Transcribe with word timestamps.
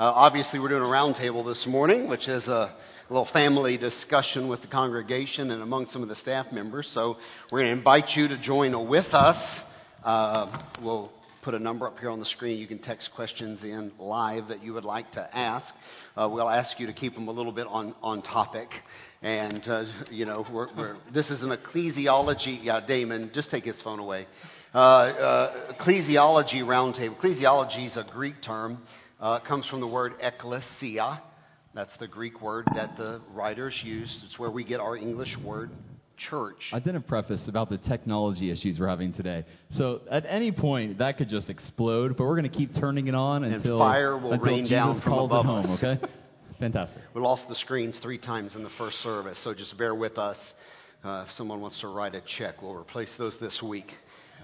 Uh, 0.00 0.04
obviously, 0.16 0.58
we're 0.58 0.70
doing 0.70 0.80
a 0.80 0.86
roundtable 0.86 1.44
this 1.44 1.66
morning, 1.66 2.08
which 2.08 2.26
is 2.26 2.48
a 2.48 2.74
little 3.10 3.28
family 3.34 3.76
discussion 3.76 4.48
with 4.48 4.62
the 4.62 4.66
congregation 4.66 5.50
and 5.50 5.62
among 5.62 5.84
some 5.84 6.02
of 6.02 6.08
the 6.08 6.16
staff 6.16 6.50
members. 6.52 6.88
So 6.88 7.18
we're 7.52 7.58
going 7.58 7.72
to 7.72 7.76
invite 7.76 8.16
you 8.16 8.26
to 8.28 8.38
join 8.40 8.88
with 8.88 9.12
us. 9.12 9.60
Uh, 10.02 10.58
we'll 10.82 11.12
put 11.42 11.52
a 11.52 11.58
number 11.58 11.86
up 11.86 11.98
here 11.98 12.08
on 12.08 12.18
the 12.18 12.24
screen. 12.24 12.56
You 12.56 12.66
can 12.66 12.78
text 12.78 13.10
questions 13.14 13.62
in 13.62 13.92
live 13.98 14.48
that 14.48 14.64
you 14.64 14.72
would 14.72 14.84
like 14.84 15.12
to 15.12 15.36
ask. 15.36 15.74
Uh, 16.16 16.30
we'll 16.32 16.48
ask 16.48 16.80
you 16.80 16.86
to 16.86 16.94
keep 16.94 17.14
them 17.14 17.28
a 17.28 17.32
little 17.32 17.52
bit 17.52 17.66
on, 17.66 17.94
on 18.02 18.22
topic. 18.22 18.70
And, 19.20 19.62
uh, 19.66 19.84
you 20.10 20.24
know, 20.24 20.46
we're, 20.50 20.68
we're, 20.78 20.96
this 21.12 21.30
is 21.30 21.42
an 21.42 21.50
ecclesiology. 21.50 22.64
Yeah, 22.64 22.80
Damon, 22.86 23.32
just 23.34 23.50
take 23.50 23.64
his 23.64 23.82
phone 23.82 23.98
away. 23.98 24.26
Uh, 24.72 24.78
uh, 24.78 25.74
ecclesiology 25.74 26.62
roundtable. 26.62 27.18
Ecclesiology 27.18 27.86
is 27.88 27.98
a 27.98 28.06
Greek 28.10 28.40
term. 28.40 28.78
Uh, 29.20 29.38
it 29.42 29.46
comes 29.46 29.66
from 29.68 29.80
the 29.80 29.86
word 29.86 30.14
ecclesia. 30.20 31.22
That's 31.74 31.94
the 31.98 32.08
Greek 32.08 32.40
word 32.40 32.66
that 32.74 32.96
the 32.96 33.20
writers 33.32 33.78
used. 33.84 34.24
It's 34.24 34.38
where 34.38 34.50
we 34.50 34.64
get 34.64 34.80
our 34.80 34.96
English 34.96 35.36
word 35.44 35.70
church. 36.16 36.70
I 36.72 36.80
didn't 36.80 37.02
preface 37.02 37.46
about 37.46 37.68
the 37.68 37.76
technology 37.76 38.50
issues 38.50 38.80
we're 38.80 38.88
having 38.88 39.12
today. 39.12 39.44
So 39.68 40.00
at 40.10 40.24
any 40.26 40.52
point, 40.52 40.98
that 40.98 41.18
could 41.18 41.28
just 41.28 41.50
explode, 41.50 42.16
but 42.16 42.24
we're 42.24 42.40
going 42.40 42.50
to 42.50 42.56
keep 42.56 42.72
turning 42.72 43.08
it 43.08 43.14
on 43.14 43.44
until, 43.44 43.78
fire 43.78 44.18
will 44.18 44.32
until 44.32 44.46
rain 44.46 44.64
Jesus 44.64 44.70
down 44.70 45.00
from 45.02 45.12
calls 45.12 45.30
above 45.30 45.44
it 45.44 45.48
home, 45.48 45.66
us. 45.66 45.84
okay? 45.84 46.06
Fantastic. 46.58 47.02
We 47.14 47.20
lost 47.20 47.46
the 47.46 47.54
screens 47.54 48.00
three 48.00 48.18
times 48.18 48.56
in 48.56 48.62
the 48.62 48.70
first 48.70 48.98
service, 48.98 49.42
so 49.44 49.52
just 49.52 49.76
bear 49.76 49.94
with 49.94 50.16
us. 50.16 50.54
Uh, 51.04 51.26
if 51.26 51.32
someone 51.34 51.60
wants 51.60 51.80
to 51.82 51.88
write 51.88 52.14
a 52.14 52.22
check, 52.22 52.62
we'll 52.62 52.74
replace 52.74 53.14
those 53.18 53.38
this 53.38 53.62
week. 53.62 53.92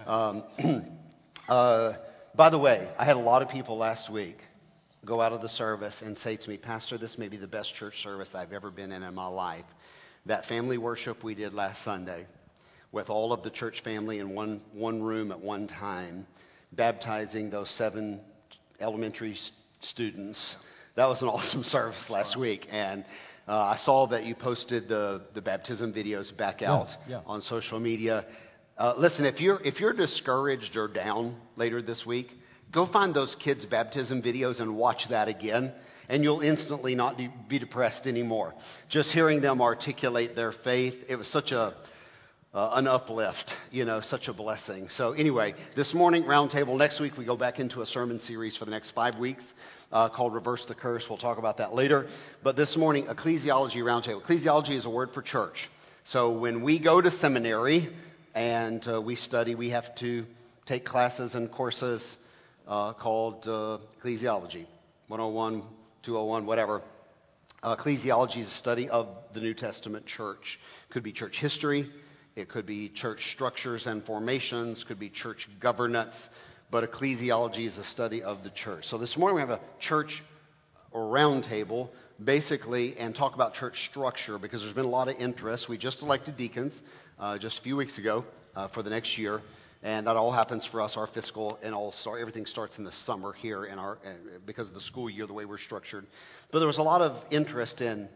Um, 0.07 0.45
uh, 1.49 1.95
by 2.35 2.51
the 2.51 2.59
way, 2.59 2.91
I 2.99 3.07
had 3.07 3.17
a 3.17 3.21
lot 3.21 3.41
of 3.41 3.49
people 3.49 3.79
last 3.79 4.13
week 4.13 4.37
go 5.07 5.21
out 5.21 5.33
of 5.33 5.41
the 5.41 5.49
service 5.49 6.03
and 6.03 6.19
say 6.19 6.37
to 6.37 6.51
me, 6.51 6.57
Pastor, 6.57 6.99
this 6.99 7.17
may 7.17 7.29
be 7.29 7.37
the 7.37 7.47
best 7.47 7.75
church 7.75 8.03
service 8.03 8.35
I've 8.35 8.53
ever 8.53 8.71
been 8.71 8.91
in 8.91 9.03
in 9.03 9.15
my 9.15 9.29
life. 9.29 9.65
That 10.27 10.47
family 10.47 10.77
worship 10.77 11.23
we 11.23 11.35
did 11.35 11.55
last 11.55 11.85
Sunday 11.85 12.27
with 12.91 13.09
all 13.09 13.33
of 13.33 13.43
the 13.43 13.51
church 13.51 13.83
family 13.85 14.19
in 14.19 14.35
one, 14.35 14.61
one 14.73 15.01
room 15.03 15.31
at 15.31 15.41
one 15.41 15.69
time, 15.69 16.27
baptizing 16.73 17.51
those 17.51 17.71
seven 17.71 18.21
elementary 18.81 19.35
s- 19.35 19.53
students. 19.81 20.57
That 20.97 21.07
was 21.07 21.23
an 21.23 21.29
awesome 21.29 21.63
service 21.63 22.11
last 22.11 22.37
week. 22.37 22.67
And 22.71 23.05
uh, 23.47 23.57
I 23.57 23.77
saw 23.77 24.09
that 24.09 24.25
you 24.25 24.35
posted 24.35 24.89
the, 24.89 25.23
the 25.35 25.43
baptism 25.43 25.93
videos 25.93 26.37
back 26.37 26.63
out 26.63 26.89
yeah. 27.09 27.21
on 27.27 27.43
social 27.43 27.79
media. 27.79 28.27
Uh, 28.77 28.95
listen, 28.99 29.25
if 29.25 29.41
you're, 29.41 29.61
if 29.63 29.79
you're 29.79 29.93
discouraged 29.93 30.77
or 30.77 30.89
down 30.89 31.37
later 31.55 31.81
this 31.81 32.05
week, 32.05 32.29
go 32.77 32.87
find 32.87 33.15
those 33.15 33.35
kids' 33.43 33.65
baptism 33.65 34.21
videos 34.21 34.61
and 34.61 34.77
watch 34.77 35.09
that 35.09 35.29
again, 35.29 35.73
and 36.11 36.23
you'll 36.23 36.43
instantly 36.43 36.95
not 36.95 37.19
be 37.49 37.59
depressed 37.59 38.07
anymore. 38.07 38.53
Just 38.91 39.13
hearing 39.13 39.41
them 39.41 39.63
articulate 39.63 40.37
their 40.37 40.53
faith, 40.53 40.93
it 41.09 41.17
was 41.17 41.27
such 41.27 41.53
a, 41.53 41.75
uh, 42.53 42.71
an 42.75 42.87
uplift, 42.87 43.55
you 43.71 43.87
know, 43.87 44.03
such 44.03 44.29
a 44.29 44.33
blessing. 44.35 44.91
So, 44.91 45.13
anyway, 45.13 45.55
this 45.75 45.95
morning, 45.95 46.25
roundtable. 46.25 46.77
Next 46.77 47.01
week, 47.01 47.17
we 47.17 47.25
go 47.25 47.35
back 47.35 47.59
into 47.59 47.81
a 47.81 47.87
sermon 47.87 48.21
series 48.21 48.59
for 48.59 48.67
the 48.67 48.73
next 48.73 48.91
five 48.91 49.19
weeks 49.19 49.55
uh, 49.91 50.11
called 50.11 50.35
Reverse 50.35 50.67
the 50.69 50.75
Curse. 50.75 51.07
We'll 51.09 51.17
talk 51.17 51.39
about 51.39 51.57
that 51.57 51.73
later. 51.73 52.11
But 52.45 52.57
this 52.57 52.77
morning, 52.77 53.07
ecclesiology 53.07 53.77
roundtable. 53.77 54.23
Ecclesiology 54.23 54.77
is 54.77 54.85
a 54.85 54.91
word 54.91 55.13
for 55.15 55.23
church. 55.23 55.71
So, 56.05 56.39
when 56.39 56.63
we 56.63 56.79
go 56.79 57.01
to 57.01 57.11
seminary 57.11 57.89
and 58.35 58.87
uh, 58.87 59.01
we 59.01 59.17
study, 59.17 59.55
we 59.55 59.71
have 59.71 59.95
to 60.01 60.27
take 60.67 60.85
classes 60.85 61.35
and 61.35 61.51
courses 61.51 62.19
uh, 62.67 62.93
called 62.95 63.47
uh, 63.47 63.79
ecclesiology 64.03 64.67
101, 65.09 65.63
201, 66.03 66.47
whatever. 66.47 66.83
Uh, 67.63 67.77
ecclesiology 67.77 68.39
is 68.39 68.49
a 68.49 68.51
study 68.51 68.89
of 68.89 69.09
the 69.35 69.41
New 69.41 69.55
Testament 69.55 70.07
church. 70.07 70.59
Could 70.91 71.03
be 71.03 71.13
church 71.13 71.39
history, 71.39 71.91
it 72.35 72.49
could 72.49 72.67
be 72.67 72.89
church 72.89 73.33
structures 73.33 73.87
and 73.87 74.05
formations, 74.05 74.85
could 74.85 74.99
be 74.99 75.09
church 75.09 75.49
governance, 75.61 76.29
but 76.71 76.89
ecclesiology 76.91 77.67
is 77.67 77.79
a 77.79 77.85
study 77.85 78.23
of 78.23 78.43
the 78.43 78.51
church. 78.51 78.87
So 78.87 78.99
this 78.99 79.17
morning 79.17 79.37
we 79.37 79.41
have 79.41 79.51
a 79.51 79.61
church 79.81 80.23
roundtable, 80.95 81.89
basically, 82.23 82.97
and 82.97 83.15
talk 83.15 83.35
about 83.35 83.55
church 83.55 83.89
structure 83.91 84.39
because 84.39 84.61
there's 84.61 84.73
been 84.73 84.85
a 84.85 84.89
lot 84.89 85.09
of 85.09 85.17
interest. 85.17 85.69
We 85.69 85.79
just 85.79 86.03
elected 86.03 86.37
deacons 86.37 86.81
uh, 87.19 87.39
just 87.39 87.59
a 87.59 87.63
few 87.63 87.77
weeks 87.77 87.99
ago 87.99 88.25
uh, 88.55 88.69
for 88.69 88.83
the 88.83 88.91
next 88.91 89.19
year. 89.19 89.41
And 89.83 90.07
that 90.07 90.17
all 90.17 90.33
happens 90.33 90.67
for 90.67 90.81
us, 90.81 90.97
our 90.97 91.07
fiscal, 91.07 91.59
and 91.63 91.75
all 91.75 91.93
start, 91.93 92.21
everything 92.21 92.47
starts 92.47 92.79
in 92.79 92.85
the 92.85 92.93
summer 92.93 93.33
here 93.33 93.65
in 93.65 93.79
our, 93.79 93.99
uh, 94.05 94.39
because 94.45 94.69
of 94.69 94.75
the 94.75 94.81
school 94.81 95.09
year, 95.09 95.27
the 95.27 95.35
way 95.35 95.45
we're 95.45 95.59
structured. 95.59 96.07
But 96.51 96.59
there 96.61 96.67
was 96.67 96.79
a 96.79 96.83
lot 96.83 97.03
of 97.03 97.23
interest 97.31 97.81
in 97.81 98.09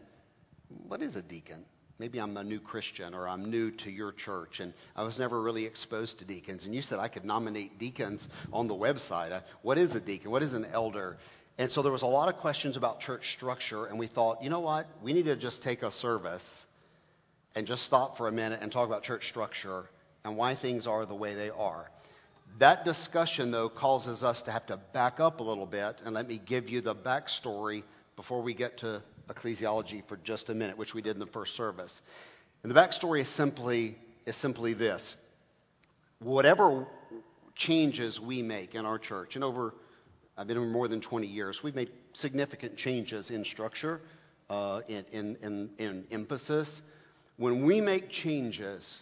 what 0.87 1.01
is 1.01 1.15
a 1.15 1.21
deacon? 1.21 1.65
Maybe 1.99 2.19
I'm 2.19 2.35
a 2.35 2.43
new 2.43 2.59
Christian 2.59 3.13
or 3.13 3.27
I'm 3.27 3.51
new 3.51 3.71
to 3.71 3.91
your 3.91 4.11
church 4.11 4.59
and 4.59 4.73
I 4.95 5.03
was 5.03 5.19
never 5.19 5.39
really 5.39 5.65
exposed 5.65 6.17
to 6.19 6.25
deacons. 6.25 6.65
And 6.65 6.73
you 6.73 6.81
said 6.81 6.97
I 6.97 7.09
could 7.09 7.25
nominate 7.25 7.77
deacons 7.77 8.27
on 8.51 8.67
the 8.67 8.73
website. 8.73 9.31
Uh, 9.31 9.41
What 9.61 9.77
is 9.77 9.95
a 9.95 9.99
deacon? 9.99 10.31
What 10.31 10.41
is 10.41 10.53
an 10.53 10.65
elder? 10.65 11.17
And 11.59 11.69
so 11.69 11.83
there 11.83 11.91
was 11.91 12.01
a 12.01 12.07
lot 12.07 12.33
of 12.33 12.41
questions 12.41 12.75
about 12.75 13.01
church 13.01 13.33
structure, 13.35 13.85
and 13.85 13.99
we 13.99 14.07
thought, 14.07 14.41
you 14.41 14.49
know 14.49 14.61
what? 14.61 14.87
We 15.03 15.13
need 15.13 15.25
to 15.25 15.35
just 15.35 15.61
take 15.61 15.83
a 15.83 15.91
service 15.91 16.65
and 17.55 17.67
just 17.67 17.85
stop 17.85 18.17
for 18.17 18.27
a 18.27 18.31
minute 18.31 18.61
and 18.63 18.71
talk 18.71 18.87
about 18.87 19.03
church 19.03 19.27
structure 19.29 19.85
and 20.23 20.37
why 20.37 20.55
things 20.55 20.87
are 20.87 21.05
the 21.05 21.15
way 21.15 21.35
they 21.35 21.49
are. 21.49 21.89
That 22.59 22.85
discussion, 22.85 23.51
though, 23.51 23.69
causes 23.69 24.23
us 24.23 24.41
to 24.43 24.51
have 24.51 24.65
to 24.67 24.77
back 24.93 25.19
up 25.19 25.39
a 25.39 25.43
little 25.43 25.65
bit, 25.65 26.01
and 26.03 26.13
let 26.13 26.27
me 26.27 26.41
give 26.45 26.69
you 26.69 26.81
the 26.81 26.95
backstory 26.95 27.83
before 28.15 28.41
we 28.41 28.53
get 28.53 28.79
to 28.79 29.01
ecclesiology 29.29 30.07
for 30.07 30.17
just 30.17 30.49
a 30.49 30.53
minute, 30.53 30.77
which 30.77 30.93
we 30.93 31.01
did 31.01 31.15
in 31.15 31.19
the 31.19 31.27
first 31.27 31.55
service. 31.55 32.01
And 32.63 32.71
the 32.71 32.75
backstory 32.75 33.21
is 33.21 33.29
simply, 33.29 33.97
is 34.25 34.35
simply 34.35 34.73
this 34.73 35.15
whatever 36.19 36.85
changes 37.55 38.19
we 38.19 38.41
make 38.41 38.75
in 38.75 38.85
our 38.85 38.99
church, 38.99 39.35
and 39.35 39.43
over, 39.43 39.73
I've 40.37 40.47
been 40.47 40.57
here 40.57 40.65
more 40.67 40.87
than 40.87 41.01
20 41.01 41.27
years, 41.27 41.61
we've 41.63 41.75
made 41.75 41.89
significant 42.13 42.77
changes 42.77 43.31
in 43.31 43.43
structure, 43.43 44.01
uh, 44.49 44.81
in, 44.87 45.05
in, 45.11 45.37
in, 45.41 45.69
in 45.79 46.05
emphasis. 46.11 46.81
When 47.37 47.65
we 47.65 47.81
make 47.81 48.09
changes, 48.09 49.01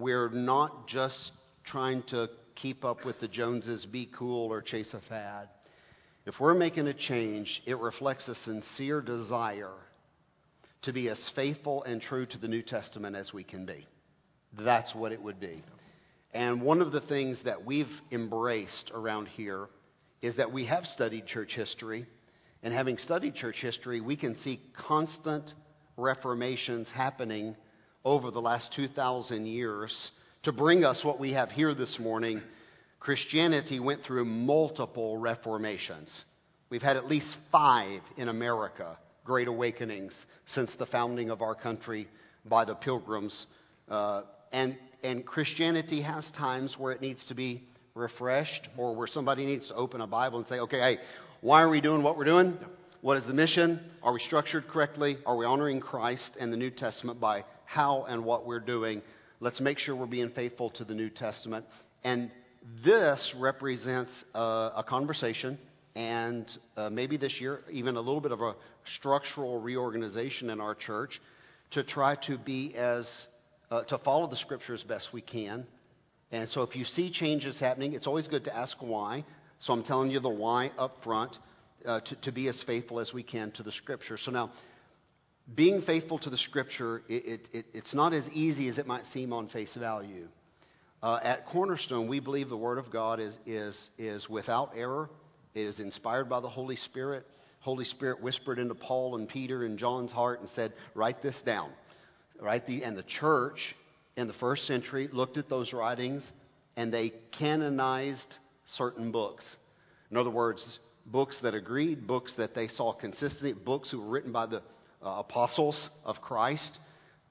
we're 0.00 0.28
not 0.28 0.88
just 0.88 1.32
trying 1.64 2.02
to 2.04 2.28
keep 2.54 2.84
up 2.84 3.04
with 3.04 3.20
the 3.20 3.28
Joneses, 3.28 3.86
be 3.86 4.08
cool, 4.16 4.50
or 4.52 4.62
chase 4.62 4.94
a 4.94 5.00
fad. 5.08 5.48
If 6.26 6.40
we're 6.40 6.54
making 6.54 6.88
a 6.88 6.94
change, 6.94 7.62
it 7.66 7.78
reflects 7.78 8.28
a 8.28 8.34
sincere 8.34 9.00
desire 9.00 9.72
to 10.82 10.92
be 10.92 11.08
as 11.08 11.30
faithful 11.34 11.82
and 11.84 12.00
true 12.00 12.26
to 12.26 12.38
the 12.38 12.48
New 12.48 12.62
Testament 12.62 13.16
as 13.16 13.32
we 13.32 13.44
can 13.44 13.64
be. 13.64 13.86
That's 14.58 14.94
what 14.94 15.12
it 15.12 15.22
would 15.22 15.40
be. 15.40 15.62
And 16.32 16.62
one 16.62 16.82
of 16.82 16.92
the 16.92 17.00
things 17.00 17.42
that 17.44 17.64
we've 17.64 17.90
embraced 18.10 18.90
around 18.94 19.28
here 19.28 19.68
is 20.20 20.36
that 20.36 20.52
we 20.52 20.66
have 20.66 20.84
studied 20.84 21.26
church 21.26 21.54
history. 21.54 22.06
And 22.62 22.74
having 22.74 22.98
studied 22.98 23.34
church 23.34 23.60
history, 23.60 24.00
we 24.00 24.16
can 24.16 24.34
see 24.34 24.60
constant 24.76 25.54
reformations 25.96 26.90
happening 26.90 27.56
over 28.04 28.30
the 28.30 28.40
last 28.40 28.72
2,000 28.72 29.46
years 29.46 30.10
to 30.42 30.52
bring 30.52 30.84
us 30.84 31.04
what 31.04 31.18
we 31.18 31.32
have 31.32 31.50
here 31.50 31.74
this 31.74 31.98
morning. 31.98 32.40
Christianity 33.00 33.80
went 33.80 34.02
through 34.02 34.24
multiple 34.24 35.16
reformations. 35.16 36.24
We've 36.70 36.82
had 36.82 36.96
at 36.96 37.06
least 37.06 37.36
five 37.50 38.02
in 38.16 38.28
America, 38.28 38.98
great 39.24 39.48
awakenings, 39.48 40.14
since 40.46 40.74
the 40.76 40.86
founding 40.86 41.30
of 41.30 41.42
our 41.42 41.54
country 41.54 42.08
by 42.44 42.64
the 42.64 42.74
pilgrims. 42.74 43.46
Uh, 43.88 44.22
and, 44.52 44.76
and 45.02 45.24
Christianity 45.24 46.02
has 46.02 46.30
times 46.32 46.78
where 46.78 46.92
it 46.92 47.00
needs 47.00 47.24
to 47.26 47.34
be 47.34 47.62
refreshed 47.94 48.68
or 48.76 48.94
where 48.94 49.06
somebody 49.06 49.44
needs 49.44 49.68
to 49.68 49.74
open 49.74 50.00
a 50.00 50.06
Bible 50.06 50.38
and 50.38 50.46
say, 50.46 50.60
okay, 50.60 50.78
hey, 50.78 50.98
why 51.40 51.62
are 51.62 51.68
we 51.68 51.80
doing 51.80 52.02
what 52.02 52.16
we're 52.16 52.24
doing? 52.24 52.56
What 53.00 53.16
is 53.16 53.26
the 53.26 53.34
mission? 53.34 53.80
Are 54.02 54.12
we 54.12 54.20
structured 54.20 54.68
correctly? 54.68 55.18
Are 55.24 55.36
we 55.36 55.46
honoring 55.46 55.80
Christ 55.80 56.36
and 56.40 56.52
the 56.52 56.56
New 56.56 56.70
Testament 56.70 57.20
by 57.20 57.44
how 57.68 58.04
and 58.08 58.24
what 58.24 58.46
we're 58.46 58.60
doing? 58.60 59.02
Let's 59.40 59.60
make 59.60 59.78
sure 59.78 59.94
we're 59.94 60.06
being 60.06 60.30
faithful 60.30 60.70
to 60.70 60.84
the 60.84 60.94
New 60.94 61.10
Testament. 61.10 61.66
And 62.02 62.30
this 62.82 63.34
represents 63.38 64.24
uh, 64.34 64.70
a 64.74 64.82
conversation 64.82 65.58
and 65.94 66.50
uh, 66.76 66.88
maybe 66.88 67.18
this 67.18 67.40
year, 67.40 67.60
even 67.70 67.96
a 67.96 68.00
little 68.00 68.22
bit 68.22 68.32
of 68.32 68.40
a 68.40 68.54
structural 68.96 69.60
reorganization 69.60 70.48
in 70.48 70.60
our 70.60 70.74
church 70.74 71.20
to 71.72 71.84
try 71.84 72.14
to 72.26 72.38
be 72.38 72.74
as, 72.74 73.26
uh, 73.70 73.82
to 73.84 73.98
follow 73.98 74.26
the 74.28 74.36
scripture 74.36 74.72
as 74.72 74.82
best 74.82 75.12
we 75.12 75.20
can. 75.20 75.66
And 76.32 76.48
so 76.48 76.62
if 76.62 76.74
you 76.74 76.86
see 76.86 77.10
changes 77.10 77.60
happening, 77.60 77.92
it's 77.92 78.06
always 78.06 78.28
good 78.28 78.44
to 78.44 78.56
ask 78.56 78.78
why. 78.80 79.24
So 79.58 79.74
I'm 79.74 79.82
telling 79.82 80.10
you 80.10 80.20
the 80.20 80.30
why 80.30 80.70
up 80.78 81.02
front 81.02 81.36
uh, 81.84 82.00
to, 82.00 82.16
to 82.22 82.32
be 82.32 82.48
as 82.48 82.62
faithful 82.62 82.98
as 82.98 83.12
we 83.12 83.22
can 83.22 83.50
to 83.52 83.62
the 83.62 83.72
scripture. 83.72 84.16
So 84.16 84.30
now, 84.30 84.52
being 85.54 85.82
faithful 85.82 86.18
to 86.20 86.30
the 86.30 86.38
scripture, 86.38 87.02
it, 87.08 87.24
it, 87.24 87.48
it, 87.52 87.66
it's 87.72 87.94
not 87.94 88.12
as 88.12 88.28
easy 88.30 88.68
as 88.68 88.78
it 88.78 88.86
might 88.86 89.06
seem 89.06 89.32
on 89.32 89.48
face 89.48 89.74
value. 89.74 90.28
Uh, 91.02 91.20
at 91.22 91.46
Cornerstone, 91.46 92.08
we 92.08 92.20
believe 92.20 92.48
the 92.48 92.56
Word 92.56 92.78
of 92.78 92.90
God 92.90 93.20
is, 93.20 93.36
is, 93.46 93.90
is 93.98 94.28
without 94.28 94.72
error. 94.76 95.08
It 95.54 95.62
is 95.62 95.80
inspired 95.80 96.28
by 96.28 96.40
the 96.40 96.48
Holy 96.48 96.76
Spirit. 96.76 97.24
Holy 97.60 97.84
Spirit 97.84 98.20
whispered 98.20 98.58
into 98.58 98.74
Paul 98.74 99.16
and 99.16 99.28
Peter 99.28 99.64
and 99.64 99.78
John's 99.78 100.12
heart 100.12 100.40
and 100.40 100.48
said, 100.48 100.72
Write 100.94 101.22
this 101.22 101.40
down. 101.42 101.70
Right? 102.40 102.64
The, 102.64 102.84
and 102.84 102.96
the 102.96 103.02
church 103.02 103.74
in 104.16 104.26
the 104.28 104.34
first 104.34 104.66
century 104.66 105.08
looked 105.12 105.38
at 105.38 105.48
those 105.48 105.72
writings 105.72 106.30
and 106.76 106.92
they 106.92 107.12
canonized 107.32 108.36
certain 108.66 109.10
books. 109.10 109.56
In 110.10 110.16
other 110.16 110.30
words, 110.30 110.78
books 111.06 111.40
that 111.42 111.54
agreed, 111.54 112.06
books 112.06 112.34
that 112.36 112.54
they 112.54 112.68
saw 112.68 112.92
consistency, 112.92 113.52
books 113.52 113.90
who 113.90 114.00
were 114.00 114.08
written 114.08 114.32
by 114.32 114.46
the 114.46 114.62
uh, 115.02 115.16
apostles 115.18 115.90
of 116.04 116.20
Christ. 116.20 116.78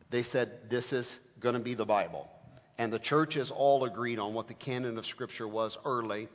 They 0.09 0.23
said, 0.23 0.51
This 0.69 0.93
is 0.93 1.17
going 1.39 1.55
to 1.55 1.61
be 1.61 1.75
the 1.75 1.85
Bible. 1.85 2.29
And 2.77 2.93
the 2.93 2.99
churches 2.99 3.51
all 3.53 3.85
agreed 3.85 4.19
on 4.19 4.33
what 4.33 4.47
the 4.47 4.53
canon 4.53 4.97
of 4.97 5.05
Scripture 5.05 5.47
was 5.47 5.77
early, 5.83 6.29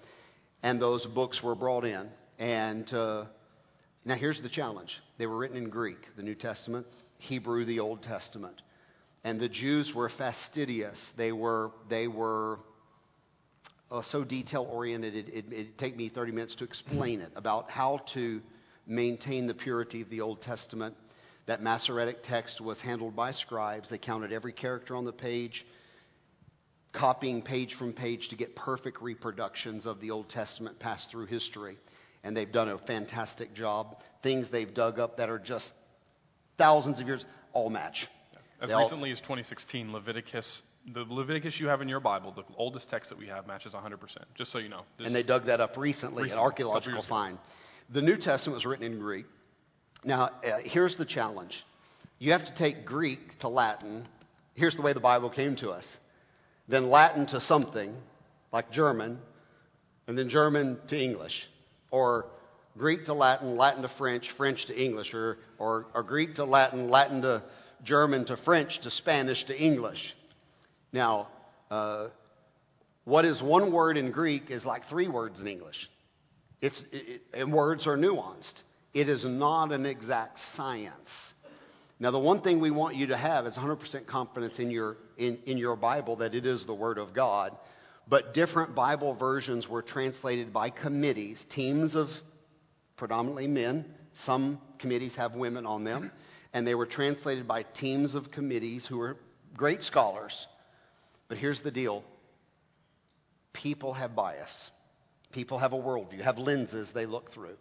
and 0.62 0.80
those 0.80 1.06
books 1.06 1.42
were 1.42 1.54
brought 1.54 1.84
in. 1.84 2.08
And 2.38 2.92
uh, 2.92 3.26
now 4.04 4.16
here's 4.16 4.40
the 4.40 4.48
challenge 4.48 4.98
they 5.18 5.26
were 5.26 5.36
written 5.36 5.56
in 5.56 5.70
Greek, 5.70 5.98
the 6.16 6.22
New 6.22 6.34
Testament, 6.34 6.86
Hebrew, 7.18 7.64
the 7.64 7.80
Old 7.80 8.02
Testament. 8.02 8.60
And 9.24 9.40
the 9.40 9.48
Jews 9.48 9.94
were 9.94 10.08
fastidious. 10.08 11.12
They 11.16 11.30
were, 11.30 11.70
they 11.88 12.08
were 12.08 12.58
uh, 13.92 14.02
so 14.02 14.24
detail 14.24 14.66
oriented, 14.72 15.14
it, 15.14 15.28
it, 15.28 15.44
it'd 15.52 15.78
take 15.78 15.96
me 15.96 16.08
30 16.08 16.32
minutes 16.32 16.54
to 16.56 16.64
explain 16.64 17.20
it 17.20 17.30
about 17.36 17.70
how 17.70 18.00
to 18.14 18.40
maintain 18.86 19.46
the 19.46 19.54
purity 19.54 20.00
of 20.00 20.10
the 20.10 20.22
Old 20.22 20.40
Testament. 20.40 20.96
That 21.46 21.62
Masoretic 21.62 22.22
text 22.22 22.60
was 22.60 22.80
handled 22.80 23.16
by 23.16 23.32
scribes. 23.32 23.90
They 23.90 23.98
counted 23.98 24.32
every 24.32 24.52
character 24.52 24.94
on 24.94 25.04
the 25.04 25.12
page, 25.12 25.66
copying 26.92 27.42
page 27.42 27.74
from 27.74 27.92
page 27.92 28.28
to 28.28 28.36
get 28.36 28.54
perfect 28.54 29.02
reproductions 29.02 29.86
of 29.86 30.00
the 30.00 30.10
Old 30.12 30.28
Testament 30.28 30.78
passed 30.78 31.10
through 31.10 31.26
history. 31.26 31.78
And 32.22 32.36
they've 32.36 32.50
done 32.50 32.68
a 32.68 32.78
fantastic 32.78 33.54
job. 33.54 33.96
Things 34.22 34.48
they've 34.50 34.72
dug 34.72 35.00
up 35.00 35.16
that 35.16 35.28
are 35.28 35.40
just 35.40 35.72
thousands 36.58 37.00
of 37.00 37.08
years 37.08 37.24
all 37.52 37.70
match. 37.70 38.06
As 38.60 38.68
They 38.68 38.74
all- 38.74 38.82
recently 38.82 39.10
as 39.10 39.20
2016, 39.20 39.92
Leviticus, 39.92 40.62
the 40.86 41.04
Leviticus 41.08 41.58
you 41.58 41.66
have 41.66 41.82
in 41.82 41.88
your 41.88 41.98
Bible, 41.98 42.30
the 42.30 42.44
oldest 42.56 42.88
text 42.88 43.10
that 43.10 43.18
we 43.18 43.26
have, 43.26 43.48
matches 43.48 43.74
100%. 43.74 44.24
Just 44.36 44.52
so 44.52 44.58
you 44.58 44.68
know. 44.68 44.82
This 44.98 45.08
and 45.08 45.16
they 45.16 45.24
dug 45.24 45.46
that 45.46 45.60
up 45.60 45.76
recently, 45.76 46.22
Recently, 46.22 46.40
an 46.40 46.44
archaeological 46.44 47.02
find. 47.02 47.38
The 47.90 48.02
New 48.02 48.16
Testament 48.16 48.54
was 48.54 48.64
written 48.64 48.84
in 48.84 49.00
Greek. 49.00 49.26
Now, 50.04 50.30
uh, 50.44 50.58
here's 50.64 50.96
the 50.96 51.04
challenge 51.04 51.64
you 52.18 52.32
have 52.32 52.44
to 52.44 52.54
take 52.54 52.84
Greek 52.84 53.38
to 53.40 53.48
Latin. 53.48 54.06
Here's 54.54 54.76
the 54.76 54.82
way 54.82 54.92
the 54.92 55.00
Bible 55.00 55.30
came 55.30 55.56
to 55.56 55.70
us. 55.70 55.84
Then 56.68 56.88
Latin 56.88 57.26
to 57.26 57.40
something, 57.40 57.96
like 58.52 58.70
German, 58.70 59.18
and 60.06 60.16
then 60.16 60.28
German 60.28 60.78
to 60.88 60.96
English. 60.96 61.48
Or 61.90 62.26
Greek 62.78 63.06
to 63.06 63.14
Latin, 63.14 63.56
Latin 63.56 63.82
to 63.82 63.88
French, 63.88 64.30
French 64.36 64.66
to 64.66 64.80
English. 64.80 65.12
Or, 65.14 65.38
or, 65.58 65.86
or 65.94 66.02
Greek 66.02 66.36
to 66.36 66.44
Latin, 66.44 66.88
Latin 66.88 67.22
to 67.22 67.42
German 67.82 68.24
to 68.26 68.36
French 68.36 68.80
to 68.82 68.90
Spanish 68.90 69.42
to 69.44 69.60
English. 69.60 70.14
Now, 70.92 71.28
uh, 71.70 72.08
what 73.04 73.24
is 73.24 73.42
one 73.42 73.72
word 73.72 73.96
in 73.96 74.12
Greek 74.12 74.50
is 74.50 74.64
like 74.64 74.88
three 74.88 75.08
words 75.08 75.40
in 75.40 75.48
English. 75.48 75.88
It's, 76.60 76.80
it, 76.92 77.22
and 77.34 77.52
words 77.52 77.88
are 77.88 77.96
nuanced. 77.96 78.62
It 78.94 79.08
is 79.08 79.24
not 79.24 79.72
an 79.72 79.86
exact 79.86 80.40
science. 80.54 81.34
Now, 81.98 82.10
the 82.10 82.18
one 82.18 82.40
thing 82.42 82.60
we 82.60 82.70
want 82.70 82.96
you 82.96 83.06
to 83.08 83.16
have 83.16 83.46
is 83.46 83.56
100% 83.56 84.06
confidence 84.06 84.58
in 84.58 84.70
your, 84.70 84.96
in, 85.16 85.38
in 85.46 85.56
your 85.56 85.76
Bible 85.76 86.16
that 86.16 86.34
it 86.34 86.44
is 86.44 86.66
the 86.66 86.74
Word 86.74 86.98
of 86.98 87.14
God. 87.14 87.56
But 88.08 88.34
different 88.34 88.74
Bible 88.74 89.14
versions 89.14 89.68
were 89.68 89.82
translated 89.82 90.52
by 90.52 90.70
committees, 90.70 91.46
teams 91.48 91.94
of 91.94 92.08
predominantly 92.96 93.46
men. 93.46 93.86
Some 94.14 94.60
committees 94.78 95.14
have 95.14 95.34
women 95.34 95.64
on 95.64 95.84
them. 95.84 96.10
And 96.52 96.66
they 96.66 96.74
were 96.74 96.86
translated 96.86 97.48
by 97.48 97.62
teams 97.62 98.14
of 98.14 98.30
committees 98.30 98.84
who 98.86 99.00
are 99.00 99.16
great 99.56 99.82
scholars. 99.82 100.46
But 101.28 101.38
here's 101.38 101.62
the 101.62 101.70
deal 101.70 102.02
people 103.52 103.94
have 103.94 104.14
bias. 104.14 104.70
People 105.32 105.58
have 105.58 105.72
a 105.72 105.78
worldview, 105.78 106.20
have 106.20 106.36
lenses 106.36 106.90
they 106.92 107.06
look 107.06 107.32
through. 107.32 107.56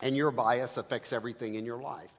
And 0.00 0.16
your 0.16 0.30
bias 0.30 0.76
affects 0.76 1.12
everything 1.12 1.54
in 1.54 1.64
your 1.64 1.80
life. 1.80 2.10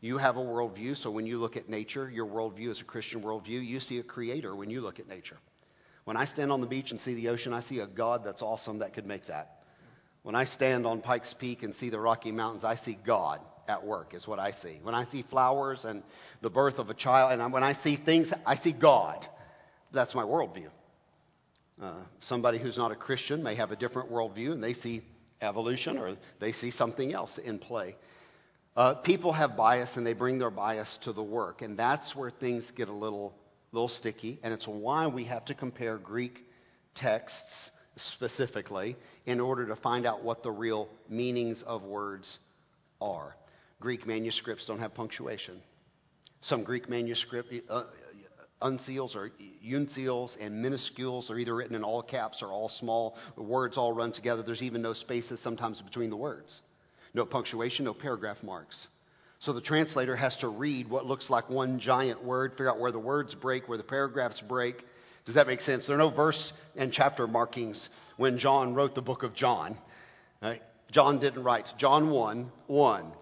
You 0.00 0.18
have 0.18 0.36
a 0.36 0.40
worldview, 0.40 0.96
so 0.96 1.10
when 1.10 1.26
you 1.26 1.38
look 1.38 1.56
at 1.56 1.68
nature, 1.68 2.08
your 2.08 2.26
worldview 2.26 2.70
is 2.70 2.80
a 2.80 2.84
Christian 2.84 3.22
worldview. 3.22 3.66
You 3.66 3.80
see 3.80 3.98
a 3.98 4.02
creator 4.02 4.54
when 4.54 4.70
you 4.70 4.80
look 4.80 5.00
at 5.00 5.08
nature. 5.08 5.38
When 6.04 6.16
I 6.16 6.24
stand 6.24 6.52
on 6.52 6.60
the 6.60 6.66
beach 6.66 6.90
and 6.90 7.00
see 7.00 7.14
the 7.14 7.28
ocean, 7.28 7.52
I 7.52 7.60
see 7.60 7.80
a 7.80 7.86
God 7.86 8.22
that's 8.24 8.42
awesome 8.42 8.78
that 8.78 8.94
could 8.94 9.06
make 9.06 9.26
that. 9.26 9.58
When 10.22 10.34
I 10.34 10.44
stand 10.44 10.86
on 10.86 11.00
Pikes 11.00 11.34
Peak 11.38 11.62
and 11.62 11.74
see 11.74 11.90
the 11.90 11.98
Rocky 11.98 12.32
Mountains, 12.32 12.64
I 12.64 12.76
see 12.76 12.96
God 13.04 13.40
at 13.66 13.84
work, 13.84 14.14
is 14.14 14.26
what 14.26 14.38
I 14.38 14.52
see. 14.52 14.78
When 14.82 14.94
I 14.94 15.04
see 15.04 15.24
flowers 15.28 15.84
and 15.84 16.02
the 16.40 16.50
birth 16.50 16.78
of 16.78 16.90
a 16.90 16.94
child, 16.94 17.38
and 17.38 17.52
when 17.52 17.62
I 17.62 17.74
see 17.74 17.96
things, 17.96 18.32
I 18.46 18.56
see 18.56 18.72
God. 18.72 19.26
That's 19.92 20.14
my 20.14 20.22
worldview. 20.22 20.68
Uh, 21.80 21.92
somebody 22.20 22.58
who's 22.58 22.76
not 22.76 22.90
a 22.90 22.96
Christian 22.96 23.42
may 23.42 23.54
have 23.54 23.70
a 23.70 23.76
different 23.76 24.10
worldview 24.10 24.52
and 24.52 24.62
they 24.62 24.74
see 24.74 25.02
evolution 25.40 25.98
or 25.98 26.16
they 26.40 26.52
see 26.52 26.70
something 26.70 27.12
else 27.12 27.38
in 27.38 27.58
play. 27.58 27.96
Uh, 28.76 28.94
people 28.94 29.32
have 29.32 29.56
bias 29.56 29.96
and 29.96 30.06
they 30.06 30.12
bring 30.12 30.38
their 30.38 30.50
bias 30.50 30.98
to 31.02 31.12
the 31.12 31.22
work, 31.22 31.62
and 31.62 31.76
that's 31.76 32.14
where 32.14 32.30
things 32.30 32.70
get 32.76 32.88
a 32.88 32.92
little, 32.92 33.34
little 33.72 33.88
sticky, 33.88 34.38
and 34.42 34.54
it's 34.54 34.68
why 34.68 35.06
we 35.08 35.24
have 35.24 35.44
to 35.44 35.54
compare 35.54 35.98
Greek 35.98 36.38
texts 36.94 37.70
specifically 37.96 38.96
in 39.26 39.40
order 39.40 39.66
to 39.66 39.76
find 39.76 40.06
out 40.06 40.22
what 40.22 40.42
the 40.42 40.50
real 40.50 40.88
meanings 41.08 41.62
of 41.66 41.82
words 41.82 42.38
are. 43.00 43.34
Greek 43.80 44.06
manuscripts 44.06 44.64
don't 44.66 44.78
have 44.78 44.94
punctuation. 44.94 45.60
Some 46.40 46.62
Greek 46.62 46.88
manuscript 46.88 47.52
uh, 47.68 47.84
uncials 48.60 49.14
or 49.14 49.30
unseals 49.64 50.36
and 50.40 50.64
minuscules 50.64 51.30
are 51.30 51.38
either 51.38 51.54
written 51.54 51.76
in 51.76 51.84
all 51.84 52.02
caps 52.02 52.42
or 52.42 52.48
all 52.48 52.68
small. 52.68 53.16
Words 53.36 53.76
all 53.76 53.92
run 53.92 54.12
together. 54.12 54.42
There's 54.42 54.62
even 54.62 54.82
no 54.82 54.92
spaces 54.92 55.40
sometimes 55.40 55.80
between 55.80 56.10
the 56.10 56.16
words. 56.16 56.60
No 57.14 57.24
punctuation, 57.24 57.84
no 57.84 57.94
paragraph 57.94 58.38
marks. 58.42 58.88
So 59.40 59.52
the 59.52 59.60
translator 59.60 60.16
has 60.16 60.36
to 60.38 60.48
read 60.48 60.90
what 60.90 61.06
looks 61.06 61.30
like 61.30 61.48
one 61.48 61.78
giant 61.78 62.24
word, 62.24 62.52
figure 62.52 62.70
out 62.70 62.80
where 62.80 62.90
the 62.90 62.98
words 62.98 63.34
break, 63.34 63.68
where 63.68 63.78
the 63.78 63.84
paragraphs 63.84 64.40
break. 64.40 64.84
Does 65.26 65.36
that 65.36 65.46
make 65.46 65.60
sense? 65.60 65.86
There 65.86 65.94
are 65.94 65.98
no 65.98 66.10
verse 66.10 66.52
and 66.74 66.92
chapter 66.92 67.26
markings 67.26 67.88
when 68.16 68.38
John 68.38 68.74
wrote 68.74 68.94
the 68.94 69.02
book 69.02 69.22
of 69.22 69.34
John. 69.34 69.76
Right? 70.42 70.62
John 70.90 71.20
didn't 71.20 71.44
write 71.44 71.66
John 71.78 72.10
1 72.10 72.50
1. 72.66 73.12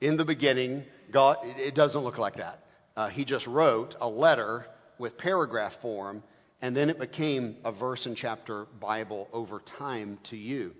In 0.00 0.16
the 0.16 0.24
beginning, 0.24 0.84
God, 1.12 1.38
it 1.42 1.74
doesn't 1.74 2.00
look 2.00 2.16
like 2.16 2.36
that. 2.36 2.61
Uh, 2.96 3.08
he 3.08 3.24
just 3.24 3.46
wrote 3.46 3.96
a 4.00 4.08
letter 4.08 4.66
with 4.98 5.16
paragraph 5.16 5.72
form, 5.80 6.22
and 6.60 6.76
then 6.76 6.90
it 6.90 6.98
became 6.98 7.56
a 7.64 7.72
verse 7.72 8.06
and 8.06 8.16
chapter 8.16 8.66
Bible 8.80 9.28
over 9.32 9.60
time 9.78 10.18
to 10.30 10.36
you. 10.36 10.72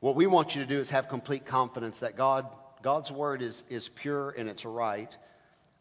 What 0.00 0.16
we 0.16 0.26
want 0.26 0.54
you 0.54 0.62
to 0.62 0.66
do 0.66 0.78
is 0.78 0.90
have 0.90 1.08
complete 1.08 1.46
confidence 1.46 1.98
that 2.00 2.16
God, 2.16 2.46
God's 2.82 3.10
word 3.10 3.42
is, 3.42 3.62
is 3.70 3.88
pure 4.00 4.30
and 4.30 4.48
it's 4.48 4.64
right. 4.64 5.12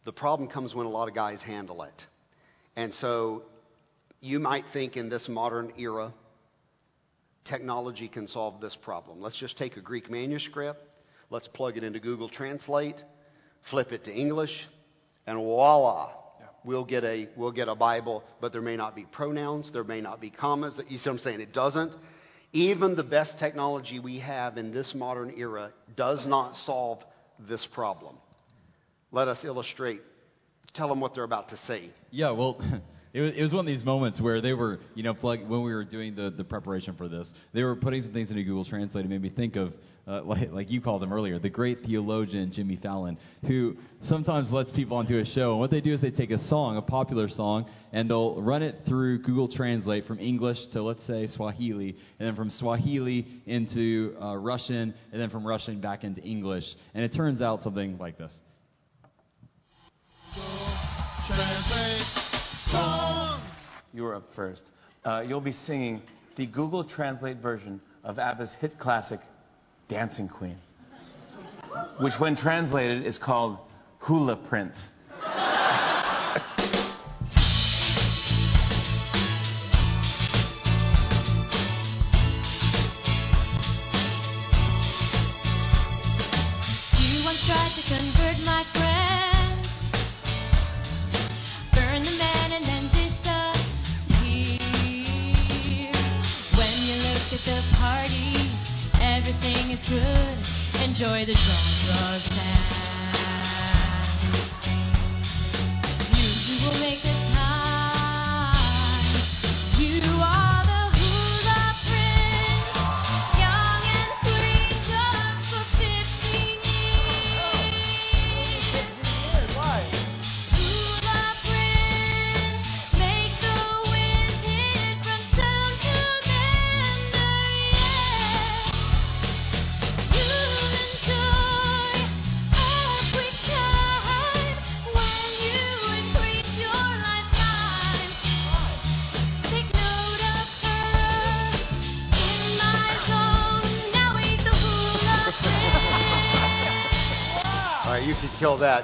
The 0.05 0.13
problem 0.13 0.50
comes 0.50 0.74
when 0.74 0.86
a 0.86 0.89
lot 0.89 1.08
of 1.08 1.15
guys 1.15 1.41
handle 1.41 1.84
it. 1.84 2.08
And 2.75 2.94
so 2.94 3.44
you 4.22 4.39
might 4.39 4.65
think 4.72 4.98
in 4.98 5.10
this 5.10 5.27
modern 5.27 5.74
era, 5.77 6.13
technology 7.44 8.08
can 8.08 8.27
solve 8.27 8.62
this 8.62 8.75
problem. 8.75 9.22
Let's 9.22 9.38
just 9.38 9.58
take 9.58 9.77
a 9.77 9.82
Greek 9.82 10.10
manuscript, 10.10 10.82
let's 11.29 11.48
plug 11.48 11.77
it 11.77 11.84
into 11.84 12.00
Google 12.00 12.29
Translate, 12.29 13.03
flip 13.70 13.91
it 13.91 14.05
to 14.05 14.13
English, 14.13 14.67
and 15.27 15.38
voila, 15.38 16.12
we'll 16.63 16.86
get 16.86 17.03
a 17.03 17.29
we'll 17.36 17.51
get 17.51 17.67
a 17.67 17.75
Bible. 17.75 18.24
But 18.41 18.51
there 18.51 18.62
may 18.62 18.75
not 18.75 18.96
be 18.96 19.03
pronouns, 19.03 19.72
there 19.72 19.84
may 19.84 20.01
not 20.01 20.22
be 20.22 20.29
commas. 20.29 20.79
You 20.88 20.98
see 20.98 21.10
what 21.10 21.13
I'm 21.13 21.20
saying? 21.20 21.41
It 21.41 21.53
doesn't. 21.53 21.96
Even 22.53 22.96
the 22.96 23.03
best 23.03 23.38
technology 23.38 24.00
we 24.00 24.20
have 24.20 24.58
in 24.58 24.74
this 24.74 24.96
modern 24.96 25.34
era 25.38 25.74
does 25.96 26.25
not 26.25 26.55
solve 26.55 27.03
this 27.39 27.67
problem. 27.74 28.15
Let 29.12 29.27
us 29.27 29.44
illustrate. 29.44 30.01
Tell 30.74 30.88
them 30.88 31.00
what 31.00 31.13
they're 31.13 31.24
about 31.24 31.50
to 31.50 31.58
say. 31.58 31.89
Yeah, 32.12 32.32
well, 32.32 32.62
it 33.13 33.22
was, 33.22 33.32
it 33.34 33.41
was 33.41 33.53
one 33.53 33.62
of 33.62 33.65
these 33.65 33.84
moments 33.84 34.22
where 34.22 34.41
they 34.41 34.53
were, 34.53 34.79
you 34.94 35.03
know, 35.03 35.13
plug, 35.13 35.41
when 35.48 35.63
we 35.63 35.74
were 35.74 35.84
doing 35.86 36.15
the, 36.15 36.29
the 36.29 36.44
preparation 36.44 36.96
for 36.96 37.08
this, 37.08 37.34
they 37.53 37.63
were 37.63 37.75
putting 37.75 38.01
some 38.01 38.13
things 38.13 38.29
into 38.29 38.44
Google 38.44 38.65
Translate. 38.65 39.05
It 39.05 39.08
made 39.10 39.22
me 39.22 39.29
think 39.29 39.55
of, 39.55 39.74
uh, 40.08 40.22
like, 40.26 40.52
like 40.52 40.70
you 40.70 40.82
called 40.82 41.02
him 41.04 41.12
earlier, 41.12 41.40
the 41.40 41.50
great 41.50 41.82
theologian 41.84 42.52
Jimmy 42.52 42.78
Fallon, 42.78 43.18
who 43.48 43.76
sometimes 44.02 44.52
lets 44.52 44.72
people 44.72 44.98
onto 44.98 45.18
a 45.18 45.26
show. 45.26 45.52
And 45.52 45.60
what 45.60 45.72
they 45.72 45.82
do 45.82 45.94
is 45.94 46.02
they 46.02 46.12
take 46.12 46.32
a 46.32 46.38
song, 46.38 46.78
a 46.78 46.82
popular 46.82 47.28
song, 47.28 47.70
and 47.92 48.10
they'll 48.10 48.42
run 48.42 48.64
it 48.64 48.76
through 48.88 49.20
Google 49.20 49.48
Translate 49.48 50.06
from 50.06 50.20
English 50.20 50.68
to, 50.74 50.82
let's 50.82 51.06
say, 51.06 51.28
Swahili, 51.28 51.98
and 52.20 52.28
then 52.28 52.36
from 52.36 52.50
Swahili 52.50 53.26
into 53.46 54.16
uh, 54.22 54.36
Russian, 54.36 54.94
and 55.12 55.22
then 55.22 55.30
from 55.30 55.46
Russian 55.46 55.82
back 55.82 56.04
into 56.04 56.22
English. 56.22 56.66
And 56.94 57.04
it 57.04 57.14
turns 57.14 57.42
out 57.42 57.62
something 57.62 57.98
like 57.98 58.18
this. 58.18 58.40
You're 63.94 64.16
up 64.16 64.26
first. 64.36 64.70
Uh, 65.04 65.24
you'll 65.26 65.40
be 65.42 65.54
singing 65.54 66.02
the 66.36 66.46
Google 66.46 66.84
Translate 66.84 67.38
version 67.38 67.80
of 68.04 68.20
ABBA's 68.20 68.54
hit 68.60 68.78
classic, 68.78 69.22
Dancing 69.88 70.27
Queen. 70.27 70.58
which 72.00 72.20
when 72.20 72.36
translated 72.36 73.06
is 73.06 73.18
called 73.18 73.58
hula 74.00 74.36
prince. 74.36 74.88
Is 99.75 99.84
good. 99.89 100.82
Enjoy 100.84 101.25
the 101.25 101.34
genre 101.34 102.15
of 102.15 102.22
sound. 102.22 102.75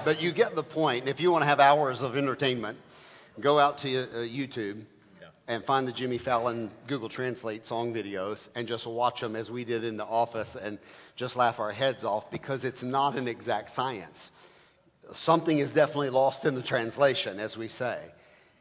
That, 0.01 0.15
but 0.15 0.21
you 0.21 0.33
get 0.33 0.55
the 0.55 0.63
point. 0.63 1.07
If 1.07 1.19
you 1.19 1.31
want 1.31 1.43
to 1.43 1.47
have 1.47 1.59
hours 1.59 2.01
of 2.01 2.15
entertainment, 2.15 2.77
go 3.39 3.59
out 3.59 3.79
to 3.79 4.03
uh, 4.03 4.15
YouTube 4.17 4.83
and 5.47 5.63
find 5.65 5.87
the 5.87 5.91
Jimmy 5.91 6.17
Fallon 6.17 6.71
Google 6.87 7.09
Translate 7.09 7.65
song 7.65 7.93
videos 7.93 8.47
and 8.55 8.67
just 8.67 8.87
watch 8.87 9.21
them 9.21 9.35
as 9.35 9.49
we 9.49 9.65
did 9.65 9.83
in 9.83 9.97
the 9.97 10.05
office 10.05 10.55
and 10.59 10.79
just 11.15 11.35
laugh 11.35 11.59
our 11.59 11.71
heads 11.71 12.03
off 12.03 12.29
because 12.31 12.63
it's 12.63 12.83
not 12.83 13.17
an 13.17 13.27
exact 13.27 13.75
science. 13.75 14.31
Something 15.13 15.59
is 15.59 15.71
definitely 15.71 16.09
lost 16.09 16.45
in 16.45 16.55
the 16.55 16.63
translation, 16.63 17.39
as 17.39 17.57
we 17.57 17.67
say. 17.67 17.99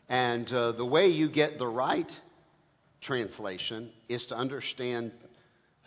And 0.09 0.50
uh, 0.52 0.73
the 0.73 0.87
way 0.87 1.09
you 1.09 1.30
get 1.30 1.59
the 1.59 1.66
right 1.66 2.11
translation 3.00 3.90
is 4.09 4.26
to 4.26 4.37
understand 4.37 5.12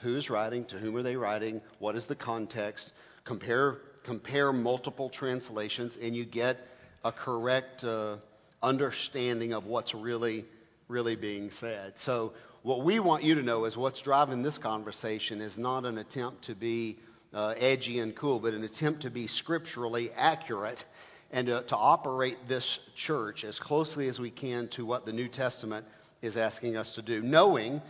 who's 0.02 0.30
writing, 0.30 0.66
to 0.66 0.78
whom 0.78 0.96
are 0.96 1.04
they 1.04 1.16
writing, 1.16 1.62
what 1.80 1.96
is 1.96 2.06
the 2.08 2.16
context, 2.16 2.92
compare, 3.26 3.78
compare 4.04 4.54
multiple 4.54 5.10
translations, 5.10 5.98
and 6.02 6.16
you 6.16 6.26
get 6.26 6.58
a 7.04 7.12
correct 7.12 7.84
uh, 7.84 8.18
understanding 8.62 9.54
of 9.54 9.66
what's 9.66 9.94
really, 9.94 10.46
really 10.88 11.16
being 11.16 11.52
said. 11.52 11.94
So, 11.98 12.34
what 12.64 12.86
we 12.86 13.00
want 13.02 13.24
you 13.24 13.36
to 13.36 13.44
know 13.44 13.66
is 13.66 13.76
what's 13.76 14.02
driving 14.02 14.42
this 14.42 14.58
conversation 14.58 15.42
is 15.42 15.58
not 15.58 15.86
an 15.86 15.98
attempt 15.98 16.46
to 16.46 16.56
be 16.56 16.98
uh, 17.34 17.56
edgy 17.58 18.00
and 18.00 18.16
cool, 18.16 18.40
but 18.40 18.54
an 18.54 18.64
attempt 18.64 19.02
to 19.02 19.10
be 19.10 19.28
scripturally 19.28 20.12
accurate 20.16 20.84
and 21.32 21.48
to, 21.48 21.64
to 21.64 21.76
operate 21.76 22.38
this 22.48 22.80
church 22.96 23.44
as 23.44 23.60
closely 23.60 24.08
as 24.08 24.18
we 24.18 24.32
can 24.32 24.70
to 24.70 24.86
what 24.86 25.06
the 25.06 25.12
New 25.12 25.28
Testament 25.28 25.86
is 26.22 26.38
asking 26.38 26.78
us 26.78 26.96
to 26.96 27.02
do, 27.02 27.22
knowing 27.22 27.82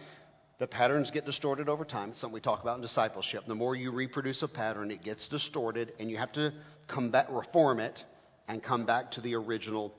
the 0.60 0.68
patterns 0.68 1.12
get 1.12 1.26
distorted 1.26 1.68
over 1.68 1.84
time. 1.84 2.10
It's 2.10 2.20
something 2.20 2.34
we 2.34 2.42
talk 2.42 2.62
about 2.62 2.76
in 2.76 2.82
discipleship. 2.82 3.44
The 3.48 3.56
more 3.56 3.76
you 3.76 3.92
reproduce 3.92 4.44
a 4.44 4.48
pattern, 4.48 4.92
it 4.92 5.04
gets 5.04 5.28
distorted, 5.28 5.94
and 6.00 6.10
you 6.10 6.18
have 6.18 6.32
to 6.34 6.54
come 6.88 7.10
back, 7.10 7.28
reform 7.30 7.80
it, 7.80 8.04
and 8.48 8.62
come 8.62 8.86
back 8.86 9.12
to 9.12 9.22
the 9.22 9.36
original, 9.36 9.94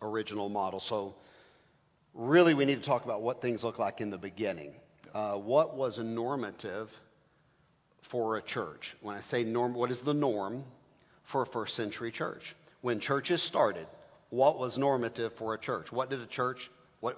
original 0.00 0.48
model. 0.48 0.80
So, 0.80 1.14
really, 2.14 2.54
we 2.54 2.64
need 2.64 2.80
to 2.80 2.86
talk 2.86 3.04
about 3.04 3.22
what 3.22 3.42
things 3.42 3.62
look 3.62 3.78
like 3.78 4.00
in 4.00 4.10
the 4.10 4.18
beginning. 4.18 4.72
Uh, 5.12 5.34
what 5.34 5.76
was 5.76 5.98
a 5.98 6.04
normative 6.04 6.88
for 8.10 8.36
a 8.36 8.42
church? 8.42 8.94
When 9.00 9.16
I 9.16 9.20
say 9.20 9.44
norm, 9.44 9.74
what 9.74 9.90
is 9.90 10.00
the 10.00 10.14
norm 10.14 10.64
for 11.30 11.42
a 11.42 11.46
first 11.46 11.76
century 11.76 12.10
church? 12.10 12.56
When 12.80 13.00
churches 13.00 13.42
started, 13.42 13.86
what 14.30 14.58
was 14.58 14.76
normative 14.76 15.32
for 15.38 15.54
a 15.54 15.58
church? 15.58 15.92
What 15.92 16.10
did 16.10 16.20
a 16.20 16.26
church, 16.26 16.70
what, 17.00 17.16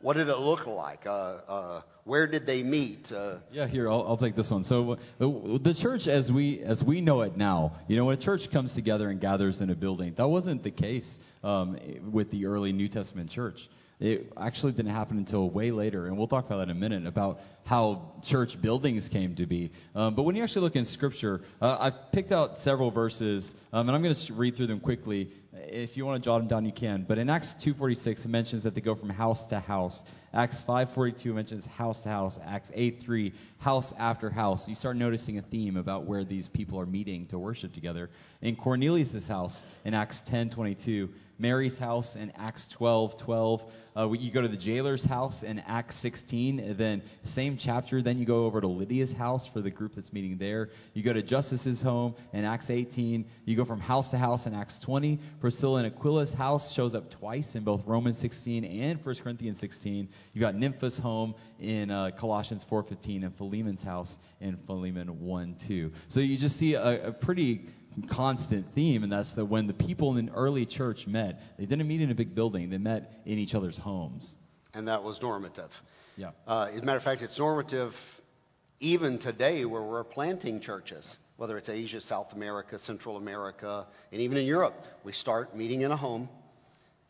what 0.00 0.16
did 0.16 0.28
it 0.28 0.38
look 0.38 0.66
like? 0.66 1.06
Uh, 1.06 1.10
uh, 1.10 1.82
where 2.04 2.26
did 2.26 2.46
they 2.46 2.62
meet? 2.62 3.10
Uh, 3.12 3.36
Yeah, 3.50 3.66
here 3.66 3.90
I'll, 3.90 4.04
I'll 4.06 4.16
take 4.16 4.36
this 4.36 4.50
one. 4.50 4.64
So 4.64 4.92
uh, 4.92 4.98
the 5.18 5.76
church, 5.80 6.06
as 6.06 6.30
we 6.30 6.60
as 6.62 6.82
we 6.82 7.00
know 7.00 7.22
it 7.22 7.36
now, 7.36 7.76
you 7.88 7.96
know, 7.96 8.04
when 8.04 8.16
a 8.16 8.20
church 8.20 8.50
comes 8.52 8.74
together 8.74 9.10
and 9.10 9.20
gathers 9.20 9.60
in 9.60 9.70
a 9.70 9.74
building, 9.74 10.14
that 10.16 10.28
wasn't 10.28 10.62
the 10.62 10.70
case 10.70 11.18
um, 11.42 11.78
with 12.12 12.30
the 12.30 12.46
early 12.46 12.72
New 12.72 12.88
Testament 12.88 13.30
church. 13.30 13.58
It 14.00 14.32
actually 14.36 14.72
didn't 14.72 14.92
happen 14.92 15.18
until 15.18 15.50
way 15.50 15.72
later, 15.72 16.06
and 16.06 16.16
we'll 16.16 16.28
talk 16.28 16.46
about 16.46 16.58
that 16.58 16.64
in 16.64 16.70
a 16.70 16.74
minute 16.74 17.04
about 17.04 17.40
how 17.64 18.12
church 18.22 18.60
buildings 18.62 19.08
came 19.08 19.34
to 19.36 19.46
be. 19.46 19.72
Um, 19.92 20.14
but 20.14 20.22
when 20.22 20.36
you 20.36 20.44
actually 20.44 20.62
look 20.62 20.76
in 20.76 20.84
Scripture, 20.84 21.40
uh, 21.60 21.76
I've 21.80 22.12
picked 22.12 22.30
out 22.30 22.58
several 22.58 22.92
verses, 22.92 23.52
um, 23.72 23.88
and 23.88 23.96
I'm 23.96 24.02
going 24.02 24.14
to 24.14 24.34
read 24.34 24.56
through 24.56 24.68
them 24.68 24.78
quickly. 24.78 25.32
If 25.52 25.96
you 25.96 26.06
want 26.06 26.22
to 26.22 26.24
jot 26.24 26.38
them 26.38 26.46
down, 26.46 26.64
you 26.64 26.72
can. 26.72 27.06
But 27.08 27.18
in 27.18 27.28
Acts 27.28 27.56
2:46, 27.64 28.24
it 28.24 28.28
mentions 28.28 28.62
that 28.62 28.76
they 28.76 28.80
go 28.80 28.94
from 28.94 29.10
house 29.10 29.44
to 29.46 29.58
house. 29.58 30.00
Acts 30.32 30.62
5:42 30.68 31.34
mentions 31.34 31.66
house 31.66 32.00
to 32.04 32.08
house. 32.08 32.38
Acts 32.44 32.70
8:3, 32.74 33.32
house 33.58 33.92
after 33.98 34.30
house. 34.30 34.68
You 34.68 34.76
start 34.76 34.96
noticing 34.96 35.38
a 35.38 35.42
theme 35.42 35.76
about 35.76 36.06
where 36.06 36.24
these 36.24 36.48
people 36.48 36.78
are 36.78 36.86
meeting 36.86 37.26
to 37.26 37.38
worship 37.38 37.72
together. 37.72 38.10
In 38.42 38.54
Cornelius' 38.54 39.26
house, 39.26 39.64
in 39.84 39.92
Acts 39.92 40.22
10:22. 40.30 41.08
Mary's 41.38 41.78
house 41.78 42.16
in 42.16 42.32
Acts 42.36 42.66
12, 42.76 43.18
12. 43.24 43.60
Uh, 43.96 44.12
you 44.12 44.32
go 44.32 44.42
to 44.42 44.48
the 44.48 44.56
jailer's 44.56 45.04
house 45.04 45.42
in 45.42 45.60
Acts 45.60 46.00
16, 46.02 46.58
and 46.58 46.78
then 46.78 47.02
same 47.24 47.56
chapter. 47.56 48.02
Then 48.02 48.18
you 48.18 48.26
go 48.26 48.44
over 48.44 48.60
to 48.60 48.66
Lydia's 48.66 49.12
house 49.12 49.48
for 49.52 49.60
the 49.60 49.70
group 49.70 49.94
that's 49.94 50.12
meeting 50.12 50.36
there. 50.38 50.70
You 50.94 51.02
go 51.02 51.12
to 51.12 51.22
Justus's 51.22 51.80
home 51.82 52.14
in 52.32 52.44
Acts 52.44 52.70
18. 52.70 53.24
You 53.44 53.56
go 53.56 53.64
from 53.64 53.80
house 53.80 54.10
to 54.10 54.18
house 54.18 54.46
in 54.46 54.54
Acts 54.54 54.78
20. 54.84 55.20
Priscilla 55.40 55.82
and 55.82 55.94
Aquila's 55.94 56.32
house 56.32 56.72
shows 56.74 56.94
up 56.94 57.10
twice 57.10 57.54
in 57.54 57.64
both 57.64 57.82
Romans 57.86 58.18
16 58.18 58.64
and 58.64 59.04
1 59.04 59.14
Corinthians 59.22 59.60
16. 59.60 60.08
You 60.32 60.40
got 60.40 60.54
Nympha's 60.54 60.98
home 60.98 61.34
in 61.60 61.90
uh, 61.90 62.10
Colossians 62.18 62.64
4:15 62.70 63.24
and 63.24 63.36
Philemon's 63.36 63.82
house 63.82 64.16
in 64.40 64.58
Philemon 64.66 65.20
1, 65.24 65.56
2. 65.66 65.92
So 66.08 66.20
you 66.20 66.36
just 66.38 66.58
see 66.58 66.74
a, 66.74 67.08
a 67.08 67.12
pretty 67.12 67.68
constant 68.02 68.66
theme, 68.74 69.02
and 69.02 69.12
that's 69.12 69.34
that 69.34 69.44
when 69.44 69.66
the 69.66 69.74
people 69.74 70.16
in 70.16 70.26
the 70.26 70.32
early 70.32 70.66
church 70.66 71.06
met, 71.06 71.40
they 71.58 71.66
didn't 71.66 71.86
meet 71.88 72.00
in 72.00 72.10
a 72.10 72.14
big 72.14 72.34
building, 72.34 72.70
they 72.70 72.78
met 72.78 73.20
in 73.24 73.38
each 73.38 73.54
other's 73.54 73.78
homes. 73.78 74.34
and 74.74 74.86
that 74.88 75.02
was 75.02 75.20
normative. 75.22 75.70
Yeah. 76.16 76.30
Uh, 76.46 76.70
as 76.72 76.80
a 76.80 76.84
matter 76.84 76.98
of 76.98 77.04
fact, 77.04 77.22
it's 77.22 77.38
normative 77.38 77.92
even 78.80 79.18
today 79.18 79.64
where 79.64 79.82
we're 79.82 80.04
planting 80.04 80.60
churches, 80.60 81.16
whether 81.36 81.56
it's 81.56 81.68
Asia, 81.68 82.00
South 82.00 82.32
America, 82.32 82.78
Central 82.78 83.16
America, 83.16 83.86
and 84.12 84.20
even 84.20 84.36
in 84.36 84.44
Europe. 84.46 84.74
We 85.04 85.12
start 85.12 85.56
meeting 85.56 85.80
in 85.82 85.90
a 85.90 85.96
home, 85.96 86.28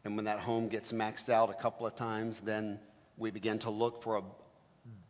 and 0.04 0.16
when 0.16 0.26
that 0.26 0.40
home 0.40 0.68
gets 0.68 0.92
maxed 0.92 1.28
out 1.28 1.50
a 1.50 1.62
couple 1.62 1.86
of 1.86 1.96
times, 1.96 2.38
then 2.44 2.78
we 3.16 3.30
begin 3.30 3.58
to 3.60 3.70
look 3.70 4.02
for 4.02 4.18
a 4.18 4.22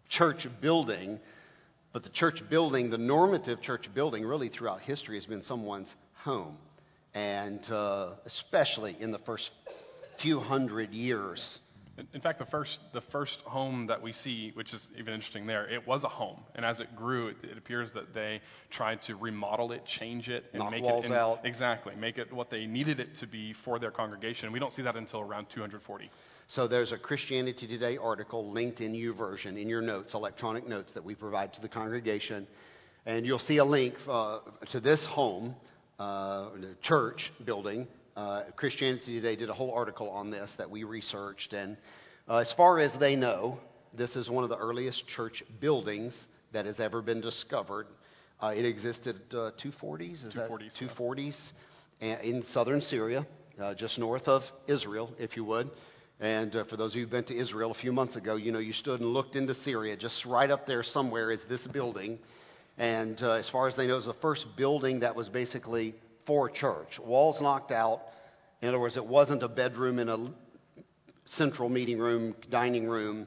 church 0.08 0.46
building. 0.60 1.20
But 1.92 2.02
the 2.02 2.10
church 2.10 2.42
building, 2.50 2.90
the 2.90 2.98
normative 2.98 3.62
church 3.62 3.88
building, 3.94 4.24
really 4.24 4.48
throughout 4.48 4.80
history 4.80 5.16
has 5.16 5.26
been 5.26 5.42
someone's 5.42 5.94
home. 6.14 6.56
And 7.14 7.68
uh, 7.70 8.10
especially 8.26 8.96
in 9.00 9.10
the 9.10 9.18
first 9.20 9.50
few 10.20 10.40
hundred 10.40 10.92
years 10.92 11.60
In, 12.12 12.20
fact, 12.20 12.38
the 12.38 12.46
first 12.46 12.78
the 12.92 13.00
first 13.00 13.40
home 13.40 13.86
that 13.88 14.00
we 14.02 14.12
see, 14.12 14.52
which 14.54 14.72
is 14.72 14.86
even 14.96 15.14
interesting 15.14 15.46
there, 15.46 15.68
it 15.68 15.84
was 15.86 16.04
a 16.04 16.08
home, 16.08 16.38
and 16.54 16.64
as 16.64 16.78
it 16.80 16.94
grew, 16.94 17.28
it, 17.28 17.36
it 17.42 17.58
appears 17.58 17.92
that 17.92 18.14
they 18.14 18.40
tried 18.70 19.02
to 19.02 19.16
remodel 19.16 19.72
it, 19.72 19.84
change 19.84 20.28
it, 20.28 20.44
and 20.52 20.62
Knock 20.62 20.70
make 20.70 20.82
walls 20.84 21.06
it 21.06 21.12
out. 21.12 21.40
exactly 21.44 21.94
make 21.96 22.18
it 22.18 22.32
what 22.32 22.50
they 22.50 22.66
needed 22.66 23.00
it 23.00 23.16
to 23.18 23.26
be 23.26 23.52
for 23.64 23.78
their 23.80 23.90
congregation. 23.90 24.52
We 24.52 24.60
don't 24.60 24.72
see 24.72 24.82
that 24.82 24.96
until 24.96 25.20
around 25.20 25.46
240. 25.50 26.10
So 26.50 26.66
there's 26.66 26.92
a 26.92 26.96
Christianity 26.96 27.66
Today 27.66 27.98
article 27.98 28.50
linked 28.50 28.80
in 28.80 28.94
YouVersion 28.94 29.60
in 29.60 29.68
your 29.68 29.82
notes, 29.82 30.14
electronic 30.14 30.66
notes 30.66 30.94
that 30.94 31.04
we 31.04 31.14
provide 31.14 31.52
to 31.52 31.60
the 31.60 31.68
congregation, 31.68 32.46
and 33.04 33.26
you'll 33.26 33.38
see 33.38 33.58
a 33.58 33.64
link 33.66 33.92
uh, 34.08 34.38
to 34.70 34.80
this 34.80 35.04
home, 35.04 35.54
uh, 35.98 36.48
church 36.80 37.30
building. 37.44 37.86
Uh, 38.16 38.44
Christianity 38.56 39.16
Today 39.16 39.36
did 39.36 39.50
a 39.50 39.52
whole 39.52 39.72
article 39.72 40.08
on 40.08 40.30
this 40.30 40.50
that 40.56 40.70
we 40.70 40.84
researched, 40.84 41.52
and 41.52 41.76
uh, 42.26 42.38
as 42.38 42.50
far 42.54 42.78
as 42.78 42.98
they 42.98 43.14
know, 43.14 43.58
this 43.92 44.16
is 44.16 44.30
one 44.30 44.42
of 44.42 44.48
the 44.48 44.56
earliest 44.56 45.06
church 45.06 45.44
buildings 45.60 46.18
that 46.54 46.64
has 46.64 46.80
ever 46.80 47.02
been 47.02 47.20
discovered. 47.20 47.88
Uh, 48.40 48.54
it 48.56 48.64
existed 48.64 49.16
uh, 49.32 49.50
240s, 49.62 50.24
is 50.24 50.32
that 50.32 50.48
240s, 50.48 51.52
yeah. 52.00 52.18
in 52.22 52.42
southern 52.42 52.80
Syria, 52.80 53.26
uh, 53.60 53.74
just 53.74 53.98
north 53.98 54.28
of 54.28 54.44
Israel, 54.66 55.12
if 55.18 55.36
you 55.36 55.44
would. 55.44 55.70
And 56.20 56.54
uh, 56.56 56.64
for 56.64 56.76
those 56.76 56.92
of 56.92 56.96
you 56.96 57.02
who've 57.02 57.10
been 57.10 57.24
to 57.24 57.36
Israel 57.36 57.70
a 57.70 57.74
few 57.74 57.92
months 57.92 58.16
ago, 58.16 58.36
you 58.36 58.50
know 58.50 58.58
you 58.58 58.72
stood 58.72 59.00
and 59.00 59.10
looked 59.10 59.36
into 59.36 59.54
Syria. 59.54 59.96
Just 59.96 60.24
right 60.24 60.50
up 60.50 60.66
there 60.66 60.82
somewhere 60.82 61.30
is 61.30 61.42
this 61.48 61.66
building. 61.66 62.18
And 62.76 63.20
uh, 63.22 63.32
as 63.32 63.48
far 63.48 63.68
as 63.68 63.76
they 63.76 63.86
know, 63.86 63.94
it 63.94 63.96
was 63.96 64.06
the 64.06 64.14
first 64.14 64.46
building 64.56 65.00
that 65.00 65.14
was 65.14 65.28
basically 65.28 65.94
for 66.26 66.50
church. 66.50 66.98
Walls 66.98 67.40
knocked 67.40 67.70
out. 67.70 68.02
In 68.62 68.68
other 68.68 68.80
words, 68.80 68.96
it 68.96 69.06
wasn't 69.06 69.42
a 69.44 69.48
bedroom 69.48 69.98
in 70.00 70.08
a 70.08 70.32
central 71.24 71.68
meeting 71.68 71.98
room, 71.98 72.34
dining 72.50 72.88
room. 72.88 73.26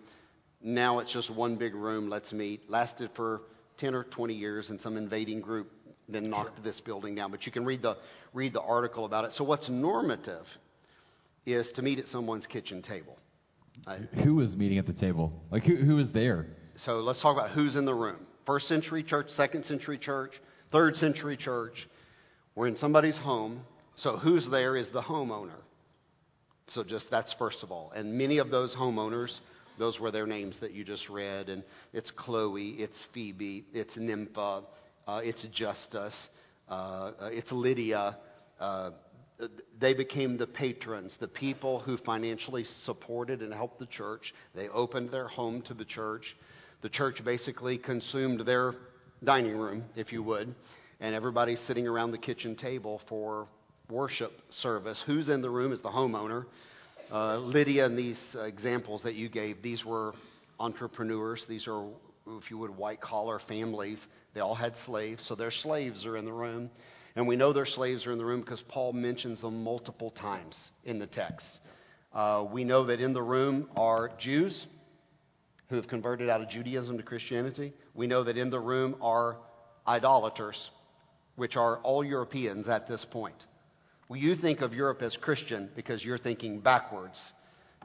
Now 0.62 1.00
it's 1.00 1.12
just 1.12 1.34
one 1.34 1.56
big 1.56 1.74
room, 1.74 2.10
let's 2.10 2.34
meet. 2.34 2.70
Lasted 2.70 3.12
for 3.16 3.42
10 3.78 3.96
or 3.96 4.04
20 4.04 4.34
years, 4.34 4.70
and 4.70 4.80
some 4.80 4.98
invading 4.98 5.42
group 5.42 5.72
then 6.10 6.30
knocked 6.30 6.62
this 6.64 6.80
building 6.82 7.16
down. 7.16 7.32
But 7.32 7.46
you 7.46 7.52
can 7.52 7.66
read 7.66 7.82
the, 7.82 7.98
read 8.34 8.54
the 8.54 8.62
article 8.62 9.06
about 9.06 9.26
it. 9.26 9.32
So, 9.32 9.44
what's 9.44 9.70
normative 9.70 10.46
is 11.46 11.72
to 11.74 11.82
meet 11.82 12.00
at 12.00 12.08
someone's 12.08 12.48
kitchen 12.48 12.82
table. 12.82 13.18
Who 14.24 14.36
was 14.36 14.56
meeting 14.56 14.78
at 14.78 14.86
the 14.86 14.94
table? 14.94 15.34
Like 15.50 15.64
who 15.64 15.76
who 15.76 15.96
was 15.96 16.12
there? 16.12 16.48
so, 16.76 16.98
let's 16.98 17.22
talk 17.22 17.36
about 17.36 17.52
who's 17.52 17.76
in 17.76 17.86
the 17.86 17.94
room. 17.94 18.26
First 18.46 18.68
century 18.68 19.04
church, 19.04 19.30
second 19.30 19.66
century 19.66 19.98
church, 19.98 20.34
third 20.72 20.96
century 20.98 21.38
church. 21.38 21.88
We're 22.56 22.68
in 22.68 22.78
somebody's 22.78 23.18
home. 23.18 23.62
So, 23.96 24.18
who's 24.18 24.50
there 24.50 24.76
is 24.76 24.90
the 24.92 25.02
homeowner. 25.02 25.60
So 26.72 26.86
just 26.86 27.12
that's 27.12 27.34
first 27.34 27.64
of 27.64 27.72
all. 27.72 27.92
And 27.94 28.18
many 28.18 28.38
of 28.38 28.50
those 28.50 28.74
homeowners, 28.74 29.38
those 29.78 30.00
were 30.00 30.10
their 30.10 30.26
names 30.26 30.60
that 30.60 30.72
you 30.72 30.86
just 30.86 31.10
read. 31.10 31.50
And 31.50 31.64
it's 31.92 32.12
Chloe, 32.12 32.70
it's 32.80 32.98
Phoebe, 33.14 33.66
it's 33.74 33.98
Nympha, 33.98 34.64
uh, 35.06 35.22
it's 35.22 35.46
Justus, 35.54 36.30
uh, 36.70 36.74
uh, 36.74 37.30
it's 37.32 37.52
Lydia. 37.52 38.18
Uh, 38.58 38.92
they 39.80 39.94
became 39.94 40.38
the 40.38 40.48
patrons, 40.48 41.18
the 41.20 41.28
people 41.28 41.80
who 41.80 41.98
financially 41.98 42.64
supported 42.64 43.42
and 43.42 43.54
helped 43.54 43.80
the 43.80 43.86
church. 43.86 44.34
They 44.56 44.70
opened 44.70 45.12
their 45.12 45.28
home 45.28 45.62
to 45.64 45.74
the 45.74 45.86
church. 45.86 46.36
The 46.82 46.90
church 46.90 47.24
basically 47.24 47.78
consumed 47.78 48.42
their 48.42 48.74
dining 49.24 49.58
room, 49.58 49.86
if 49.96 50.12
you 50.12 50.24
would, 50.24 50.54
and 51.00 51.16
everybody's 51.16 51.60
sitting 51.62 51.88
around 51.88 52.12
the 52.12 52.18
kitchen 52.18 52.56
table 52.56 53.02
for 53.08 53.48
worship 53.90 54.32
service. 54.50 55.04
Who's 55.06 55.30
in 55.30 55.42
the 55.42 55.50
room 55.50 55.72
is 55.72 55.82
the 55.82 55.90
homeowner. 55.90 56.46
Uh, 57.12 57.38
Lydia 57.40 57.86
and 57.86 57.98
these 57.98 58.20
examples 58.40 59.04
that 59.04 59.16
you 59.16 59.30
gave, 59.30 59.62
these 59.62 59.84
were 59.84 60.14
entrepreneurs. 60.60 61.46
These 61.48 61.68
are, 61.68 61.86
if 62.28 62.50
you 62.50 62.58
would, 62.58 62.76
white 62.76 63.02
collar 63.02 63.40
families. 63.40 64.06
They 64.34 64.40
all 64.40 64.56
had 64.56 64.78
slaves, 64.78 65.26
so 65.28 65.36
their 65.36 65.52
slaves 65.52 66.06
are 66.06 66.16
in 66.16 66.26
the 66.26 66.32
room. 66.32 66.72
And 67.16 67.28
we 67.28 67.36
know 67.36 67.54
their 67.54 67.66
slaves 67.66 68.08
are 68.08 68.12
in 68.12 68.18
the 68.18 68.26
room 68.26 68.42
because 68.42 68.62
Paul 68.62 68.94
mentions 68.94 69.42
them 69.42 69.64
multiple 69.64 70.12
times 70.12 70.72
in 70.86 71.00
the 71.00 71.08
text. 71.08 71.60
Uh, 72.14 72.46
we 72.52 72.64
know 72.64 72.86
that 72.86 73.02
in 73.02 73.14
the 73.14 73.22
room 73.22 73.70
are 73.76 74.12
Jews 74.18 74.66
who 75.70 75.76
have 75.76 75.88
converted 75.88 76.30
out 76.30 76.42
of 76.42 76.50
Judaism 76.50 76.98
to 76.98 77.04
Christianity. 77.04 77.74
We 77.94 78.08
know 78.08 78.24
that 78.24 78.38
in 78.38 78.50
the 78.50 78.60
room 78.60 78.96
are 79.02 79.38
idolaters, 79.88 80.70
which 81.36 81.56
are 81.56 81.78
all 81.80 82.04
Europeans 82.04 82.68
at 82.68 82.88
this 82.88 83.06
point. 83.10 83.46
Well, 84.10 84.20
you 84.20 84.36
think 84.36 84.60
of 84.60 84.74
Europe 84.74 85.02
as 85.02 85.16
Christian 85.16 85.70
because 85.76 86.04
you're 86.04 86.18
thinking 86.18 86.60
backwards 86.60 87.34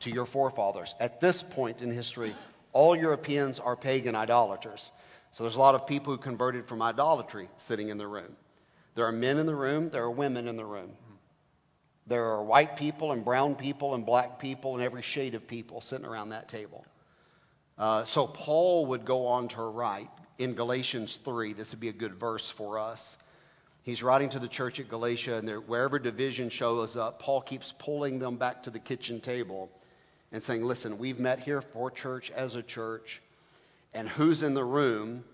to 0.01 0.11
your 0.11 0.27
forefathers. 0.27 0.93
At 0.99 1.21
this 1.21 1.45
point 1.53 1.83
in 1.83 1.93
history, 1.93 2.35
all 2.73 2.97
Europeans 2.97 3.61
are 3.61 3.77
pagan 3.77 4.17
idolaters. 4.17 4.91
So 5.31 5.45
there's 5.45 5.55
a 5.55 5.61
lot 5.61 5.77
of 5.77 5.87
people 5.87 6.17
who 6.17 6.21
converted 6.21 6.67
from 6.67 6.83
idolatry 6.83 7.49
sitting 7.69 7.89
in 7.89 7.99
the 7.99 8.07
room. 8.07 8.37
There 8.97 9.07
are 9.07 9.13
men 9.13 9.39
in 9.39 9.47
the 9.47 9.55
room, 9.55 9.91
there 9.91 10.03
are 10.03 10.11
women 10.11 10.49
in 10.49 10.57
the 10.57 10.65
room. 10.65 10.91
There 12.07 12.25
are 12.25 12.43
white 12.43 12.77
people 12.77 13.13
and 13.13 13.25
brown 13.25 13.55
people 13.55 13.95
and 13.95 14.07
black 14.07 14.39
people 14.39 14.75
and 14.75 14.83
every 14.83 15.03
shade 15.03 15.35
of 15.35 15.47
people 15.47 15.81
sitting 15.81 16.07
around 16.07 16.31
that 16.31 16.49
table. 16.49 16.85
Uh, 17.77 18.05
so 18.07 18.27
Paul 18.27 18.87
would 18.87 19.05
go 19.05 19.27
on 19.27 19.49
to 19.49 19.63
write 19.63 20.09
in 20.39 20.55
Galatians 20.55 21.19
3, 21.25 21.53
this 21.53 21.71
would 21.71 21.81
be 21.81 21.89
a 21.89 21.95
good 21.95 22.15
verse 22.19 22.53
for 22.57 22.79
us. 22.79 23.17
He's 23.83 24.03
writing 24.03 24.31
to 24.31 24.39
the 24.39 24.49
church 24.49 24.81
at 24.81 24.89
Galatia, 24.89 25.37
and 25.37 25.47
there, 25.47 25.61
wherever 25.61 25.99
division 25.99 26.51
shows 26.51 26.97
up, 26.97 27.21
Paul 27.21 27.43
keeps 27.43 27.73
pulling 27.79 28.19
them 28.19 28.37
back 28.37 28.63
to 28.65 28.71
the 28.71 28.81
kitchen 28.81 29.21
table 29.21 29.71
and 30.33 30.43
saying, 30.43 30.63
Listen, 30.63 30.99
we've 30.99 31.21
met 31.21 31.39
here 31.39 31.63
for 31.73 31.91
church 31.91 32.33
as 32.35 32.55
a 32.55 32.63
church, 32.63 33.23
and 33.95 34.09
who's 34.09 34.43
in 34.43 34.55
the 34.55 34.65
room 34.65 35.25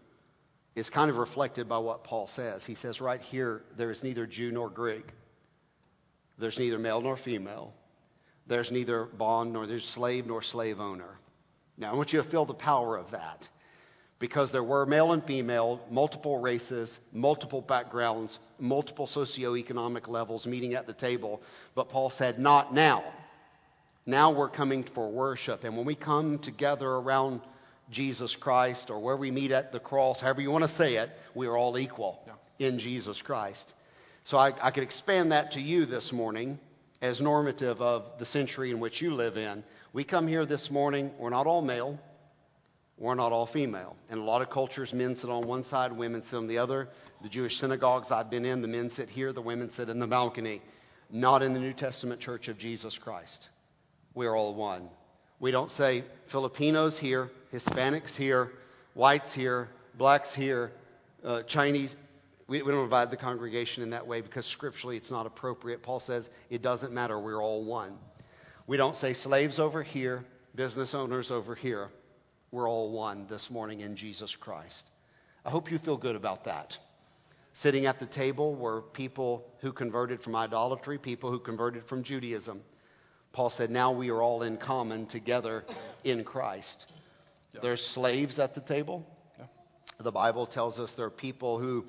is 0.75 0.89
kind 0.91 1.11
of 1.11 1.17
reflected 1.17 1.69
by 1.69 1.79
what 1.79 2.05
Paul 2.05 2.27
says. 2.27 2.65
He 2.65 2.75
says, 2.75 3.01
Right 3.01 3.21
here, 3.21 3.63
there 3.77 3.91
is 3.91 4.03
neither 4.03 4.27
Jew 4.27 4.53
nor 4.53 4.71
Greek, 4.71 5.07
there's 6.39 6.59
neither 6.59 6.79
male 6.79 7.01
nor 7.01 7.17
female, 7.17 7.73
there's 8.47 8.71
neither 8.71 9.05
bond 9.05 9.53
nor 9.53 9.67
there's 9.67 9.85
slave 9.85 10.27
nor 10.27 10.43
slave 10.43 10.81
owner. 10.81 11.19
Now, 11.77 11.93
I 11.93 11.97
want 11.97 12.13
you 12.13 12.23
to 12.23 12.29
feel 12.29 12.45
the 12.45 12.55
power 12.55 12.97
of 12.97 13.11
that 13.13 13.49
because 14.23 14.53
there 14.53 14.63
were 14.63 14.87
male 14.87 15.11
and 15.13 15.25
female, 15.25 15.81
multiple 15.91 16.39
races, 16.39 17.01
multiple 17.13 17.61
backgrounds, 17.61 18.39
multiple 18.61 19.09
socioeconomic 19.09 20.07
levels 20.07 20.47
meeting 20.47 20.75
at 20.75 20.87
the 20.87 20.93
table. 20.93 21.43
But 21.75 21.89
Paul 21.89 22.09
said, 22.09 22.39
Not 22.39 22.73
now. 22.73 23.03
Now 24.07 24.33
we're 24.33 24.49
coming 24.49 24.85
for 24.95 25.11
worship. 25.11 25.65
And 25.65 25.77
when 25.77 25.87
we 25.87 25.97
come 25.97 26.39
together 26.39 26.89
around 26.89 27.41
Jesus 27.90 28.37
Christ 28.37 28.90
or 28.90 29.01
where 29.01 29.16
we 29.16 29.31
meet 29.31 29.51
at 29.51 29.73
the 29.73 29.81
cross, 29.81 30.21
however 30.21 30.40
you 30.40 30.51
want 30.51 30.64
to 30.64 30.77
say 30.77 30.97
it, 30.97 31.11
we 31.35 31.47
are 31.47 31.57
all 31.57 31.79
equal 31.79 32.21
in 32.59 32.79
Jesus 32.79 33.21
Christ. 33.23 33.75
So 34.25 34.37
I, 34.37 34.53
I 34.61 34.71
could 34.71 34.85
expand 34.85 35.33
that 35.33 35.53
to 35.53 35.61
you 35.61 35.85
this 35.87 36.12
morning 36.12 36.59
as 37.01 37.21
normative 37.21 37.81
of 37.83 38.05
the 38.18 38.25
century 38.25 38.71
in 38.71 38.79
which 38.79 39.03
you 39.03 39.12
live 39.12 39.37
in. 39.37 39.64
We 39.92 40.05
come 40.05 40.29
here 40.29 40.47
this 40.47 40.71
morning, 40.71 41.11
we're 41.18 41.31
not 41.31 41.47
all 41.47 41.61
male, 41.61 41.99
we're 42.97 43.16
not 43.16 43.33
all 43.33 43.47
female. 43.47 43.97
In 44.11 44.18
a 44.18 44.25
lot 44.25 44.42
of 44.42 44.51
cultures, 44.51 44.92
men 44.92 45.16
sit 45.16 45.29
on 45.29 45.47
one 45.47 45.64
side, 45.64 45.92
women 45.92 46.23
sit 46.23 46.37
on 46.37 46.47
the 46.47 46.59
other. 46.59 46.88
The 47.23 47.29
Jewish 47.29 47.59
synagogues 47.59 48.11
I've 48.11 48.31
been 48.31 48.45
in, 48.45 48.62
the 48.62 48.68
men 48.68 48.90
sit 48.90 49.09
here, 49.09 49.33
the 49.33 49.42
women 49.42 49.71
sit 49.71 49.88
in 49.88 49.99
the 49.99 50.07
balcony. 50.07 50.62
Not 51.11 51.42
in 51.42 51.53
the 51.53 51.61
New 51.61 51.73
Testament 51.75 52.21
church 52.21 52.49
of 52.49 52.59
Jesus 52.59 52.97
Christ. 52.97 53.49
We're 54.14 54.35
all 54.35 54.55
one. 54.55 54.88
We 55.42 55.50
don't 55.50 55.72
say 55.72 56.05
Filipinos 56.31 57.00
here, 57.00 57.28
Hispanics 57.52 58.14
here, 58.14 58.52
whites 58.94 59.35
here, 59.35 59.68
blacks 59.98 60.33
here, 60.33 60.70
uh, 61.24 61.42
Chinese. 61.48 61.96
We, 62.46 62.62
we 62.62 62.70
don't 62.70 62.85
divide 62.85 63.11
the 63.11 63.16
congregation 63.16 63.83
in 63.83 63.90
that 63.90 64.07
way 64.07 64.20
because 64.20 64.46
scripturally 64.46 64.96
it's 64.96 65.11
not 65.11 65.26
appropriate. 65.26 65.83
Paul 65.83 65.98
says 65.98 66.31
it 66.48 66.62
doesn't 66.62 66.92
matter, 66.92 67.18
we're 67.18 67.42
all 67.42 67.64
one. 67.64 67.98
We 68.68 68.76
don't 68.76 68.94
say 68.94 69.14
slaves 69.14 69.59
over 69.59 69.83
here, 69.83 70.24
business 70.55 70.94
owners 70.94 71.33
over 71.33 71.57
here. 71.57 71.88
We're 72.52 72.70
all 72.70 72.92
one 72.92 73.26
this 73.28 73.50
morning 73.50 73.81
in 73.81 73.96
Jesus 73.96 74.37
Christ. 74.38 74.85
I 75.44 75.50
hope 75.50 75.72
you 75.72 75.78
feel 75.81 75.96
good 75.96 76.14
about 76.14 76.44
that. 76.44 76.72
Sitting 77.55 77.87
at 77.87 77.98
the 77.98 78.07
table 78.07 78.55
were 78.55 78.81
people 78.81 79.44
who 79.61 79.72
converted 79.72 80.22
from 80.22 80.37
idolatry, 80.37 80.98
people 80.98 81.33
who 81.33 81.40
converted 81.40 81.88
from 81.88 82.05
Judaism. 82.05 82.62
Paul 83.33 83.51
said, 83.51 83.71
Now 83.71 83.92
we 83.92 84.11
are 84.11 84.23
all 84.23 84.42
in 84.42 84.57
common 84.57 85.07
together 85.07 85.64
in 86.05 86.25
Christ. 86.25 86.87
There's 87.61 87.81
slaves 87.95 88.38
at 88.38 88.55
the 88.55 88.61
table. 88.61 89.07
The 90.01 90.12
Bible 90.12 90.47
tells 90.47 90.81
us 90.81 90.92
there 90.97 91.07
are 91.07 91.11
people 91.11 91.59
who, 91.59 91.85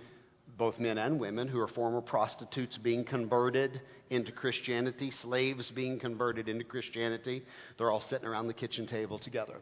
both 0.58 0.80
men 0.80 0.98
and 0.98 1.20
women, 1.20 1.48
who 1.48 1.60
are 1.60 1.68
former 1.68 2.02
prostitutes 2.02 2.78
being 2.78 3.06
converted 3.06 3.82
into 4.10 4.32
Christianity, 4.32 5.10
slaves 5.12 5.72
being 5.72 6.00
converted 6.00 6.48
into 6.48 6.64
Christianity. 6.64 7.44
They're 7.78 7.92
all 7.92 8.02
sitting 8.02 8.28
around 8.28 8.48
the 8.48 8.54
kitchen 8.54 8.86
table 8.86 9.20
together. 9.20 9.56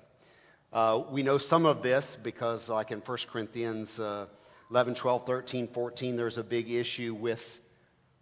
Uh, 0.74 1.04
we 1.12 1.22
know 1.24 1.38
some 1.38 1.66
of 1.66 1.84
this 1.84 2.18
because, 2.24 2.68
like 2.68 2.92
in 2.92 3.00
1 3.00 3.18
Corinthians 3.32 4.00
uh, 4.00 4.28
11, 4.70 4.96
12, 4.96 5.26
13, 5.26 5.70
14, 5.74 6.16
there's 6.16 6.38
a 6.38 6.44
big 6.44 6.70
issue 6.70 7.14
with, 7.14 7.40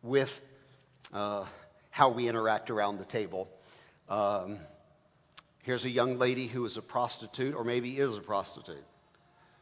with 0.02 0.30
uh, 1.14 1.46
how 1.90 2.12
we 2.12 2.28
interact 2.28 2.70
around 2.70 2.98
the 2.98 3.06
table. 3.06 3.48
Um, 4.08 4.60
here's 5.64 5.86
a 5.86 5.90
young 5.90 6.18
lady 6.18 6.48
who 6.48 6.66
is 6.66 6.78
a 6.78 6.82
prostitute, 6.82 7.56
or 7.56 7.64
maybe 7.64 7.98
is 7.98 8.18
a 8.18 8.22
prostitute. 8.22 8.84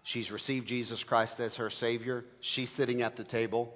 She's 0.04 0.32
received 0.32 0.68
Jesus 0.68 1.04
Christ 1.04 1.40
as 1.40 1.56
her 1.58 1.70
Savior. 1.70 2.24
She's 2.40 2.72
sitting 2.72 3.02
at 3.02 3.18
the 3.18 3.26
table. 3.26 3.74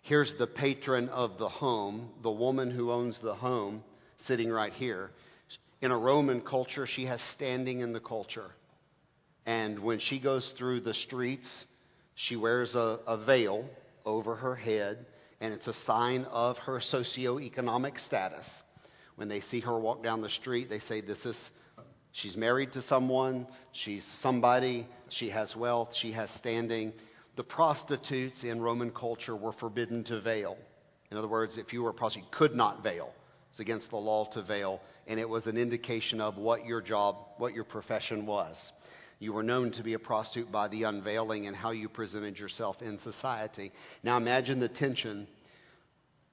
Here's 0.00 0.32
the 0.38 0.46
patron 0.46 1.10
of 1.10 1.38
the 1.38 1.48
home, 1.48 2.10
the 2.22 2.30
woman 2.30 2.70
who 2.70 2.90
owns 2.90 3.18
the 3.18 3.34
home, 3.34 3.82
sitting 4.18 4.50
right 4.50 4.72
here. 4.72 5.10
In 5.82 5.90
a 5.90 5.98
Roman 5.98 6.40
culture, 6.40 6.86
she 6.86 7.04
has 7.04 7.20
standing 7.20 7.80
in 7.80 7.92
the 7.92 8.00
culture. 8.00 8.50
And 9.44 9.78
when 9.80 9.98
she 9.98 10.18
goes 10.20 10.54
through 10.56 10.80
the 10.80 10.94
streets, 10.94 11.66
she 12.14 12.36
wears 12.36 12.74
a, 12.74 13.00
a 13.06 13.24
veil 13.24 13.68
over 14.04 14.34
her 14.36 14.54
head, 14.54 15.06
and 15.40 15.54
it's 15.54 15.66
a 15.66 15.72
sign 15.72 16.24
of 16.24 16.58
her 16.58 16.80
socioeconomic 16.80 17.98
status. 17.98 18.46
When 19.16 19.28
they 19.28 19.40
see 19.40 19.60
her 19.60 19.78
walk 19.78 20.02
down 20.02 20.22
the 20.22 20.30
street, 20.30 20.68
they 20.68 20.78
say, 20.78 21.00
This 21.00 21.24
is, 21.26 21.36
she's 22.12 22.36
married 22.36 22.72
to 22.72 22.82
someone, 22.82 23.46
she's 23.72 24.04
somebody, 24.20 24.86
she 25.08 25.30
has 25.30 25.54
wealth, 25.56 25.94
she 25.94 26.12
has 26.12 26.30
standing. 26.30 26.92
the 27.36 27.44
prostitutes 27.44 28.42
in 28.42 28.60
Roman 28.60 28.90
culture 28.90 29.36
were 29.36 29.52
forbidden 29.52 30.04
to 30.04 30.20
veil. 30.20 30.56
In 31.10 31.16
other 31.16 31.28
words, 31.28 31.56
if 31.56 31.72
you 31.72 31.82
were 31.82 31.90
a 31.90 31.94
prostitute, 31.94 32.26
you 32.26 32.36
could 32.36 32.54
not 32.54 32.82
veil. 32.82 33.12
It's 33.50 33.60
against 33.60 33.90
the 33.90 33.96
law 33.96 34.28
to 34.32 34.42
veil, 34.42 34.80
and 35.06 35.18
it 35.18 35.28
was 35.28 35.46
an 35.46 35.56
indication 35.56 36.20
of 36.20 36.36
what 36.36 36.66
your 36.66 36.82
job, 36.82 37.16
what 37.38 37.54
your 37.54 37.64
profession 37.64 38.26
was. 38.26 38.72
You 39.18 39.32
were 39.32 39.42
known 39.42 39.72
to 39.72 39.82
be 39.82 39.94
a 39.94 39.98
prostitute 39.98 40.52
by 40.52 40.68
the 40.68 40.84
unveiling 40.84 41.46
and 41.46 41.56
how 41.56 41.72
you 41.72 41.88
presented 41.88 42.38
yourself 42.38 42.80
in 42.82 42.98
society. 43.00 43.72
Now 44.02 44.16
imagine 44.16 44.60
the 44.60 44.68
tension 44.68 45.26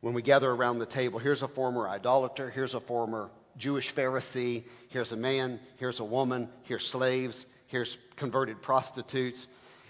when 0.02 0.14
we 0.14 0.22
gather 0.22 0.50
around 0.50 0.80
the 0.80 0.86
table. 0.86 1.18
Here's 1.18 1.42
a 1.42 1.48
former 1.48 1.88
idolater, 1.88 2.50
here's 2.52 2.76
a 2.76 2.82
former 2.82 3.32
Jewish 3.58 3.94
Pharisee, 3.96 4.66
here's 4.90 5.12
a 5.12 5.18
man, 5.18 5.60
here's 5.78 6.00
a 6.00 6.06
woman, 6.06 6.50
here's 6.64 6.86
slaves, 6.86 7.46
here's 7.68 7.98
converted 8.18 8.62
prostitutes. 8.62 9.48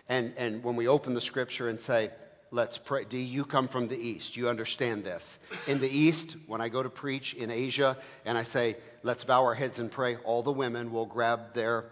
And, 0.08 0.34
and 0.38 0.64
when 0.64 0.76
we 0.76 0.88
open 0.88 1.16
the 1.16 1.22
scripture 1.22 1.68
and 1.68 1.82
say, 1.82 2.12
Let's 2.52 2.78
pray. 2.86 3.04
D, 3.04 3.20
you 3.22 3.44
come 3.44 3.68
from 3.68 3.90
the 3.90 3.98
East. 3.98 4.38
You 4.38 4.48
understand 4.48 5.04
this. 5.04 5.24
In 5.68 5.82
the 5.82 5.90
East, 5.90 6.38
when 6.48 6.62
I 6.62 6.70
go 6.70 6.82
to 6.82 6.90
preach 6.90 7.34
in 7.34 7.52
Asia 7.52 7.98
and 8.24 8.38
I 8.38 8.44
say, 8.44 8.78
let's 9.04 9.26
bow 9.26 9.44
our 9.44 9.56
heads 9.56 9.80
and 9.80 9.92
pray, 9.92 10.16
all 10.18 10.42
the 10.42 10.54
women 10.54 10.94
will 10.94 11.06
grab 11.06 11.54
their 11.54 11.86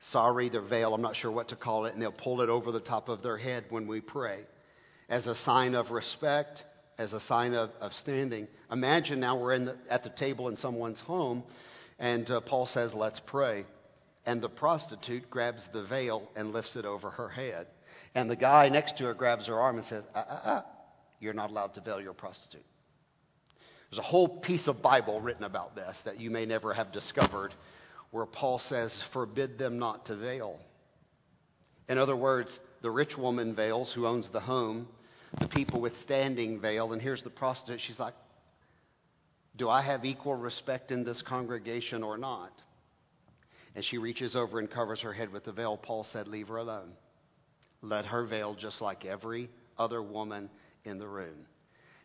sari, 0.00 0.48
their 0.48 0.62
veil, 0.62 0.94
I'm 0.94 1.02
not 1.02 1.16
sure 1.16 1.30
what 1.30 1.48
to 1.48 1.56
call 1.56 1.86
it, 1.86 1.92
and 1.92 2.02
they'll 2.02 2.12
pull 2.12 2.40
it 2.40 2.48
over 2.48 2.72
the 2.72 2.80
top 2.80 3.08
of 3.08 3.22
their 3.22 3.36
head 3.36 3.64
when 3.68 3.86
we 3.86 4.00
pray 4.00 4.40
as 5.08 5.26
a 5.26 5.34
sign 5.34 5.74
of 5.74 5.90
respect, 5.90 6.64
as 6.96 7.12
a 7.12 7.20
sign 7.20 7.54
of, 7.54 7.70
of 7.80 7.92
standing. 7.92 8.48
Imagine 8.70 9.20
now 9.20 9.38
we're 9.38 9.58
the, 9.58 9.76
at 9.90 10.02
the 10.02 10.10
table 10.10 10.48
in 10.48 10.56
someone's 10.56 11.00
home, 11.00 11.42
and 11.98 12.30
uh, 12.30 12.40
Paul 12.40 12.66
says, 12.66 12.94
let's 12.94 13.20
pray. 13.20 13.66
And 14.24 14.40
the 14.40 14.48
prostitute 14.48 15.28
grabs 15.28 15.66
the 15.72 15.84
veil 15.84 16.30
and 16.36 16.52
lifts 16.52 16.76
it 16.76 16.84
over 16.84 17.10
her 17.10 17.28
head. 17.28 17.66
And 18.14 18.30
the 18.30 18.36
guy 18.36 18.68
next 18.68 18.98
to 18.98 19.04
her 19.04 19.14
grabs 19.14 19.46
her 19.48 19.58
arm 19.58 19.76
and 19.76 19.84
says, 19.86 20.04
uh, 20.14 20.18
uh, 20.18 20.40
uh, 20.44 20.62
You're 21.20 21.34
not 21.34 21.50
allowed 21.50 21.74
to 21.74 21.80
veil 21.80 22.00
your 22.00 22.12
prostitute. 22.12 22.64
There's 23.90 23.98
a 23.98 24.02
whole 24.02 24.28
piece 24.28 24.68
of 24.68 24.82
Bible 24.82 25.20
written 25.20 25.44
about 25.44 25.74
this 25.74 26.00
that 26.04 26.20
you 26.20 26.30
may 26.30 26.46
never 26.46 26.72
have 26.72 26.92
discovered 26.92 27.52
where 28.10 28.26
Paul 28.26 28.58
says, 28.58 29.02
Forbid 29.12 29.58
them 29.58 29.78
not 29.78 30.06
to 30.06 30.16
veil. 30.16 30.58
In 31.88 31.98
other 31.98 32.16
words, 32.16 32.58
the 32.82 32.90
rich 32.90 33.16
woman 33.16 33.54
veils 33.54 33.92
who 33.92 34.06
owns 34.06 34.28
the 34.30 34.40
home, 34.40 34.88
the 35.40 35.48
people 35.48 35.80
with 35.80 35.96
standing 35.98 36.60
veil, 36.60 36.92
and 36.92 37.02
here's 37.02 37.22
the 37.22 37.30
prostitute. 37.30 37.80
She's 37.80 37.98
like, 37.98 38.14
Do 39.56 39.68
I 39.68 39.82
have 39.82 40.04
equal 40.04 40.34
respect 40.34 40.90
in 40.90 41.04
this 41.04 41.22
congregation 41.22 42.02
or 42.02 42.16
not? 42.16 42.52
And 43.74 43.84
she 43.84 43.98
reaches 43.98 44.34
over 44.34 44.58
and 44.58 44.70
covers 44.70 45.00
her 45.02 45.12
head 45.12 45.32
with 45.32 45.44
the 45.44 45.52
veil. 45.52 45.76
Paul 45.76 46.04
said, 46.04 46.26
Leave 46.26 46.48
her 46.48 46.56
alone 46.56 46.92
let 47.82 48.06
her 48.06 48.24
veil 48.24 48.54
just 48.54 48.80
like 48.80 49.04
every 49.04 49.48
other 49.78 50.02
woman 50.02 50.50
in 50.84 50.98
the 50.98 51.08
room. 51.08 51.46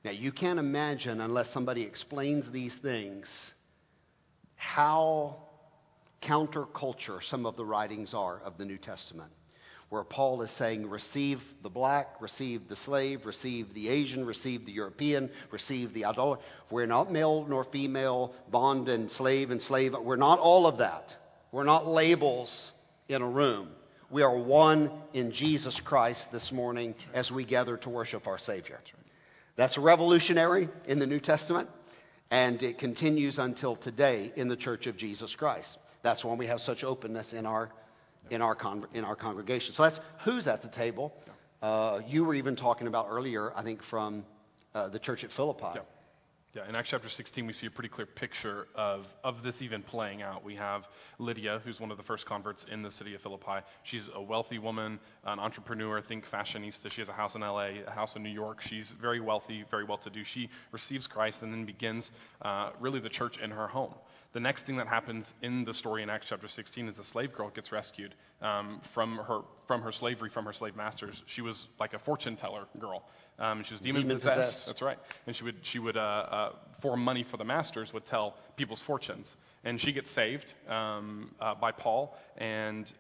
Now, 0.03 0.11
you 0.11 0.31
can't 0.31 0.59
imagine, 0.59 1.19
unless 1.19 1.51
somebody 1.51 1.81
explains 1.81 2.49
these 2.51 2.75
things, 2.75 3.27
how 4.55 5.37
counterculture 6.25 7.21
some 7.23 7.45
of 7.45 7.55
the 7.55 7.65
writings 7.65 8.13
are 8.13 8.39
of 8.39 8.57
the 8.57 8.65
New 8.65 8.77
Testament. 8.77 9.31
Where 9.89 10.03
Paul 10.03 10.41
is 10.41 10.51
saying, 10.57 10.89
receive 10.89 11.39
the 11.61 11.69
black, 11.69 12.19
receive 12.19 12.67
the 12.67 12.75
slave, 12.75 13.25
receive 13.25 13.73
the 13.75 13.87
Asian, 13.87 14.25
receive 14.25 14.65
the 14.65 14.71
European, 14.71 15.29
receive 15.51 15.93
the 15.93 16.05
idolater. 16.05 16.41
We're 16.71 16.87
not 16.87 17.11
male 17.11 17.45
nor 17.47 17.65
female, 17.65 18.33
bond 18.51 18.89
and 18.89 19.11
slave 19.11 19.51
and 19.51 19.61
slave. 19.61 19.93
We're 20.01 20.15
not 20.15 20.39
all 20.39 20.65
of 20.65 20.79
that. 20.79 21.15
We're 21.51 21.63
not 21.63 21.87
labels 21.87 22.71
in 23.07 23.21
a 23.21 23.29
room. 23.29 23.69
We 24.09 24.23
are 24.23 24.35
one 24.35 24.91
in 25.13 25.31
Jesus 25.31 25.79
Christ 25.83 26.27
this 26.31 26.51
morning 26.51 26.95
as 27.13 27.31
we 27.31 27.45
gather 27.45 27.77
to 27.77 27.89
worship 27.89 28.27
our 28.27 28.39
Savior. 28.39 28.79
That's 29.55 29.77
revolutionary 29.77 30.67
in 30.87 30.99
the 30.99 31.05
New 31.05 31.19
Testament, 31.19 31.69
and 32.31 32.61
it 32.61 32.79
continues 32.79 33.37
until 33.37 33.75
today 33.75 34.33
in 34.35 34.47
the 34.47 34.57
Church 34.57 34.87
of 34.87 34.97
Jesus 34.97 35.33
Christ. 35.35 35.77
That's 36.05 36.23
why 36.23 36.35
we 36.35 36.45
have 36.45 36.61
such 36.61 36.83
openness 36.83 37.33
in 37.33 37.47
our, 37.47 37.71
in 38.29 38.39
our, 38.39 38.53
con- 38.53 38.85
in 38.93 39.03
our 39.03 39.15
congregation. 39.15 39.73
So 39.73 39.81
that's 39.81 39.99
who's 40.23 40.45
at 40.45 40.61
the 40.61 40.67
table. 40.67 41.11
Uh, 41.63 42.01
you 42.07 42.23
were 42.23 42.35
even 42.35 42.55
talking 42.55 42.85
about 42.85 43.07
earlier, 43.09 43.51
I 43.55 43.63
think, 43.63 43.81
from 43.81 44.23
uh, 44.75 44.89
the 44.89 44.99
church 44.99 45.23
at 45.23 45.31
Philippi. 45.31 45.65
Yeah, 46.53 46.69
in 46.69 46.75
Acts 46.75 46.89
chapter 46.91 47.09
16, 47.09 47.47
we 47.47 47.53
see 47.53 47.65
a 47.65 47.71
pretty 47.71 47.89
clear 47.89 48.05
picture 48.05 48.67
of, 48.75 49.07
of 49.23 49.41
this 49.41 49.63
even 49.63 49.81
playing 49.81 50.21
out. 50.21 50.45
We 50.45 50.55
have 50.55 50.83
Lydia, 51.17 51.59
who's 51.65 51.79
one 51.79 51.89
of 51.89 51.97
the 51.97 52.03
first 52.03 52.27
converts 52.27 52.67
in 52.71 52.83
the 52.83 52.91
city 52.91 53.15
of 53.15 53.21
Philippi. 53.21 53.65
She's 53.83 54.07
a 54.13 54.21
wealthy 54.21 54.59
woman, 54.59 54.99
an 55.25 55.39
entrepreneur, 55.39 56.03
think 56.03 56.23
fashionista. 56.31 56.91
She 56.91 57.01
has 57.01 57.09
a 57.09 57.13
house 57.13 57.33
in 57.33 57.41
LA, 57.41 57.81
a 57.87 57.91
house 57.91 58.15
in 58.15 58.21
New 58.21 58.29
York. 58.29 58.61
She's 58.61 58.93
very 59.01 59.19
wealthy, 59.19 59.65
very 59.71 59.83
well 59.83 59.97
to 59.97 60.09
do. 60.11 60.23
She 60.23 60.49
receives 60.71 61.07
Christ 61.07 61.41
and 61.41 61.51
then 61.51 61.65
begins 61.65 62.11
uh, 62.43 62.69
really 62.79 62.99
the 62.99 63.09
church 63.09 63.37
in 63.43 63.49
her 63.49 63.67
home. 63.67 63.95
The 64.35 64.41
next 64.41 64.65
thing 64.65 64.75
that 64.75 64.87
happens 64.89 65.33
in 65.41 65.63
the 65.63 65.73
story 65.73 66.03
in 66.03 66.09
Acts 66.09 66.25
chapter 66.27 66.49
16 66.49 66.89
is 66.89 66.99
a 66.99 67.05
slave 67.05 67.31
girl 67.33 67.49
gets 67.49 67.71
rescued 67.71 68.13
um, 68.41 68.81
from, 68.93 69.15
her, 69.15 69.43
from 69.65 69.81
her 69.81 69.93
slavery, 69.93 70.29
from 70.29 70.43
her 70.43 70.51
slave 70.51 70.75
masters. 70.75 71.23
She 71.25 71.41
was 71.41 71.67
like 71.79 71.93
a 71.93 71.99
fortune 71.99 72.35
teller 72.35 72.65
girl. 72.77 73.05
Um, 73.39 73.63
she 73.63 73.73
was 73.73 73.79
demon, 73.79 74.01
demon 74.01 74.17
possessed. 74.17 74.35
possessed. 74.37 74.67
That's 74.67 74.81
right. 74.81 74.97
And 75.25 75.33
she 75.37 75.45
would, 75.45 75.55
she 75.63 75.79
would 75.79 75.95
uh, 75.95 75.99
uh, 76.01 76.51
for 76.81 76.97
money 76.97 77.25
for 77.31 77.37
the 77.37 77.45
masters, 77.45 77.93
would 77.93 78.05
tell 78.05 78.35
people's 78.57 78.83
fortunes. 78.85 79.33
And 79.63 79.79
she 79.79 79.93
gets 79.93 80.11
saved 80.11 80.53
um, 80.67 81.33
uh, 81.39 81.55
by 81.55 81.71
Paul. 81.71 82.13
And 82.35 82.91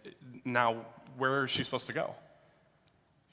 now, 0.45 0.85
where 1.17 1.43
is 1.43 1.51
she 1.51 1.65
supposed 1.65 1.87
to 1.87 1.93
go? 1.93 2.15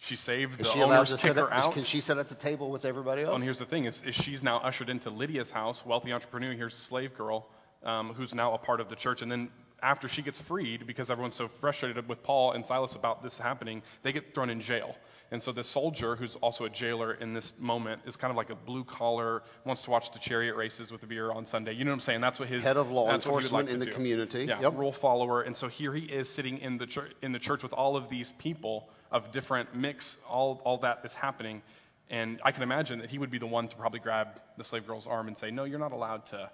She 0.08 0.16
saved. 0.16 0.54
Is 0.54 0.66
the 0.66 0.72
she 0.72 0.82
owners 0.82 1.14
kick 1.22 1.36
her 1.36 1.52
out. 1.52 1.72
Can 1.72 1.84
she 1.84 2.00
sit 2.00 2.18
at 2.18 2.28
the 2.28 2.34
table 2.34 2.72
with 2.72 2.84
everybody 2.84 3.22
Well, 3.22 3.30
else? 3.30 3.36
and 3.36 3.44
here's 3.44 3.60
the 3.60 3.66
thing: 3.66 3.84
is, 3.84 4.02
is 4.04 4.16
she's 4.16 4.42
now 4.42 4.58
ushered 4.58 4.88
into 4.88 5.08
Lydia's 5.08 5.50
house, 5.50 5.80
wealthy 5.86 6.12
entrepreneur. 6.12 6.52
Here's 6.54 6.74
a 6.74 6.80
slave 6.88 7.14
girl 7.16 7.46
um, 7.84 8.14
who's 8.14 8.34
now 8.34 8.54
a 8.54 8.58
part 8.58 8.80
of 8.80 8.88
the 8.88 8.96
church. 8.96 9.22
And 9.22 9.30
then 9.30 9.50
after 9.82 10.08
she 10.08 10.22
gets 10.22 10.40
freed, 10.42 10.86
because 10.86 11.10
everyone's 11.10 11.36
so 11.36 11.48
frustrated 11.60 12.08
with 12.08 12.22
Paul 12.22 12.52
and 12.52 12.64
Silas 12.64 12.94
about 12.94 13.22
this 13.22 13.36
happening, 13.38 13.82
they 14.04 14.12
get 14.12 14.34
thrown 14.34 14.50
in 14.50 14.60
jail. 14.60 14.94
And 15.32 15.42
so 15.42 15.50
this 15.50 15.68
soldier, 15.72 16.14
who's 16.14 16.36
also 16.42 16.64
a 16.64 16.70
jailer 16.70 17.14
in 17.14 17.32
this 17.32 17.54
moment, 17.58 18.02
is 18.06 18.16
kind 18.16 18.30
of 18.30 18.36
like 18.36 18.50
a 18.50 18.54
blue 18.54 18.84
collar, 18.84 19.42
wants 19.64 19.80
to 19.82 19.90
watch 19.90 20.04
the 20.12 20.18
chariot 20.18 20.56
races 20.56 20.92
with 20.92 21.00
the 21.00 21.06
beer 21.06 21.32
on 21.32 21.46
Sunday. 21.46 21.72
You 21.72 21.84
know 21.84 21.90
what 21.90 21.94
I'm 21.96 22.00
saying? 22.00 22.20
That's 22.20 22.38
what 22.38 22.50
his 22.50 22.62
Head 22.62 22.76
of 22.76 22.90
law 22.90 23.06
that's 23.10 23.24
what 23.24 23.42
he 23.42 23.50
would 23.50 23.60
enforcement 23.60 23.66
like 23.68 23.74
in 23.74 23.80
the 23.80 23.86
do. 23.86 23.92
community. 23.94 24.44
Yeah, 24.44 24.60
Yep. 24.60 24.74
rule 24.76 24.92
follower. 24.92 25.40
And 25.40 25.56
so 25.56 25.68
here 25.68 25.94
he 25.94 26.02
is 26.04 26.28
sitting 26.28 26.58
in 26.58 26.76
the 26.76 26.86
church, 26.86 27.12
in 27.22 27.32
the 27.32 27.38
church 27.38 27.62
with 27.62 27.72
all 27.72 27.96
of 27.96 28.10
these 28.10 28.30
people 28.38 28.90
of 29.10 29.32
different 29.32 29.74
mix. 29.74 30.18
All 30.28 30.60
all 30.64 30.76
that 30.78 31.00
is 31.02 31.14
happening, 31.14 31.62
and 32.10 32.38
I 32.44 32.52
can 32.52 32.62
imagine 32.62 32.98
that 32.98 33.08
he 33.08 33.16
would 33.18 33.30
be 33.30 33.38
the 33.38 33.46
one 33.46 33.68
to 33.68 33.76
probably 33.76 34.00
grab 34.00 34.28
the 34.58 34.64
slave 34.64 34.86
girl's 34.86 35.06
arm 35.06 35.28
and 35.28 35.38
say, 35.38 35.50
"No, 35.50 35.64
you're 35.64 35.78
not 35.78 35.92
allowed 35.92 36.26
to. 36.26 36.50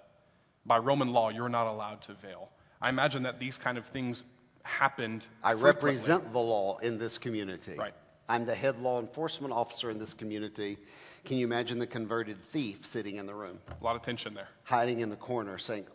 By 0.65 0.77
Roman 0.77 1.11
law, 1.11 1.29
you're 1.29 1.49
not 1.49 1.67
allowed 1.67 2.01
to 2.03 2.13
veil." 2.15 2.49
I 2.81 2.89
imagine 2.89 3.23
that 3.23 3.39
these 3.39 3.57
kind 3.57 3.77
of 3.77 3.85
things 3.87 4.23
happened. 4.63 5.25
I 5.43 5.53
frequently. 5.53 5.91
represent 5.91 6.31
the 6.31 6.39
law 6.39 6.77
in 6.77 6.97
this 6.97 7.17
community. 7.17 7.75
Right. 7.75 7.93
I'm 8.29 8.45
the 8.45 8.55
head 8.55 8.77
law 8.79 8.99
enforcement 8.99 9.51
officer 9.53 9.89
in 9.89 9.97
this 9.97 10.13
community. 10.13 10.77
Can 11.25 11.37
you 11.37 11.45
imagine 11.45 11.79
the 11.79 11.87
converted 11.87 12.37
thief 12.53 12.85
sitting 12.85 13.15
in 13.15 13.25
the 13.25 13.33
room, 13.33 13.59
a 13.81 13.83
lot 13.83 13.95
of 13.95 14.03
tension 14.03 14.33
there. 14.33 14.47
hiding 14.63 14.99
in 14.99 15.09
the 15.09 15.15
corner, 15.17 15.57
saying, 15.57 15.87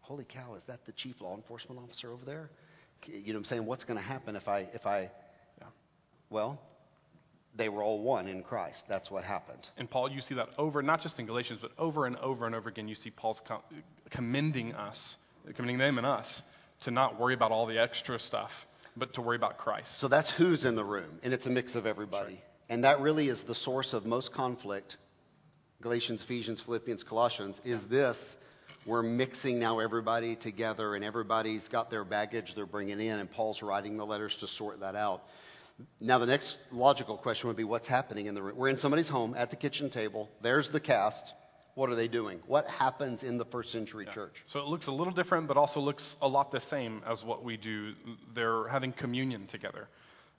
"Holy 0.00 0.24
cow, 0.24 0.54
is 0.54 0.64
that 0.64 0.84
the 0.86 0.92
chief 0.92 1.20
law 1.20 1.34
enforcement 1.34 1.80
officer 1.82 2.12
over 2.12 2.24
there?" 2.24 2.50
You 3.06 3.18
know 3.18 3.32
what 3.32 3.36
I'm 3.38 3.44
saying? 3.44 3.66
What's 3.66 3.84
going 3.84 3.96
to 3.96 4.02
happen 4.04 4.36
if 4.36 4.46
I 4.48 4.60
if 4.72 4.86
I 4.86 5.10
Yeah. 5.60 5.68
well, 6.30 6.58
they 7.56 7.68
were 7.68 7.82
all 7.82 8.00
one 8.02 8.28
in 8.28 8.42
Christ. 8.42 8.84
That's 8.88 9.10
what 9.10 9.24
happened. 9.24 9.66
And 9.76 9.90
Paul, 9.90 10.10
you 10.10 10.20
see 10.20 10.34
that 10.34 10.48
over, 10.56 10.82
not 10.82 11.02
just 11.02 11.18
in 11.18 11.26
Galatians, 11.26 11.60
but 11.60 11.72
over 11.78 12.06
and 12.06 12.16
over 12.16 12.46
and 12.46 12.54
over 12.54 12.68
again, 12.68 12.88
you 12.88 12.94
see 12.94 13.10
Paul's 13.10 13.40
com- 13.46 13.62
commending 14.10 14.74
us, 14.74 15.16
commending 15.56 15.78
them 15.78 15.98
and 15.98 16.06
us, 16.06 16.42
to 16.82 16.90
not 16.90 17.18
worry 17.20 17.34
about 17.34 17.52
all 17.52 17.66
the 17.66 17.78
extra 17.78 18.18
stuff, 18.18 18.50
but 18.96 19.14
to 19.14 19.20
worry 19.20 19.36
about 19.36 19.58
Christ. 19.58 20.00
So 20.00 20.08
that's 20.08 20.30
who's 20.30 20.64
in 20.64 20.76
the 20.76 20.84
room, 20.84 21.18
and 21.22 21.32
it's 21.32 21.46
a 21.46 21.50
mix 21.50 21.74
of 21.74 21.86
everybody. 21.86 22.40
And 22.68 22.84
that 22.84 23.00
really 23.00 23.28
is 23.28 23.42
the 23.46 23.54
source 23.54 23.92
of 23.92 24.06
most 24.06 24.32
conflict. 24.32 24.96
Galatians, 25.82 26.22
Ephesians, 26.22 26.62
Philippians, 26.64 27.02
Colossians 27.02 27.60
is 27.64 27.80
this. 27.90 28.16
We're 28.86 29.02
mixing 29.02 29.58
now 29.58 29.80
everybody 29.80 30.36
together, 30.36 30.94
and 30.94 31.04
everybody's 31.04 31.66
got 31.68 31.90
their 31.90 32.04
baggage 32.04 32.54
they're 32.54 32.64
bringing 32.64 33.00
in, 33.00 33.18
and 33.18 33.30
Paul's 33.30 33.60
writing 33.60 33.96
the 33.96 34.06
letters 34.06 34.36
to 34.40 34.46
sort 34.46 34.80
that 34.80 34.94
out. 34.94 35.22
Now, 36.00 36.18
the 36.18 36.26
next 36.26 36.56
logical 36.72 37.16
question 37.16 37.48
would 37.48 37.56
be 37.56 37.64
what's 37.64 37.88
happening 37.88 38.26
in 38.26 38.34
the 38.34 38.42
room? 38.42 38.56
We're 38.56 38.68
in 38.68 38.78
somebody's 38.78 39.08
home 39.08 39.34
at 39.36 39.50
the 39.50 39.56
kitchen 39.56 39.90
table. 39.90 40.28
There's 40.42 40.70
the 40.70 40.80
cast. 40.80 41.34
What 41.74 41.88
are 41.88 41.94
they 41.94 42.08
doing? 42.08 42.40
What 42.46 42.66
happens 42.66 43.22
in 43.22 43.38
the 43.38 43.44
first 43.44 43.70
century 43.70 44.06
church? 44.12 44.34
So 44.46 44.60
it 44.60 44.66
looks 44.66 44.88
a 44.88 44.92
little 44.92 45.12
different, 45.12 45.46
but 45.48 45.56
also 45.56 45.80
looks 45.80 46.16
a 46.20 46.28
lot 46.28 46.50
the 46.50 46.60
same 46.60 47.02
as 47.06 47.24
what 47.24 47.44
we 47.44 47.56
do. 47.56 47.92
They're 48.34 48.68
having 48.68 48.92
communion 48.92 49.46
together. 49.46 49.88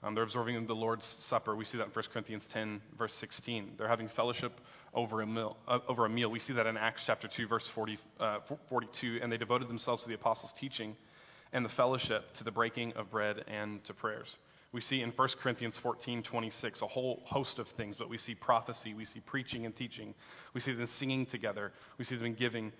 Um, 0.02 0.14
they're 0.14 0.24
observing 0.24 0.66
the 0.66 0.74
Lord's 0.74 1.06
Supper. 1.28 1.54
We 1.54 1.64
see 1.64 1.78
that 1.78 1.86
in 1.86 1.92
1 1.92 2.04
Corinthians 2.12 2.48
10, 2.52 2.80
verse 2.98 3.14
16. 3.14 3.74
They're 3.78 3.88
having 3.88 4.08
fellowship 4.08 4.52
over 4.94 5.22
a 5.22 5.26
meal. 5.26 5.56
Uh, 5.66 5.78
over 5.88 6.04
a 6.06 6.08
meal. 6.08 6.28
We 6.30 6.40
see 6.40 6.52
that 6.54 6.66
in 6.66 6.76
Acts 6.76 7.04
chapter 7.06 7.28
2, 7.28 7.46
verse 7.46 7.68
40, 7.74 7.98
uh, 8.18 8.38
42. 8.68 9.20
And 9.22 9.30
they 9.30 9.36
devoted 9.36 9.68
themselves 9.68 10.02
to 10.02 10.08
the 10.08 10.14
apostles' 10.14 10.52
teaching 10.58 10.96
and 11.52 11.64
the 11.64 11.70
fellowship, 11.70 12.24
to 12.34 12.44
the 12.44 12.50
breaking 12.50 12.94
of 12.94 13.10
bread 13.10 13.44
and 13.46 13.84
to 13.84 13.94
prayers. 13.94 14.36
We 14.72 14.80
see 14.80 15.02
in 15.02 15.10
1 15.10 15.28
Corinthians 15.40 15.78
14, 15.78 16.22
26, 16.22 16.82
a 16.82 16.86
whole 16.86 17.22
host 17.26 17.58
of 17.58 17.68
things, 17.76 17.96
but 17.96 18.08
we 18.08 18.16
see 18.16 18.34
prophecy, 18.34 18.94
we 18.94 19.04
see 19.04 19.20
preaching 19.20 19.66
and 19.66 19.76
teaching, 19.76 20.14
we 20.54 20.60
see 20.60 20.72
them 20.72 20.86
singing 20.86 21.26
together, 21.26 21.72
we 21.98 22.04
see 22.04 22.16
them 22.16 22.34
giving 22.34 22.72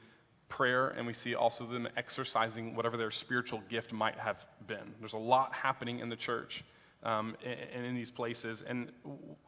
prayer, 0.48 0.88
and 0.88 1.06
we 1.06 1.12
see 1.12 1.34
also 1.34 1.66
them 1.66 1.86
exercising 1.96 2.74
whatever 2.74 2.96
their 2.96 3.10
spiritual 3.10 3.62
gift 3.68 3.92
might 3.92 4.18
have 4.18 4.36
been. 4.66 4.94
There's 5.00 5.12
a 5.12 5.18
lot 5.18 5.52
happening 5.52 5.98
in 5.98 6.08
the 6.08 6.16
church 6.16 6.64
um, 7.02 7.36
and 7.44 7.84
in 7.84 7.94
these 7.94 8.10
places. 8.10 8.62
And 8.66 8.90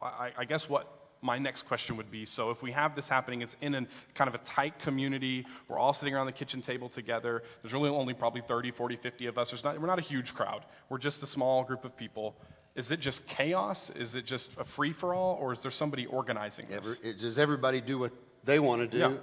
I, 0.01 0.31
I 0.37 0.45
guess 0.45 0.69
what 0.69 1.04
my 1.25 1.39
next 1.39 1.65
question 1.67 1.97
would 1.97 2.11
be 2.11 2.25
so 2.25 2.51
if 2.51 2.61
we 2.61 2.71
have 2.71 2.95
this 2.95 3.09
happening 3.09 3.41
it's 3.41 3.55
in 3.61 3.73
a 3.73 3.81
kind 4.15 4.27
of 4.27 4.35
a 4.35 4.41
tight 4.55 4.73
community 4.83 5.45
we're 5.67 5.79
all 5.79 5.93
sitting 5.93 6.13
around 6.13 6.27
the 6.27 6.31
kitchen 6.31 6.61
table 6.61 6.87
together 6.87 7.41
there's 7.61 7.73
really 7.73 7.89
only 7.89 8.13
probably 8.13 8.41
30 8.47 8.71
40 8.71 8.97
50 9.01 9.25
of 9.25 9.37
us 9.37 9.49
there's 9.49 9.63
not, 9.63 9.79
we're 9.81 9.87
not 9.87 9.97
a 9.99 10.03
huge 10.03 10.33
crowd 10.35 10.61
we're 10.89 10.99
just 10.99 11.21
a 11.23 11.27
small 11.27 11.63
group 11.63 11.83
of 11.83 11.97
people 11.97 12.35
is 12.75 12.91
it 12.91 12.99
just 12.99 13.21
chaos 13.37 13.89
is 13.95 14.13
it 14.13 14.25
just 14.25 14.49
a 14.59 14.65
free-for-all 14.75 15.37
or 15.41 15.53
is 15.53 15.59
there 15.63 15.71
somebody 15.71 16.05
organizing 16.05 16.67
this 16.67 16.77
Every, 16.77 17.09
it- 17.09 17.19
does 17.19 17.39
everybody 17.39 17.81
do 17.81 17.97
what 17.97 18.11
they 18.45 18.59
want 18.59 18.81
to 18.83 18.87
do, 18.87 18.97
Yeah. 18.99 19.17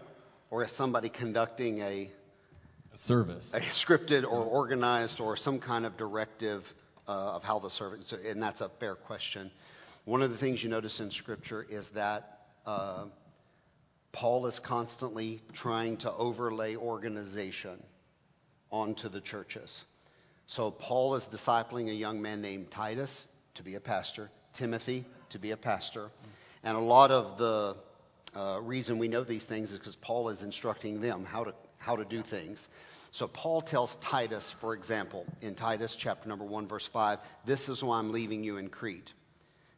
or 0.51 0.65
is 0.65 0.73
somebody 0.73 1.09
conducting 1.09 1.79
a, 1.79 2.11
A 2.93 2.99
service. 2.99 3.49
a 3.55 3.61
scripted 3.61 4.25
or 4.25 4.43
organized 4.43 5.21
or 5.21 5.37
some 5.37 5.61
kind 5.61 5.87
of 5.87 5.97
directive 5.97 6.65
uh, 7.07 7.37
of 7.37 7.43
how 7.45 7.61
the 7.61 7.71
service? 7.71 8.13
And 8.27 8.43
that's 8.43 8.61
a 8.61 8.69
fair 8.81 8.97
question. 8.97 9.53
One 10.05 10.21
of 10.21 10.33
the 10.33 10.37
things 10.37 10.63
you 10.63 10.69
notice 10.69 10.99
in 10.99 11.13
Scripture 11.13 11.65
is 11.69 11.89
that 11.95 12.41
uh, 12.67 13.05
Paul 14.13 14.47
is 14.47 14.59
constantly 14.59 15.41
trying 15.53 15.99
to 15.99 16.13
overlay 16.13 16.75
organization 16.75 17.81
onto 18.73 19.09
the 19.09 19.21
churches. 19.21 19.85
So 20.47 20.73
Paul 20.73 21.15
is 21.15 21.29
discipling 21.33 21.89
a 21.89 21.95
young 21.95 22.21
man 22.21 22.43
named 22.43 22.73
Titus 22.73 23.29
to 23.55 23.63
be 23.63 23.77
a 23.77 23.81
pastor, 23.81 24.29
Timothy 24.59 25.07
to 25.31 25.39
be 25.39 25.53
a 25.53 25.57
pastor. 25.57 26.11
And 26.65 26.77
a 26.77 26.81
lot 26.81 27.13
of 27.13 27.39
the 27.39 27.77
uh, 28.37 28.61
reason 28.61 28.99
we 28.99 29.07
know 29.07 29.23
these 29.23 29.45
things 29.45 29.71
is 29.71 29.79
because 29.79 29.97
Paul 29.97 30.31
is 30.31 30.43
instructing 30.43 31.01
them 31.01 31.25
how 31.25 31.45
to, 31.45 31.55
how 31.79 31.95
to 31.95 32.05
do 32.05 32.25
things. 32.25 32.67
So 33.13 33.29
Paul 33.29 33.63
tells 33.63 33.97
Titus, 34.03 34.53
for 34.61 34.75
example, 34.75 35.27
in 35.43 35.55
Titus 35.55 35.97
chapter 35.97 36.29
number 36.29 36.45
1, 36.45 36.67
verse 36.67 36.89
5, 36.93 37.21
this 37.47 37.69
is 37.69 37.85
why 37.85 37.99
I'm 37.99 38.11
leaving 38.11 38.43
you 38.43 38.57
in 38.57 38.69
Crete. 38.69 39.13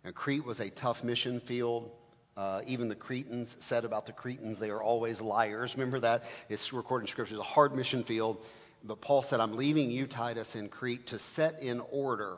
Now, 0.04 0.10
Crete 0.10 0.44
was 0.44 0.60
a 0.60 0.70
tough 0.70 1.02
mission 1.02 1.40
field. 1.48 1.90
Uh, 2.36 2.60
even 2.66 2.88
the 2.88 2.94
Cretans 2.94 3.56
said 3.60 3.84
about 3.84 4.06
the 4.06 4.12
Cretans, 4.12 4.58
they 4.58 4.70
are 4.70 4.82
always 4.82 5.20
liars. 5.20 5.72
Remember 5.74 6.00
that? 6.00 6.22
It's 6.48 6.72
recorded 6.72 7.08
in 7.08 7.12
Scripture. 7.12 7.34
It's 7.34 7.40
a 7.40 7.44
hard 7.44 7.74
mission 7.74 8.04
field. 8.04 8.38
But 8.82 9.00
Paul 9.00 9.22
said, 9.22 9.40
I'm 9.40 9.56
leaving 9.56 9.90
you, 9.90 10.06
Titus, 10.06 10.54
in 10.54 10.68
Crete 10.68 11.06
to 11.08 11.18
set 11.18 11.62
in 11.62 11.80
order, 11.90 12.36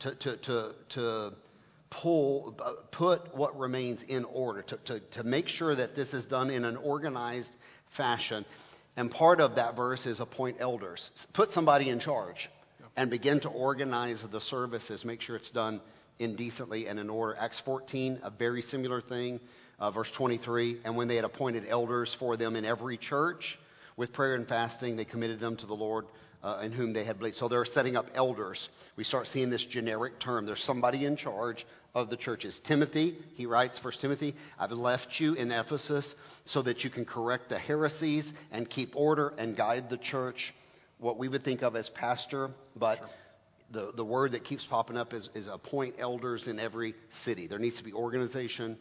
to, 0.00 0.14
to, 0.14 0.36
to, 0.36 0.74
to 0.90 1.32
pull, 1.90 2.56
uh, 2.62 2.72
put 2.90 3.34
what 3.34 3.58
remains 3.58 4.02
in 4.02 4.24
order, 4.24 4.62
to, 4.62 4.76
to, 4.86 5.00
to 5.12 5.22
make 5.22 5.48
sure 5.48 5.74
that 5.74 5.94
this 5.94 6.12
is 6.12 6.26
done 6.26 6.50
in 6.50 6.64
an 6.64 6.76
organized 6.76 7.52
fashion. 7.96 8.44
And 8.96 9.10
part 9.10 9.40
of 9.40 9.54
that 9.54 9.76
verse 9.76 10.04
is 10.04 10.20
appoint 10.20 10.58
elders. 10.60 11.10
Put 11.32 11.52
somebody 11.52 11.88
in 11.88 12.00
charge 12.00 12.50
and 12.96 13.08
begin 13.08 13.40
to 13.40 13.48
organize 13.48 14.22
the 14.30 14.40
services, 14.40 15.04
make 15.06 15.22
sure 15.22 15.36
it's 15.36 15.50
done 15.50 15.80
indecently 16.18 16.86
and 16.86 16.98
in 16.98 17.10
order. 17.10 17.36
Acts 17.38 17.60
14, 17.64 18.20
a 18.22 18.30
very 18.30 18.62
similar 18.62 19.00
thing. 19.00 19.40
Uh, 19.78 19.90
verse 19.90 20.10
23, 20.16 20.80
and 20.84 20.96
when 20.96 21.08
they 21.08 21.16
had 21.16 21.24
appointed 21.24 21.64
elders 21.68 22.14
for 22.18 22.36
them 22.36 22.54
in 22.54 22.64
every 22.64 22.96
church, 22.96 23.58
with 23.96 24.12
prayer 24.12 24.34
and 24.34 24.46
fasting, 24.48 24.96
they 24.96 25.04
committed 25.04 25.40
them 25.40 25.56
to 25.56 25.66
the 25.66 25.74
Lord 25.74 26.06
uh, 26.42 26.60
in 26.62 26.72
whom 26.72 26.92
they 26.92 27.04
had 27.04 27.18
believed. 27.18 27.36
So 27.36 27.48
they're 27.48 27.64
setting 27.64 27.96
up 27.96 28.06
elders. 28.14 28.68
We 28.96 29.04
start 29.04 29.26
seeing 29.26 29.50
this 29.50 29.64
generic 29.64 30.18
term. 30.18 30.46
There's 30.46 30.62
somebody 30.62 31.04
in 31.04 31.16
charge 31.16 31.66
of 31.94 32.10
the 32.10 32.16
churches. 32.16 32.60
Timothy, 32.64 33.18
he 33.34 33.46
writes, 33.46 33.78
First 33.78 34.00
Timothy, 34.00 34.34
I've 34.58 34.70
left 34.72 35.20
you 35.20 35.34
in 35.34 35.50
Ephesus 35.50 36.14
so 36.44 36.62
that 36.62 36.84
you 36.84 36.90
can 36.90 37.04
correct 37.04 37.48
the 37.48 37.58
heresies 37.58 38.32
and 38.50 38.68
keep 38.68 38.96
order 38.96 39.34
and 39.38 39.56
guide 39.56 39.90
the 39.90 39.98
church. 39.98 40.54
What 40.98 41.18
we 41.18 41.28
would 41.28 41.44
think 41.44 41.62
of 41.62 41.76
as 41.76 41.88
pastor, 41.90 42.50
but 42.76 42.98
the, 43.72 43.92
the 43.96 44.04
word 44.04 44.32
that 44.32 44.44
keeps 44.44 44.64
popping 44.64 44.96
up 44.96 45.12
is, 45.12 45.28
is 45.34 45.48
appoint 45.48 45.96
elders 45.98 46.46
in 46.46 46.58
every 46.58 46.94
city. 47.24 47.46
There 47.46 47.58
needs 47.58 47.78
to 47.78 47.84
be 47.84 47.92
organization 47.92 48.76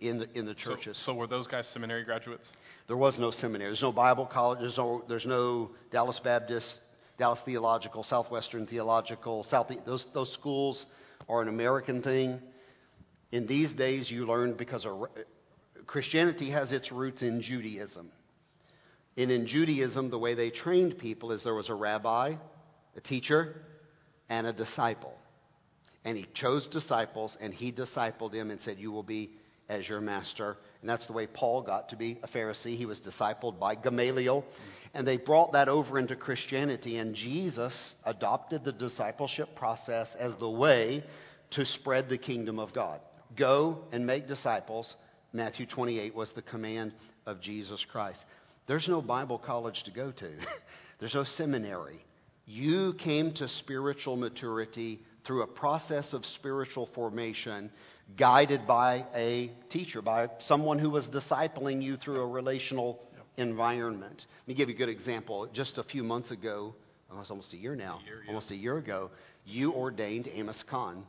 in 0.00 0.18
the, 0.18 0.38
in 0.38 0.46
the 0.46 0.54
so, 0.62 0.74
churches. 0.74 1.02
so 1.04 1.14
were 1.14 1.26
those 1.26 1.46
guys 1.46 1.66
seminary 1.68 2.04
graduates 2.04 2.52
There 2.86 2.96
was 2.96 3.18
no 3.18 3.30
seminary. 3.30 3.70
There's 3.70 3.82
no 3.82 3.92
Bible 3.92 4.26
college. 4.26 4.60
There's 4.60 4.76
no, 4.76 5.02
there's 5.08 5.26
no 5.26 5.70
Dallas 5.90 6.20
Baptist, 6.22 6.78
Dallas 7.18 7.40
Theological, 7.44 8.02
Southwestern 8.02 8.66
Theological. 8.66 9.44
South, 9.44 9.72
those, 9.86 10.06
those 10.14 10.32
schools 10.32 10.86
are 11.28 11.42
an 11.42 11.48
American 11.48 12.02
thing. 12.02 12.40
In 13.32 13.46
these 13.46 13.74
days, 13.74 14.10
you 14.10 14.26
learn 14.26 14.54
because 14.54 14.86
Christianity 15.86 16.50
has 16.50 16.70
its 16.70 16.92
roots 16.92 17.22
in 17.22 17.42
Judaism. 17.42 18.10
And 19.16 19.32
in 19.32 19.46
Judaism, 19.46 20.10
the 20.10 20.18
way 20.18 20.34
they 20.34 20.50
trained 20.50 20.98
people 20.98 21.32
is 21.32 21.42
there 21.42 21.54
was 21.54 21.68
a 21.68 21.74
rabbi, 21.74 22.34
a 22.96 23.00
teacher, 23.00 23.62
and 24.28 24.46
a 24.46 24.52
disciple. 24.52 25.14
And 26.04 26.16
he 26.16 26.26
chose 26.34 26.68
disciples, 26.68 27.36
and 27.40 27.52
he 27.52 27.72
discipled 27.72 28.32
him 28.32 28.50
and 28.50 28.60
said, 28.60 28.78
You 28.78 28.92
will 28.92 29.02
be 29.02 29.30
as 29.68 29.88
your 29.88 30.00
master. 30.00 30.56
And 30.80 30.88
that's 30.88 31.06
the 31.06 31.12
way 31.12 31.26
Paul 31.26 31.62
got 31.62 31.90
to 31.90 31.96
be 31.96 32.18
a 32.22 32.28
Pharisee. 32.28 32.76
He 32.76 32.86
was 32.86 33.00
discipled 33.00 33.58
by 33.58 33.74
Gamaliel. 33.74 34.44
And 34.94 35.06
they 35.06 35.18
brought 35.18 35.52
that 35.52 35.68
over 35.68 35.98
into 35.98 36.16
Christianity. 36.16 36.96
And 36.96 37.14
Jesus 37.14 37.94
adopted 38.04 38.64
the 38.64 38.72
discipleship 38.72 39.54
process 39.54 40.14
as 40.18 40.34
the 40.36 40.48
way 40.48 41.04
to 41.50 41.64
spread 41.64 42.08
the 42.08 42.18
kingdom 42.18 42.58
of 42.58 42.72
God. 42.72 43.00
Go 43.36 43.84
and 43.92 44.06
make 44.06 44.28
disciples. 44.28 44.94
Matthew 45.32 45.66
28 45.66 46.14
was 46.14 46.32
the 46.32 46.42
command 46.42 46.92
of 47.26 47.40
Jesus 47.40 47.84
Christ. 47.90 48.24
There's 48.66 48.88
no 48.88 49.02
Bible 49.02 49.38
college 49.38 49.82
to 49.84 49.90
go 49.90 50.10
to, 50.12 50.30
there's 50.98 51.14
no 51.14 51.24
seminary. 51.24 52.04
You 52.50 52.94
came 52.94 53.34
to 53.34 53.46
spiritual 53.46 54.16
maturity 54.16 55.00
through 55.26 55.42
a 55.42 55.46
process 55.46 56.14
of 56.14 56.24
spiritual 56.24 56.88
formation 56.94 57.70
guided 58.16 58.66
by 58.66 59.04
a 59.14 59.52
teacher, 59.68 60.00
by 60.00 60.30
someone 60.38 60.78
who 60.78 60.88
was 60.88 61.06
discipling 61.10 61.82
you 61.82 61.98
through 61.98 62.22
a 62.22 62.26
relational 62.26 63.02
environment. 63.36 64.24
Let 64.40 64.48
me 64.48 64.54
give 64.54 64.70
you 64.70 64.74
a 64.74 64.78
good 64.78 64.88
example. 64.88 65.46
Just 65.52 65.76
a 65.76 65.84
few 65.84 66.02
months 66.02 66.30
ago, 66.30 66.74
it's 67.20 67.30
almost 67.30 67.52
a 67.52 67.58
year 67.58 67.76
now, 67.76 68.00
almost 68.26 68.50
a 68.50 68.56
year 68.56 68.78
ago, 68.78 69.10
you 69.44 69.74
ordained 69.74 70.26
Amos 70.32 70.64
Khan 70.70 71.04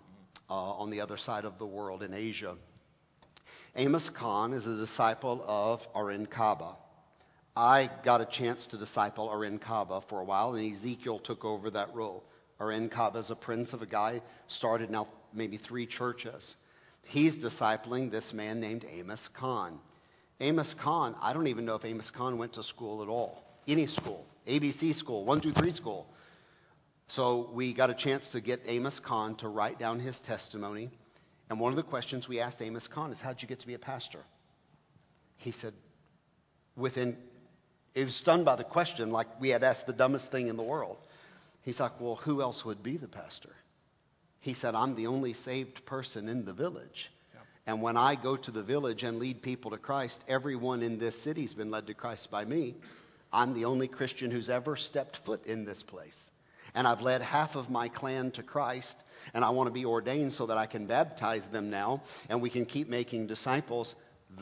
uh, 0.50 0.54
on 0.54 0.90
the 0.90 1.00
other 1.00 1.16
side 1.16 1.46
of 1.46 1.58
the 1.58 1.66
world 1.66 2.04
in 2.04 2.14
Asia. 2.14 2.58
Amos 3.78 4.10
Khan 4.10 4.52
is 4.52 4.68
a 4.68 4.76
disciple 4.76 5.42
of 5.48 5.80
Arin 5.96 6.30
Kaba. 6.30 6.76
I 7.56 7.90
got 8.04 8.22
a 8.22 8.26
chance 8.26 8.68
to 8.68 8.78
disciple 8.78 9.30
Arin 9.30 9.60
Kaba 9.60 10.02
for 10.08 10.22
a 10.22 10.24
while, 10.24 10.54
and 10.54 10.74
Ezekiel 10.74 11.20
took 11.20 11.44
over 11.44 11.70
that 11.72 11.94
role. 11.94 12.24
Arin 12.60 12.92
Kaba 12.92 13.20
is 13.20 13.32
a 13.32 13.36
prince 13.36 13.74
of 13.74 13.82
a 13.82 13.86
guy, 13.86 14.22
started 14.48 14.90
now 14.90 15.08
maybe 15.34 15.58
three 15.58 15.86
churches. 15.86 16.56
He's 17.04 17.40
discipling 17.40 18.12
this 18.12 18.34
man 18.34 18.60
named 18.60 18.86
Amos 18.90 19.30
Khan. 19.34 19.80
Amos 20.40 20.74
Khan, 20.82 21.16
I 21.22 21.34
don't 21.34 21.48
even 21.48 21.66
know 21.66 21.76
if 21.76 21.86
Amos 21.86 22.12
Khan 22.12 22.38
went 22.38 22.54
to 22.54 22.64
school 22.64 23.02
at 23.02 23.10
all. 23.10 23.44
Any 23.68 23.88
school, 23.88 24.26
ABC 24.48 24.96
school, 24.96 25.26
one, 25.26 25.42
two, 25.42 25.52
three 25.52 25.72
school. 25.72 26.08
So 27.08 27.50
we 27.54 27.74
got 27.74 27.90
a 27.90 27.96
chance 27.96 28.30
to 28.32 28.42
get 28.42 28.62
Amos 28.66 29.00
Khan 29.00 29.36
to 29.38 29.48
write 29.48 29.80
down 29.80 30.00
his 30.00 30.20
testimony. 30.22 30.92
And 31.50 31.60
one 31.60 31.74
of 31.74 31.78
the 31.78 31.84
questions 31.84 32.28
we 32.28 32.40
asked 32.40 32.62
Amos 32.62 32.88
Khan 32.88 33.12
is, 33.12 33.20
How'd 33.20 33.42
you 33.42 33.48
get 33.48 33.60
to 33.62 33.68
be 33.68 33.74
a 33.74 33.80
pastor? 33.80 34.20
He 35.38 35.52
said, 35.52 35.74
Within, 36.76 37.18
he 37.94 38.04
was 38.04 38.16
stunned 38.16 38.46
by 38.46 38.56
the 38.56 38.64
question, 38.64 39.12
like 39.12 39.28
we 39.40 39.50
had 39.50 39.64
asked 39.64 39.88
the 39.88 39.94
dumbest 39.94 40.32
thing 40.32 40.48
in 40.48 40.58
the 40.58 40.64
world. 40.64 40.98
He's 41.64 41.80
like, 41.80 42.00
Well, 42.00 42.16
who 42.16 42.42
else 42.42 42.64
would 42.66 42.84
be 42.84 42.98
the 42.98 43.08
pastor? 43.08 43.52
He 44.42 44.54
said, 44.54 44.76
I'm 44.76 44.96
the 44.96 45.08
only 45.08 45.34
saved 45.34 45.86
person 45.86 46.30
in 46.30 46.46
the 46.46 46.54
village. 46.54 47.10
And 47.68 47.84
when 47.84 47.98
I 47.98 48.16
go 48.16 48.36
to 48.36 48.52
the 48.52 48.64
village 48.64 49.04
and 49.04 49.20
lead 49.20 49.44
people 49.44 49.72
to 49.72 49.78
Christ, 49.78 50.24
everyone 50.28 50.82
in 50.82 50.98
this 50.98 51.22
city's 51.24 51.54
been 51.54 51.70
led 51.70 51.86
to 51.88 51.94
Christ 51.94 52.32
by 52.32 52.44
me. 52.44 52.76
I'm 53.32 53.54
the 53.54 53.66
only 53.66 53.88
Christian 53.88 54.32
who's 54.32 54.50
ever 54.50 54.76
stepped 54.76 55.20
foot 55.26 55.46
in 55.46 55.66
this 55.66 55.84
place. 55.84 56.18
And 56.74 56.88
I've 56.88 57.02
led 57.02 57.22
half 57.22 57.56
of 57.56 57.70
my 57.70 57.90
clan 57.90 58.32
to 58.32 58.44
Christ, 58.44 58.96
and 59.34 59.44
I 59.46 59.52
want 59.52 59.68
to 59.68 59.74
be 59.74 59.86
ordained 59.86 60.34
so 60.34 60.48
that 60.48 60.58
I 60.58 60.66
can 60.66 60.88
baptize 60.88 61.44
them 61.52 61.70
now, 61.70 62.02
and 62.30 62.42
we 62.42 62.50
can 62.50 62.66
keep 62.66 62.88
making 62.88 63.28
disciples. 63.28 63.94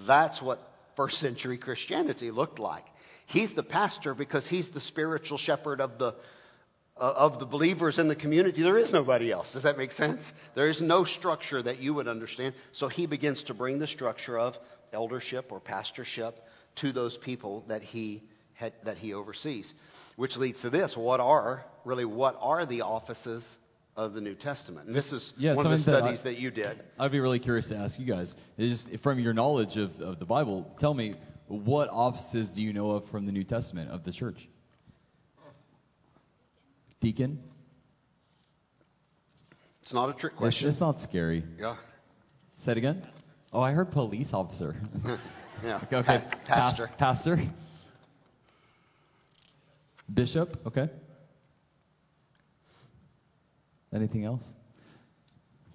That's 0.05 0.41
what 0.41 0.59
first 0.95 1.19
century 1.19 1.57
Christianity 1.57 2.31
looked 2.31 2.59
like. 2.59 2.85
He's 3.27 3.53
the 3.53 3.63
pastor 3.63 4.13
because 4.13 4.47
he's 4.47 4.69
the 4.71 4.79
spiritual 4.79 5.37
shepherd 5.37 5.81
of 5.81 5.97
the 5.99 6.15
uh, 6.99 7.13
of 7.15 7.39
the 7.39 7.45
believers 7.45 7.99
in 7.99 8.07
the 8.07 8.15
community, 8.15 8.63
there 8.63 8.77
is 8.77 8.91
nobody 8.91 9.31
else. 9.31 9.53
Does 9.53 9.63
that 9.63 9.77
make 9.77 9.91
sense? 9.91 10.23
There 10.55 10.67
is 10.67 10.81
no 10.81 11.03
structure 11.05 11.61
that 11.61 11.77
you 11.79 11.93
would 11.93 12.07
understand. 12.07 12.55
So 12.71 12.87
he 12.87 13.05
begins 13.05 13.43
to 13.43 13.53
bring 13.53 13.77
the 13.77 13.85
structure 13.85 14.39
of 14.39 14.55
eldership 14.91 15.51
or 15.51 15.59
pastorship 15.59 16.35
to 16.77 16.91
those 16.91 17.15
people 17.17 17.63
that 17.67 17.83
he 17.83 18.23
had, 18.55 18.73
that 18.83 18.97
he 18.97 19.13
oversees, 19.13 19.71
which 20.15 20.37
leads 20.37 20.61
to 20.63 20.71
this: 20.71 20.97
what 20.97 21.19
are 21.19 21.63
really 21.85 22.05
what 22.05 22.35
are 22.39 22.65
the 22.65 22.81
offices 22.81 23.45
of 23.95 24.13
the 24.13 24.21
New 24.21 24.35
Testament. 24.35 24.87
And 24.87 24.95
this 24.95 25.11
is 25.11 25.33
Yeah, 25.37 25.53
one 25.55 25.65
of 25.65 25.71
the 25.71 25.77
something 25.77 25.93
that 25.93 26.03
I- 26.03 26.15
studies 26.15 26.23
that 26.23 26.41
you 26.41 26.51
did. 26.51 26.81
I'd 26.99 27.11
be 27.11 27.19
really 27.19 27.39
curious 27.39 27.67
to 27.69 27.75
ask 27.75 27.99
you 27.99 28.05
guys, 28.05 28.35
just 28.57 28.89
from 29.03 29.19
your 29.19 29.33
knowledge 29.33 29.75
of, 29.77 29.91
of 29.99 30.19
the 30.19 30.25
Bible, 30.25 30.71
tell 30.79 30.93
me 30.93 31.15
what 31.47 31.89
offices 31.89 32.49
do 32.49 32.61
you 32.61 32.73
know 32.73 32.91
of 32.91 33.05
from 33.09 33.25
the 33.25 33.31
New 33.31 33.43
Testament 33.43 33.89
of 33.91 34.03
the 34.03 34.11
church? 34.11 34.47
Deacon? 36.99 37.39
It's 39.81 39.93
not 39.93 40.09
a 40.09 40.13
trick 40.13 40.35
question. 40.35 40.67
it's 40.69 40.81
not 40.81 40.99
scary. 40.99 41.43
Yeah. 41.57 41.77
Say 42.59 42.73
it 42.73 42.77
again. 42.77 43.07
Oh, 43.53 43.61
I 43.61 43.71
heard 43.71 43.91
police 43.91 44.29
officer. 44.33 44.75
Yeah. 45.63 45.79
okay, 45.85 45.95
okay. 45.95 46.05
Pa- 46.05 46.29
Pas- 46.29 46.47
pastor. 46.47 46.89
pastor. 46.99 47.37
Bishop. 50.13 50.55
Okay. 50.67 50.87
Anything 53.91 54.23
else? 54.25 54.43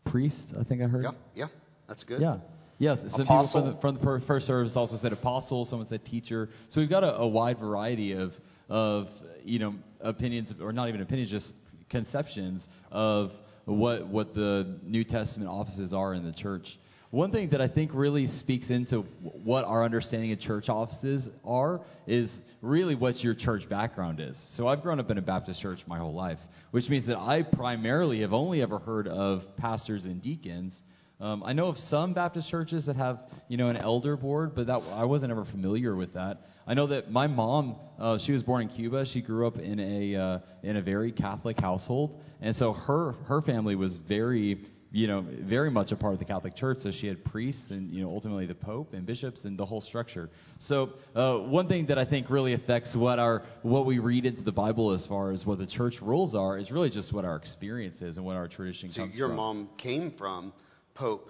Priest. 0.04 0.54
I 0.56 0.62
think 0.62 0.82
I 0.82 0.86
heard. 0.86 1.02
Yeah. 1.02 1.10
Yeah. 1.34 1.46
That's 1.88 2.04
good. 2.04 2.20
Yeah. 2.20 2.36
Yes. 2.82 3.04
Some 3.12 3.20
Apostle. 3.20 3.60
people 3.60 3.80
from 3.80 3.94
the, 3.94 4.00
from 4.00 4.18
the 4.18 4.26
first 4.26 4.44
service 4.44 4.76
also 4.76 4.96
said 4.96 5.12
apostle. 5.12 5.64
Someone 5.64 5.86
said 5.86 6.04
teacher. 6.04 6.48
So 6.66 6.80
we've 6.80 6.90
got 6.90 7.04
a, 7.04 7.14
a 7.18 7.28
wide 7.28 7.60
variety 7.60 8.10
of 8.10 8.32
of 8.68 9.06
you 9.44 9.60
know 9.60 9.74
opinions, 10.00 10.52
or 10.60 10.72
not 10.72 10.88
even 10.88 11.00
opinions, 11.00 11.30
just 11.30 11.54
conceptions 11.90 12.66
of 12.90 13.30
what 13.66 14.08
what 14.08 14.34
the 14.34 14.80
New 14.82 15.04
Testament 15.04 15.48
offices 15.48 15.92
are 15.92 16.12
in 16.12 16.24
the 16.24 16.32
church. 16.32 16.76
One 17.12 17.30
thing 17.30 17.50
that 17.50 17.60
I 17.60 17.68
think 17.68 17.92
really 17.94 18.26
speaks 18.26 18.68
into 18.68 19.02
what 19.44 19.64
our 19.64 19.84
understanding 19.84 20.32
of 20.32 20.40
church 20.40 20.68
offices 20.68 21.28
are 21.44 21.82
is 22.08 22.36
really 22.62 22.96
what 22.96 23.22
your 23.22 23.34
church 23.34 23.68
background 23.68 24.18
is. 24.18 24.42
So 24.56 24.66
I've 24.66 24.82
grown 24.82 24.98
up 24.98 25.08
in 25.08 25.18
a 25.18 25.22
Baptist 25.22 25.60
church 25.60 25.84
my 25.86 25.98
whole 25.98 26.14
life, 26.14 26.40
which 26.72 26.88
means 26.88 27.06
that 27.06 27.18
I 27.18 27.44
primarily 27.44 28.22
have 28.22 28.32
only 28.32 28.60
ever 28.60 28.78
heard 28.78 29.06
of 29.06 29.44
pastors 29.56 30.04
and 30.06 30.20
deacons. 30.20 30.82
Um, 31.20 31.42
I 31.44 31.52
know 31.52 31.68
of 31.68 31.78
some 31.78 32.14
Baptist 32.14 32.48
churches 32.50 32.86
that 32.86 32.96
have, 32.96 33.20
you 33.48 33.56
know, 33.56 33.68
an 33.68 33.76
elder 33.76 34.16
board, 34.16 34.54
but 34.56 34.66
that 34.66 34.82
I 34.92 35.04
wasn't 35.04 35.30
ever 35.30 35.44
familiar 35.44 35.94
with 35.94 36.14
that. 36.14 36.38
I 36.66 36.74
know 36.74 36.88
that 36.88 37.10
my 37.12 37.26
mom, 37.28 37.76
uh, 37.98 38.18
she 38.18 38.32
was 38.32 38.42
born 38.42 38.62
in 38.62 38.68
Cuba. 38.68 39.04
She 39.04 39.20
grew 39.22 39.46
up 39.46 39.58
in 39.58 39.78
a 39.78 40.16
uh, 40.16 40.38
in 40.62 40.76
a 40.76 40.82
very 40.82 41.12
Catholic 41.12 41.60
household, 41.60 42.20
and 42.40 42.54
so 42.54 42.72
her 42.72 43.12
her 43.26 43.40
family 43.40 43.74
was 43.76 43.96
very, 43.98 44.64
you 44.92 45.06
know, 45.06 45.24
very 45.40 45.70
much 45.70 45.92
a 45.92 45.96
part 45.96 46.12
of 46.12 46.18
the 46.18 46.24
Catholic 46.24 46.54
Church. 46.56 46.78
So 46.78 46.90
she 46.90 47.06
had 47.08 47.24
priests 47.24 47.70
and 47.70 47.90
you 47.92 48.02
know 48.02 48.10
ultimately 48.10 48.46
the 48.46 48.54
Pope 48.54 48.92
and 48.92 49.04
bishops 49.06 49.44
and 49.44 49.56
the 49.58 49.64
whole 49.66 49.80
structure. 49.80 50.28
So 50.58 50.90
uh, 51.14 51.38
one 51.38 51.68
thing 51.68 51.86
that 51.86 51.98
I 51.98 52.04
think 52.04 52.30
really 52.30 52.54
affects 52.54 52.94
what 52.96 53.18
our 53.20 53.42
what 53.62 53.86
we 53.86 53.98
read 54.00 54.24
into 54.24 54.42
the 54.42 54.52
Bible 54.52 54.92
as 54.92 55.06
far 55.06 55.30
as 55.32 55.44
what 55.46 55.58
the 55.58 55.66
church 55.66 56.00
rules 56.00 56.34
are 56.34 56.58
is 56.58 56.70
really 56.72 56.90
just 56.90 57.12
what 57.12 57.24
our 57.24 57.36
experience 57.36 58.02
is 58.02 58.16
and 58.16 58.26
what 58.26 58.36
our 58.36 58.48
tradition 58.48 58.90
So 58.90 59.02
comes 59.02 59.16
your 59.16 59.28
from. 59.28 59.36
mom 59.36 59.68
came 59.78 60.12
from 60.12 60.52
Pope, 60.94 61.28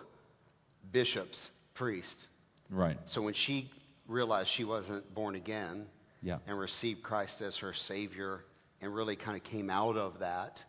bishops, 0.92 1.50
priests. 1.74 2.26
right? 2.70 2.98
So 3.06 3.22
when 3.22 3.34
she 3.34 3.70
realized 4.08 4.48
she 4.50 4.64
wasn't 4.64 5.14
born 5.14 5.34
again 5.34 5.86
Yeah. 6.22 6.38
and 6.46 6.58
received 6.58 7.02
Christ 7.02 7.40
as 7.42 7.56
her 7.58 7.72
Savior 7.72 8.44
and 8.80 8.94
really 8.94 9.16
kind 9.16 9.36
of 9.36 9.44
came 9.44 9.70
out 9.70 9.96
of 9.96 10.18
that, 10.20 10.62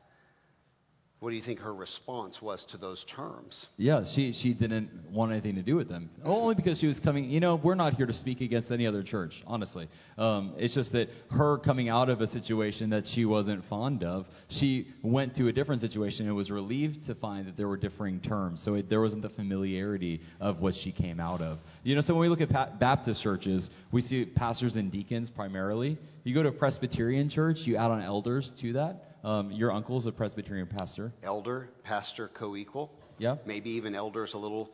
what 1.23 1.29
do 1.29 1.37
you 1.37 1.41
think 1.41 1.59
her 1.59 1.73
response 1.73 2.41
was 2.41 2.65
to 2.65 2.75
those 2.75 3.05
terms? 3.05 3.67
Yeah, 3.77 4.03
she 4.03 4.33
she 4.33 4.53
didn't 4.53 4.89
want 5.09 5.31
anything 5.31 5.55
to 5.55 5.61
do 5.61 5.77
with 5.77 5.87
them. 5.87 6.09
Only 6.25 6.53
because 6.53 6.81
she 6.81 6.85
was 6.85 6.99
coming. 6.99 7.29
You 7.29 7.39
know, 7.39 7.55
we're 7.55 7.75
not 7.75 7.93
here 7.93 8.05
to 8.05 8.11
speak 8.11 8.41
against 8.41 8.73
any 8.73 8.85
other 8.85 9.03
church, 9.03 9.41
honestly. 9.47 9.87
Um, 10.17 10.53
it's 10.57 10.75
just 10.75 10.91
that 10.91 11.07
her 11.31 11.59
coming 11.59 11.87
out 11.87 12.09
of 12.09 12.19
a 12.19 12.27
situation 12.27 12.89
that 12.89 13.07
she 13.07 13.23
wasn't 13.23 13.63
fond 13.69 14.03
of, 14.03 14.25
she 14.49 14.89
went 15.01 15.33
to 15.35 15.47
a 15.47 15.53
different 15.53 15.79
situation 15.79 16.25
and 16.27 16.35
was 16.35 16.51
relieved 16.51 17.05
to 17.07 17.15
find 17.15 17.47
that 17.47 17.55
there 17.55 17.69
were 17.69 17.77
differing 17.77 18.19
terms. 18.19 18.61
So 18.61 18.73
it, 18.73 18.89
there 18.89 18.99
wasn't 18.99 19.21
the 19.21 19.29
familiarity 19.29 20.19
of 20.41 20.59
what 20.59 20.75
she 20.75 20.91
came 20.91 21.21
out 21.21 21.39
of. 21.39 21.59
You 21.83 21.95
know, 21.95 22.01
so 22.01 22.15
when 22.15 22.23
we 22.23 22.27
look 22.27 22.41
at 22.41 22.49
pa- 22.49 22.71
Baptist 22.77 23.23
churches, 23.23 23.69
we 23.93 24.01
see 24.01 24.25
pastors 24.25 24.75
and 24.75 24.91
deacons 24.91 25.29
primarily. 25.29 25.97
You 26.25 26.35
go 26.35 26.43
to 26.43 26.49
a 26.49 26.51
Presbyterian 26.51 27.29
church, 27.29 27.59
you 27.59 27.77
add 27.77 27.91
on 27.91 28.01
elders 28.01 28.51
to 28.59 28.73
that. 28.73 29.12
Um, 29.23 29.51
your 29.51 29.71
uncle's 29.71 30.05
a 30.05 30.11
Presbyterian 30.11 30.67
pastor. 30.67 31.13
Elder, 31.23 31.69
pastor, 31.83 32.29
co 32.33 32.55
equal? 32.55 32.91
Yeah. 33.17 33.37
Maybe 33.45 33.69
even 33.71 33.95
elders 33.95 34.33
a 34.33 34.37
little. 34.37 34.71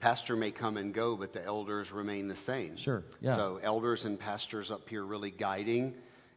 Pastor 0.00 0.34
may 0.34 0.50
come 0.50 0.76
and 0.76 0.92
go, 0.92 1.16
but 1.16 1.32
the 1.32 1.44
elders 1.44 1.92
remain 1.92 2.26
the 2.26 2.36
same. 2.36 2.76
Sure, 2.76 3.04
yeah. 3.20 3.36
So 3.36 3.60
elders 3.62 4.04
and 4.04 4.18
pastors 4.18 4.70
up 4.72 4.88
here 4.88 5.04
really 5.04 5.30
guiding, 5.30 5.94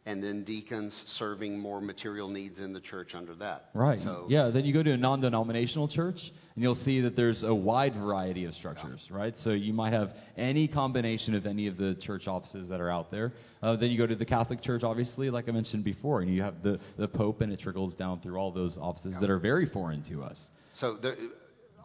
and 0.08 0.24
then 0.24 0.44
deacons 0.44 1.04
serving 1.08 1.58
more 1.58 1.82
material 1.82 2.28
needs 2.28 2.60
in 2.60 2.74
the 2.74 2.80
church 2.80 3.16
under 3.16 3.34
that. 3.36 3.70
Right. 3.74 3.98
So 3.98 4.28
yeah. 4.30 4.50
Then 4.50 4.64
you 4.64 4.74
go 4.74 4.84
to 4.84 4.92
a 4.92 4.98
non-denominational 4.98 5.88
church, 5.88 6.32
and 6.54 6.64
you'll 6.64 6.76
see 6.76 7.02
that 7.02 7.16
there's 7.16 7.44
a 7.44 7.54
wide 7.54 7.96
variety 7.96 8.46
of 8.46 8.54
structures. 8.54 9.10
Right. 9.12 9.36
So 9.36 9.52
you 9.52 9.74
might 9.74 9.94
have 9.94 10.14
any 10.38 10.68
combination 10.68 11.34
of 11.34 11.46
any 11.46 11.68
of 11.68 11.78
the 11.78 11.96
church 11.96 12.28
offices 12.28 12.70
that 12.70 12.80
are 12.80 12.90
out 12.90 13.10
there. 13.10 13.34
Uh, 13.64 13.76
then 13.76 13.90
you 13.90 13.98
go 13.98 14.06
to 14.06 14.16
the 14.16 14.26
Catholic 14.26 14.62
Church, 14.62 14.84
obviously, 14.84 15.32
like 15.32 15.50
I 15.50 15.52
mentioned 15.52 15.84
before, 15.84 16.22
and 16.22 16.34
you 16.34 16.44
have 16.44 16.62
the 16.62 16.80
the 16.98 17.08
Pope, 17.08 17.42
and 17.42 17.52
it 17.52 17.60
trickles 17.60 17.96
down 17.96 18.20
through 18.20 18.38
all 18.38 18.52
those 18.52 18.78
offices 18.78 19.20
that 19.20 19.30
are 19.30 19.40
very 19.40 19.66
foreign 19.66 20.04
to 20.04 20.22
us. 20.22 20.40
So 20.74 20.98
there, 20.98 21.16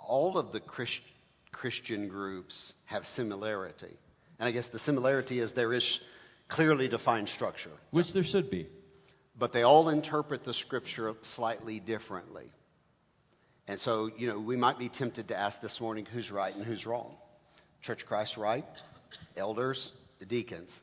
all 0.07 0.37
of 0.37 0.53
the 0.53 0.61
Christ, 0.61 1.01
Christian 1.53 2.09
groups 2.09 2.75
have 2.85 3.07
similarity. 3.07 3.97
And 4.39 4.49
I 4.49 4.53
guess 4.53 4.69
the 4.69 4.79
similarity 4.79 5.41
is 5.41 5.53
there 5.53 5.73
is 5.73 6.01
clearly 6.51 6.89
defined 6.89 7.29
structure. 7.29 7.71
Which 7.91 8.13
there 8.13 8.23
should 8.23 8.51
be. 8.51 8.69
But 9.39 9.53
they 9.53 9.63
all 9.63 9.89
interpret 9.89 10.45
the 10.45 10.53
scripture 10.53 11.15
slightly 11.35 11.81
differently. 11.81 12.51
And 13.67 13.79
so, 13.79 14.11
you 14.19 14.27
know, 14.27 14.39
we 14.39 14.57
might 14.57 14.79
be 14.79 14.89
tempted 14.89 15.29
to 15.29 15.39
ask 15.39 15.61
this 15.61 15.81
morning 15.81 16.05
who's 16.05 16.31
right 16.31 16.55
and 16.55 16.65
who's 16.65 16.85
wrong. 16.85 17.15
Church 17.83 18.05
Christ 18.07 18.37
right? 18.37 18.65
Elders, 19.37 19.93
the 20.19 20.27
deacons. 20.27 20.79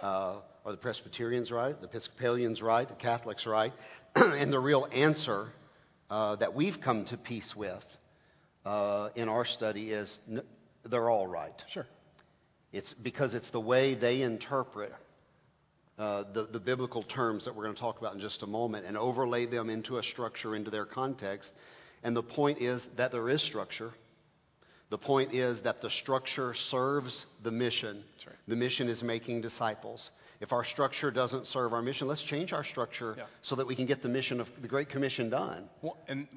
Uh, 0.00 0.36
are 0.64 0.72
the 0.72 0.78
Presbyterians 0.78 1.50
right? 1.50 1.78
The 1.78 1.88
Episcopalians 1.88 2.62
right? 2.62 2.88
The 2.88 2.94
Catholics 2.94 3.46
right? 3.46 3.72
and 4.14 4.52
the 4.52 4.58
real 4.58 4.88
answer 4.92 5.48
uh, 6.08 6.36
that 6.36 6.54
we've 6.54 6.80
come 6.82 7.04
to 7.06 7.16
peace 7.16 7.54
with 7.56 7.84
uh, 8.64 9.10
in 9.14 9.28
our 9.28 9.44
study 9.44 9.90
is 9.90 10.18
n- 10.30 10.42
they're 10.88 11.10
all 11.10 11.26
right. 11.26 11.60
Sure. 11.72 11.86
It's 12.72 12.94
because 12.94 13.34
it's 13.34 13.50
the 13.50 13.60
way 13.60 13.94
they 13.94 14.22
interpret 14.22 14.92
uh, 15.98 16.24
the, 16.32 16.46
the 16.52 16.60
biblical 16.60 17.02
terms 17.02 17.44
that 17.44 17.54
we're 17.54 17.64
going 17.64 17.74
to 17.74 17.80
talk 17.80 17.98
about 17.98 18.14
in 18.14 18.20
just 18.20 18.42
a 18.42 18.46
moment 18.46 18.86
and 18.86 18.96
overlay 18.96 19.46
them 19.46 19.68
into 19.68 19.98
a 19.98 20.02
structure, 20.02 20.54
into 20.54 20.70
their 20.70 20.86
context. 20.86 21.52
And 22.04 22.14
the 22.14 22.22
point 22.22 22.58
is 22.62 22.86
that 22.96 23.10
there 23.12 23.28
is 23.28 23.42
structure. 23.42 23.90
The 24.90 24.98
point 24.98 25.34
is 25.34 25.60
that 25.62 25.82
the 25.82 25.90
structure 25.90 26.54
serves 26.54 27.26
the 27.42 27.50
mission. 27.50 28.04
right. 28.26 28.36
The 28.46 28.56
mission 28.56 28.88
is 28.88 29.02
making 29.02 29.42
disciples. 29.42 30.10
If 30.40 30.52
our 30.52 30.64
structure 30.64 31.10
doesn't 31.10 31.46
serve 31.46 31.72
our 31.72 31.82
mission, 31.82 32.06
let's 32.06 32.22
change 32.22 32.52
our 32.52 32.64
structure 32.64 33.14
Yeah. 33.18 33.24
so 33.42 33.56
that 33.56 33.66
we 33.66 33.74
can 33.74 33.86
get 33.86 34.02
the 34.02 34.08
mission 34.08 34.40
of 34.40 34.48
the 34.62 34.68
Great 34.68 34.88
Commission 34.88 35.28
done. 35.30 35.68
Well, 35.82 35.96
and 36.06 36.28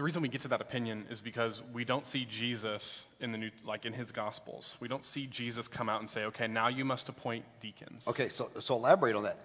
the 0.00 0.04
reason 0.04 0.22
we 0.22 0.30
get 0.30 0.40
to 0.40 0.48
that 0.48 0.62
opinion 0.62 1.04
is 1.10 1.20
because 1.20 1.60
we 1.74 1.84
don't 1.84 2.06
see 2.06 2.24
Jesus 2.24 3.04
in 3.20 3.32
the 3.32 3.36
new, 3.36 3.50
like 3.66 3.84
in 3.84 3.92
his 3.92 4.10
Gospels. 4.10 4.74
We 4.80 4.88
don't 4.88 5.04
see 5.04 5.26
Jesus 5.26 5.68
come 5.68 5.90
out 5.90 6.00
and 6.00 6.08
say, 6.08 6.22
"Okay, 6.22 6.46
now 6.46 6.68
you 6.68 6.86
must 6.86 7.10
appoint 7.10 7.44
deacons." 7.60 8.08
Okay, 8.08 8.30
so, 8.30 8.48
so 8.60 8.76
elaborate 8.76 9.14
on 9.14 9.24
that. 9.24 9.36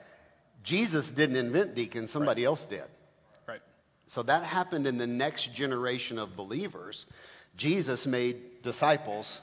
Jesus 0.64 1.12
didn't 1.12 1.36
invent 1.36 1.76
deacons, 1.76 2.10
somebody 2.10 2.46
else 2.46 2.66
did. 2.68 2.86
Right. 3.46 3.60
So 4.08 4.24
that 4.24 4.46
happened 4.46 4.88
in 4.88 4.98
the 4.98 5.06
next 5.06 5.54
generation 5.54 6.18
of 6.18 6.38
believers. 6.38 7.06
Jesus 7.58 8.06
made 8.06 8.62
disciples. 8.64 9.42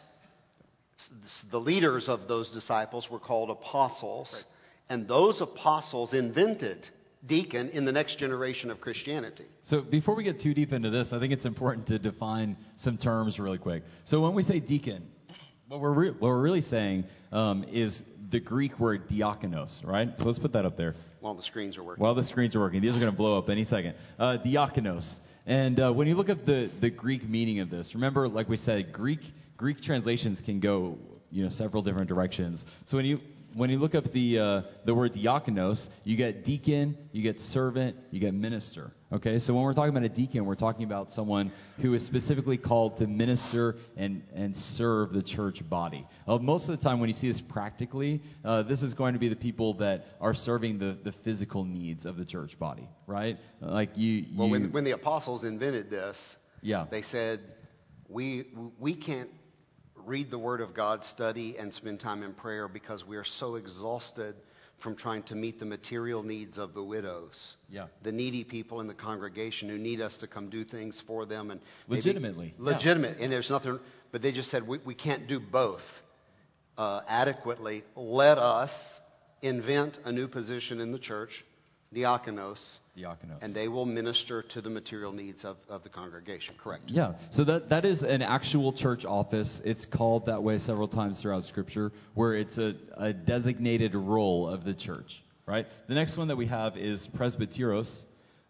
The 1.50 1.60
leaders 1.60 2.08
of 2.08 2.26
those 2.26 2.50
disciples 2.52 3.10
were 3.10 3.20
called 3.20 3.50
apostles. 3.50 4.46
And 4.88 5.06
those 5.06 5.42
apostles 5.42 6.14
invented 6.14 6.88
deacon 7.26 7.68
in 7.70 7.84
the 7.84 7.92
next 7.92 8.18
generation 8.18 8.70
of 8.70 8.80
Christianity. 8.80 9.44
So 9.62 9.80
before 9.80 10.16
we 10.16 10.24
get 10.24 10.40
too 10.40 10.54
deep 10.54 10.72
into 10.72 10.90
this, 10.90 11.12
I 11.12 11.20
think 11.20 11.32
it's 11.32 11.44
important 11.44 11.86
to 11.88 11.98
define 11.98 12.56
some 12.76 12.98
terms 12.98 13.38
really 13.38 13.58
quick. 13.58 13.84
So 14.04 14.20
when 14.20 14.34
we 14.34 14.42
say 14.42 14.60
deacon, 14.60 15.08
what 15.68 15.80
we're, 15.80 15.92
re- 15.92 16.10
what 16.10 16.22
we're 16.22 16.42
really 16.42 16.60
saying 16.60 17.04
um, 17.30 17.64
is 17.64 18.02
the 18.30 18.40
Greek 18.40 18.78
word 18.78 19.08
diakonos, 19.08 19.84
right? 19.86 20.08
So 20.18 20.24
let's 20.24 20.38
put 20.38 20.52
that 20.54 20.66
up 20.66 20.76
there. 20.76 20.94
While 21.20 21.34
the 21.34 21.42
screens 21.42 21.78
are 21.78 21.84
working. 21.84 22.02
While 22.02 22.14
the 22.14 22.24
screens 22.24 22.56
are 22.56 22.60
working, 22.60 22.82
these 22.82 22.94
are 22.94 23.00
going 23.00 23.12
to 23.12 23.16
blow 23.16 23.38
up 23.38 23.48
any 23.48 23.64
second. 23.64 23.94
Uh, 24.18 24.38
diakonos. 24.44 25.18
And 25.46 25.78
uh, 25.78 25.92
when 25.92 26.08
you 26.08 26.14
look 26.14 26.28
at 26.28 26.46
the, 26.46 26.70
the 26.80 26.90
Greek 26.90 27.28
meaning 27.28 27.60
of 27.60 27.70
this, 27.70 27.94
remember, 27.94 28.28
like 28.28 28.48
we 28.48 28.56
said, 28.56 28.92
Greek 28.92 29.20
Greek 29.56 29.80
translations 29.80 30.40
can 30.44 30.58
go 30.58 30.98
you 31.30 31.44
know 31.44 31.48
several 31.48 31.82
different 31.82 32.08
directions. 32.08 32.64
So 32.86 32.96
when 32.96 33.06
you 33.06 33.20
when 33.54 33.70
you 33.70 33.78
look 33.78 33.94
up 33.94 34.10
the 34.12 34.38
uh, 34.38 34.62
the 34.84 34.94
word 34.94 35.12
diakonos, 35.12 35.88
you 36.04 36.16
get 36.16 36.44
deacon, 36.44 36.96
you 37.12 37.22
get 37.22 37.40
servant, 37.40 37.96
you 38.10 38.20
get 38.20 38.34
minister. 38.34 38.92
Okay, 39.12 39.38
so 39.38 39.52
when 39.52 39.62
we're 39.62 39.74
talking 39.74 39.90
about 39.90 40.04
a 40.04 40.08
deacon, 40.08 40.46
we're 40.46 40.54
talking 40.54 40.84
about 40.84 41.10
someone 41.10 41.52
who 41.82 41.92
is 41.92 42.06
specifically 42.06 42.56
called 42.56 42.96
to 42.98 43.06
minister 43.06 43.76
and 43.96 44.22
and 44.34 44.56
serve 44.56 45.12
the 45.12 45.22
church 45.22 45.68
body. 45.68 46.06
Uh, 46.26 46.38
most 46.38 46.68
of 46.68 46.78
the 46.78 46.82
time, 46.82 46.98
when 46.98 47.08
you 47.08 47.14
see 47.14 47.28
this 47.28 47.40
practically, 47.40 48.22
uh, 48.44 48.62
this 48.62 48.82
is 48.82 48.94
going 48.94 49.12
to 49.12 49.20
be 49.20 49.28
the 49.28 49.36
people 49.36 49.74
that 49.74 50.04
are 50.20 50.34
serving 50.34 50.78
the 50.78 50.96
the 51.04 51.12
physical 51.24 51.64
needs 51.64 52.06
of 52.06 52.16
the 52.16 52.24
church 52.24 52.58
body, 52.58 52.88
right? 53.06 53.38
Like 53.60 53.96
you. 53.96 54.12
you 54.12 54.38
Well, 54.38 54.50
when, 54.50 54.72
when 54.72 54.84
the 54.84 54.92
apostles 54.92 55.44
invented 55.44 55.90
this, 55.90 56.16
yeah. 56.62 56.86
they 56.90 57.02
said, 57.02 57.40
we, 58.08 58.46
we 58.78 58.94
can't 58.94 59.30
read 60.06 60.30
the 60.30 60.38
Word 60.38 60.60
of 60.60 60.74
God, 60.74 61.04
study, 61.04 61.56
and 61.58 61.72
spend 61.72 62.00
time 62.00 62.22
in 62.22 62.32
prayer 62.34 62.68
because 62.68 63.04
we 63.06 63.16
are 63.16 63.24
so 63.24 63.56
exhausted 63.56 64.34
from 64.82 64.96
trying 64.96 65.22
to 65.24 65.34
meet 65.36 65.60
the 65.60 65.64
material 65.64 66.22
needs 66.22 66.58
of 66.58 66.74
the 66.74 66.82
widows. 66.82 67.54
Yeah. 67.70 67.86
The 68.02 68.10
needy 68.12 68.42
people 68.42 68.80
in 68.80 68.88
the 68.88 68.94
congregation 68.94 69.68
who 69.68 69.78
need 69.78 70.00
us 70.00 70.16
to 70.18 70.26
come 70.26 70.50
do 70.50 70.64
things 70.64 71.00
for 71.06 71.24
them 71.24 71.50
and 71.50 71.60
maybe- 71.88 71.98
Legitimately, 72.00 72.54
yeah. 72.58 72.64
legitimate. 72.64 73.18
And 73.18 73.30
there's 73.32 73.48
nothing, 73.48 73.78
but 74.10 74.22
they 74.22 74.32
just 74.32 74.50
said 74.50 74.66
we, 74.66 74.78
we 74.84 74.94
can't 74.94 75.28
do 75.28 75.38
both 75.38 75.82
uh, 76.76 77.02
adequately. 77.06 77.84
Let 77.94 78.38
us 78.38 78.72
invent 79.40 79.98
a 80.04 80.10
new 80.10 80.26
position 80.26 80.80
in 80.80 80.90
the 80.90 80.98
church, 80.98 81.44
diakonos, 81.94 82.78
Diakonos. 82.96 83.38
and 83.40 83.54
they 83.54 83.68
will 83.68 83.86
minister 83.86 84.42
to 84.42 84.60
the 84.60 84.68
material 84.68 85.12
needs 85.12 85.44
of, 85.44 85.56
of 85.68 85.82
the 85.82 85.88
congregation. 85.88 86.54
Correct. 86.62 86.84
Yeah, 86.86 87.14
so 87.30 87.42
that, 87.44 87.70
that 87.70 87.84
is 87.86 88.02
an 88.02 88.20
actual 88.20 88.72
church 88.72 89.04
office. 89.06 89.62
It's 89.64 89.86
called 89.86 90.26
that 90.26 90.42
way 90.42 90.58
several 90.58 90.88
times 90.88 91.20
throughout 91.22 91.44
Scripture, 91.44 91.90
where 92.14 92.34
it's 92.34 92.58
a, 92.58 92.74
a 92.96 93.12
designated 93.12 93.94
role 93.94 94.46
of 94.46 94.64
the 94.64 94.74
church, 94.74 95.22
right? 95.46 95.66
The 95.88 95.94
next 95.94 96.18
one 96.18 96.28
that 96.28 96.36
we 96.36 96.46
have 96.46 96.76
is 96.76 97.08
presbyteros. 97.16 98.04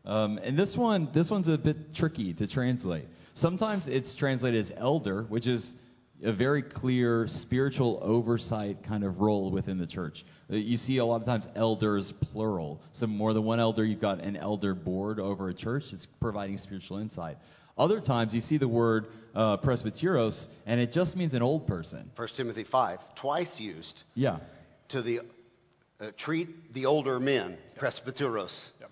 Um, 0.05 0.39
and 0.39 0.59
this 0.59 0.77
one, 0.77 1.11
this 1.15 1.31
one's 1.31 1.49
a 1.49 1.57
bit 1.57 1.95
tricky 1.95 2.35
to 2.35 2.49
translate. 2.49 3.07
Sometimes 3.35 3.87
it's 3.87 4.17
translated 4.17 4.61
as 4.61 4.73
elder, 4.77 5.23
which 5.29 5.47
is 5.47 5.77
a 6.25 6.33
very 6.33 6.63
clear 6.63 7.27
spiritual 7.29 7.99
oversight 8.03 8.85
kind 8.85 9.05
of 9.05 9.21
role 9.21 9.51
within 9.51 9.79
the 9.79 9.87
church. 9.87 10.25
Uh, 10.51 10.57
You 10.57 10.77
see 10.77 10.99
a 10.99 11.05
lot 11.05 11.21
of 11.21 11.27
times 11.27 11.49
elders 11.57 12.13
plural. 12.33 12.81
So 12.93 13.07
more 13.07 13.33
than 13.35 13.45
one 13.45 13.61
elder, 13.61 13.85
you've 13.85 14.01
got 14.01 14.21
an 14.21 14.37
elder 14.37 14.75
board 14.75 15.19
over 15.19 15.49
a 15.49 15.55
church. 15.55 15.85
It's 15.93 16.07
providing 16.21 16.59
spiritual 16.59 16.99
insight. 16.99 17.39
Other 17.77 18.01
times 18.01 18.35
you 18.35 18.41
see 18.41 18.59
the 18.59 18.69
word 18.69 19.07
uh, 19.35 19.57
presbyteros, 19.59 20.47
and 20.67 20.79
it 20.79 20.93
just 20.93 21.17
means 21.17 21.33
an 21.35 21.43
old 21.43 21.67
person. 21.67 22.11
1 22.17 22.29
Timothy 22.37 22.65
5, 22.71 22.99
twice 23.21 23.59
used 23.59 24.03
Yeah. 24.15 24.39
to 24.91 25.03
the 25.03 25.21
uh, 26.01 26.11
treat 26.19 26.75
the 26.75 26.87
older 26.87 27.19
men, 27.21 27.57
presbyteros. 27.79 28.69
Yep. 28.81 28.91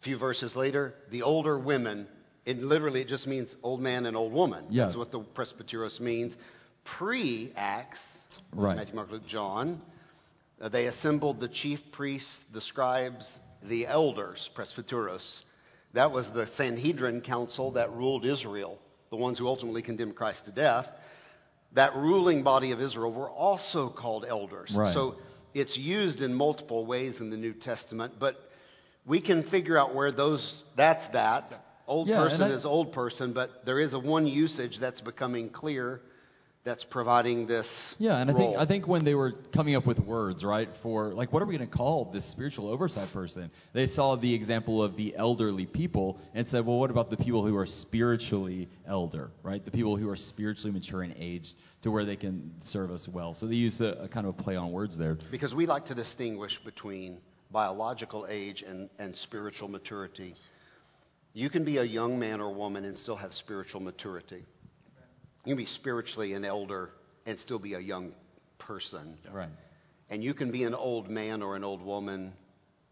A 0.00 0.04
few 0.04 0.18
verses 0.18 0.54
later, 0.54 0.94
the 1.10 1.22
older 1.22 1.58
women. 1.58 2.06
It 2.44 2.58
literally 2.58 3.02
it 3.02 3.08
just 3.08 3.26
means 3.26 3.54
old 3.62 3.80
man 3.80 4.04
and 4.06 4.16
old 4.16 4.32
woman. 4.32 4.66
Yeah. 4.68 4.84
That's 4.84 4.96
what 4.96 5.10
the 5.12 5.20
presbyteros 5.20 6.00
means. 6.00 6.34
Pre 6.84 7.52
Acts, 7.56 8.00
Right. 8.54 8.76
Matthew, 8.76 8.94
Mark, 8.94 9.10
Luke, 9.10 9.26
John, 9.26 9.82
uh, 10.60 10.68
they 10.68 10.86
assembled 10.86 11.40
the 11.40 11.48
chief 11.48 11.80
priests, 11.92 12.40
the 12.52 12.60
scribes, 12.60 13.38
the 13.62 13.86
elders, 13.86 14.50
presbyteros. 14.56 15.42
That 15.94 16.10
was 16.12 16.30
the 16.30 16.46
Sanhedrin 16.46 17.20
council 17.20 17.72
that 17.72 17.92
ruled 17.92 18.24
Israel, 18.24 18.78
the 19.10 19.16
ones 19.16 19.38
who 19.38 19.46
ultimately 19.46 19.82
condemned 19.82 20.16
Christ 20.16 20.46
to 20.46 20.52
death. 20.52 20.86
That 21.74 21.94
ruling 21.94 22.42
body 22.42 22.72
of 22.72 22.80
Israel 22.80 23.12
were 23.12 23.30
also 23.30 23.88
called 23.88 24.24
elders. 24.26 24.74
Right. 24.76 24.92
So 24.94 25.16
it's 25.54 25.76
used 25.76 26.20
in 26.20 26.34
multiple 26.34 26.86
ways 26.86 27.18
in 27.20 27.30
the 27.30 27.36
New 27.36 27.52
Testament, 27.54 28.14
but 28.18 28.36
we 29.06 29.20
can 29.20 29.42
figure 29.44 29.76
out 29.76 29.94
where 29.94 30.12
those 30.12 30.62
that's 30.76 31.06
that. 31.08 31.64
Old 31.86 32.08
Yeah, 32.08 32.16
person 32.16 32.42
I- 32.42 32.50
is 32.50 32.64
old 32.64 32.92
person, 32.92 33.32
but 33.32 33.64
there 33.66 33.80
is 33.80 33.92
a 33.92 33.98
one 33.98 34.26
usage 34.26 34.78
that's 34.78 35.00
becoming 35.00 35.50
clear 35.50 36.00
that's 36.64 36.84
providing 36.84 37.46
this 37.46 37.66
Yeah, 37.98 38.18
and 38.18 38.30
I 38.30 38.34
role. 38.34 38.52
think 38.52 38.60
I 38.60 38.66
think 38.66 38.86
when 38.86 39.04
they 39.04 39.14
were 39.14 39.32
coming 39.52 39.74
up 39.74 39.86
with 39.86 39.98
words, 39.98 40.44
right, 40.44 40.68
for 40.82 41.12
like 41.12 41.32
what 41.32 41.42
are 41.42 41.46
we 41.46 41.56
going 41.56 41.68
to 41.68 41.76
call 41.76 42.10
this 42.12 42.24
spiritual 42.30 42.68
oversight 42.68 43.12
person? 43.12 43.50
They 43.72 43.86
saw 43.86 44.16
the 44.16 44.32
example 44.32 44.82
of 44.82 44.96
the 44.96 45.14
elderly 45.16 45.66
people 45.66 46.18
and 46.34 46.46
said, 46.46 46.64
well, 46.64 46.78
what 46.78 46.90
about 46.90 47.10
the 47.10 47.16
people 47.16 47.44
who 47.44 47.56
are 47.56 47.66
spiritually 47.66 48.68
elder, 48.86 49.30
right? 49.42 49.64
The 49.64 49.70
people 49.70 49.96
who 49.96 50.08
are 50.08 50.16
spiritually 50.16 50.72
mature 50.72 51.02
in 51.02 51.14
age 51.18 51.52
to 51.82 51.90
where 51.90 52.04
they 52.04 52.16
can 52.16 52.52
serve 52.60 52.90
us 52.90 53.08
well. 53.08 53.34
So 53.34 53.46
they 53.46 53.56
use 53.56 53.80
a, 53.80 54.04
a 54.04 54.08
kind 54.08 54.26
of 54.26 54.38
a 54.38 54.42
play 54.42 54.54
on 54.54 54.70
words 54.70 54.96
there. 54.96 55.18
Because 55.30 55.54
we 55.54 55.66
like 55.66 55.86
to 55.86 55.94
distinguish 55.94 56.60
between 56.64 57.18
biological 57.50 58.26
age 58.28 58.62
and, 58.62 58.88
and 58.98 59.14
spiritual 59.16 59.68
maturity. 59.68 60.34
You 61.34 61.50
can 61.50 61.64
be 61.64 61.78
a 61.78 61.84
young 61.84 62.18
man 62.18 62.40
or 62.40 62.54
woman 62.54 62.84
and 62.84 62.96
still 62.96 63.16
have 63.16 63.34
spiritual 63.34 63.80
maturity. 63.80 64.44
You 65.44 65.50
can 65.50 65.56
be 65.56 65.66
spiritually 65.66 66.34
an 66.34 66.44
elder 66.44 66.90
and 67.26 67.38
still 67.38 67.58
be 67.58 67.74
a 67.74 67.80
young 67.80 68.12
person. 68.58 69.18
Right. 69.32 69.48
And 70.08 70.22
you 70.22 70.34
can 70.34 70.50
be 70.50 70.64
an 70.64 70.74
old 70.74 71.08
man 71.08 71.42
or 71.42 71.56
an 71.56 71.64
old 71.64 71.82
woman 71.82 72.32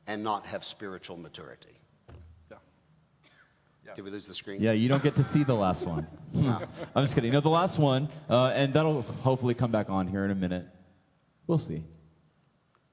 and 0.06 0.24
not 0.24 0.46
have 0.46 0.64
spiritual 0.64 1.16
maturity. 1.16 1.78
Yeah. 2.50 2.56
Yeah. 3.86 3.94
Did 3.94 4.04
we 4.04 4.10
lose 4.10 4.26
the 4.26 4.34
screen? 4.34 4.60
Yeah, 4.60 4.72
you 4.72 4.88
don't 4.88 5.02
get 5.02 5.14
to 5.16 5.24
see 5.32 5.44
the 5.44 5.54
last 5.54 5.86
one. 5.86 6.06
I'm 6.34 7.04
just 7.04 7.14
kidding. 7.14 7.32
No, 7.32 7.40
the 7.40 7.48
last 7.48 7.78
one, 7.78 8.08
uh, 8.28 8.46
and 8.54 8.74
that'll 8.74 9.02
hopefully 9.02 9.54
come 9.54 9.70
back 9.70 9.88
on 9.88 10.08
here 10.08 10.24
in 10.24 10.30
a 10.30 10.34
minute. 10.34 10.66
We'll 11.46 11.58
see. 11.58 11.84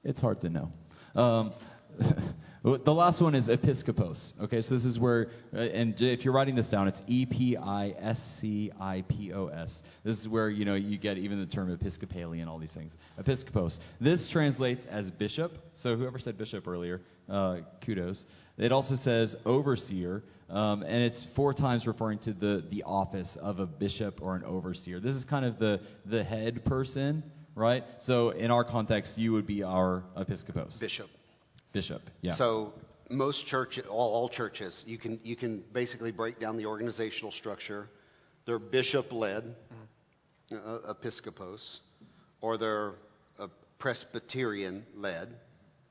It's 0.04 0.20
hard 0.20 0.40
to 0.42 0.48
know. 0.48 0.72
Um, 1.14 1.52
the 2.62 2.92
last 2.92 3.20
one 3.20 3.34
is 3.34 3.48
episcopos. 3.48 4.32
Okay, 4.42 4.62
so 4.62 4.74
this 4.74 4.84
is 4.84 4.98
where, 4.98 5.28
uh, 5.54 5.58
and 5.58 5.94
if 6.00 6.24
you're 6.24 6.34
writing 6.34 6.54
this 6.56 6.68
down, 6.68 6.88
it's 6.88 7.00
E 7.06 7.26
P 7.26 7.56
I 7.56 7.90
S 7.90 8.20
C 8.40 8.72
I 8.80 9.04
P 9.08 9.32
O 9.32 9.46
S. 9.46 9.82
This 10.04 10.18
is 10.18 10.28
where 10.28 10.50
you 10.50 10.64
know 10.64 10.74
you 10.74 10.98
get 10.98 11.18
even 11.18 11.40
the 11.40 11.46
term 11.46 11.70
Episcopalian, 11.70 12.48
all 12.48 12.58
these 12.58 12.74
things. 12.74 12.96
Episcopos. 13.18 13.78
This 14.00 14.28
translates 14.30 14.86
as 14.86 15.10
bishop. 15.10 15.52
So 15.74 15.96
whoever 15.96 16.18
said 16.18 16.36
bishop 16.36 16.66
earlier, 16.66 17.00
uh, 17.28 17.58
kudos. 17.84 18.24
It 18.56 18.72
also 18.72 18.96
says 18.96 19.36
overseer, 19.46 20.24
um, 20.50 20.82
and 20.82 21.02
it's 21.02 21.24
four 21.36 21.54
times 21.54 21.86
referring 21.86 22.18
to 22.20 22.32
the 22.32 22.64
the 22.70 22.82
office 22.82 23.36
of 23.40 23.60
a 23.60 23.66
bishop 23.66 24.20
or 24.20 24.34
an 24.34 24.44
overseer. 24.44 24.98
This 24.98 25.14
is 25.14 25.24
kind 25.24 25.44
of 25.44 25.58
the 25.58 25.80
the 26.06 26.24
head 26.24 26.64
person, 26.64 27.22
right? 27.54 27.84
So 28.00 28.30
in 28.30 28.50
our 28.50 28.64
context, 28.64 29.16
you 29.16 29.32
would 29.32 29.46
be 29.46 29.62
our 29.62 30.02
episcopos. 30.16 30.78
Bishop. 30.80 31.08
Bishop. 31.72 32.02
Yeah. 32.22 32.34
So 32.34 32.72
most 33.10 33.46
churches, 33.46 33.84
all, 33.88 34.12
all 34.12 34.28
churches, 34.28 34.84
you 34.86 34.98
can 34.98 35.20
you 35.22 35.36
can 35.36 35.62
basically 35.72 36.12
break 36.12 36.40
down 36.40 36.56
the 36.56 36.66
organizational 36.66 37.32
structure. 37.32 37.88
They're 38.46 38.58
bishop 38.58 39.12
led, 39.12 39.54
uh, 40.52 40.78
episcopos, 40.90 41.80
or 42.40 42.56
they're 42.56 42.94
uh, 43.38 43.48
Presbyterian 43.78 44.84
led, 44.94 45.34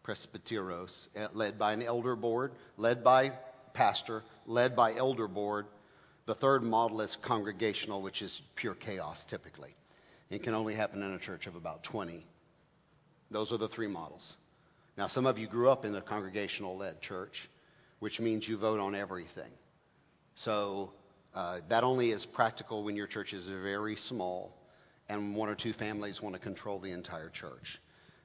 presbyteros, 0.04 1.08
uh, 1.16 1.28
led 1.34 1.60
by 1.60 1.74
an 1.74 1.84
elder 1.84 2.16
board, 2.16 2.54
led 2.78 3.04
by 3.04 3.34
pastor, 3.74 4.24
led 4.46 4.76
by 4.76 4.96
elder 4.96 5.28
board. 5.28 5.68
The 6.26 6.36
third 6.36 6.64
model 6.64 7.02
is 7.02 7.16
congregational, 7.24 8.02
which 8.02 8.22
is 8.22 8.42
pure 8.56 8.76
chaos 8.76 9.24
typically. 9.30 9.74
It 10.30 10.44
can 10.44 10.54
only 10.54 10.76
happen 10.76 11.02
in 11.02 11.14
a 11.14 11.20
church 11.20 11.48
of 11.48 11.56
about 11.56 11.84
20. 11.84 12.26
Those 13.32 13.52
are 13.52 13.58
the 13.58 13.70
three 13.70 13.88
models. 13.88 14.36
Now, 14.98 15.08
some 15.08 15.28
of 15.28 15.38
you 15.38 15.48
grew 15.48 15.70
up 15.70 15.86
in 15.86 15.96
a 15.96 16.02
congregational 16.02 16.78
led 16.78 17.02
church, 17.02 17.50
which 18.00 18.20
means 18.20 18.48
you 18.48 18.58
vote 18.58 18.80
on 18.80 18.96
everything. 18.96 19.52
So 20.36 20.92
uh, 21.36 21.60
that 21.70 21.84
only 21.84 22.12
is 22.12 22.26
practical 22.26 22.84
when 22.84 22.96
your 22.96 23.08
church 23.08 23.34
is 23.34 23.46
very 23.48 23.96
small 23.96 24.58
and 25.08 25.36
one 25.36 25.50
or 25.50 25.56
two 25.56 25.74
families 25.74 26.22
want 26.22 26.34
to 26.34 26.42
control 26.42 26.80
the 26.80 26.92
entire 26.92 27.30
church. 27.30 27.80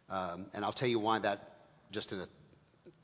Um, 0.09 0.47
and 0.55 0.65
I'll 0.65 0.73
tell 0.73 0.89
you 0.89 0.99
why 0.99 1.19
that, 1.21 1.57
just 1.91 2.13
in 2.13 2.21
a 2.21 2.29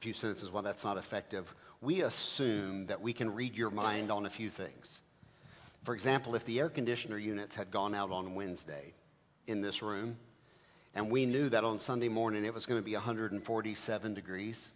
few 0.01 0.15
sentences, 0.15 0.51
why 0.51 0.63
that's 0.63 0.83
not 0.83 0.97
effective. 0.97 1.47
We 1.81 2.03
assume 2.03 2.87
that 2.87 3.01
we 3.01 3.13
can 3.13 3.35
read 3.35 3.55
your 3.55 3.71
mind 3.71 4.11
on 4.11 4.27
a 4.27 4.31
few 4.31 4.51
things. 4.51 5.01
For 5.85 5.95
example, 5.95 6.35
if 6.35 6.45
the 6.45 6.59
air 6.59 6.69
conditioner 6.69 7.19
units 7.19 7.55
had 7.55 7.71
gone 7.71 7.95
out 7.95 8.11
on 8.11 8.35
Wednesday 8.35 8.95
in 9.47 9.63
this 9.63 9.81
room, 9.81 10.17
and 10.95 11.11
we 11.11 11.27
knew 11.27 11.49
that 11.49 11.65
on 11.65 11.81
Sunday 11.81 12.09
morning 12.09 12.45
it 12.45 12.55
was 12.55 12.67
going 12.67 12.81
to 12.81 12.85
be 12.85 12.95
147 12.95 14.15
degrees, 14.15 14.69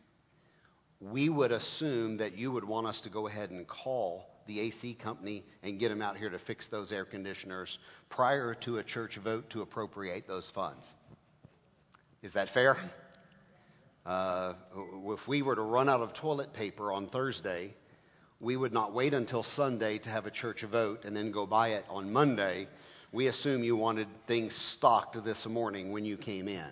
we 1.00 1.28
would 1.28 1.52
assume 1.52 2.18
that 2.18 2.38
you 2.38 2.52
would 2.52 2.64
want 2.64 2.86
us 2.86 3.00
to 3.02 3.10
go 3.10 3.26
ahead 3.26 3.50
and 3.50 3.66
call 3.66 4.26
the 4.46 4.60
AC 4.60 4.94
company 4.94 5.44
and 5.62 5.78
get 5.78 5.88
them 5.88 6.02
out 6.02 6.16
here 6.16 6.30
to 6.30 6.38
fix 6.38 6.68
those 6.68 6.92
air 6.92 7.04
conditioners 7.04 7.78
prior 8.08 8.54
to 8.54 8.78
a 8.78 8.84
church 8.84 9.18
vote 9.22 9.50
to 9.50 9.62
appropriate 9.62 10.26
those 10.26 10.50
funds. 10.54 10.86
Is 12.22 12.32
that 12.34 12.50
fair? 12.50 12.76
Uh, 14.04 14.54
if 15.06 15.26
we 15.28 15.42
were 15.42 15.54
to 15.54 15.62
run 15.62 15.88
out 15.88 16.00
of 16.00 16.12
toilet 16.14 16.52
paper 16.52 16.92
on 16.92 17.08
Thursday, 17.08 17.74
we 18.40 18.56
would 18.56 18.72
not 18.72 18.92
wait 18.92 19.14
until 19.14 19.44
Sunday 19.44 19.98
to 19.98 20.08
have 20.08 20.26
a 20.26 20.30
church 20.30 20.62
vote 20.62 21.04
and 21.04 21.16
then 21.16 21.30
go 21.30 21.46
buy 21.46 21.70
it 21.70 21.84
on 21.88 22.12
Monday. 22.12 22.68
We 23.12 23.26
assume 23.26 23.62
you 23.62 23.76
wanted 23.76 24.08
things 24.26 24.54
stocked 24.74 25.22
this 25.22 25.44
morning 25.44 25.92
when 25.92 26.06
you 26.06 26.16
came 26.16 26.48
in. 26.48 26.70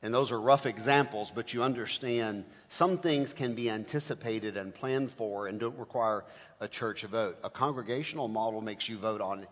And 0.00 0.14
those 0.14 0.30
are 0.30 0.40
rough 0.40 0.64
examples, 0.64 1.30
but 1.34 1.52
you 1.52 1.62
understand 1.62 2.44
some 2.70 2.98
things 2.98 3.34
can 3.34 3.56
be 3.56 3.68
anticipated 3.68 4.56
and 4.56 4.72
planned 4.72 5.10
for 5.18 5.48
and 5.48 5.58
don't 5.58 5.76
require 5.76 6.24
a 6.60 6.68
church 6.68 7.04
vote. 7.10 7.36
A 7.42 7.50
congregational 7.50 8.28
model 8.28 8.60
makes 8.60 8.88
you 8.88 8.98
vote 8.98 9.20
on 9.20 9.46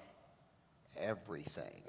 everything. 0.97 1.83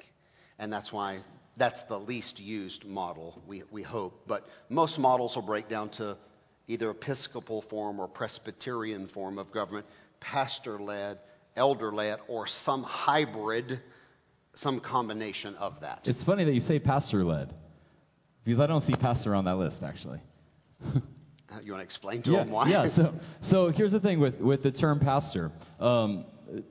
And 0.58 0.74
that's 0.74 0.92
why 0.92 1.20
that's 1.56 1.82
the 1.84 2.00
least 2.00 2.40
used 2.40 2.86
model, 2.86 3.42
we, 3.48 3.64
we 3.72 3.84
hope. 3.84 4.24
But 4.28 4.44
most 4.70 4.98
models 4.98 5.36
will 5.36 5.44
break 5.44 5.70
down 5.70 5.90
to 5.92 6.18
either 6.68 6.90
Episcopal 6.90 7.64
form 7.70 8.00
or 8.00 8.08
Presbyterian 8.08 9.08
form 9.08 9.38
of 9.38 9.52
government, 9.52 9.86
pastor 10.20 10.80
led, 10.80 11.20
elder 11.56 11.92
led, 11.92 12.20
or 12.28 12.48
some 12.48 12.84
hybrid, 12.84 13.80
some 14.62 14.80
combination 14.80 15.56
of 15.56 15.82
that. 15.82 16.02
It's 16.06 16.24
funny 16.24 16.44
that 16.46 16.54
you 16.54 16.60
say 16.60 16.80
pastor 16.80 17.24
led, 17.24 17.54
because 18.44 18.60
I 18.60 18.68
don't 18.68 18.82
see 18.82 18.94
pastor 18.96 19.36
on 19.36 19.46
that 19.46 19.56
list, 19.56 19.84
actually. 19.84 20.20
You 21.64 21.72
want 21.72 21.82
to 21.82 21.86
explain 21.86 22.22
to 22.24 22.32
yeah, 22.32 22.38
them 22.44 22.52
why? 22.52 22.70
yeah. 22.70 22.90
So, 22.90 23.14
so 23.42 23.70
here's 23.70 23.92
the 23.92 24.00
thing 24.00 24.20
with, 24.20 24.40
with 24.40 24.62
the 24.62 24.72
term 24.72 25.00
pastor. 25.00 25.52
Um, 25.80 26.26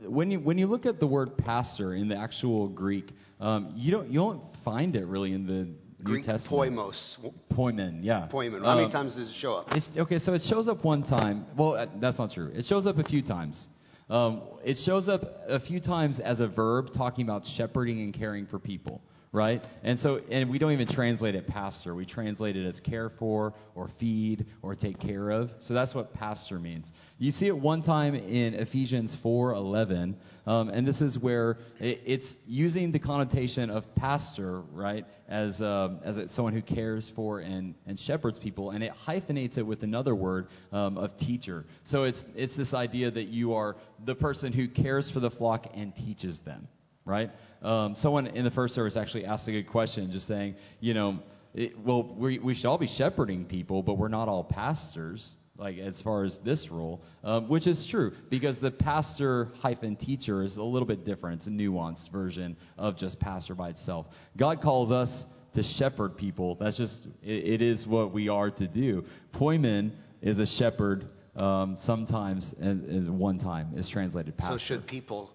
when 0.07 0.31
you 0.31 0.39
when 0.39 0.57
you 0.57 0.69
look 0.69 0.87
at 0.87 1.01
the 1.01 1.07
word 1.07 1.37
pastor 1.37 1.95
in 1.95 2.07
the 2.09 2.17
actual 2.17 2.69
Greek, 2.69 3.11
um, 3.41 3.73
you 3.75 3.91
don't 3.91 4.09
you 4.09 4.21
don't 4.21 4.41
find 4.65 4.95
it 4.95 5.05
really 5.07 5.33
in 5.33 5.47
the 5.47 5.69
Greek 6.03 6.27
New 6.27 6.33
Testament. 6.33 6.77
poimos. 6.77 7.33
Poimen, 7.53 7.99
yeah. 8.03 8.29
Poimen. 8.31 8.65
How 8.65 8.77
many 8.77 8.87
Um, 8.87 8.91
times 8.93 9.15
does 9.15 9.31
it 9.31 9.35
show 9.35 9.55
up? 9.55 9.67
It's, 9.73 9.89
okay, 9.97 10.19
so 10.19 10.35
it 10.35 10.43
shows 10.43 10.69
up 10.69 10.85
one 10.85 11.03
time. 11.03 11.47
Well, 11.57 11.75
uh, 11.75 11.87
that's 12.01 12.19
not 12.19 12.31
true. 12.31 12.53
It 12.55 12.65
shows 12.65 12.87
up 12.87 12.99
a 12.99 13.05
few 13.05 13.23
times. 13.23 13.69
Um, 14.11 14.43
it 14.65 14.79
shows 14.79 15.09
up 15.09 15.23
a 15.49 15.61
few 15.61 15.81
times 15.81 16.19
as 16.19 16.41
a 16.41 16.49
verb 16.49 16.93
talking 16.93 17.25
about 17.25 17.45
shepherding 17.45 18.01
and 18.01 18.15
caring 18.15 18.47
for 18.47 18.59
people, 18.59 19.03
right? 19.33 19.63
And 19.83 19.99
so, 19.99 20.21
and 20.31 20.51
we 20.51 20.59
don't 20.59 20.73
even 20.73 20.89
translate 20.89 21.35
it 21.35 21.47
pastor. 21.47 21.95
We 21.95 22.07
translate 22.07 22.57
it 22.57 22.67
as 22.67 22.81
care 22.81 23.11
for 23.19 23.55
or 23.75 23.89
feed 24.01 24.47
or 24.63 24.75
take 24.75 24.99
care 24.99 25.31
of. 25.31 25.51
So 25.61 25.75
that's 25.75 25.95
what 25.95 26.15
pastor 26.15 26.59
means. 26.59 26.91
You 27.19 27.31
see 27.31 27.47
it 27.47 27.57
one 27.57 27.83
time 27.83 28.15
in 28.15 28.55
Ephesians 28.55 29.17
4:11, 29.23 30.15
um, 30.47 30.69
and 30.71 30.87
this 30.87 31.01
is 31.01 31.19
where 31.19 31.59
it, 31.79 32.01
it's 32.07 32.37
using 32.47 32.93
the 32.93 32.99
connotation 32.99 33.71
of 33.71 33.85
pastor, 33.97 34.61
right, 34.73 35.05
as 35.29 35.61
um, 35.61 36.01
as 36.05 36.19
someone 36.33 36.55
who 36.55 36.63
cares 36.63 37.11
for 37.15 37.41
and 37.41 37.75
and 37.87 37.99
shepherds 37.99 38.39
people, 38.39 38.71
and 38.71 38.83
it 38.83 38.93
hyphenates 38.93 39.59
it 39.59 39.67
with 39.67 39.83
another 39.83 40.15
word 40.15 40.47
um, 40.73 40.97
of 40.97 41.17
teacher. 41.19 41.65
So 41.85 42.05
it's 42.05 42.25
it's 42.35 42.57
this 42.57 42.73
idea 42.73 43.11
that 43.11 43.27
you 43.27 43.55
are 43.55 43.77
the 44.05 44.15
person 44.15 44.53
who 44.53 44.69
cares 44.69 45.11
for 45.11 45.21
the 45.21 45.31
flock 45.31 45.67
and 45.75 45.95
teaches 45.95 46.41
them 46.41 46.69
right? 47.09 47.31
Um, 47.63 47.95
someone 47.97 48.29
in 48.29 48.45
the 48.45 48.51
first 48.51 48.75
service 48.75 48.97
actually 48.97 49.25
asked 49.25 49.49
a 49.49 49.53
good 49.53 49.69
question, 49.69 50.11
just 50.13 50.29
saying, 50.29 50.55
you 50.81 50.95
know, 50.95 51.19
it, 51.55 51.73
well, 51.79 52.15
we, 52.17 52.39
we 52.39 52.55
should 52.55 52.67
all 52.67 52.79
be 52.79 52.87
shepherding 52.87 53.47
people, 53.47 53.83
but 53.83 53.95
we're 53.95 54.09
not 54.09 54.29
all 54.29 54.45
pastors, 54.45 55.35
like 55.57 55.79
as 55.79 56.01
far 56.03 56.25
as 56.25 56.39
this 56.45 56.69
role, 56.71 57.03
um, 57.25 57.49
which 57.49 57.67
is 57.67 57.87
true 57.91 58.13
because 58.31 58.61
the 58.61 58.71
pastor 58.71 59.49
hyphen 59.59 59.97
teacher 59.97 60.43
is 60.43 60.57
a 60.57 60.63
little 60.63 60.87
bit 60.87 61.05
different. 61.05 61.41
It's 61.41 61.47
a 61.49 61.51
nuanced 61.51 62.13
version 62.13 62.57
of 62.77 62.97
just 62.97 63.19
pastor 63.19 63.55
by 63.55 63.71
itself. 63.71 64.07
God 64.37 64.61
calls 64.61 64.93
us 64.93 65.27
to 65.55 65.63
shepherd 65.63 66.17
people. 66.17 66.57
That's 66.61 66.77
just 66.77 67.07
it, 67.23 67.61
it 67.61 67.63
is 67.63 67.87
what 67.87 68.13
we 68.13 68.29
are 68.29 68.51
to 68.51 68.69
do. 68.69 69.05
Poimen 69.35 69.93
is 70.23 70.39
a 70.39 70.47
shepherd. 70.47 71.11
Um, 71.35 71.77
sometimes, 71.83 72.53
and, 72.61 72.85
and 72.87 73.17
one 73.17 73.39
time, 73.39 73.75
is 73.77 73.89
translated 73.89 74.35
So 74.39 74.43
pastor. 74.43 74.59
should 74.59 74.87
people, 74.89 75.31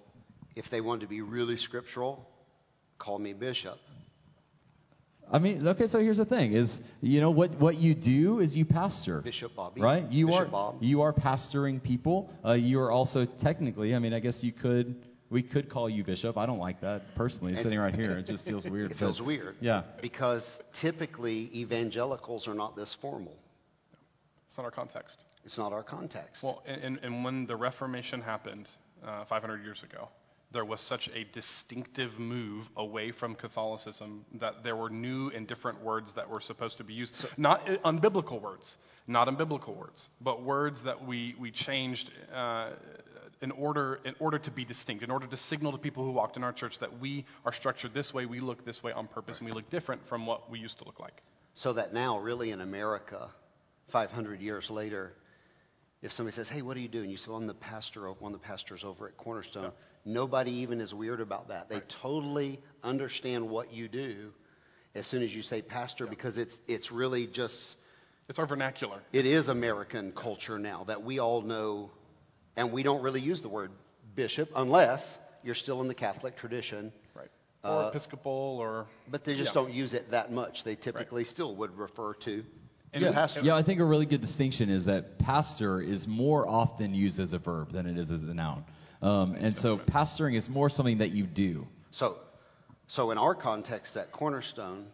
if 0.56 0.66
they 0.70 0.82
want 0.82 1.02
to 1.02 1.08
be 1.08 1.22
really 1.22 1.58
scriptural, 1.58 2.28
call 3.00 3.20
me 3.20 3.34
bishop? 3.34 3.78
I 5.32 5.40
mean, 5.40 5.66
okay, 5.68 5.88
so 5.88 6.00
here's 6.00 6.18
the 6.18 6.26
thing: 6.26 6.54
is 6.54 6.82
you 7.02 7.22
know 7.22 7.32
what 7.32 7.58
what 7.60 7.76
you 7.76 7.96
do 7.96 8.40
is 8.40 8.56
you 8.56 8.66
pastor, 8.66 9.22
Bishop 9.22 9.56
Bobby. 9.56 9.82
right? 9.82 10.10
You 10.12 10.28
Bishop 10.28 10.48
are 10.48 10.52
Bob. 10.52 10.78
you 10.82 11.02
are 11.02 11.14
pastoring 11.14 11.82
people. 11.82 12.30
Uh, 12.46 12.54
you 12.54 12.80
are 12.80 12.92
also 12.92 13.26
technically, 13.42 13.96
I 13.96 14.00
mean, 14.00 14.14
I 14.14 14.20
guess 14.20 14.44
you 14.44 14.52
could 14.52 14.96
we 15.34 15.42
could 15.42 15.70
call 15.70 15.90
you 15.90 16.04
bishop. 16.04 16.38
I 16.38 16.46
don't 16.46 16.60
like 16.60 16.82
that 16.82 17.16
personally, 17.16 17.56
sitting 17.56 17.80
right 17.80 17.96
here. 17.96 18.18
It 18.18 18.28
just 18.28 18.46
feels 18.46 18.66
weird. 18.70 18.92
It 18.92 18.98
feels 18.98 19.18
but- 19.18 19.26
weird. 19.26 19.56
Yeah. 19.60 19.84
Because 20.02 20.46
typically 20.80 21.50
evangelicals 21.56 22.48
are 22.48 22.54
not 22.54 22.76
this 22.76 22.96
formal. 23.02 23.36
It's 24.48 24.58
not 24.58 24.66
our 24.66 24.72
context. 24.72 25.18
It's 25.44 25.58
not 25.58 25.74
our 25.74 25.84
context. 25.84 26.44
Well, 26.44 26.62
and, 26.68 26.84
and, 26.84 27.00
and 27.02 27.24
when 27.26 27.48
the 27.48 27.56
Reformation 27.56 28.22
happened 28.22 28.68
uh, 29.04 29.26
500 29.26 29.64
years 29.64 29.82
ago, 29.84 30.10
there 30.54 30.64
was 30.64 30.80
such 30.82 31.10
a 31.14 31.24
distinctive 31.34 32.18
move 32.20 32.66
away 32.78 33.12
from 33.12 33.36
Catholicism 33.36 34.24
that 34.40 34.64
there 34.64 34.76
were 34.76 34.90
new 34.90 35.30
and 35.30 35.48
different 35.48 35.84
words 35.84 36.14
that 36.14 36.30
were 36.30 36.40
supposed 36.40 36.78
to 36.78 36.84
be 36.84 36.94
used. 36.94 37.14
not 37.38 37.68
i- 37.68 37.78
unbiblical 37.78 38.40
words, 38.42 38.78
not 39.08 39.28
unbiblical 39.28 39.76
words, 39.76 40.08
but 40.22 40.44
words 40.44 40.82
that 40.84 41.06
we, 41.06 41.36
we 41.40 41.52
changed 41.52 42.12
uh, 42.34 42.72
in, 43.42 43.52
order, 43.52 44.00
in 44.06 44.14
order 44.20 44.38
to 44.40 44.52
be 44.52 44.64
distinct, 44.64 45.04
in 45.04 45.10
order 45.12 45.28
to 45.28 45.36
signal 45.38 45.72
to 45.72 45.78
people 45.78 46.06
who 46.06 46.12
walked 46.12 46.38
in 46.38 46.44
our 46.44 46.54
church 46.54 46.78
that 46.80 47.00
we 47.00 47.26
are 47.46 47.54
structured 47.54 47.94
this 47.94 48.14
way, 48.14 48.26
we 48.26 48.40
look 48.40 48.64
this 48.64 48.82
way 48.84 48.92
on 48.92 49.08
purpose, 49.08 49.40
and 49.40 49.48
we 49.48 49.52
look 49.54 49.70
different 49.72 50.02
from 50.08 50.26
what 50.26 50.50
we 50.52 50.60
used 50.60 50.78
to 50.78 50.86
look 50.86 51.00
like. 51.00 51.22
So 51.56 51.74
that 51.74 51.94
now, 51.94 52.20
really, 52.20 52.52
in 52.52 52.62
America, 52.62 53.30
500 53.92 54.40
years 54.40 54.70
later, 54.70 55.14
if 56.02 56.12
somebody 56.12 56.36
says, 56.36 56.50
"Hey, 56.50 56.62
what 56.62 56.74
do 56.74 56.80
you 56.82 56.88
do?" 56.88 57.02
and 57.02 57.10
you 57.12 57.18
say, 57.18 57.30
well, 57.30 57.38
"I'm 57.38 57.48
the 57.48 57.54
pastor 57.54 58.08
of 58.08 58.20
one 58.22 58.34
of 58.34 58.42
the 58.42 58.46
pastors 58.46 58.84
over 58.84 59.08
at 59.08 59.16
Cornerstone," 59.18 59.72
nobody 60.06 60.52
even 60.52 60.82
is 60.82 60.94
weird 60.94 61.22
about 61.22 61.48
that. 61.50 61.70
They 61.70 61.82
totally 62.02 62.60
understand 62.84 63.50
what 63.50 63.72
you 63.74 63.88
do 63.88 64.32
as 64.96 65.06
soon 65.08 65.24
as 65.24 65.32
you 65.34 65.42
say 65.42 65.62
pastor 65.62 66.06
because 66.08 66.38
it's 66.38 66.56
it's 66.68 66.92
really 66.92 67.28
just 67.28 67.76
It's 68.30 68.40
our 68.40 68.48
vernacular. 68.48 69.00
it 69.12 69.26
is 69.26 69.50
American 69.50 70.12
culture 70.12 70.60
now 70.60 70.84
that 70.86 71.04
we 71.04 71.20
all 71.20 71.42
know, 71.42 71.92
and 72.56 72.72
we 72.72 72.84
don't 72.84 73.02
really 73.02 73.22
use 73.22 73.42
the 73.42 73.50
word 73.50 73.72
bishop 74.16 74.50
unless 74.56 75.02
you're 75.44 75.56
still 75.56 75.82
in 75.82 75.88
the 75.88 75.96
Catholic 75.96 76.38
tradition. 76.38 76.92
Right. 77.16 77.30
Or 77.64 77.86
Uh, 77.86 77.90
Episcopal, 77.90 78.58
or 78.62 78.88
But 79.10 79.24
they 79.26 79.36
just 79.36 79.50
Yeah. 79.50 79.62
don't 79.62 79.74
use 79.74 79.94
it 79.94 80.12
that 80.12 80.32
much. 80.32 80.64
They 80.64 80.76
typically 80.76 81.24
still 81.26 81.56
would 81.58 81.78
refer 81.78 82.14
to 82.26 82.44
And- 82.94 83.02
Yeah, 83.02 83.28
yeah, 83.42 83.56
I 83.56 83.64
think 83.64 83.80
a 83.80 83.84
really 83.86 84.06
good 84.06 84.22
distinction 84.22 84.70
is 84.70 84.86
that 84.86 85.18
pastor 85.18 85.82
is 85.82 86.08
more 86.08 86.48
often 86.48 86.94
used 86.94 87.20
as 87.20 87.34
a 87.34 87.40
verb 87.40 87.72
than 87.72 87.88
it 87.88 87.98
is 87.98 88.12
as 88.12 88.22
a 88.22 88.34
noun. 88.36 88.64
Um, 89.04 89.36
and 89.36 89.54
so 89.58 89.78
pastoring 89.78 90.38
is 90.38 90.48
more 90.48 90.70
something 90.70 91.00
that 91.00 91.12
you 91.12 91.26
do. 91.26 91.68
So, 91.92 92.16
so 92.88 93.12
in 93.12 93.18
our 93.18 93.36
context 93.36 93.98
at 93.98 94.14
Cornerstone, 94.14 94.86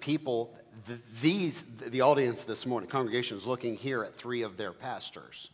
people, 0.00 0.52
th- 0.84 0.98
these, 1.22 1.54
the 1.92 2.00
audience 2.00 2.42
this 2.48 2.66
morning, 2.66 2.90
congregation 2.90 3.38
is 3.38 3.46
looking 3.46 3.76
here 3.76 4.02
at 4.02 4.16
three 4.20 4.42
of 4.42 4.56
their 4.56 4.72
pastors. 4.72 5.48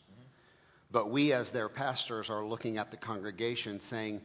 But 0.91 1.11
we, 1.11 1.35
as 1.35 1.51
their 1.51 1.69
pastors, 1.69 2.31
are 2.31 2.47
looking 2.47 2.79
at 2.79 2.91
the 2.91 2.97
congregation 2.97 3.81
saying, 3.91 4.23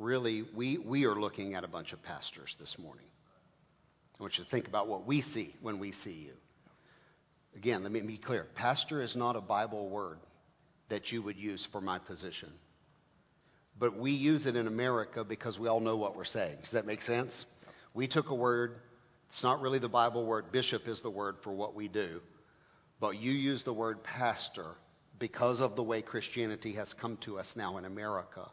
really, 0.00 0.42
we, 0.56 0.78
we 0.78 1.04
are 1.04 1.14
looking 1.14 1.54
at 1.54 1.62
a 1.62 1.68
bunch 1.68 1.92
of 1.92 2.02
pastors 2.02 2.56
this 2.58 2.76
morning. 2.76 3.06
I 4.18 4.22
want 4.24 4.36
you 4.36 4.42
to 4.42 4.50
think 4.50 4.66
about 4.66 4.88
what 4.88 5.06
we 5.06 5.20
see 5.20 5.54
when 5.62 5.78
we 5.78 5.92
see 5.92 6.10
you. 6.10 6.32
Again, 7.54 7.84
let 7.84 7.92
me 7.92 8.00
be 8.00 8.18
clear 8.18 8.48
pastor 8.56 9.00
is 9.00 9.14
not 9.14 9.36
a 9.36 9.40
Bible 9.40 9.88
word 9.88 10.18
that 10.88 11.12
you 11.12 11.22
would 11.22 11.36
use 11.36 11.64
for 11.70 11.80
my 11.80 12.00
position 12.00 12.50
but 13.78 13.96
we 13.96 14.12
use 14.12 14.46
it 14.46 14.56
in 14.56 14.66
America 14.66 15.24
because 15.24 15.58
we 15.58 15.68
all 15.68 15.80
know 15.80 15.96
what 15.96 16.16
we're 16.16 16.24
saying. 16.24 16.58
Does 16.62 16.72
that 16.72 16.86
make 16.86 17.02
sense? 17.02 17.44
We 17.94 18.06
took 18.06 18.30
a 18.30 18.34
word, 18.34 18.76
it's 19.28 19.42
not 19.42 19.60
really 19.60 19.78
the 19.78 19.88
Bible 19.88 20.26
word, 20.26 20.52
bishop 20.52 20.86
is 20.86 21.02
the 21.02 21.10
word 21.10 21.36
for 21.42 21.52
what 21.52 21.74
we 21.74 21.88
do, 21.88 22.20
but 23.00 23.16
you 23.16 23.32
use 23.32 23.64
the 23.64 23.72
word 23.72 24.02
pastor 24.02 24.74
because 25.18 25.60
of 25.60 25.76
the 25.76 25.82
way 25.82 26.02
Christianity 26.02 26.74
has 26.74 26.92
come 26.94 27.18
to 27.24 27.38
us 27.38 27.54
now 27.56 27.78
in 27.78 27.84
America. 27.84 28.48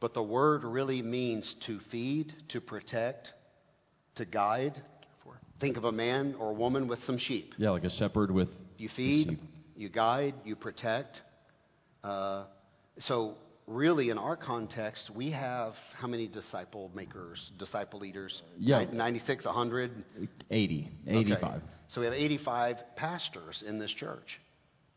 But 0.00 0.12
the 0.12 0.22
word 0.22 0.64
really 0.64 1.02
means 1.02 1.54
to 1.66 1.80
feed, 1.90 2.34
to 2.50 2.60
protect, 2.60 3.32
to 4.16 4.24
guide. 4.24 4.80
Think 5.60 5.76
of 5.76 5.84
a 5.84 5.92
man 5.92 6.34
or 6.38 6.50
a 6.50 6.52
woman 6.52 6.88
with 6.88 7.02
some 7.04 7.16
sheep. 7.16 7.54
Yeah, 7.56 7.70
like 7.70 7.84
a 7.84 7.90
shepherd 7.90 8.30
with 8.30 8.50
You 8.76 8.88
feed, 8.88 9.38
you 9.76 9.88
guide, 9.88 10.34
you 10.44 10.56
protect. 10.56 11.22
Uh, 12.02 12.44
so, 12.98 13.36
really, 13.66 14.10
in 14.10 14.18
our 14.18 14.36
context, 14.36 15.10
we 15.14 15.30
have 15.30 15.74
how 15.94 16.06
many 16.06 16.26
disciple 16.28 16.90
makers, 16.94 17.50
disciple 17.58 18.00
leaders? 18.00 18.42
Yeah. 18.58 18.84
96, 18.92 19.44
100? 19.44 20.04
80, 20.50 20.90
Okay. 21.06 21.18
85. 21.18 21.62
So, 21.88 22.00
we 22.00 22.06
have 22.06 22.14
85 22.14 22.76
pastors 22.96 23.62
in 23.66 23.78
this 23.78 23.92
church. 23.92 24.40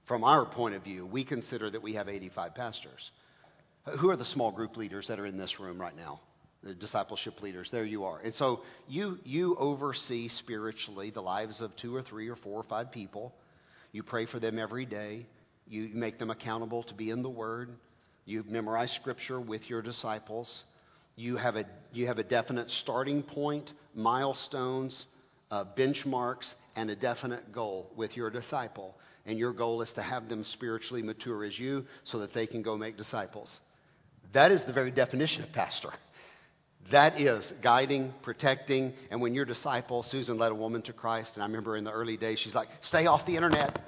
From 0.08 0.24
our 0.24 0.46
point 0.46 0.74
of 0.76 0.84
view, 0.84 1.06
we 1.06 1.24
consider 1.26 1.70
that 1.70 1.82
we 1.82 1.94
have 1.96 2.08
85 2.08 2.56
pastors. 2.56 3.12
Who 4.00 4.10
are 4.10 4.16
the 4.18 4.26
small 4.26 4.52
group 4.52 4.78
leaders 4.78 5.08
that 5.10 5.20
are 5.20 5.26
in 5.26 5.38
this 5.38 5.60
room 5.60 5.80
right 5.80 5.96
now? 5.96 6.22
The 6.64 6.74
discipleship 6.74 7.42
leaders. 7.42 7.70
There 7.72 7.86
you 7.86 8.06
are. 8.06 8.20
And 8.20 8.34
so 8.34 8.62
you, 8.88 9.20
you 9.24 9.56
oversee 9.58 10.30
spiritually 10.30 11.10
the 11.12 11.22
lives 11.22 11.62
of 11.62 11.76
two 11.76 11.96
or 11.96 12.02
three 12.02 12.30
or 12.30 12.36
four 12.36 12.60
or 12.60 12.64
five 12.64 12.92
people. 12.92 13.34
You 13.92 14.04
pray 14.04 14.26
for 14.26 14.40
them 14.40 14.58
every 14.58 14.86
day. 14.86 15.26
You 15.68 15.90
make 15.94 16.20
them 16.20 16.30
accountable 16.30 16.84
to 16.84 16.94
be 16.94 17.10
in 17.10 17.22
the 17.22 17.30
Word. 17.30 17.70
You 18.28 18.44
memorize 18.46 18.92
Scripture 18.92 19.40
with 19.40 19.70
your 19.70 19.82
disciples. 19.82 20.66
You 21.16 21.38
have 21.38 21.56
a, 21.56 21.64
you 21.94 22.08
have 22.08 22.18
a 22.18 22.24
definite 22.24 22.70
starting 22.70 23.24
point, 23.24 23.72
milestones, 23.96 25.06
uh, 25.50 25.64
benchmarks 25.78 26.54
and 26.76 26.90
a 26.90 26.96
definite 26.96 27.54
goal 27.54 27.90
with 27.96 28.18
your 28.18 28.30
disciple. 28.30 28.96
And 29.26 29.40
your 29.40 29.54
goal 29.54 29.82
is 29.82 29.94
to 29.94 30.02
have 30.02 30.28
them 30.28 30.44
spiritually 30.44 31.02
mature 31.02 31.46
as 31.46 31.58
you 31.58 31.86
so 32.04 32.20
that 32.20 32.34
they 32.34 32.48
can 32.48 32.64
go 32.64 32.76
make 32.78 32.98
disciples. 32.98 33.62
That 34.34 34.52
is 34.52 34.62
the 34.66 34.74
very 34.74 34.92
definition 34.92 35.44
of 35.44 35.54
pastor. 35.54 35.92
That 36.92 37.22
is 37.22 37.54
guiding, 37.64 38.14
protecting, 38.24 38.92
and 39.10 39.22
when 39.22 39.36
your 39.36 39.46
disciple, 39.46 40.04
Susan 40.04 40.38
led 40.38 40.52
a 40.52 40.56
woman 40.56 40.82
to 40.84 40.94
Christ, 40.94 41.32
and 41.36 41.44
I 41.44 41.46
remember 41.46 41.78
in 41.78 41.86
the 41.86 41.92
early 41.92 42.18
days, 42.18 42.40
she's 42.40 42.56
like, 42.56 42.68
stay 42.82 43.06
off 43.06 43.26
the 43.26 43.36
internet. 43.36 43.80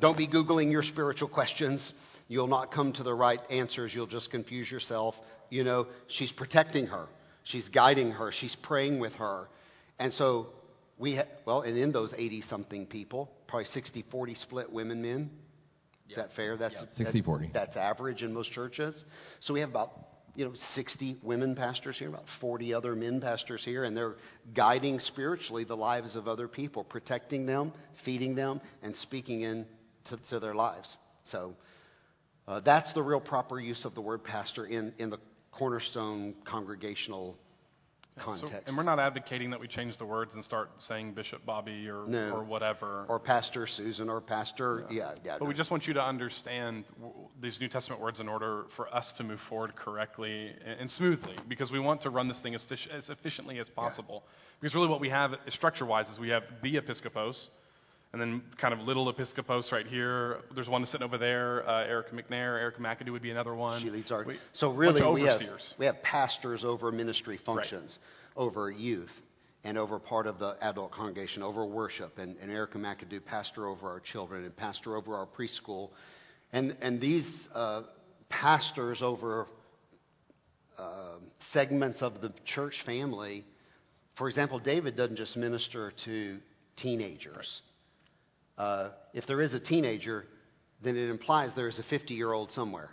Don't 0.00 0.16
be 0.16 0.26
Googling 0.26 0.72
your 0.72 0.82
spiritual 0.82 1.28
questions. 1.28 1.92
You'll 2.28 2.46
not 2.46 2.70
come 2.70 2.92
to 2.94 3.02
the 3.02 3.14
right 3.14 3.40
answers. 3.50 3.94
You'll 3.94 4.06
just 4.06 4.30
confuse 4.30 4.70
yourself. 4.70 5.14
You 5.50 5.64
know, 5.64 5.86
she's 6.08 6.30
protecting 6.30 6.86
her. 6.86 7.06
She's 7.44 7.68
guiding 7.70 8.12
her. 8.12 8.30
She's 8.30 8.54
praying 8.54 9.00
with 9.00 9.14
her. 9.14 9.48
And 9.98 10.12
so 10.12 10.48
we, 10.98 11.16
ha- 11.16 11.26
well, 11.46 11.62
and 11.62 11.76
in 11.76 11.90
those 11.90 12.12
80 12.16 12.42
something 12.42 12.86
people, 12.86 13.30
probably 13.46 13.64
60 13.64 14.04
40 14.10 14.34
split 14.34 14.72
women, 14.72 15.00
men. 15.00 15.30
Is 16.10 16.16
that 16.16 16.32
fair? 16.32 16.56
That's 16.56 16.84
Yep. 16.98 17.08
60-40. 17.14 17.52
That's 17.52 17.76
average 17.76 18.22
in 18.22 18.32
most 18.32 18.50
churches. 18.52 19.04
So 19.40 19.52
we 19.52 19.60
have 19.60 19.70
about 19.70 19.92
you 20.34 20.44
know 20.44 20.52
60 20.54 21.18
women 21.22 21.54
pastors 21.54 21.98
here, 21.98 22.08
about 22.08 22.24
40 22.40 22.72
other 22.72 22.94
men 22.94 23.20
pastors 23.20 23.62
here, 23.64 23.84
and 23.84 23.96
they're 23.96 24.16
guiding 24.54 25.00
spiritually 25.00 25.64
the 25.64 25.76
lives 25.76 26.16
of 26.16 26.26
other 26.26 26.48
people, 26.48 26.84
protecting 26.84 27.44
them, 27.44 27.72
feeding 28.04 28.34
them, 28.34 28.60
and 28.82 28.96
speaking 28.96 29.42
in 29.42 29.66
to, 30.06 30.16
to 30.30 30.40
their 30.40 30.54
lives. 30.54 30.96
So 31.24 31.54
uh, 32.48 32.60
that's 32.60 32.92
the 32.94 33.02
real 33.02 33.20
proper 33.20 33.60
use 33.60 33.84
of 33.84 33.94
the 33.94 34.00
word 34.00 34.24
pastor 34.24 34.64
in, 34.66 34.92
in 34.98 35.10
the 35.10 35.18
cornerstone 35.52 36.34
congregational 36.44 37.36
So- 38.16 38.24
context. 38.24 38.66
and 38.66 38.76
we're 38.76 38.82
not 38.84 38.98
advocating 38.98 39.50
that 39.50 39.60
we 39.60 39.68
change 39.68 39.96
the 39.98 40.04
words 40.06 40.34
and 40.34 40.42
start 40.42 40.70
saying 40.78 41.12
Bishop 41.12 41.44
Bobby 41.44 41.88
or, 41.88 42.04
No. 42.08 42.30
or 42.36 42.42
whatever. 42.44 43.04
or 43.08 43.18
Pastor 43.20 43.66
Susan 43.66 44.08
or 44.08 44.20
Pastor, 44.20 44.86
yeah, 44.90 45.12
yeah. 45.24 45.36
But 45.38 45.46
we 45.46 45.54
just 45.54 45.70
want 45.70 45.86
you 45.86 45.94
to 45.94 46.02
understand 46.02 46.84
w- 47.00 47.28
these 47.40 47.60
New 47.60 47.68
Testament 47.68 48.00
words 48.00 48.18
in 48.18 48.28
order 48.28 48.64
for 48.76 48.92
us 48.94 49.12
to 49.18 49.24
move 49.24 49.40
forward 49.48 49.76
correctly 49.76 50.52
and, 50.80 50.90
smoothly, 50.90 51.36
because 51.48 51.70
we 51.70 51.78
want 51.78 52.00
to 52.02 52.10
run 52.10 52.26
this 52.28 52.40
thing 52.40 52.54
as, 52.56 52.64
fish, 52.64 52.88
as 52.90 53.08
efficiently 53.08 53.58
as 53.60 53.68
possible. 53.68 54.24
Because 54.60 54.74
really, 54.74 54.88
what 54.88 55.00
we 55.00 55.10
have 55.10 55.34
structure-wise 55.50 56.08
is 56.08 56.18
we 56.18 56.30
have 56.30 56.42
the 56.62 56.76
episcopos, 56.76 57.50
and 58.12 58.20
then 58.22 58.42
kind 58.58 58.72
of 58.72 58.80
little 58.80 59.08
episcopos 59.10 59.70
right 59.70 59.86
here. 59.86 60.38
There's 60.54 60.68
one 60.68 60.84
sitting 60.86 61.04
over 61.04 61.18
there. 61.18 61.68
Uh, 61.68 61.84
Erica 61.84 62.14
McNair, 62.14 62.58
Erica 62.58 62.80
McAdoo 62.80 63.12
would 63.12 63.22
be 63.22 63.30
another 63.30 63.54
one. 63.54 63.82
She 63.82 63.90
leads 63.90 64.10
our. 64.10 64.24
We- 64.24 64.38
so 64.52 64.70
really, 64.70 65.00
we 65.12 65.22
have 65.22 65.38
we 65.78 65.86
have 65.86 66.02
pastors 66.02 66.64
over 66.64 66.90
ministry 66.90 67.38
functions, 67.44 67.98
over 68.36 68.70
youth, 68.70 69.10
and 69.64 69.76
over 69.76 69.98
part 69.98 70.26
of 70.26 70.38
the 70.38 70.56
adult 70.62 70.92
congregation, 70.92 71.42
over 71.42 71.66
worship, 71.66 72.16
and, 72.18 72.36
and 72.40 72.50
Erica 72.50 72.78
McAdoo, 72.78 73.24
pastor 73.24 73.66
over 73.66 73.88
our 73.88 74.00
children, 74.00 74.44
and 74.44 74.56
pastor 74.56 74.96
over 74.96 75.14
our 75.14 75.26
preschool, 75.26 75.90
and 76.52 76.76
and 76.80 77.00
these 77.00 77.48
uh, 77.54 77.82
pastors 78.30 79.02
over 79.02 79.46
uh, 80.78 81.16
segments 81.52 82.00
of 82.02 82.20
the 82.22 82.32
church 82.46 82.82
family. 82.86 83.44
For 84.16 84.28
example, 84.28 84.58
David 84.58 84.96
doesn't 84.96 85.16
just 85.16 85.36
minister 85.36 85.92
to 86.04 86.38
teenagers. 86.76 87.60
Uh, 88.58 88.90
if 89.14 89.26
there 89.26 89.40
is 89.40 89.54
a 89.54 89.60
teenager, 89.60 90.26
then 90.82 90.96
it 90.96 91.08
implies 91.08 91.54
there 91.54 91.68
is 91.68 91.78
a 91.78 91.84
50 91.84 92.12
year 92.12 92.32
old 92.32 92.52
somewhere 92.52 92.90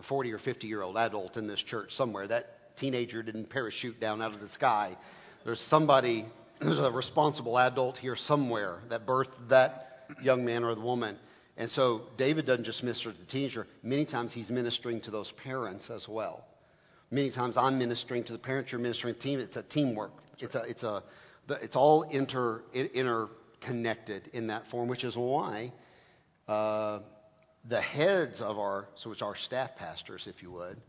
a 0.00 0.02
40 0.02 0.32
or 0.32 0.38
50 0.38 0.66
year 0.66 0.82
old 0.82 0.96
adult 0.96 1.36
in 1.36 1.46
this 1.46 1.62
church 1.62 1.92
somewhere. 1.94 2.26
That 2.26 2.76
teenager 2.76 3.22
didn't 3.22 3.50
parachute 3.50 4.00
down 4.00 4.20
out 4.22 4.34
of 4.34 4.40
the 4.40 4.48
sky. 4.48 4.96
There's 5.44 5.60
somebody, 5.60 6.26
there's 6.60 6.78
a 6.78 6.90
responsible 6.90 7.58
adult 7.58 7.98
here 7.98 8.16
somewhere 8.16 8.80
that 8.88 9.06
birthed 9.06 9.48
that 9.48 10.06
young 10.22 10.44
man 10.44 10.64
or 10.64 10.74
the 10.74 10.80
woman. 10.80 11.16
And 11.56 11.70
so 11.70 12.02
David 12.16 12.46
doesn't 12.46 12.64
just 12.64 12.82
minister 12.82 13.12
to 13.12 13.18
the 13.18 13.26
teenager, 13.26 13.66
many 13.82 14.06
times 14.06 14.32
he's 14.32 14.50
ministering 14.50 15.00
to 15.02 15.10
those 15.10 15.32
parents 15.44 15.90
as 15.90 16.08
well. 16.08 16.44
Many 17.10 17.30
times 17.30 17.56
I'm 17.56 17.78
ministering 17.78 18.24
to 18.24 18.32
the 18.32 18.38
parents, 18.38 18.72
you're 18.72 18.80
ministering 18.80 19.14
to 19.14 19.20
the 19.20 19.24
team. 19.24 19.40
It's 19.40 19.56
a 19.56 19.62
teamwork. 19.62 20.12
It's, 20.38 20.54
a, 20.54 20.62
it's, 20.62 20.82
a, 20.82 21.02
it's 21.48 21.76
all 21.76 22.02
inter, 22.04 22.62
inter, 22.72 23.28
interconnected 23.60 24.28
in 24.32 24.48
that 24.48 24.66
form, 24.70 24.88
which 24.88 25.04
is 25.04 25.16
why 25.16 25.72
uh, 26.48 27.00
the 27.68 27.80
heads 27.80 28.40
of 28.40 28.58
our, 28.58 28.86
so 28.96 29.12
it's 29.12 29.22
our 29.22 29.36
staff 29.36 29.76
pastors, 29.76 30.26
if 30.26 30.42
you 30.42 30.50
would, 30.50 30.80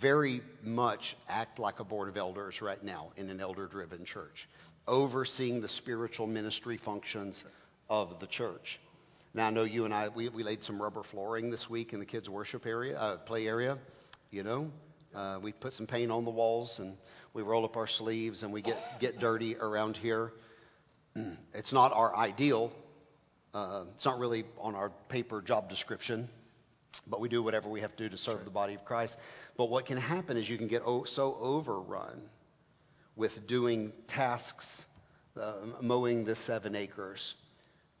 very 0.00 0.42
much 0.62 1.16
act 1.28 1.58
like 1.58 1.80
a 1.80 1.84
board 1.84 2.08
of 2.08 2.16
elders 2.16 2.60
right 2.60 2.82
now 2.82 3.10
in 3.16 3.30
an 3.30 3.40
elder 3.40 3.66
driven 3.66 4.04
church, 4.04 4.48
overseeing 4.86 5.60
the 5.60 5.68
spiritual 5.68 6.26
ministry 6.26 6.78
functions 6.84 7.42
of 7.88 8.20
the 8.20 8.26
church. 8.26 8.78
Now, 9.34 9.46
I 9.46 9.50
know 9.50 9.64
you 9.64 9.84
and 9.84 9.94
I, 9.94 10.08
we, 10.08 10.28
we 10.28 10.42
laid 10.42 10.62
some 10.62 10.80
rubber 10.80 11.02
flooring 11.02 11.50
this 11.50 11.68
week 11.70 11.92
in 11.92 12.00
the 12.00 12.06
kids' 12.06 12.28
worship 12.28 12.66
area, 12.66 12.98
uh, 12.98 13.16
play 13.18 13.46
area, 13.46 13.78
you 14.30 14.42
know. 14.42 14.70
Uh, 15.14 15.38
we 15.42 15.52
put 15.52 15.72
some 15.72 15.86
paint 15.86 16.10
on 16.10 16.24
the 16.24 16.30
walls 16.30 16.74
and 16.78 16.94
we 17.32 17.42
roll 17.42 17.64
up 17.64 17.76
our 17.76 17.86
sleeves 17.86 18.42
and 18.42 18.52
we 18.52 18.60
get, 18.60 18.76
get 19.00 19.18
dirty 19.18 19.56
around 19.56 19.96
here. 19.96 20.32
It's 21.54 21.72
not 21.72 21.92
our 21.92 22.14
ideal, 22.16 22.72
uh, 23.54 23.84
it's 23.94 24.04
not 24.04 24.18
really 24.18 24.44
on 24.60 24.74
our 24.74 24.90
paper 25.08 25.42
job 25.42 25.68
description, 25.68 26.28
but 27.06 27.20
we 27.20 27.28
do 27.28 27.42
whatever 27.42 27.68
we 27.68 27.80
have 27.80 27.96
to 27.96 28.04
do 28.04 28.08
to 28.08 28.18
serve 28.18 28.44
the 28.44 28.50
body 28.50 28.74
of 28.74 28.84
Christ. 28.84 29.16
But 29.56 29.70
what 29.70 29.86
can 29.86 29.96
happen 29.98 30.36
is 30.36 30.48
you 30.48 30.58
can 30.58 30.68
get 30.68 30.82
o- 30.84 31.04
so 31.04 31.36
overrun 31.40 32.20
with 33.16 33.46
doing 33.46 33.92
tasks, 34.06 34.84
uh, 35.40 35.54
mowing 35.80 36.24
the 36.24 36.36
seven 36.36 36.76
acres, 36.76 37.34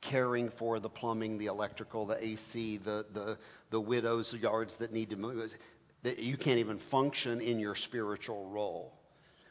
caring 0.00 0.50
for 0.58 0.78
the 0.78 0.88
plumbing, 0.88 1.38
the 1.38 1.46
electrical, 1.46 2.06
the 2.06 2.24
AC, 2.24 2.78
the, 2.78 3.04
the, 3.12 3.38
the 3.70 3.80
widows' 3.80 4.34
yards 4.40 4.74
that 4.76 4.92
need 4.92 5.10
to 5.10 5.16
move, 5.16 5.50
that 6.04 6.18
you 6.18 6.36
can't 6.36 6.58
even 6.58 6.78
function 6.90 7.40
in 7.40 7.58
your 7.58 7.74
spiritual 7.74 8.48
role, 8.50 8.92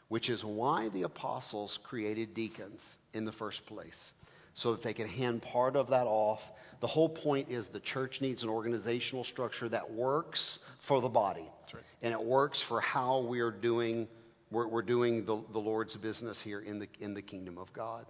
which 0.08 0.30
is 0.30 0.42
why 0.42 0.88
the 0.88 1.02
apostles 1.02 1.78
created 1.84 2.32
deacons 2.32 2.82
in 3.14 3.24
the 3.24 3.32
first 3.32 3.64
place 3.66 4.12
so 4.54 4.72
that 4.72 4.82
they 4.82 4.92
can 4.92 5.06
hand 5.06 5.42
part 5.42 5.76
of 5.76 5.90
that 5.90 6.06
off. 6.06 6.40
The 6.80 6.86
whole 6.86 7.08
point 7.08 7.48
is 7.48 7.68
the 7.68 7.80
church 7.80 8.20
needs 8.20 8.42
an 8.42 8.48
organizational 8.48 9.24
structure 9.24 9.68
that 9.68 9.92
works 9.92 10.58
for 10.86 11.00
the 11.00 11.08
body. 11.08 11.48
right. 11.72 11.82
And 12.02 12.12
it 12.12 12.22
works 12.22 12.62
for 12.68 12.80
how 12.80 13.20
we're 13.22 13.50
doing, 13.50 14.08
we're, 14.50 14.66
we're 14.66 14.82
doing 14.82 15.24
the, 15.24 15.42
the 15.52 15.58
Lord's 15.58 15.96
business 15.96 16.40
here 16.40 16.60
in 16.60 16.80
the, 16.80 16.88
in 17.00 17.14
the 17.14 17.22
kingdom 17.22 17.58
of 17.58 17.72
God. 17.72 18.06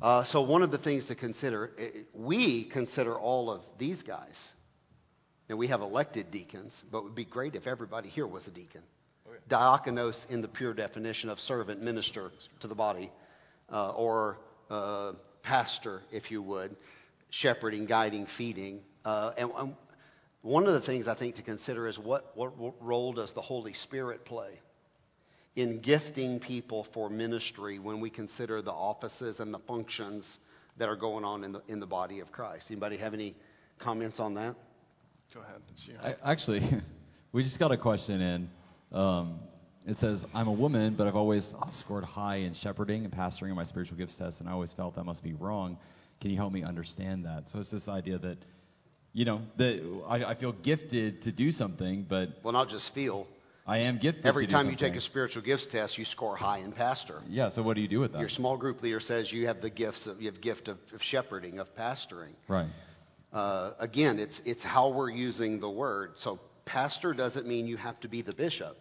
Uh, 0.00 0.24
so, 0.24 0.42
one 0.42 0.62
of 0.62 0.70
the 0.70 0.78
things 0.78 1.06
to 1.06 1.14
consider, 1.14 1.70
eh, 1.78 1.88
we 2.12 2.64
consider 2.64 3.18
all 3.18 3.50
of 3.50 3.62
these 3.78 4.02
guys. 4.02 4.52
Now, 5.48 5.56
we 5.56 5.68
have 5.68 5.80
elected 5.80 6.30
deacons, 6.30 6.82
but 6.92 6.98
it 6.98 7.04
would 7.04 7.14
be 7.14 7.24
great 7.24 7.54
if 7.54 7.66
everybody 7.66 8.10
here 8.10 8.26
was 8.26 8.46
a 8.46 8.50
deacon. 8.50 8.82
Diakonos, 9.48 10.28
in 10.28 10.42
the 10.42 10.48
pure 10.48 10.74
definition 10.74 11.30
of 11.30 11.38
servant, 11.40 11.82
minister 11.82 12.30
to 12.60 12.68
the 12.68 12.74
body, 12.74 13.10
uh, 13.70 13.90
or 13.90 14.38
uh, 14.70 15.12
pastor, 15.42 16.02
if 16.12 16.30
you 16.30 16.42
would, 16.42 16.76
shepherding, 17.30 17.86
guiding, 17.86 18.26
feeding. 18.36 18.80
Uh, 19.04 19.32
and 19.36 19.50
um, 19.54 19.76
one 20.42 20.66
of 20.66 20.74
the 20.74 20.80
things 20.80 21.08
I 21.08 21.14
think 21.16 21.36
to 21.36 21.42
consider 21.42 21.88
is 21.88 21.98
what, 21.98 22.32
what, 22.34 22.56
what 22.56 22.74
role 22.80 23.12
does 23.12 23.32
the 23.32 23.42
Holy 23.42 23.74
Spirit 23.74 24.24
play 24.24 24.60
in 25.54 25.80
gifting 25.80 26.38
people 26.38 26.86
for 26.92 27.08
ministry 27.08 27.78
when 27.78 28.00
we 28.00 28.10
consider 28.10 28.62
the 28.62 28.72
offices 28.72 29.40
and 29.40 29.52
the 29.52 29.58
functions 29.60 30.38
that 30.78 30.88
are 30.88 30.96
going 30.96 31.24
on 31.24 31.44
in 31.44 31.52
the, 31.52 31.62
in 31.68 31.80
the 31.80 31.86
body 31.86 32.20
of 32.20 32.30
Christ? 32.30 32.66
Anybody 32.70 32.96
have 32.98 33.14
any 33.14 33.34
comments 33.78 34.20
on 34.20 34.34
that? 34.34 34.54
Go 35.34 35.40
ahead. 35.40 36.16
I, 36.24 36.30
actually, 36.30 36.60
we 37.32 37.42
just 37.42 37.58
got 37.58 37.72
a 37.72 37.76
question 37.76 38.20
in. 38.20 38.50
Um, 38.92 39.40
it 39.86 39.98
says, 39.98 40.24
I'm 40.34 40.48
a 40.48 40.52
woman, 40.52 40.94
but 40.96 41.06
I've 41.06 41.16
always 41.16 41.54
scored 41.70 42.04
high 42.04 42.36
in 42.36 42.54
shepherding 42.54 43.04
and 43.04 43.12
pastoring 43.12 43.50
in 43.50 43.54
my 43.54 43.64
spiritual 43.64 43.96
gifts 43.96 44.16
test, 44.16 44.40
and 44.40 44.48
I 44.48 44.52
always 44.52 44.72
felt 44.72 44.96
that 44.96 45.04
must 45.04 45.22
be 45.22 45.32
wrong. 45.32 45.78
Can 46.20 46.30
you 46.30 46.36
help 46.36 46.52
me 46.52 46.64
understand 46.64 47.24
that? 47.24 47.44
So 47.50 47.60
it's 47.60 47.70
this 47.70 47.88
idea 47.88 48.18
that, 48.18 48.38
you 49.12 49.24
know, 49.24 49.42
that 49.58 50.02
I, 50.08 50.24
I 50.24 50.34
feel 50.34 50.52
gifted 50.52 51.22
to 51.22 51.32
do 51.32 51.52
something, 51.52 52.04
but 52.08 52.30
Well, 52.42 52.52
not 52.52 52.68
just 52.68 52.92
feel. 52.94 53.28
I 53.64 53.78
am 53.78 53.98
gifted 53.98 54.26
Every 54.26 54.46
to 54.46 54.50
do 54.50 54.56
time 54.56 54.70
you 54.70 54.76
take 54.76 54.94
a 54.94 55.00
spiritual 55.00 55.42
gifts 55.42 55.66
test, 55.66 55.98
you 55.98 56.04
score 56.04 56.36
high 56.36 56.58
in 56.58 56.72
pastor. 56.72 57.20
Yeah, 57.28 57.48
so 57.48 57.62
what 57.62 57.74
do 57.74 57.80
you 57.80 57.88
do 57.88 58.00
with 58.00 58.12
that? 58.12 58.20
Your 58.20 58.28
small 58.28 58.56
group 58.56 58.82
leader 58.82 59.00
says 59.00 59.32
you 59.32 59.46
have 59.46 59.60
the 59.60 59.70
gifts 59.70 60.06
of, 60.06 60.20
you 60.20 60.30
have 60.30 60.40
gift 60.40 60.68
of, 60.68 60.78
of 60.92 61.02
shepherding, 61.02 61.58
of 61.58 61.68
pastoring. 61.76 62.34
right. 62.48 62.68
Uh, 63.32 63.74
again, 63.80 64.18
it's, 64.18 64.40
it's 64.44 64.62
how 64.62 64.88
we're 64.88 65.10
using 65.10 65.60
the 65.60 65.68
word. 65.68 66.12
So, 66.16 66.38
pastor 66.64 67.12
doesn't 67.12 67.46
mean 67.46 67.66
you 67.66 67.76
have 67.76 68.00
to 68.00 68.08
be 68.08 68.22
the 68.22 68.32
bishop. 68.32 68.78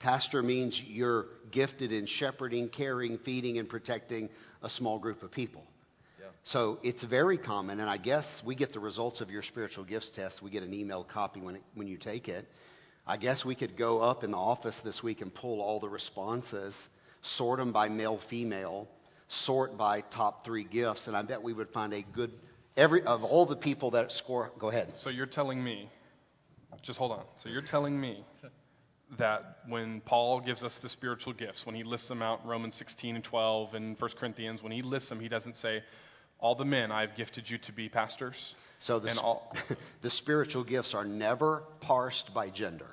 Pastor 0.00 0.42
means 0.42 0.80
you're 0.86 1.26
gifted 1.50 1.92
in 1.92 2.06
shepherding, 2.06 2.68
caring, 2.70 3.18
feeding, 3.18 3.58
and 3.58 3.68
protecting 3.68 4.28
a 4.62 4.68
small 4.68 4.98
group 4.98 5.22
of 5.22 5.30
people. 5.30 5.62
So 6.42 6.78
it's 6.82 7.04
very 7.04 7.36
common, 7.36 7.80
and 7.80 7.90
I 7.90 7.98
guess 7.98 8.42
we 8.44 8.54
get 8.54 8.72
the 8.72 8.80
results 8.80 9.20
of 9.20 9.28
your 9.28 9.42
spiritual 9.42 9.84
gifts 9.84 10.10
test. 10.10 10.42
We 10.42 10.50
get 10.50 10.62
an 10.62 10.72
email 10.72 11.04
copy 11.04 11.40
when, 11.40 11.56
it, 11.56 11.62
when 11.74 11.86
you 11.86 11.98
take 11.98 12.28
it. 12.28 12.48
I 13.06 13.18
guess 13.18 13.44
we 13.44 13.54
could 13.54 13.76
go 13.76 14.00
up 14.00 14.24
in 14.24 14.30
the 14.30 14.38
office 14.38 14.78
this 14.82 15.02
week 15.02 15.20
and 15.20 15.34
pull 15.34 15.60
all 15.60 15.80
the 15.80 15.88
responses 15.88 16.74
sort 17.22 17.58
them 17.58 17.72
by 17.72 17.88
male, 17.88 18.18
female, 18.30 18.88
sort 19.28 19.76
by 19.76 20.00
top 20.00 20.44
three 20.44 20.64
gifts, 20.64 21.06
and 21.06 21.16
I 21.16 21.22
bet 21.22 21.42
we 21.42 21.52
would 21.52 21.68
find 21.70 21.92
a 21.92 22.02
good, 22.02 22.32
every, 22.76 23.02
of 23.02 23.22
all 23.22 23.46
the 23.46 23.56
people 23.56 23.92
that 23.92 24.12
score, 24.12 24.50
go 24.58 24.70
ahead. 24.70 24.92
So 24.94 25.10
you're 25.10 25.26
telling 25.26 25.62
me, 25.62 25.90
just 26.82 26.98
hold 26.98 27.12
on. 27.12 27.24
So 27.42 27.48
you're 27.48 27.62
telling 27.62 28.00
me 28.00 28.24
that 29.18 29.58
when 29.68 30.00
Paul 30.02 30.40
gives 30.40 30.62
us 30.62 30.78
the 30.82 30.88
spiritual 30.88 31.32
gifts, 31.32 31.66
when 31.66 31.74
he 31.74 31.82
lists 31.82 32.08
them 32.08 32.22
out 32.22 32.42
in 32.42 32.48
Romans 32.48 32.74
16 32.76 33.16
and 33.16 33.24
12 33.24 33.74
and 33.74 34.00
1 34.00 34.10
Corinthians, 34.18 34.62
when 34.62 34.72
he 34.72 34.82
lists 34.82 35.08
them, 35.08 35.20
he 35.20 35.28
doesn't 35.28 35.56
say, 35.56 35.82
All 36.38 36.54
the 36.54 36.64
men 36.64 36.92
I've 36.92 37.16
gifted 37.16 37.48
you 37.48 37.58
to 37.66 37.72
be 37.72 37.88
pastors. 37.88 38.54
So 38.80 38.98
the, 38.98 39.10
and 39.10 39.18
all, 39.18 39.54
the 40.02 40.10
spiritual 40.10 40.64
gifts 40.64 40.94
are 40.94 41.04
never 41.04 41.64
parsed 41.80 42.30
by 42.34 42.50
gender. 42.50 42.86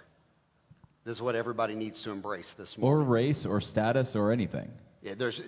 This 1.05 1.15
is 1.15 1.21
what 1.21 1.35
everybody 1.35 1.75
needs 1.75 2.03
to 2.03 2.11
embrace 2.11 2.53
this 2.57 2.77
morning. 2.77 2.99
Or 2.99 3.09
race 3.09 3.45
or 3.47 3.61
status 3.61 4.13
or 4.13 4.33
anything. 4.33 4.69
Yeah, 5.01 5.13
there's 5.17 5.39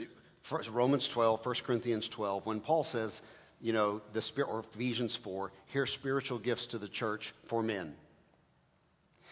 first, 0.49 0.69
Romans 0.69 1.09
12, 1.13 1.45
1 1.45 1.55
Corinthians 1.65 2.07
12. 2.15 2.45
When 2.45 2.61
Paul 2.61 2.85
says, 2.85 3.19
you 3.59 3.73
know, 3.73 4.01
the 4.13 4.21
spirit 4.21 4.47
or 4.49 4.63
Ephesians 4.73 5.19
4, 5.21 5.51
here 5.73 5.85
spiritual 5.85 6.39
gifts 6.39 6.67
to 6.67 6.77
the 6.77 6.87
church 6.87 7.33
for 7.49 7.61
men. 7.61 7.93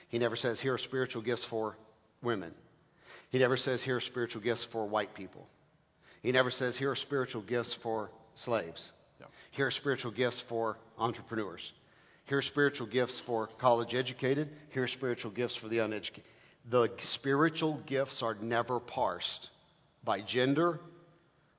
He 0.09 0.19
never 0.19 0.35
says 0.35 0.59
here 0.59 0.73
are 0.73 0.77
spiritual 0.77 1.21
gifts 1.21 1.45
for 1.49 1.75
women. 2.21 2.53
He 3.29 3.39
never 3.39 3.57
says 3.57 3.83
here 3.83 3.97
are 3.97 4.01
spiritual 4.01 4.41
gifts 4.41 4.65
for 4.71 4.87
white 4.87 5.13
people. 5.13 5.47
He 6.21 6.31
never 6.31 6.49
says 6.49 6.77
here 6.77 6.91
are 6.91 6.95
spiritual 6.95 7.41
gifts 7.41 7.75
for 7.83 8.09
slaves. 8.35 8.91
Yeah. 9.19 9.27
Here 9.51 9.67
are 9.67 9.71
spiritual 9.71 10.11
gifts 10.11 10.43
for 10.47 10.77
entrepreneurs. 10.97 11.71
Here 12.25 12.39
are 12.39 12.41
spiritual 12.43 12.87
gifts 12.87 13.21
for 13.25 13.49
college 13.59 13.93
educated. 13.93 14.49
Here 14.71 14.83
are 14.83 14.87
spiritual 14.87 15.31
gifts 15.31 15.55
for 15.57 15.67
the 15.67 15.79
uneducated. 15.79 16.23
The 16.69 16.89
spiritual 16.99 17.81
gifts 17.85 18.21
are 18.21 18.35
never 18.35 18.79
parsed 18.79 19.49
by 20.03 20.21
gender, 20.21 20.79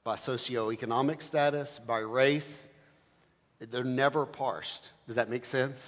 by 0.05 0.16
socioeconomic 0.16 1.22
status, 1.22 1.80
by 1.86 1.99
race. 1.99 2.49
They're 3.70 3.84
never 3.84 4.26
parsed. 4.26 4.88
Does 5.07 5.16
that 5.16 5.30
make 5.30 5.46
sense? 5.46 5.78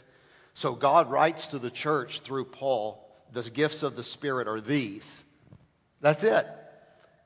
So 0.55 0.75
God 0.75 1.11
writes 1.11 1.47
to 1.49 1.59
the 1.59 1.71
church 1.71 2.21
through 2.27 2.47
Paul, 2.47 3.07
the 3.33 3.49
gifts 3.51 3.83
of 3.83 3.97
the 3.97 4.03
Spirit 4.03 4.49
are 4.49 4.61
these. 4.61 5.07
That's 6.01 6.25
it. 6.25 6.47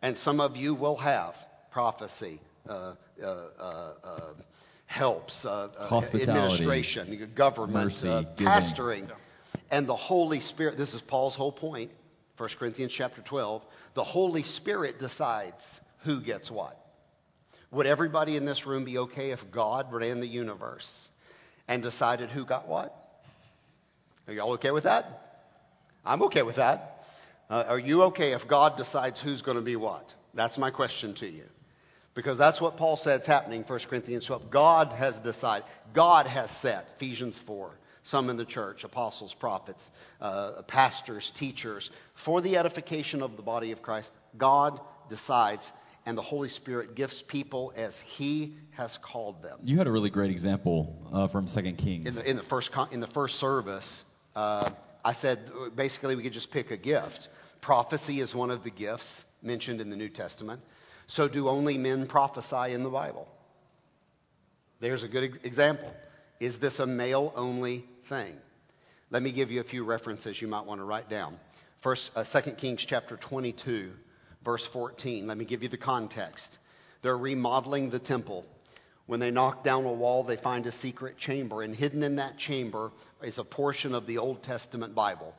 And 0.03 0.18
some 0.18 0.41
of 0.41 0.57
you 0.57 0.75
will 0.75 0.97
have 0.97 1.35
prophecy, 1.70 2.41
uh, 2.68 2.95
uh, 3.22 3.27
uh, 3.27 3.93
uh, 4.05 4.20
helps, 4.87 5.45
uh, 5.45 5.68
uh, 5.79 6.03
administration, 6.14 7.33
government, 7.35 7.87
mercy, 7.87 8.09
uh, 8.09 8.22
pastoring. 8.37 9.11
And 9.70 9.89
the 9.89 9.97
Holy 9.97 10.41
Spirit, 10.41 10.77
this 10.77 10.93
is 10.95 11.01
Paul's 11.01 11.35
whole 11.35 11.53
point, 11.53 11.91
1 12.37 12.49
Corinthians 12.59 12.93
chapter 12.97 13.22
12. 13.22 13.62
The 13.95 14.05
Holy 14.05 14.43
Spirit 14.43 14.99
decides 14.99 15.64
who 16.05 16.20
gets 16.20 16.51
what. 16.51 16.79
Would 17.70 17.87
everybody 17.87 18.37
in 18.37 18.45
this 18.45 18.66
room 18.66 18.85
be 18.85 18.99
okay 18.99 19.31
if 19.31 19.41
God 19.51 19.93
ran 19.93 20.20
the 20.20 20.29
universe 20.29 21.09
and 21.66 21.83
decided 21.83 22.31
who 22.31 22.45
got 22.45 22.68
what? 22.68 22.95
Are 24.27 24.33
y'all 24.33 24.53
okay 24.53 24.70
with 24.70 24.85
that? 24.85 25.05
I'm 26.05 26.22
okay 26.22 26.43
with 26.43 26.57
that. 26.57 27.05
Uh, 27.51 27.64
are 27.68 27.79
you 27.79 28.03
okay 28.05 28.33
if 28.33 28.49
God 28.49 28.77
decides 28.77 29.20
who's 29.20 29.43
going 29.43 29.57
to 29.59 29.62
be 29.62 29.77
what? 29.77 30.12
That's 30.35 30.59
my 30.59 30.70
question 30.70 31.14
to 31.16 31.27
you. 31.27 31.45
Because 32.14 32.39
that's 32.39 32.61
what 32.61 32.77
Paul 32.77 32.97
said 32.97 33.22
is 33.22 33.27
happening, 33.27 33.64
1 33.66 33.81
Corinthians 33.89 34.27
12. 34.27 34.51
God 34.51 34.89
has 34.97 35.18
decided. 35.20 35.66
God 35.93 36.27
has 36.27 36.49
set, 36.62 36.87
Ephesians 36.97 37.41
4, 37.47 37.72
some 38.05 38.31
in 38.31 38.37
the 38.37 38.45
church, 38.45 38.85
apostles, 38.85 39.35
prophets, 39.39 39.83
uh, 40.20 40.62
pastors, 40.68 41.33
teachers, 41.37 41.91
for 42.25 42.41
the 42.41 42.57
edification 42.57 43.20
of 43.20 43.37
the 43.37 43.43
body 43.43 43.72
of 43.72 43.83
Christ. 43.83 44.11
God 44.37 44.81
decides, 45.09 45.70
and 46.07 46.16
the 46.16 46.22
Holy 46.22 46.49
Spirit 46.49 46.95
gifts 46.95 47.22
people 47.27 47.72
as 47.75 47.97
He 48.16 48.57
has 48.70 48.97
called 49.03 49.43
them. 49.43 49.59
You 49.62 49.79
had 49.79 49.89
a 49.89 49.93
really 49.93 50.11
great 50.11 50.31
example 50.31 50.97
uh, 51.12 51.27
from 51.29 51.49
Second 51.49 51.79
Kings. 51.79 52.07
In 52.07 52.14
the, 52.14 52.31
in 52.31 52.37
the, 52.37 52.45
first, 52.45 52.70
con- 52.70 52.93
in 52.93 53.01
the 53.01 53.09
first 53.09 53.41
service, 53.41 54.05
uh, 54.35 54.70
I 55.05 55.12
said 55.14 55.51
basically 55.76 56.16
we 56.16 56.22
could 56.22 56.32
just 56.32 56.51
pick 56.51 56.70
a 56.70 56.76
gift. 56.76 57.28
Prophecy 57.61 58.20
is 58.20 58.35
one 58.35 58.51
of 58.51 58.64
the 58.64 58.70
gifts 58.70 59.24
mentioned 59.43 59.80
in 59.80 59.91
the 59.91 59.97
New 59.97 60.09
Testament. 60.09 60.61
So, 61.07 61.28
do 61.28 61.49
only 61.49 61.76
men 61.76 62.07
prophesy 62.07 62.72
in 62.72 62.82
the 62.82 62.89
Bible? 62.89 63.28
There's 64.80 65.03
a 65.03 65.09
good 65.09 65.41
example. 65.45 65.93
Is 66.41 66.59
this 66.59 66.78
a 66.78 66.87
male 66.87 67.32
only 67.37 67.85
thing? 68.09 68.37
Let 69.11 69.22
me 69.22 69.32
give 69.32 69.51
you 69.51 69.61
a 69.61 69.64
few 69.64 69.85
references 69.85 70.41
you 70.41 70.49
might 70.49 70.66
want 70.66 70.80
to 70.80 70.85
write 70.85 71.09
down. 71.09 71.39
First, 71.82 72.11
uh, 72.16 72.24
2 72.24 72.53
Kings 72.53 72.85
chapter 72.87 73.16
22, 73.16 73.93
verse 74.45 74.66
14. 74.72 75.26
Let 75.26 75.37
me 75.37 75.45
give 75.45 75.62
you 75.62 75.68
the 75.68 75.76
context. 75.76 76.59
They're 77.03 77.16
remodeling 77.16 77.91
the 77.91 77.99
temple. 77.99 78.47
When 79.07 79.21
they 79.21 79.31
knock 79.31 79.65
down 79.65 79.85
a 79.85 79.93
wall, 79.93 80.25
they 80.25 80.37
find 80.37 80.67
a 80.67 80.73
secret 80.73 81.19
chamber, 81.19 81.63
and 81.63 81.75
hidden 81.75 82.03
in 82.03 82.17
that 82.17 82.39
chamber 82.39 82.91
is 83.23 83.39
a 83.39 83.45
portion 83.45 83.95
of 83.95 84.07
the 84.07 84.19
Old 84.19 84.43
Testament 84.43 84.95
Bible, 84.95 85.35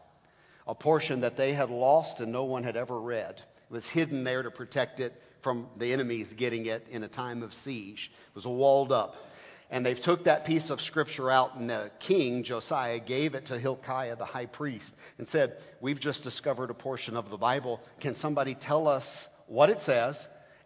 a 0.67 0.75
portion 0.75 1.21
that 1.21 1.35
they 1.35 1.53
had 1.53 1.69
lost 1.69 2.19
and 2.19 2.31
no 2.31 2.43
one 2.43 2.63
had 2.63 2.75
ever 2.75 2.99
read. 2.99 3.35
It 3.37 3.73
was 3.73 3.89
hidden 3.89 4.23
there 4.23 4.43
to 4.43 4.51
protect 4.51 4.99
it 4.99 5.13
from 5.41 5.67
the 5.77 5.91
enemies 5.93 6.27
getting 6.37 6.67
it 6.67 6.85
in 6.91 7.03
a 7.03 7.07
time 7.07 7.41
of 7.41 7.53
siege. 7.53 8.11
It 8.29 8.35
was 8.35 8.45
walled 8.45 8.91
up. 8.91 9.15
And 9.71 9.83
they 9.83 9.95
took 9.95 10.25
that 10.25 10.45
piece 10.45 10.69
of 10.69 10.79
scripture 10.79 11.31
out, 11.31 11.55
and 11.55 11.67
the 11.67 11.89
king, 11.99 12.43
Josiah, 12.43 12.99
gave 12.99 13.33
it 13.33 13.47
to 13.47 13.57
Hilkiah, 13.57 14.15
the 14.15 14.25
high 14.25 14.45
priest, 14.45 14.93
and 15.17 15.27
said, 15.27 15.57
We've 15.81 15.99
just 15.99 16.21
discovered 16.21 16.69
a 16.69 16.75
portion 16.75 17.15
of 17.17 17.31
the 17.31 17.37
Bible. 17.37 17.81
Can 17.99 18.13
somebody 18.15 18.53
tell 18.53 18.87
us 18.87 19.27
what 19.47 19.71
it 19.71 19.79
says 19.81 20.15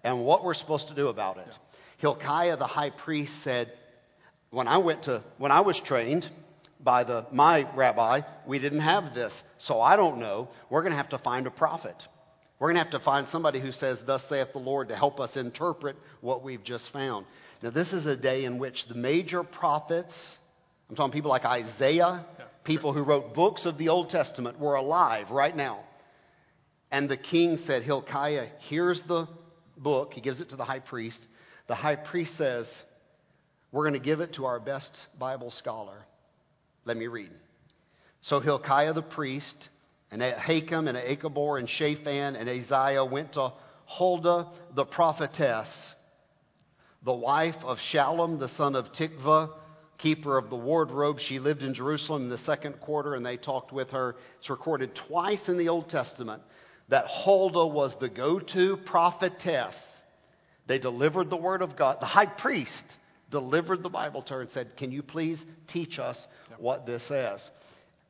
and 0.03 0.25
what 0.25 0.43
we're 0.43 0.53
supposed 0.53 0.89
to 0.89 0.95
do 0.95 1.07
about 1.07 1.37
it? 1.37 1.47
Hilkiah, 1.99 2.57
the 2.57 2.67
high 2.67 2.89
priest, 2.89 3.43
said, 3.43 3.71
When 4.49 4.67
I 4.67 4.77
went 4.79 5.03
to, 5.03 5.23
when 5.37 5.51
I 5.51 5.61
was 5.61 5.79
trained, 5.79 6.29
by 6.79 7.03
the, 7.03 7.25
my 7.31 7.69
rabbi, 7.75 8.21
we 8.47 8.59
didn't 8.59 8.79
have 8.79 9.13
this. 9.13 9.43
So 9.57 9.81
I 9.81 9.97
don't 9.97 10.19
know. 10.19 10.49
We're 10.69 10.81
going 10.81 10.91
to 10.91 10.97
have 10.97 11.09
to 11.09 11.19
find 11.19 11.45
a 11.45 11.51
prophet. 11.51 11.95
We're 12.57 12.67
going 12.67 12.77
to 12.77 12.83
have 12.83 12.99
to 12.99 13.05
find 13.05 13.27
somebody 13.27 13.59
who 13.59 13.71
says, 13.71 14.01
Thus 14.05 14.27
saith 14.29 14.53
the 14.53 14.59
Lord, 14.59 14.89
to 14.89 14.95
help 14.95 15.19
us 15.19 15.35
interpret 15.37 15.97
what 16.21 16.43
we've 16.43 16.63
just 16.63 16.91
found. 16.91 17.25
Now, 17.61 17.71
this 17.71 17.91
is 17.91 18.05
a 18.05 18.15
day 18.15 18.45
in 18.45 18.59
which 18.59 18.87
the 18.87 18.95
major 18.95 19.43
prophets, 19.43 20.37
I'm 20.89 20.95
talking 20.95 21.11
people 21.11 21.31
like 21.31 21.45
Isaiah, 21.45 22.25
people 22.63 22.93
who 22.93 23.03
wrote 23.03 23.33
books 23.33 23.65
of 23.65 23.77
the 23.77 23.89
Old 23.89 24.09
Testament, 24.09 24.59
were 24.59 24.75
alive 24.75 25.31
right 25.31 25.55
now. 25.55 25.83
And 26.91 27.09
the 27.09 27.17
king 27.17 27.57
said, 27.57 27.83
Hilkiah, 27.83 28.47
here's 28.69 29.03
the 29.03 29.27
book. 29.77 30.13
He 30.13 30.21
gives 30.21 30.41
it 30.41 30.49
to 30.49 30.55
the 30.55 30.65
high 30.65 30.79
priest. 30.79 31.27
The 31.69 31.75
high 31.75 31.95
priest 31.95 32.35
says, 32.35 32.67
We're 33.71 33.83
going 33.83 33.93
to 33.93 34.05
give 34.05 34.21
it 34.21 34.33
to 34.33 34.45
our 34.45 34.59
best 34.59 34.91
Bible 35.19 35.51
scholar. 35.51 35.97
Let 36.83 36.97
me 36.97 37.05
read. 37.05 37.29
So 38.21 38.39
Hilkiah 38.39 38.93
the 38.93 39.03
priest, 39.03 39.69
and 40.11 40.21
Ahikam, 40.21 40.89
and 40.89 40.97
Achbor, 40.97 41.59
and 41.59 41.69
Shaphan, 41.69 42.35
and 42.35 42.49
Isaiah 42.49 43.05
went 43.05 43.33
to 43.33 43.53
Huldah 43.85 44.47
the 44.75 44.83
prophetess, 44.83 45.93
the 47.05 47.13
wife 47.13 47.63
of 47.63 47.77
Shallum, 47.77 48.39
the 48.39 48.49
son 48.49 48.75
of 48.75 48.91
Tikva, 48.91 49.51
keeper 49.99 50.39
of 50.39 50.49
the 50.49 50.55
wardrobe. 50.55 51.19
She 51.19 51.37
lived 51.37 51.61
in 51.61 51.75
Jerusalem 51.75 52.23
in 52.23 52.29
the 52.29 52.37
second 52.39 52.81
quarter, 52.81 53.13
and 53.13 53.23
they 53.23 53.37
talked 53.37 53.71
with 53.71 53.91
her. 53.91 54.15
It's 54.39 54.49
recorded 54.49 54.95
twice 54.95 55.47
in 55.47 55.59
the 55.59 55.69
Old 55.69 55.87
Testament 55.87 56.41
that 56.87 57.05
Huldah 57.05 57.67
was 57.67 57.95
the 57.99 58.09
go 58.09 58.39
to 58.39 58.77
prophetess. 58.77 59.75
They 60.69 60.77
delivered 60.77 61.31
the 61.31 61.35
word 61.35 61.63
of 61.63 61.75
God. 61.75 61.97
The 61.99 62.05
high 62.05 62.27
priest 62.27 62.83
delivered 63.31 63.81
the 63.81 63.89
Bible 63.89 64.21
to 64.21 64.35
her 64.35 64.41
and 64.41 64.51
said, 64.51 64.77
Can 64.77 64.91
you 64.91 65.01
please 65.01 65.43
teach 65.67 65.97
us 65.97 66.27
what 66.59 66.85
this 66.85 67.03
says? 67.07 67.49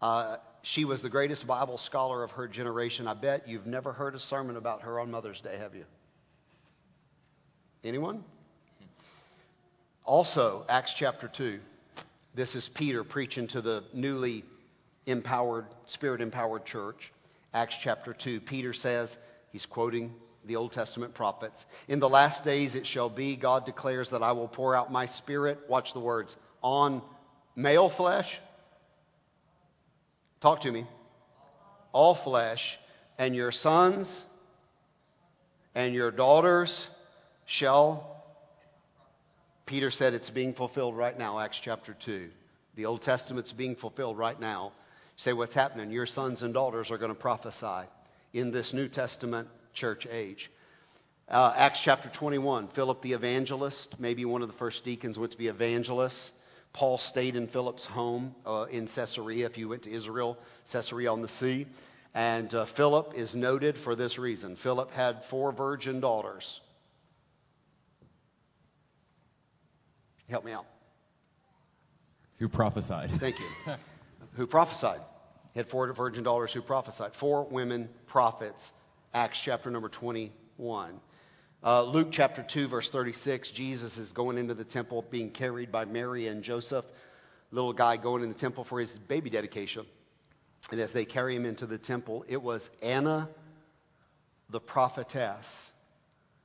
Uh, 0.01 0.35
she 0.61 0.83
was 0.83 1.01
the 1.01 1.09
greatest 1.09 1.47
Bible 1.47 1.77
scholar 1.77 2.21
of 2.21 2.31
her 2.31 2.49
generation. 2.49 3.07
I 3.07 3.13
bet 3.13 3.47
you've 3.47 3.65
never 3.65 3.93
heard 3.93 4.13
a 4.13 4.19
sermon 4.19 4.57
about 4.57 4.81
her 4.81 4.99
on 4.99 5.09
Mother's 5.09 5.39
Day, 5.39 5.57
have 5.57 5.73
you? 5.73 5.85
Anyone? 7.81 8.25
Also, 10.03 10.65
Acts 10.67 10.93
chapter 10.97 11.31
2. 11.33 11.61
This 12.35 12.55
is 12.55 12.69
Peter 12.75 13.05
preaching 13.05 13.47
to 13.49 13.61
the 13.61 13.85
newly 13.93 14.43
empowered, 15.05 15.65
spirit 15.85 16.19
empowered 16.19 16.65
church. 16.65 17.13
Acts 17.53 17.75
chapter 17.81 18.13
2. 18.13 18.41
Peter 18.41 18.73
says, 18.73 19.15
he's 19.53 19.65
quoting 19.65 20.13
the 20.45 20.55
Old 20.55 20.71
Testament 20.71 21.13
prophets. 21.13 21.65
In 21.87 21.99
the 21.99 22.09
last 22.09 22.43
days 22.43 22.75
it 22.75 22.85
shall 22.85 23.09
be, 23.09 23.35
God 23.35 23.65
declares 23.65 24.09
that 24.11 24.23
I 24.23 24.31
will 24.31 24.47
pour 24.47 24.75
out 24.75 24.91
my 24.91 25.05
spirit, 25.05 25.59
watch 25.67 25.93
the 25.93 25.99
words, 25.99 26.35
on 26.61 27.01
male 27.55 27.89
flesh. 27.89 28.27
Talk 30.41 30.61
to 30.61 30.71
me. 30.71 30.87
All 31.91 32.15
flesh, 32.23 32.77
and 33.17 33.35
your 33.35 33.51
sons 33.51 34.23
and 35.75 35.93
your 35.93 36.11
daughters 36.11 36.87
shall. 37.45 38.23
Peter 39.65 39.91
said 39.91 40.13
it's 40.13 40.29
being 40.29 40.53
fulfilled 40.53 40.95
right 40.95 41.17
now, 41.17 41.39
Acts 41.39 41.59
chapter 41.63 41.95
2. 42.05 42.29
The 42.75 42.85
Old 42.85 43.01
Testament's 43.01 43.51
being 43.51 43.75
fulfilled 43.75 44.17
right 44.17 44.39
now. 44.39 44.71
Say, 45.17 45.33
what's 45.33 45.53
happening? 45.53 45.91
Your 45.91 46.05
sons 46.05 46.43
and 46.43 46.53
daughters 46.53 46.91
are 46.91 46.97
going 46.97 47.13
to 47.13 47.19
prophesy. 47.19 47.87
in 48.33 48.51
this 48.51 48.73
New 48.73 48.87
Testament 48.87 49.47
church 49.73 50.07
age. 50.09 50.51
Uh, 51.27 51.53
Acts 51.55 51.81
chapter 51.83 52.09
21, 52.09 52.69
Philip 52.69 53.01
the 53.01 53.13
evangelist, 53.13 53.95
maybe 53.99 54.25
one 54.25 54.41
of 54.41 54.47
the 54.47 54.57
first 54.57 54.83
deacons 54.83 55.17
went 55.17 55.31
to 55.31 55.37
be 55.37 55.47
evangelists. 55.47 56.31
Paul 56.73 56.97
stayed 56.97 57.35
in 57.35 57.47
Philip's 57.47 57.85
home 57.85 58.35
uh, 58.45 58.65
in 58.71 58.87
Caesarea, 58.87 59.45
if 59.45 59.57
you 59.57 59.69
went 59.69 59.83
to 59.83 59.91
Israel, 59.91 60.37
Caesarea 60.71 61.11
on 61.11 61.21
the 61.21 61.27
sea. 61.27 61.67
And 62.13 62.53
uh, 62.53 62.65
Philip 62.75 63.13
is 63.15 63.35
noted 63.35 63.75
for 63.83 63.95
this 63.95 64.17
reason. 64.17 64.57
Philip 64.63 64.91
had 64.91 65.21
four 65.29 65.51
virgin 65.51 65.99
daughters. 65.99 66.59
Help 70.29 70.45
me 70.45 70.51
out. 70.51 70.65
Who 72.37 72.47
prophesied? 72.47 73.11
Thank 73.19 73.35
you. 73.39 73.73
who 74.35 74.47
prophesied. 74.47 75.01
He 75.53 75.59
had 75.59 75.67
four 75.69 75.91
virgin 75.93 76.23
daughters 76.23 76.53
who 76.53 76.61
prophesied. 76.61 77.11
Four 77.19 77.47
women 77.49 77.89
prophets. 78.07 78.71
Acts 79.13 79.41
chapter 79.43 79.71
number 79.71 79.89
21. 79.89 80.99
Uh, 81.63 81.83
Luke 81.83 82.09
chapter 82.11 82.45
2, 82.47 82.67
verse 82.67 82.89
36, 82.91 83.49
Jesus 83.51 83.97
is 83.97 84.11
going 84.11 84.37
into 84.37 84.53
the 84.53 84.63
temple 84.63 85.03
being 85.09 85.31
carried 85.31 85.71
by 85.71 85.83
Mary 85.83 86.27
and 86.27 86.43
Joseph. 86.43 86.85
Little 87.51 87.73
guy 87.73 87.97
going 87.97 88.21
in 88.21 88.29
the 88.29 88.35
temple 88.37 88.65
for 88.65 88.79
his 88.79 88.91
baby 89.07 89.31
dedication. 89.31 89.85
And 90.71 90.79
as 90.79 90.93
they 90.93 91.05
carry 91.05 91.35
him 91.35 91.45
into 91.45 91.65
the 91.65 91.79
temple, 91.79 92.23
it 92.27 92.41
was 92.41 92.69
Anna, 92.83 93.29
the 94.51 94.59
prophetess, 94.59 95.47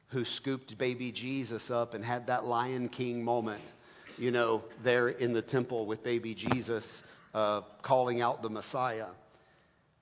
who 0.08 0.24
scooped 0.24 0.78
baby 0.78 1.12
Jesus 1.12 1.70
up 1.70 1.92
and 1.92 2.02
had 2.02 2.28
that 2.28 2.46
Lion 2.46 2.88
King 2.88 3.22
moment, 3.22 3.62
you 4.16 4.30
know, 4.30 4.62
there 4.82 5.10
in 5.10 5.34
the 5.34 5.42
temple 5.42 5.84
with 5.84 6.02
baby 6.02 6.34
Jesus 6.34 7.02
uh, 7.34 7.60
calling 7.82 8.22
out 8.22 8.40
the 8.40 8.48
Messiah. 8.48 9.08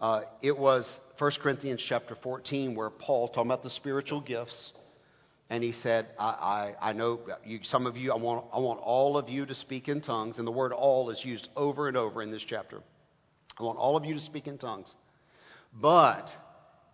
Uh, 0.03 0.23
it 0.43 0.59
was 0.59 0.99
1 1.19 1.31
Corinthians 1.41 1.81
chapter 1.89 2.17
14 2.17 2.75
where 2.75 2.91
Paul, 2.91 3.29
talking 3.29 3.53
about 3.53 3.63
the 3.63 3.71
spiritual 3.71 4.21
gifts, 4.21 4.73
and 5.49 5.63
he 5.63 5.71
said, 5.71 6.09
I, 6.19 6.75
I, 6.81 6.91
I 6.91 6.93
know 6.93 7.21
you, 7.45 7.61
some 7.63 7.87
of 7.87 7.97
you, 7.97 8.11
I 8.11 8.17
want, 8.17 8.47
I 8.53 8.59
want 8.59 8.81
all 8.81 9.17
of 9.17 9.29
you 9.29 9.47
to 9.47 9.55
speak 9.55 9.87
in 9.87 10.01
tongues. 10.01 10.39
And 10.39 10.47
the 10.47 10.53
word 10.53 10.73
all 10.73 11.11
is 11.11 11.25
used 11.25 11.49
over 11.55 11.87
and 11.87 11.97
over 11.97 12.21
in 12.21 12.33
this 12.33 12.43
chapter. 12.43 12.83
I 13.61 13.63
want 13.63 13.79
all 13.79 13.97
of 13.97 14.05
you 14.05 14.15
to 14.15 14.21
speak 14.21 14.49
in 14.49 14.59
tongues, 14.59 14.93
but 15.73 16.35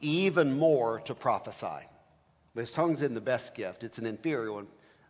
even 0.01 0.59
more 0.59 1.01
to 1.07 1.15
prophesy. 1.15 1.87
Because 2.55 2.73
tongues 2.73 2.99
isn't 2.99 3.15
the 3.15 3.23
best 3.23 3.55
gift, 3.55 3.85
it's 3.85 3.97
an 3.97 4.05
inferior 4.05 4.53
one. 4.53 4.67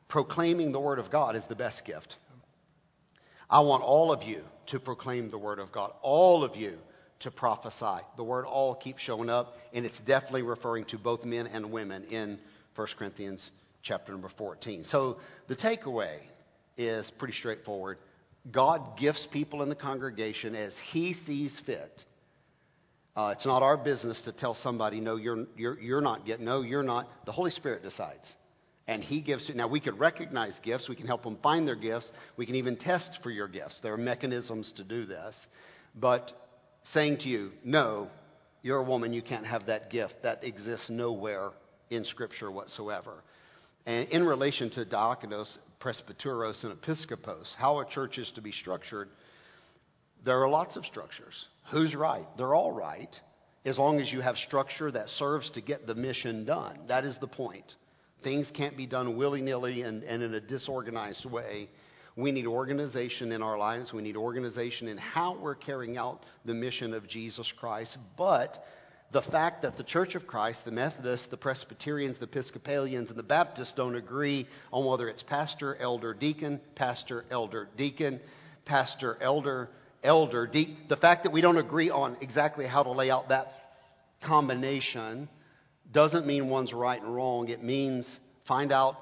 Proclaiming 0.06 0.70
the 0.70 0.80
word 0.80 1.00
of 1.00 1.10
God 1.10 1.34
is 1.34 1.44
the 1.46 1.56
best 1.56 1.84
gift. 1.84 2.16
I 3.50 3.60
want 3.60 3.82
all 3.82 4.12
of 4.12 4.22
you 4.22 4.44
to 4.66 4.78
proclaim 4.78 5.30
the 5.30 5.38
word 5.38 5.58
of 5.58 5.72
God, 5.72 5.90
all 6.00 6.44
of 6.44 6.54
you 6.54 6.78
to 7.20 7.30
prophesy. 7.30 8.02
The 8.16 8.24
word 8.24 8.44
all 8.44 8.74
keeps 8.74 9.02
showing 9.02 9.28
up, 9.28 9.54
and 9.72 9.84
it's 9.84 9.98
definitely 10.00 10.42
referring 10.42 10.84
to 10.86 10.98
both 10.98 11.24
men 11.24 11.46
and 11.46 11.72
women 11.72 12.04
in 12.04 12.38
1 12.76 12.88
Corinthians 12.96 13.50
chapter 13.82 14.12
number 14.12 14.30
14. 14.36 14.84
So 14.84 15.18
the 15.48 15.56
takeaway 15.56 16.18
is 16.76 17.10
pretty 17.18 17.34
straightforward. 17.34 17.98
God 18.50 18.96
gifts 18.98 19.26
people 19.32 19.62
in 19.62 19.68
the 19.68 19.74
congregation 19.74 20.54
as 20.54 20.74
He 20.92 21.14
sees 21.26 21.58
fit. 21.66 22.04
Uh, 23.16 23.34
it's 23.36 23.44
not 23.44 23.62
our 23.62 23.76
business 23.76 24.22
to 24.22 24.32
tell 24.32 24.54
somebody, 24.54 25.00
no, 25.00 25.16
you're, 25.16 25.46
you're, 25.56 25.78
you're 25.80 26.00
not 26.00 26.24
getting, 26.24 26.44
no, 26.44 26.62
you're 26.62 26.84
not. 26.84 27.08
The 27.26 27.32
Holy 27.32 27.50
Spirit 27.50 27.82
decides. 27.82 28.32
And 28.86 29.02
He 29.02 29.20
gives 29.20 29.50
it. 29.50 29.56
Now, 29.56 29.66
we 29.66 29.80
could 29.80 29.98
recognize 29.98 30.58
gifts. 30.60 30.88
We 30.88 30.94
can 30.94 31.08
help 31.08 31.24
them 31.24 31.36
find 31.42 31.66
their 31.66 31.76
gifts. 31.76 32.10
We 32.36 32.46
can 32.46 32.54
even 32.54 32.76
test 32.76 33.18
for 33.22 33.30
your 33.30 33.48
gifts. 33.48 33.80
There 33.82 33.92
are 33.92 33.98
mechanisms 33.98 34.72
to 34.76 34.84
do 34.84 35.04
this. 35.04 35.36
But 35.96 36.32
saying 36.82 37.18
to 37.18 37.28
you, 37.28 37.52
no, 37.64 38.08
you're 38.62 38.78
a 38.78 38.84
woman, 38.84 39.12
you 39.12 39.22
can't 39.22 39.46
have 39.46 39.66
that 39.66 39.90
gift, 39.90 40.16
that 40.22 40.44
exists 40.44 40.90
nowhere 40.90 41.50
in 41.90 42.04
Scripture 42.04 42.50
whatsoever. 42.50 43.22
And 43.86 44.08
in 44.10 44.24
relation 44.24 44.70
to 44.70 44.84
diakonos, 44.84 45.58
presbyteros, 45.80 46.64
and 46.64 46.80
episkopos, 46.80 47.54
how 47.54 47.80
a 47.80 47.88
church 47.88 48.18
is 48.18 48.30
to 48.32 48.42
be 48.42 48.52
structured, 48.52 49.08
there 50.24 50.42
are 50.42 50.48
lots 50.48 50.76
of 50.76 50.84
structures. 50.84 51.46
Who's 51.70 51.94
right? 51.94 52.26
They're 52.36 52.54
all 52.54 52.72
right, 52.72 53.14
as 53.64 53.78
long 53.78 54.00
as 54.00 54.12
you 54.12 54.20
have 54.20 54.36
structure 54.36 54.90
that 54.90 55.08
serves 55.08 55.50
to 55.50 55.60
get 55.60 55.86
the 55.86 55.94
mission 55.94 56.44
done. 56.44 56.78
That 56.88 57.04
is 57.04 57.18
the 57.18 57.28
point. 57.28 57.74
Things 58.22 58.50
can't 58.50 58.76
be 58.76 58.86
done 58.86 59.16
willy 59.16 59.42
nilly 59.42 59.82
and, 59.82 60.02
and 60.02 60.22
in 60.22 60.34
a 60.34 60.40
disorganized 60.40 61.24
way. 61.24 61.68
We 62.18 62.32
need 62.32 62.48
organization 62.48 63.30
in 63.30 63.44
our 63.44 63.56
lives. 63.56 63.92
We 63.92 64.02
need 64.02 64.16
organization 64.16 64.88
in 64.88 64.98
how 64.98 65.38
we're 65.40 65.54
carrying 65.54 65.96
out 65.96 66.24
the 66.44 66.52
mission 66.52 66.92
of 66.92 67.06
Jesus 67.06 67.52
Christ. 67.60 67.96
But 68.16 68.58
the 69.12 69.22
fact 69.22 69.62
that 69.62 69.76
the 69.76 69.84
Church 69.84 70.16
of 70.16 70.26
Christ, 70.26 70.64
the 70.64 70.72
Methodists, 70.72 71.28
the 71.28 71.36
Presbyterians, 71.36 72.18
the 72.18 72.24
Episcopalians, 72.24 73.10
and 73.10 73.16
the 73.16 73.22
Baptists 73.22 73.70
don't 73.70 73.94
agree 73.94 74.48
on 74.72 74.84
whether 74.84 75.08
it's 75.08 75.22
pastor, 75.22 75.76
elder, 75.76 76.12
deacon, 76.12 76.60
pastor, 76.74 77.24
elder, 77.30 77.68
deacon, 77.76 78.18
pastor, 78.64 79.16
elder, 79.20 79.68
elder, 80.02 80.48
deacon. 80.48 80.76
The 80.88 80.96
fact 80.96 81.22
that 81.22 81.30
we 81.30 81.40
don't 81.40 81.56
agree 81.56 81.90
on 81.90 82.16
exactly 82.20 82.66
how 82.66 82.82
to 82.82 82.90
lay 82.90 83.12
out 83.12 83.28
that 83.28 83.52
combination 84.24 85.28
doesn't 85.92 86.26
mean 86.26 86.50
one's 86.50 86.72
right 86.72 87.00
and 87.00 87.14
wrong. 87.14 87.48
It 87.48 87.62
means 87.62 88.18
find 88.48 88.72
out 88.72 88.96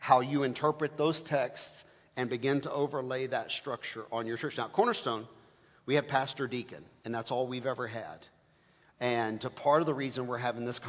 how 0.00 0.18
you 0.18 0.42
interpret 0.42 0.98
those 0.98 1.22
texts 1.22 1.84
and 2.16 2.30
begin 2.30 2.60
to 2.62 2.72
overlay 2.72 3.26
that 3.26 3.50
structure 3.50 4.04
on 4.12 4.26
your 4.26 4.36
church. 4.36 4.54
Now, 4.56 4.68
Cornerstone, 4.68 5.26
we 5.86 5.96
have 5.96 6.06
pastor, 6.06 6.46
deacon, 6.46 6.84
and 7.04 7.14
that's 7.14 7.30
all 7.30 7.46
we've 7.46 7.66
ever 7.66 7.86
had. 7.86 8.18
And 9.00 9.44
part 9.56 9.80
of 9.80 9.86
the 9.86 9.94
reason 9.94 10.26
we're 10.26 10.38
having 10.38 10.64
this 10.64 10.80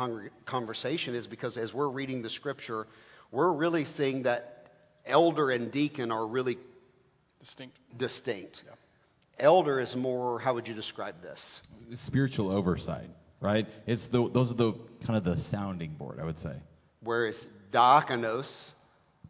conversation 0.46 1.16
is 1.16 1.28
because 1.28 1.58
as 1.58 1.74
we're 1.74 1.90
reading 1.90 2.22
the 2.22 2.30
scripture, 2.30 2.88
we're 3.32 3.52
really 3.52 3.86
seeing 3.86 4.24
that 4.24 4.68
elder 5.06 5.50
and 5.50 5.72
deacon 5.72 6.12
are 6.12 6.28
really 6.28 6.58
distinct. 7.40 7.78
Distinct. 7.98 8.62
Yeah. 8.66 8.74
Elder 9.38 9.80
is 9.80 9.96
more, 9.96 10.40
how 10.40 10.54
would 10.54 10.68
you 10.68 10.74
describe 10.74 11.16
this? 11.22 11.62
Spiritual 11.96 12.52
oversight, 12.52 13.10
right? 13.42 13.66
It's 13.86 14.08
the, 14.08 14.30
those 14.30 14.52
are 14.52 14.56
the 14.56 14.74
kind 15.06 15.18
of 15.18 15.24
the 15.24 15.38
sounding 15.44 15.96
board, 15.96 16.20
I 16.22 16.26
would 16.26 16.40
say. 16.40 16.54
Whereas 17.02 17.38
diakonos 17.74 18.72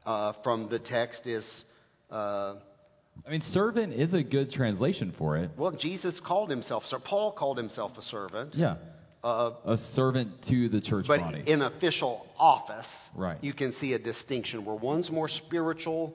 uh, 0.06 0.34
from 0.44 0.70
the 0.70 0.78
text 0.78 1.26
is 1.26 1.66
uh, 2.12 2.56
I 3.26 3.32
mean, 3.32 3.42
servant 3.42 3.94
is 3.94 4.14
a 4.14 4.24
good 4.24 4.52
translation 4.52 5.14
for 5.18 5.38
it. 5.38 5.52
Well, 5.58 5.72
Jesus 5.72 6.20
called 6.20 6.50
himself, 6.50 6.86
so 6.86 7.00
Paul 7.00 7.32
called 7.32 7.58
himself 7.58 7.98
a 7.98 8.02
servant. 8.02 8.56
Yeah. 8.56 8.78
Uh, 9.24 9.54
a 9.66 9.78
servant 9.78 10.44
to 10.50 10.70
the 10.70 10.80
church 10.80 11.06
but 11.08 11.20
body. 11.20 11.44
in 11.48 11.64
official 11.64 12.28
office, 12.38 12.88
right. 13.16 13.44
you 13.44 13.54
can 13.54 13.72
see 13.72 13.94
a 13.94 14.00
distinction 14.00 14.66
where 14.66 14.76
one's 14.76 15.10
more 15.10 15.28
spiritual 15.28 16.14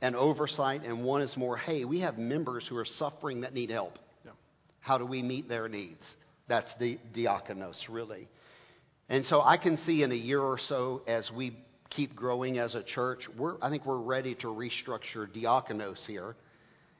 and 0.00 0.14
oversight, 0.14 0.82
and 0.84 1.04
one 1.04 1.22
is 1.22 1.36
more, 1.36 1.56
hey, 1.56 1.84
we 1.84 2.00
have 2.00 2.16
members 2.16 2.66
who 2.68 2.76
are 2.76 2.84
suffering 2.84 3.40
that 3.40 3.54
need 3.54 3.70
help. 3.70 3.98
Yeah. 4.24 4.32
How 4.78 4.98
do 4.98 5.06
we 5.06 5.22
meet 5.22 5.48
their 5.48 5.68
needs? 5.68 6.14
That's 6.46 6.72
the 6.76 6.98
diakonos, 7.12 7.88
really. 7.88 8.28
And 9.08 9.24
so 9.24 9.40
I 9.40 9.56
can 9.56 9.76
see 9.78 10.02
in 10.02 10.12
a 10.12 10.16
year 10.16 10.40
or 10.40 10.58
so, 10.58 11.02
as 11.08 11.32
we 11.32 11.56
keep 11.94 12.14
growing 12.14 12.58
as 12.58 12.74
a 12.74 12.82
church, 12.82 13.28
we're, 13.38 13.56
I 13.62 13.70
think 13.70 13.86
we're 13.86 13.96
ready 13.96 14.34
to 14.36 14.48
restructure 14.48 15.28
diakonos 15.28 16.04
here 16.06 16.34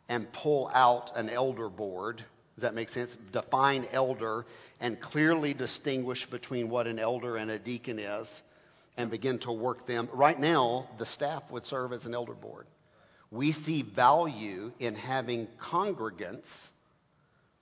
and 0.08 0.32
pull 0.32 0.70
out 0.72 1.10
an 1.16 1.28
elder 1.28 1.68
board. 1.68 2.24
Does 2.54 2.62
that 2.62 2.74
make 2.74 2.88
sense? 2.88 3.16
Define 3.32 3.86
elder 3.90 4.46
and 4.80 5.00
clearly 5.00 5.54
distinguish 5.54 6.26
between 6.30 6.68
what 6.68 6.86
an 6.86 6.98
elder 6.98 7.36
and 7.36 7.50
a 7.50 7.58
deacon 7.58 7.98
is 7.98 8.28
and 8.96 9.10
begin 9.10 9.38
to 9.40 9.52
work 9.52 9.86
them. 9.86 10.08
Right 10.12 10.38
now, 10.38 10.88
the 10.98 11.06
staff 11.06 11.42
would 11.50 11.66
serve 11.66 11.92
as 11.92 12.06
an 12.06 12.14
elder 12.14 12.34
board. 12.34 12.66
We 13.30 13.52
see 13.52 13.82
value 13.82 14.70
in 14.78 14.94
having 14.94 15.48
congregants 15.60 16.46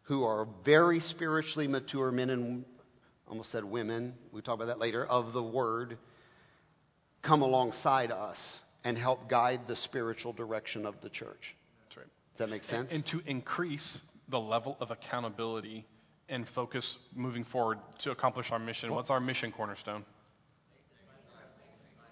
who 0.02 0.24
are 0.24 0.46
very 0.64 1.00
spiritually 1.00 1.68
mature 1.68 2.10
men 2.10 2.28
and 2.28 2.64
almost 3.26 3.50
said 3.50 3.64
women, 3.64 4.12
we 4.30 4.42
talk 4.42 4.56
about 4.56 4.66
that 4.66 4.78
later, 4.78 5.06
of 5.06 5.32
the 5.32 5.42
word 5.42 5.96
come 7.22 7.42
alongside 7.42 8.10
us 8.10 8.60
and 8.84 8.98
help 8.98 9.28
guide 9.28 9.60
the 9.68 9.76
spiritual 9.76 10.32
direction 10.32 10.84
of 10.86 10.94
the 11.02 11.08
church. 11.08 11.54
That's 11.84 11.96
right. 11.96 12.06
Does 12.32 12.38
that 12.38 12.50
make 12.50 12.64
sense? 12.64 12.90
And, 12.90 13.04
and 13.04 13.06
to 13.06 13.30
increase 13.30 14.00
the 14.28 14.40
level 14.40 14.76
of 14.80 14.90
accountability 14.90 15.86
and 16.28 16.46
focus 16.54 16.96
moving 17.14 17.44
forward 17.44 17.78
to 18.00 18.10
accomplish 18.10 18.50
our 18.50 18.58
mission. 18.58 18.92
What's 18.92 19.10
our 19.10 19.20
mission 19.20 19.52
cornerstone? 19.52 20.04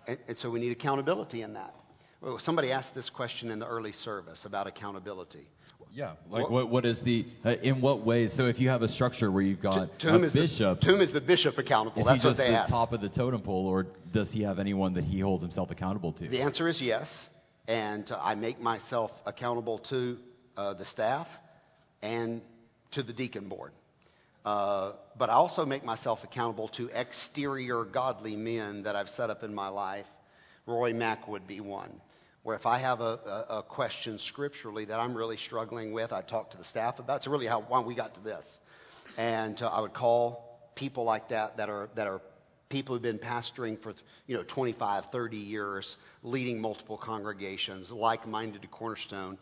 And, 0.06 0.18
and, 0.28 0.38
so 0.38 0.50
we 0.50 0.60
need 0.60 0.72
accountability 0.72 1.42
in 1.42 1.54
that. 1.54 1.74
Well, 2.20 2.38
somebody 2.38 2.72
asked 2.72 2.94
this 2.94 3.08
question 3.08 3.50
in 3.50 3.58
the 3.58 3.66
early 3.66 3.92
service 3.92 4.44
about 4.44 4.66
accountability. 4.66 5.46
Yeah, 5.92 6.12
like 6.28 6.48
what, 6.48 6.70
what 6.70 6.86
is 6.86 7.02
the 7.02 7.26
uh, 7.44 7.56
in 7.62 7.80
what 7.80 8.04
ways? 8.04 8.32
So 8.32 8.46
if 8.46 8.60
you 8.60 8.68
have 8.68 8.82
a 8.82 8.88
structure 8.88 9.30
where 9.30 9.42
you've 9.42 9.60
got 9.60 9.98
to, 10.00 10.06
to 10.06 10.14
a 10.14 10.30
bishop, 10.30 10.80
the, 10.80 10.86
to 10.86 10.92
whom 10.92 11.00
is 11.00 11.12
the 11.12 11.20
bishop 11.20 11.58
accountable? 11.58 12.00
Is 12.00 12.06
That's 12.06 12.22
he 12.22 12.28
just 12.28 12.38
what 12.38 12.44
they 12.44 12.52
the 12.52 12.58
ask. 12.58 12.70
top 12.70 12.92
of 12.92 13.00
the 13.00 13.08
totem 13.08 13.42
pole, 13.42 13.66
or 13.66 13.86
does 14.12 14.30
he 14.30 14.42
have 14.42 14.58
anyone 14.58 14.94
that 14.94 15.04
he 15.04 15.20
holds 15.20 15.42
himself 15.42 15.70
accountable 15.70 16.12
to? 16.14 16.28
The 16.28 16.42
answer 16.42 16.68
is 16.68 16.80
yes, 16.80 17.28
and 17.66 18.10
I 18.20 18.36
make 18.36 18.60
myself 18.60 19.10
accountable 19.26 19.80
to 19.90 20.18
uh, 20.56 20.74
the 20.74 20.84
staff 20.84 21.26
and 22.02 22.40
to 22.92 23.02
the 23.02 23.12
deacon 23.12 23.48
board. 23.48 23.72
Uh, 24.44 24.92
but 25.18 25.28
I 25.28 25.34
also 25.34 25.66
make 25.66 25.84
myself 25.84 26.20
accountable 26.22 26.68
to 26.68 26.88
exterior 26.94 27.84
godly 27.84 28.36
men 28.36 28.84
that 28.84 28.96
I've 28.96 29.08
set 29.10 29.28
up 29.28 29.42
in 29.42 29.54
my 29.54 29.68
life. 29.68 30.06
Roy 30.66 30.92
Mack 30.94 31.28
would 31.28 31.46
be 31.46 31.60
one. 31.60 32.00
Where 32.42 32.56
if 32.56 32.64
I 32.64 32.78
have 32.78 33.00
a, 33.00 33.46
a, 33.50 33.58
a 33.58 33.62
question 33.62 34.18
scripturally 34.18 34.86
that 34.86 34.98
I'm 34.98 35.14
really 35.14 35.36
struggling 35.36 35.92
with, 35.92 36.12
I 36.12 36.22
talk 36.22 36.50
to 36.52 36.56
the 36.56 36.64
staff 36.64 36.98
about. 36.98 37.18
It's 37.18 37.26
really 37.26 37.46
how 37.46 37.60
why 37.60 37.80
we 37.80 37.94
got 37.94 38.14
to 38.14 38.20
this, 38.20 38.44
and 39.18 39.60
uh, 39.60 39.68
I 39.68 39.80
would 39.80 39.92
call 39.92 40.72
people 40.74 41.04
like 41.04 41.28
that 41.28 41.58
that 41.58 41.68
are 41.68 41.90
that 41.96 42.06
are 42.06 42.22
people 42.70 42.94
who've 42.94 43.02
been 43.02 43.18
pastoring 43.18 43.80
for 43.82 43.92
you 44.26 44.36
know 44.36 44.44
25, 44.44 45.04
30 45.12 45.36
years, 45.36 45.96
leading 46.22 46.60
multiple 46.60 46.96
congregations, 46.96 47.90
like-minded 47.90 48.62
to 48.62 48.68
Cornerstone, 48.68 49.36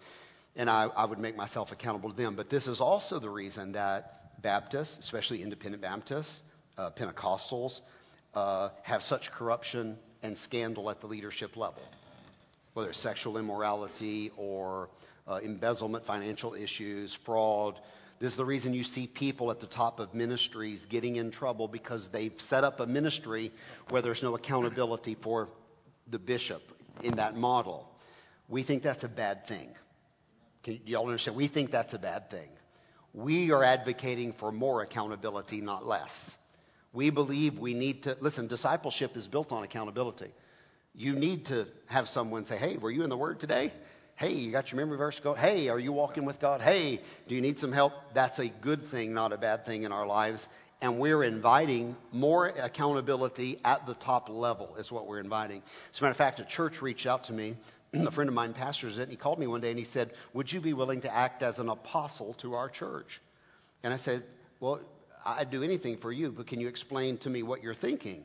and 0.57 0.69
I, 0.69 0.87
I 0.87 1.05
would 1.05 1.19
make 1.19 1.37
myself 1.37 1.71
accountable 1.71 2.11
to 2.11 2.17
them. 2.17 2.35
But 2.35 2.51
this 2.51 2.67
is 2.67 2.81
also 2.81 3.21
the 3.21 3.31
reason 3.31 3.73
that 3.73 4.43
Baptists, 4.43 4.99
especially 4.99 5.43
independent 5.43 5.83
Baptists, 5.83 6.43
uh, 6.77 6.91
Pentecostals, 6.91 7.81
uh, 8.35 8.71
have 8.83 9.03
such 9.03 9.31
corruption 9.31 9.99
and 10.23 10.37
scandal 10.37 10.91
at 10.91 11.01
the 11.01 11.07
leadership 11.07 11.57
level, 11.57 11.83
whether 12.79 12.91
it's 12.91 13.03
sexual 13.03 13.39
immorality 13.39 14.31
or 14.37 14.89
uh, 15.27 15.41
embezzlement, 15.43 16.07
financial 16.07 16.55
issues, 16.55 17.17
fraud. 17.27 17.75
This 18.21 18.31
is 18.31 18.37
the 18.37 18.45
reason 18.45 18.73
you 18.73 18.85
see 18.85 19.09
people 19.09 19.51
at 19.51 19.59
the 19.59 19.67
top 19.67 19.99
of 19.99 20.15
ministries 20.15 20.87
getting 20.89 21.17
in 21.17 21.33
trouble 21.33 21.67
because 21.67 22.09
they've 22.13 22.35
set 22.49 22.63
up 22.63 22.79
a 22.79 22.87
ministry 22.87 23.53
where 23.91 24.01
there's 24.01 24.23
no 24.23 24.37
accountability 24.37 25.17
for 25.21 25.49
the 26.09 26.21
bishop 26.21 26.63
in 27.03 27.17
that 27.17 27.35
model. 27.35 27.89
We 28.49 28.63
think 28.63 28.85
that's 28.85 29.03
a 29.03 29.09
bad 29.09 29.49
thing. 29.49 29.71
Can 30.63 30.79
y'all 30.87 31.07
understand? 31.07 31.37
We 31.37 31.49
think 31.49 31.73
that's 31.73 31.95
a 31.95 31.99
bad 31.99 32.31
thing. 32.31 32.49
We 33.13 33.51
are 33.51 33.65
advocating 33.65 34.35
for 34.39 34.53
more 34.53 34.83
accountability, 34.83 35.61
not 35.61 35.85
less. 35.85 36.13
We 36.93 37.11
believe 37.11 37.59
we 37.59 37.75
need 37.75 38.05
to, 38.05 38.17
listen, 38.21 38.47
discipleship 38.47 39.17
is 39.17 39.27
built 39.27 39.51
on 39.51 39.65
accountability. 39.65 40.31
You 40.99 41.13
need 41.13 41.47
to 41.47 41.69
have 41.87 42.09
someone 42.09 42.45
say, 42.45 42.59
hey, 42.59 42.77
were 42.77 42.91
you 42.91 43.05
in 43.05 43.09
the 43.09 43.17
Word 43.17 43.39
today? 43.39 43.73
Hey, 44.17 44.33
you 44.33 44.51
got 44.51 44.73
your 44.73 44.79
memory 44.79 44.99
verse 44.99 45.21
Go. 45.23 45.33
Hey, 45.33 45.69
are 45.69 45.79
you 45.79 45.93
walking 45.93 46.25
with 46.25 46.41
God? 46.41 46.61
Hey, 46.61 47.01
do 47.29 47.37
you 47.37 47.41
need 47.41 47.61
some 47.61 47.71
help? 47.71 47.93
That's 48.15 48.41
a 48.41 48.49
good 48.49 48.85
thing, 48.91 49.15
not 49.15 49.33
a 49.33 49.39
bad 49.39 49.65
thing 49.65 49.85
in 49.85 49.93
our 49.93 50.09
lives. 50.09 50.49
And 50.81 50.99
we're 50.99 51.23
inviting 51.23 51.95
more 52.11 52.49
accountability 52.49 53.61
at 53.65 53.87
the 53.87 53.95
top 53.95 54.29
level, 54.29 54.75
is 54.75 54.91
what 54.91 55.07
we're 55.07 55.21
inviting. 55.21 55.63
As 55.93 56.01
a 56.01 56.03
matter 56.03 56.11
of 56.11 56.17
fact, 56.17 56.41
a 56.41 56.45
church 56.45 56.83
reached 56.83 57.07
out 57.07 57.23
to 57.25 57.33
me. 57.33 57.57
a 57.95 58.11
friend 58.11 58.27
of 58.27 58.35
mine 58.35 58.53
pastors 58.53 58.99
it, 58.99 59.03
and 59.03 59.11
he 59.13 59.17
called 59.17 59.39
me 59.39 59.47
one 59.47 59.61
day 59.61 59.71
and 59.71 59.79
he 59.79 59.85
said, 59.85 60.11
Would 60.35 60.53
you 60.53 60.61
be 60.61 60.73
willing 60.73 61.03
to 61.03 61.15
act 61.15 61.45
as 61.45 61.61
an 61.61 61.69
apostle 61.69 62.35
to 62.41 62.55
our 62.55 62.69
church? 62.69 63.21
And 63.85 63.95
I 63.95 63.99
said, 63.99 64.25
Well, 64.59 64.81
I'd 65.25 65.53
do 65.53 65.63
anything 65.63 65.99
for 65.99 66.11
you, 66.11 66.33
but 66.33 66.49
can 66.49 66.59
you 66.61 66.67
explain 66.67 67.19
to 67.19 67.31
me 67.31 67.45
what 67.45 67.63
you're 67.63 67.73
thinking? 67.73 68.25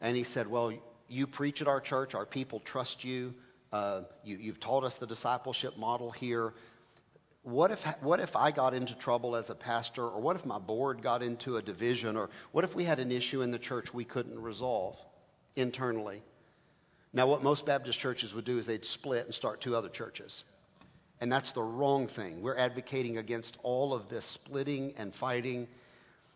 And 0.00 0.16
he 0.16 0.24
said, 0.24 0.46
Well, 0.46 0.72
you 1.08 1.26
preach 1.26 1.60
at 1.60 1.68
our 1.68 1.80
church, 1.80 2.14
our 2.14 2.26
people 2.26 2.60
trust 2.60 3.04
you, 3.04 3.34
uh, 3.72 4.02
you 4.24 4.36
you've 4.36 4.60
taught 4.60 4.84
us 4.84 4.94
the 4.96 5.06
discipleship 5.06 5.76
model 5.76 6.10
here. 6.10 6.54
What 7.42 7.70
if, 7.70 7.80
what 8.00 8.20
if 8.20 8.36
I 8.36 8.52
got 8.52 8.72
into 8.72 8.94
trouble 8.94 9.36
as 9.36 9.50
a 9.50 9.54
pastor, 9.54 10.02
or 10.02 10.20
what 10.20 10.36
if 10.36 10.46
my 10.46 10.58
board 10.58 11.02
got 11.02 11.22
into 11.22 11.56
a 11.56 11.62
division, 11.62 12.16
or 12.16 12.30
what 12.52 12.64
if 12.64 12.74
we 12.74 12.84
had 12.84 13.00
an 13.00 13.12
issue 13.12 13.42
in 13.42 13.50
the 13.50 13.58
church 13.58 13.92
we 13.92 14.04
couldn't 14.04 14.40
resolve 14.40 14.96
internally? 15.54 16.22
Now, 17.12 17.28
what 17.28 17.42
most 17.42 17.66
Baptist 17.66 17.98
churches 17.98 18.32
would 18.34 18.44
do 18.44 18.58
is 18.58 18.66
they'd 18.66 18.84
split 18.84 19.26
and 19.26 19.34
start 19.34 19.60
two 19.60 19.76
other 19.76 19.88
churches. 19.88 20.42
And 21.20 21.30
that's 21.30 21.52
the 21.52 21.62
wrong 21.62 22.08
thing. 22.08 22.42
We're 22.42 22.56
advocating 22.56 23.18
against 23.18 23.56
all 23.62 23.94
of 23.94 24.08
this 24.08 24.24
splitting 24.24 24.94
and 24.96 25.14
fighting 25.14 25.68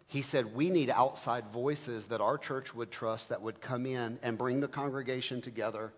he 0.09 0.22
said, 0.22 0.54
We 0.54 0.70
need 0.70 0.90
outside 0.90 1.44
voices 1.52 2.06
that 2.09 2.20
our 2.20 2.38
church 2.38 2.74
would 2.74 2.90
trust 2.90 3.28
that 3.28 3.42
would 3.42 3.61
come 3.61 3.86
in 3.86 4.18
and 4.22 4.38
bring 4.38 4.61
the 4.61 4.68
congregation 4.68 5.42
together. 5.42 5.92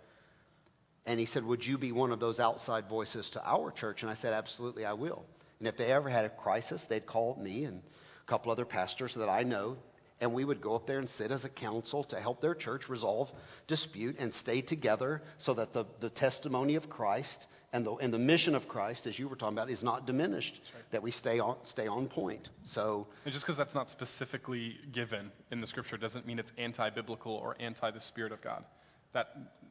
And 1.06 1.18
he 1.18 1.26
said, 1.26 1.44
Would 1.44 1.64
you 1.64 1.78
be 1.78 1.92
one 1.92 2.11
of 2.11 2.20
those 2.20 2.40
outside 2.40 2.88
voices 2.88 3.30
to 3.30 3.44
our 3.44 3.70
church? 3.70 4.02
And 4.02 4.11
I 4.11 4.14
said, 4.14 4.32
Absolutely, 4.32 4.84
I 4.84 4.94
will. 4.94 5.24
And 5.61 5.68
if 5.68 5.76
they 5.76 5.86
ever 5.86 6.08
had 6.08 6.24
a 6.24 6.30
crisis, 6.30 6.84
they'd 6.88 7.06
call 7.06 7.38
me 7.40 7.64
and 7.64 7.82
a 8.26 8.30
couple 8.30 8.50
other 8.50 8.64
pastors 8.64 9.14
that 9.14 9.28
I 9.28 9.44
know, 9.44 9.76
and 10.20 10.34
we 10.34 10.44
would 10.44 10.61
go 10.61 10.74
up 10.74 10.88
there 10.88 10.98
and 10.98 11.08
sit 11.08 11.30
as 11.30 11.44
a 11.44 11.48
council 11.48 12.02
to 12.04 12.20
help 12.20 12.40
their 12.40 12.54
church 12.54 12.88
resolve 12.88 13.28
dispute 13.68 14.16
and 14.18 14.34
stay 14.34 14.61
together 14.61 15.22
so 15.38 15.54
that 15.54 15.72
the, 15.72 15.86
the 16.00 16.11
testimony 16.11 16.74
of 16.74 16.88
Christ 16.90 17.46
and 17.72 17.86
the, 17.86 17.92
and 17.94 18.12
the 18.12 18.18
mission 18.18 18.54
of 18.54 18.66
Christ, 18.66 19.06
as 19.06 19.18
you 19.18 19.28
were 19.28 19.36
talking 19.36 19.56
about, 19.56 19.70
is 19.70 19.82
not 19.82 20.06
diminished, 20.06 20.60
right. 20.74 20.82
that 20.90 21.02
we 21.02 21.12
stay 21.12 21.38
on, 21.38 21.56
stay 21.62 21.86
on 21.86 22.08
point. 22.08 22.48
So, 22.64 23.06
and 23.24 23.32
just 23.32 23.46
because 23.46 23.56
that's 23.56 23.74
not 23.74 23.90
specifically 23.90 24.76
given 24.92 25.30
in 25.52 25.60
the 25.60 25.66
scripture 25.66 25.96
doesn't 25.96 26.26
mean 26.26 26.38
it's 26.38 26.52
anti 26.58 26.90
biblical 26.90 27.32
or 27.32 27.56
anti 27.60 27.90
the 27.92 28.00
Spirit 28.00 28.32
of 28.32 28.42
God. 28.42 28.64
That 29.12 29.28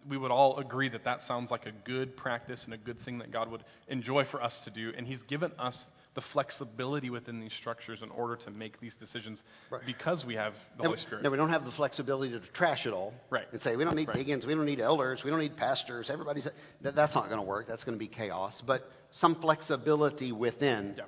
we 0.07 0.17
would 0.17 0.31
all 0.31 0.57
agree 0.59 0.87
that 0.89 1.03
that 1.03 1.21
sounds 1.21 1.51
like 1.51 1.65
a 1.65 1.73
good 1.85 2.15
practice 2.15 2.63
and 2.63 2.73
a 2.73 2.77
good 2.77 3.01
thing 3.01 3.17
that 3.19 3.31
God 3.31 3.51
would 3.51 3.63
enjoy 3.89 4.23
for 4.23 4.41
us 4.41 4.61
to 4.63 4.71
do. 4.71 4.93
And 4.95 5.05
He's 5.05 5.23
given 5.23 5.51
us 5.59 5.85
the 6.19 6.25
flexibility 6.33 7.09
within 7.09 7.39
these 7.39 7.53
structures 7.53 8.01
in 8.01 8.09
order 8.09 8.35
to 8.35 8.51
make 8.51 8.79
these 8.81 8.95
decisions 8.95 9.41
right. 9.71 9.81
because 9.85 10.25
we 10.25 10.35
have 10.35 10.53
the 10.75 10.83
now, 10.83 10.89
Holy 10.89 10.97
Spirit. 10.97 11.23
Now, 11.23 11.31
we 11.31 11.37
don't 11.37 11.49
have 11.49 11.63
the 11.63 11.71
flexibility 11.71 12.31
to 12.37 12.41
trash 12.51 12.85
it 12.85 12.91
all. 12.91 13.13
Right. 13.29 13.45
And 13.53 13.61
say, 13.61 13.77
we 13.77 13.85
don't 13.85 13.95
need 13.95 14.09
right. 14.09 14.17
deacons, 14.17 14.45
we 14.45 14.53
don't 14.53 14.65
need 14.65 14.81
elders, 14.81 15.21
we 15.23 15.29
don't 15.29 15.39
need 15.39 15.55
pastors. 15.55 16.09
Everybody's. 16.09 16.47
That, 16.81 16.95
that's 16.95 17.15
not 17.15 17.27
going 17.27 17.39
to 17.39 17.45
work. 17.45 17.67
That's 17.67 17.85
going 17.85 17.97
to 17.97 17.99
be 17.99 18.09
chaos. 18.09 18.61
But 18.65 18.81
some 19.11 19.39
flexibility 19.41 20.31
within. 20.31 20.95
Yeah 20.97 21.05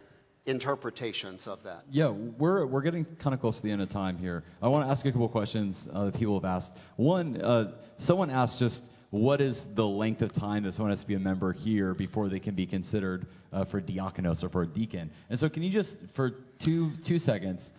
interpretations 0.48 1.46
of 1.46 1.60
that. 1.64 1.84
Yeah, 1.92 2.10
we're 2.10 2.66
we're 2.66 2.82
getting 2.82 3.06
kind 3.22 3.36
of 3.36 3.40
close 3.40 3.58
to 3.58 3.62
the 3.62 3.70
end 3.70 3.80
of 3.80 3.92
time 3.92 4.18
here. 4.18 4.44
I 4.60 4.70
want 4.70 4.88
to 4.88 4.92
ask 4.92 5.06
a 5.06 5.12
couple 5.12 5.28
of 5.28 5.32
questions 5.32 5.88
uh, 5.94 6.06
that 6.06 6.16
people 6.16 6.34
have 6.34 6.46
asked. 6.46 6.72
One, 6.96 7.40
uh, 7.40 7.74
someone 8.00 8.32
asked 8.32 8.58
just 8.58 8.84
what 9.12 9.42
is 9.42 9.66
the 9.76 9.86
length 9.86 10.22
of 10.22 10.34
time 10.34 10.64
that 10.64 10.74
someone 10.74 10.92
has 10.92 11.02
to 11.02 11.08
be 11.08 11.16
a 11.16 11.20
member 11.20 11.52
here 11.52 11.94
before 11.94 12.30
they 12.30 12.40
can 12.40 12.56
be 12.56 12.66
considered 12.66 13.28
uh, 13.52 13.66
for 13.66 13.82
diakonos 13.82 14.42
or 14.44 14.50
for 14.50 14.64
a 14.64 14.68
deacon? 14.68 15.12
And 15.30 15.38
so, 15.38 15.50
can 15.50 15.64
you 15.64 15.70
just, 15.70 15.98
for 16.16 16.32
two 16.64 16.94
two 17.06 17.20
seconds, 17.20 17.72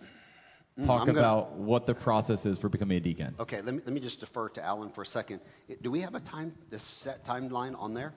mm, 0.79 0.85
talk 0.85 1.07
mm, 1.07 1.11
about 1.11 1.49
gonna, 1.49 1.63
what 1.63 1.87
the 1.87 1.95
process 1.95 2.45
is 2.45 2.59
for 2.59 2.69
becoming 2.69 2.97
a 2.97 3.01
deacon? 3.01 3.35
Okay, 3.39 3.61
let 3.61 3.73
me 3.73 3.81
let 3.83 3.93
me 3.93 3.99
just 3.99 4.19
defer 4.19 4.47
to 4.49 4.63
Alan 4.63 4.91
for 4.91 5.01
a 5.01 5.05
second. 5.07 5.41
Do 5.81 5.89
we 5.89 6.01
have 6.01 6.13
a 6.13 6.19
time, 6.19 6.53
a 6.71 6.77
set 6.77 7.25
timeline 7.25 7.77
on 7.77 7.93
there? 7.93 8.13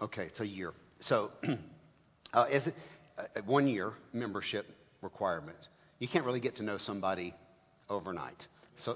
Okay, 0.00 0.24
it's 0.26 0.40
a 0.40 0.46
year. 0.46 0.72
So, 1.00 1.30
uh, 2.32 2.46
is 2.50 2.66
it 2.66 2.74
uh, 3.18 3.40
one 3.42 3.66
year 3.66 3.92
membership 4.12 4.66
requirement? 5.02 5.56
You 5.98 6.08
can't 6.08 6.24
really 6.24 6.40
get 6.40 6.56
to 6.56 6.62
know 6.62 6.78
somebody 6.78 7.34
overnight. 7.88 8.46
So 8.76 8.94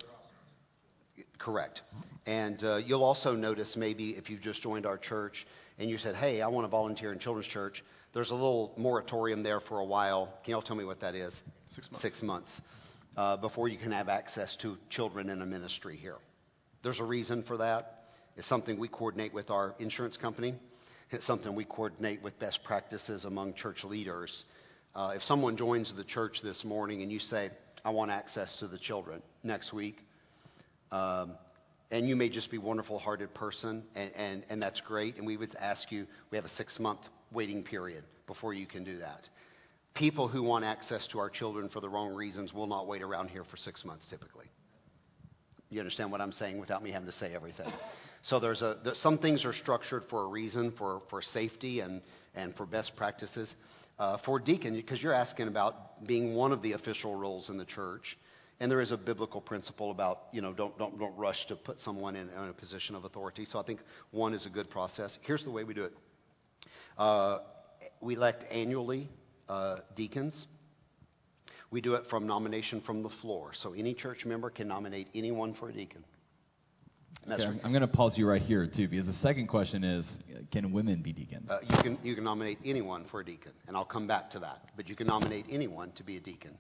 Correct. 1.39 1.83
And 2.27 2.62
uh, 2.62 2.77
you'll 2.77 3.05
also 3.05 3.35
notice 3.35 3.77
maybe 3.77 4.11
if 4.11 4.29
you've 4.29 4.41
just 4.41 4.62
joined 4.62 4.87
our 4.87 4.99
church 4.99 5.47
and 5.79 5.89
you 5.89 5.99
said, 5.99 6.14
hey, 6.14 6.43
I 6.43 6.49
want 6.49 6.64
to 6.64 6.69
volunteer 6.69 7.12
in 7.12 7.19
children's 7.19 7.49
church, 7.49 7.83
there's 8.12 8.31
a 8.31 8.35
little 8.35 8.73
moratorium 8.77 9.43
there 9.43 9.61
for 9.61 9.79
a 9.79 9.85
while. 9.85 10.33
Can 10.45 10.53
y'all 10.53 10.62
tell 10.62 10.77
me 10.77 10.85
what 10.85 11.01
that 11.01 11.14
is? 11.14 11.41
Six 11.71 11.91
months. 11.91 12.03
Six 12.03 12.23
months. 12.23 12.61
Uh, 13.16 13.37
before 13.37 13.69
you 13.69 13.79
can 13.79 13.93
have 13.93 14.09
access 14.09 14.57
to 14.57 14.77
children 14.91 15.29
in 15.29 15.43
a 15.43 15.47
ministry 15.47 15.97
here. 15.97 16.16
There's 16.83 17.01
a 17.01 17.05
reason 17.05 17.43
for 17.43 17.57
that. 17.59 18.05
It's 18.37 18.47
something 18.47 18.79
we 18.79 18.89
coordinate 18.89 19.35
with 19.35 19.51
our 19.51 19.75
insurance 19.79 20.16
company. 20.16 20.55
It's 21.11 21.27
something 21.27 21.55
we 21.55 21.64
coordinate 21.64 22.23
with 22.23 22.39
best 22.39 22.62
practices 22.64 23.25
among 23.25 23.55
church 23.55 23.83
leaders. 23.83 24.45
Uh, 24.95 25.14
if 25.16 25.23
someone 25.23 25.57
joins 25.57 25.93
the 25.95 26.05
church 26.05 26.41
this 26.43 26.64
morning 26.64 27.03
and 27.03 27.11
you 27.11 27.19
say, 27.19 27.51
I 27.85 27.91
want 27.91 28.11
access 28.11 28.57
to 28.61 28.69
the 28.69 28.79
children 28.79 29.23
next 29.43 29.73
week, 29.73 29.97
um, 30.93 31.32
and 31.91 32.09
you 32.09 32.16
may 32.16 32.28
just 32.28 32.51
be 32.51 32.59
a 32.59 32.61
wonderful 32.61 32.99
hearted 32.99 33.32
person, 33.34 33.82
and, 33.95 34.11
and, 34.14 34.45
and 34.49 34.62
that's 34.62 34.80
great. 34.80 35.16
And 35.16 35.26
we 35.26 35.36
would 35.36 35.55
ask 35.59 35.91
you, 35.91 36.07
we 36.30 36.36
have 36.36 36.45
a 36.45 36.51
six 36.51 36.78
month 36.78 37.01
waiting 37.32 37.62
period 37.62 38.05
before 38.26 38.53
you 38.55 38.66
can 38.66 38.84
do 38.84 38.99
that. 38.99 39.28
People 39.95 40.28
who 40.28 40.43
want 40.43 40.64
access 40.64 41.07
to 41.09 41.18
our 41.18 41.30
children 41.30 41.68
for 41.68 41.80
the 41.80 41.89
wrong 41.89 42.14
reasons 42.14 42.53
will 42.53 42.66
not 42.66 42.86
wait 42.86 43.03
around 43.03 43.28
here 43.28 43.45
for 43.45 43.57
six 43.57 43.84
months 43.84 44.09
typically. 44.09 44.47
You 45.70 45.80
understand 45.80 46.12
what 46.12 46.20
I'm 46.20 46.32
saying 46.32 46.61
without 46.61 46.82
me 46.82 46.91
having 46.93 47.07
to 47.07 47.12
say 47.12 47.34
everything? 47.34 47.70
So 48.22 48.41
there's 48.41 48.62
a, 48.62 48.78
there, 48.84 48.95
some 48.95 49.18
things 49.18 49.45
are 49.45 49.53
structured 49.53 50.05
for 50.09 50.24
a 50.24 50.28
reason, 50.28 50.72
for, 50.72 51.03
for 51.11 51.22
safety 51.22 51.80
and, 51.80 52.03
and 52.34 52.55
for 52.57 52.66
best 52.66 52.97
practices. 52.97 53.55
Uh, 53.99 54.16
for 54.24 54.39
deacon, 54.39 54.74
because 54.74 55.03
you're 55.03 55.12
asking 55.12 55.49
about 55.49 56.07
being 56.07 56.34
one 56.34 56.53
of 56.53 56.62
the 56.62 56.72
official 56.72 57.16
roles 57.16 57.51
in 57.51 57.57
the 57.57 57.64
church. 57.64 58.16
And 58.61 58.70
there 58.70 58.80
is 58.80 58.90
a 58.90 58.96
biblical 58.96 59.40
principle 59.40 59.92
about, 59.92 60.22
you 60.32 60.40
know, 60.40 60.52
don't, 60.52 60.76
don't, 60.78 60.98
don't 60.98 61.16
rush 61.16 61.46
to 61.46 61.56
put 61.56 61.78
someone 61.80 62.16
in, 62.16 62.28
in 62.28 62.48
a 62.48 62.52
position 62.52 62.96
of 62.96 63.04
authority. 63.04 63.44
So 63.44 63.61
I 63.61 63.62
think 63.62 63.80
one 64.11 64.34
is 64.34 64.46
a 64.46 64.50
good 64.50 64.68
process. 64.68 65.16
Here's 65.22 65.44
the 65.44 65.50
way 65.50 65.62
we 65.64 65.74
do 65.74 65.84
it 65.84 65.92
uh, 66.98 67.38
we 68.00 68.16
elect 68.16 68.44
annually 68.50 69.09
uh, 69.48 69.78
deacons. 69.94 70.46
We 71.70 71.80
do 71.80 71.94
it 71.94 72.04
from 72.09 72.26
nomination 72.26 72.80
from 72.80 73.02
the 73.02 73.11
floor. 73.20 73.52
So 73.54 73.74
any 73.74 73.94
church 73.94 74.24
member 74.24 74.50
can 74.50 74.68
nominate 74.68 75.09
anyone 75.14 75.54
for 75.54 75.68
a 75.68 75.72
deacon. 75.72 76.04
Okay, 77.30 77.44
right. 77.44 77.61
I'm, 77.62 77.72
going 77.72 77.82
to 77.82 77.88
pause 77.88 78.16
you 78.16 78.26
right 78.26 78.40
here 78.40 78.66
too, 78.66 78.88
because 78.88 79.06
the 79.06 79.12
second 79.12 79.48
question 79.48 79.84
is, 79.84 80.11
can 80.50 80.72
women 80.72 81.02
be 81.02 81.12
deacons? 81.12 81.50
Uh, 81.50 81.59
you, 81.68 81.82
can, 81.82 81.98
you 82.02 82.14
can 82.14 82.24
nominate 82.24 82.59
anyone 82.64 83.04
for 83.11 83.20
a 83.20 83.24
deacon, 83.24 83.52
and 83.66 83.76
I'll 83.76 83.84
come 83.84 84.06
back 84.06 84.30
to 84.30 84.38
that. 84.38 84.70
But 84.76 84.88
you 84.88 84.96
can 84.96 85.06
nominate 85.06 85.44
anyone 85.50 85.92
to 85.92 86.02
be 86.02 86.16
a 86.16 86.20
deacon. 86.20 86.56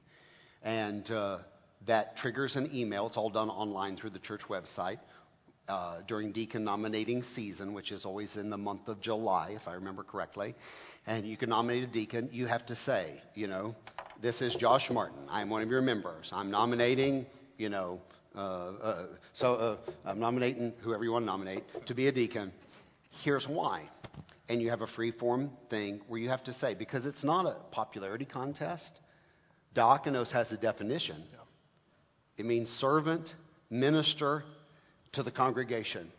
And 0.62 1.10
uh, 1.10 1.38
that 1.86 2.16
triggers 2.16 2.56
an 2.56 2.70
email. 2.74 3.06
It's 3.06 3.16
all 3.16 3.30
done 3.30 3.48
online 3.48 3.96
through 3.96 4.10
the 4.10 4.18
church 4.18 4.42
website 4.48 4.98
uh, 5.68 6.00
during 6.06 6.32
deacon 6.32 6.64
nominating 6.64 7.22
season, 7.22 7.72
which 7.72 7.92
is 7.92 8.04
always 8.04 8.36
in 8.36 8.50
the 8.50 8.56
month 8.56 8.88
of 8.88 9.00
July, 9.00 9.50
if 9.50 9.68
I 9.68 9.74
remember 9.74 10.02
correctly. 10.02 10.54
And 11.06 11.26
you 11.26 11.36
can 11.36 11.50
nominate 11.50 11.84
a 11.84 11.92
deacon. 11.92 12.28
You 12.32 12.46
have 12.46 12.66
to 12.66 12.74
say, 12.74 13.20
you 13.34 13.46
know, 13.46 13.74
this 14.20 14.42
is 14.42 14.54
Josh 14.56 14.90
Martin. 14.90 15.18
I'm 15.30 15.48
one 15.48 15.62
of 15.62 15.70
your 15.70 15.80
members. 15.80 16.30
I'm 16.32 16.50
nominating, 16.50 17.26
you 17.56 17.68
know, 17.68 18.00
uh, 18.34 18.38
uh, 18.38 19.06
so 19.32 19.54
uh, 19.54 19.76
I'm 20.04 20.20
nominating 20.20 20.72
whoever 20.82 21.04
you 21.04 21.12
want 21.12 21.22
to 21.22 21.26
nominate 21.26 21.64
to 21.86 21.94
be 21.94 22.08
a 22.08 22.12
deacon. 22.12 22.52
Here's 23.22 23.46
why. 23.48 23.88
And 24.48 24.62
you 24.62 24.70
have 24.70 24.80
a 24.80 24.86
free 24.86 25.12
form 25.12 25.50
thing 25.68 26.00
where 26.08 26.20
you 26.20 26.30
have 26.30 26.44
to 26.44 26.52
say, 26.52 26.74
because 26.74 27.04
it's 27.04 27.24
not 27.24 27.46
a 27.46 27.56
popularity 27.70 28.24
contest, 28.24 29.00
diakonos 29.74 30.30
has 30.30 30.50
a 30.52 30.56
definition. 30.56 31.22
It 32.38 32.46
means 32.46 32.70
servant, 32.70 33.34
minister 33.68 34.44
to 35.12 35.22
the 35.22 35.30
congregation. 35.30 36.10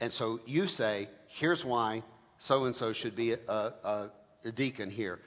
And 0.00 0.12
so 0.12 0.40
you 0.46 0.66
say, 0.66 1.08
here's 1.38 1.64
why 1.64 2.02
so 2.38 2.64
and 2.64 2.74
so 2.74 2.92
should 2.92 3.14
be 3.14 3.32
a, 3.32 3.38
a, 3.48 4.10
a 4.44 4.52
deacon 4.52 4.90
here. 4.90 5.18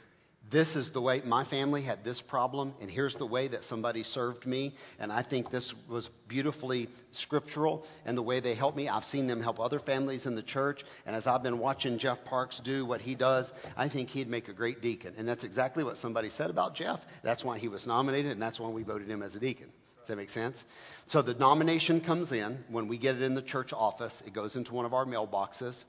This 0.51 0.75
is 0.75 0.91
the 0.91 0.99
way 0.99 1.21
my 1.23 1.45
family 1.45 1.83
had 1.83 2.03
this 2.03 2.19
problem, 2.19 2.73
and 2.81 2.91
here's 2.91 3.15
the 3.15 3.25
way 3.25 3.47
that 3.47 3.63
somebody 3.63 4.03
served 4.03 4.45
me. 4.45 4.75
And 4.99 5.11
I 5.11 5.23
think 5.23 5.49
this 5.49 5.73
was 5.89 6.09
beautifully 6.27 6.89
scriptural 7.13 7.85
and 8.05 8.17
the 8.17 8.21
way 8.21 8.41
they 8.41 8.53
helped 8.53 8.75
me. 8.75 8.89
I've 8.89 9.05
seen 9.05 9.25
them 9.25 9.41
help 9.41 9.59
other 9.59 9.79
families 9.79 10.25
in 10.25 10.35
the 10.35 10.43
church. 10.43 10.83
And 11.05 11.15
as 11.15 11.27
I've 11.27 11.43
been 11.43 11.59
watching 11.59 11.97
Jeff 11.97 12.17
Parks 12.25 12.59
do 12.63 12.85
what 12.85 12.99
he 12.99 13.15
does, 13.15 13.51
I 13.77 13.87
think 13.87 14.09
he'd 14.09 14.27
make 14.27 14.49
a 14.49 14.53
great 14.53 14.81
deacon. 14.81 15.13
And 15.17 15.25
that's 15.25 15.45
exactly 15.45 15.83
what 15.83 15.97
somebody 15.97 16.29
said 16.29 16.49
about 16.49 16.75
Jeff. 16.75 16.99
That's 17.23 17.43
why 17.43 17.57
he 17.57 17.69
was 17.69 17.87
nominated, 17.87 18.33
and 18.33 18.41
that's 18.41 18.59
why 18.59 18.69
we 18.69 18.83
voted 18.83 19.09
him 19.09 19.23
as 19.23 19.35
a 19.35 19.39
deacon. 19.39 19.69
Does 20.03 20.09
that 20.09 20.17
make 20.17 20.31
sense? 20.31 20.61
So 21.07 21.21
the 21.21 21.33
nomination 21.33 22.01
comes 22.01 22.33
in. 22.33 22.61
When 22.69 22.89
we 22.89 22.97
get 22.97 23.15
it 23.15 23.21
in 23.21 23.35
the 23.35 23.41
church 23.41 23.71
office, 23.71 24.21
it 24.27 24.33
goes 24.33 24.57
into 24.57 24.73
one 24.73 24.85
of 24.85 24.93
our 24.93 25.05
mailboxes. 25.05 25.81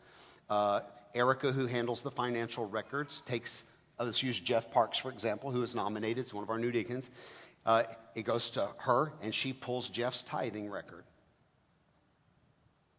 Uh, 0.48 0.82
Erica, 1.16 1.50
who 1.50 1.66
handles 1.66 2.00
the 2.04 2.12
financial 2.12 2.64
records, 2.64 3.22
takes, 3.26 3.64
uh, 3.98 4.04
let's 4.04 4.22
use 4.22 4.38
Jeff 4.38 4.70
Parks, 4.70 5.00
for 5.00 5.10
example, 5.10 5.50
who 5.50 5.64
is 5.64 5.74
nominated. 5.74 6.18
It's 6.18 6.32
one 6.32 6.44
of 6.44 6.50
our 6.50 6.60
new 6.60 6.70
deacons. 6.70 7.10
Uh, 7.66 7.82
it 8.14 8.22
goes 8.24 8.48
to 8.50 8.70
her, 8.78 9.10
and 9.20 9.34
she 9.34 9.52
pulls 9.52 9.88
Jeff's 9.88 10.22
tithing 10.28 10.70
record. 10.70 11.02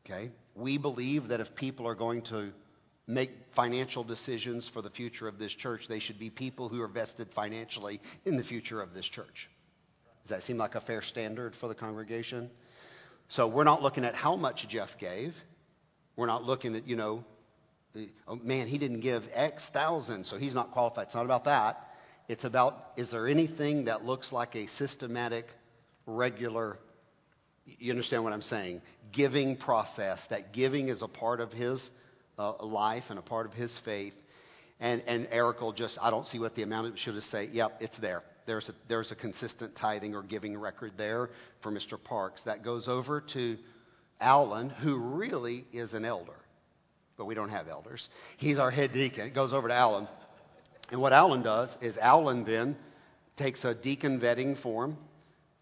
Okay? 0.05 0.31
We 0.53 0.77
believe 0.77 1.29
that 1.29 1.39
if 1.39 1.55
people 1.55 1.87
are 1.87 1.95
going 1.95 2.23
to 2.23 2.51
make 3.07 3.31
financial 3.55 4.03
decisions 4.03 4.69
for 4.73 4.81
the 4.81 4.89
future 4.89 5.29
of 5.29 5.39
this 5.39 5.53
church, 5.53 5.87
they 5.87 5.99
should 5.99 6.19
be 6.19 6.29
people 6.29 6.67
who 6.67 6.81
are 6.81 6.89
vested 6.89 7.29
financially 7.33 8.01
in 8.25 8.35
the 8.35 8.43
future 8.43 8.81
of 8.81 8.93
this 8.93 9.05
church. 9.05 9.49
Does 10.25 10.31
that 10.31 10.41
seem 10.41 10.57
like 10.57 10.73
a 10.73 10.81
fair 10.81 11.03
standard 11.03 11.53
for 11.61 11.67
the 11.67 11.75
congregation? 11.75 12.49
So 13.27 13.47
we're 13.47 13.63
not 13.63 13.83
looking 13.83 14.03
at 14.05 14.15
how 14.15 14.35
much 14.35 14.67
Jeff 14.67 14.89
gave. 14.99 15.35
We're 16.15 16.25
not 16.25 16.43
looking 16.43 16.75
at, 16.75 16.87
you 16.87 16.95
know, 16.95 17.23
oh 18.27 18.35
man, 18.35 18.67
he 18.67 18.79
didn't 18.79 19.01
give 19.01 19.21
X 19.33 19.67
thousand, 19.71 20.25
so 20.25 20.37
he's 20.37 20.55
not 20.55 20.71
qualified. 20.71 21.05
It's 21.07 21.15
not 21.15 21.25
about 21.25 21.45
that. 21.45 21.77
It's 22.27 22.43
about 22.43 22.87
is 22.97 23.11
there 23.11 23.27
anything 23.27 23.85
that 23.85 24.03
looks 24.03 24.31
like 24.31 24.55
a 24.55 24.65
systematic, 24.65 25.45
regular, 26.07 26.79
you 27.65 27.91
understand 27.91 28.23
what 28.23 28.33
I'm 28.33 28.41
saying? 28.41 28.81
Giving 29.11 29.57
process. 29.57 30.23
That 30.31 30.53
giving 30.53 30.89
is 30.89 31.03
a 31.03 31.07
part 31.07 31.39
of 31.39 31.51
his 31.51 31.91
uh, 32.39 32.63
life 32.65 33.03
and 33.09 33.19
a 33.19 33.21
part 33.21 33.45
of 33.45 33.53
his 33.53 33.79
faith. 33.85 34.15
And, 34.79 35.03
and 35.05 35.27
Eric 35.29 35.61
will 35.61 35.71
just, 35.71 35.99
I 36.01 36.09
don't 36.09 36.25
see 36.25 36.39
what 36.39 36.55
the 36.55 36.63
amount 36.63 36.87
of, 36.87 36.97
she'll 36.97 37.13
just 37.13 37.29
say, 37.29 37.47
yep, 37.51 37.77
it's 37.79 37.97
there. 37.99 38.23
There's 38.45 38.69
a, 38.69 38.73
there's 38.87 39.11
a 39.11 39.15
consistent 39.15 39.75
tithing 39.75 40.15
or 40.15 40.21
giving 40.21 40.57
record 40.57 40.93
there 40.97 41.29
for 41.61 41.71
Mr. 41.71 42.01
Parks. 42.01 42.43
That 42.43 42.63
goes 42.63 42.87
over 42.87 43.21
to 43.33 43.57
Alan, 44.21 44.69
who 44.69 44.97
really 44.97 45.65
is 45.73 45.93
an 45.93 46.05
elder. 46.05 46.35
But 47.17 47.25
we 47.25 47.35
don't 47.35 47.49
have 47.49 47.67
elders. 47.67 48.07
He's 48.37 48.59
our 48.59 48.71
head 48.71 48.93
deacon. 48.93 49.27
It 49.27 49.33
goes 49.33 49.53
over 49.53 49.67
to 49.67 49.73
Alan. 49.73 50.07
And 50.91 51.01
what 51.01 51.13
Alan 51.13 51.41
does 51.41 51.75
is 51.81 51.97
Alan 51.97 52.43
then 52.43 52.75
takes 53.35 53.65
a 53.65 53.73
deacon 53.73 54.19
vetting 54.19 54.61
form 54.61 54.97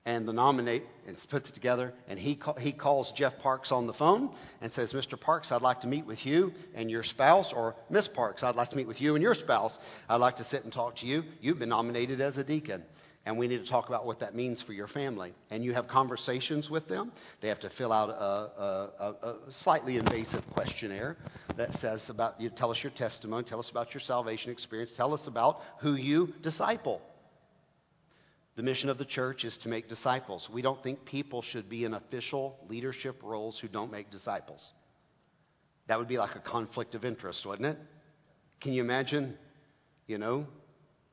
and 0.05 0.27
the 0.27 0.33
nominate 0.33 0.83
and 1.07 1.17
puts 1.29 1.49
it 1.49 1.53
together 1.53 1.93
and 2.07 2.19
he, 2.19 2.35
ca- 2.35 2.55
he 2.55 2.71
calls 2.73 3.11
jeff 3.15 3.33
parks 3.41 3.71
on 3.71 3.87
the 3.87 3.93
phone 3.93 4.29
and 4.61 4.71
says 4.71 4.93
mr 4.93 5.19
parks 5.19 5.51
i'd 5.51 5.61
like 5.61 5.81
to 5.81 5.87
meet 5.87 6.05
with 6.05 6.25
you 6.25 6.51
and 6.75 6.89
your 6.91 7.03
spouse 7.03 7.53
or 7.55 7.75
miss 7.89 8.07
parks 8.07 8.43
i'd 8.43 8.55
like 8.55 8.69
to 8.69 8.75
meet 8.75 8.87
with 8.87 8.99
you 8.99 9.15
and 9.15 9.23
your 9.23 9.35
spouse. 9.35 9.77
I'd 10.09 10.17
like 10.17 10.35
to 10.37 10.43
sit 10.43 10.63
and 10.63 10.71
talk 10.71 10.97
to 10.97 11.05
you. 11.05 11.23
You've 11.41 11.59
been 11.59 11.69
nominated 11.69 12.21
as 12.21 12.37
a 12.37 12.43
deacon 12.43 12.83
and 13.25 13.37
we 13.37 13.47
need 13.47 13.63
to 13.63 13.69
talk 13.69 13.87
about 13.87 14.05
what 14.05 14.19
that 14.19 14.35
means 14.35 14.61
for 14.61 14.73
your 14.73 14.87
family. 14.87 15.33
And 15.49 15.63
you 15.63 15.73
have 15.73 15.87
conversations 15.87 16.69
with 16.69 16.89
them. 16.89 17.13
They 17.41 17.47
have 17.47 17.61
to 17.61 17.69
fill 17.69 17.93
out 17.93 18.09
a, 18.09 18.13
a, 18.13 19.15
a 19.27 19.35
slightly 19.49 19.97
invasive 19.97 20.43
questionnaire 20.51 21.15
that 21.55 21.73
says 21.75 22.09
about 22.09 22.39
you 22.41 22.49
tell 22.49 22.71
us 22.71 22.81
your 22.83 22.91
testimony 22.91 23.43
tell 23.43 23.59
us 23.59 23.69
about 23.69 23.93
your 23.93 24.01
salvation 24.01 24.49
experience 24.51 24.93
tell 24.95 25.13
us 25.13 25.27
about 25.27 25.59
who 25.81 25.93
you 25.93 26.33
disciple 26.41 27.01
the 28.55 28.63
mission 28.63 28.89
of 28.89 28.97
the 28.97 29.05
church 29.05 29.45
is 29.45 29.57
to 29.59 29.69
make 29.69 29.89
disciples. 29.89 30.47
We 30.51 30.61
don't 30.61 30.81
think 30.83 31.05
people 31.05 31.41
should 31.41 31.69
be 31.69 31.85
in 31.85 31.93
official 31.93 32.57
leadership 32.69 33.21
roles 33.23 33.57
who 33.59 33.67
don't 33.67 33.91
make 33.91 34.11
disciples. 34.11 34.71
That 35.87 35.97
would 35.97 36.07
be 36.07 36.17
like 36.17 36.35
a 36.35 36.39
conflict 36.39 36.95
of 36.95 37.03
interest, 37.03 37.45
wouldn't 37.45 37.67
it? 37.67 37.77
Can 38.61 38.73
you 38.73 38.81
imagine, 38.81 39.37
you 40.07 40.17
know, 40.17 40.45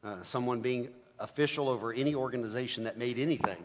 uh, 0.05 0.23
someone 0.25 0.61
being 0.61 0.91
official 1.19 1.69
over 1.69 1.93
any 1.93 2.15
organization 2.15 2.85
that 2.85 2.99
made 2.99 3.19
anything? 3.19 3.59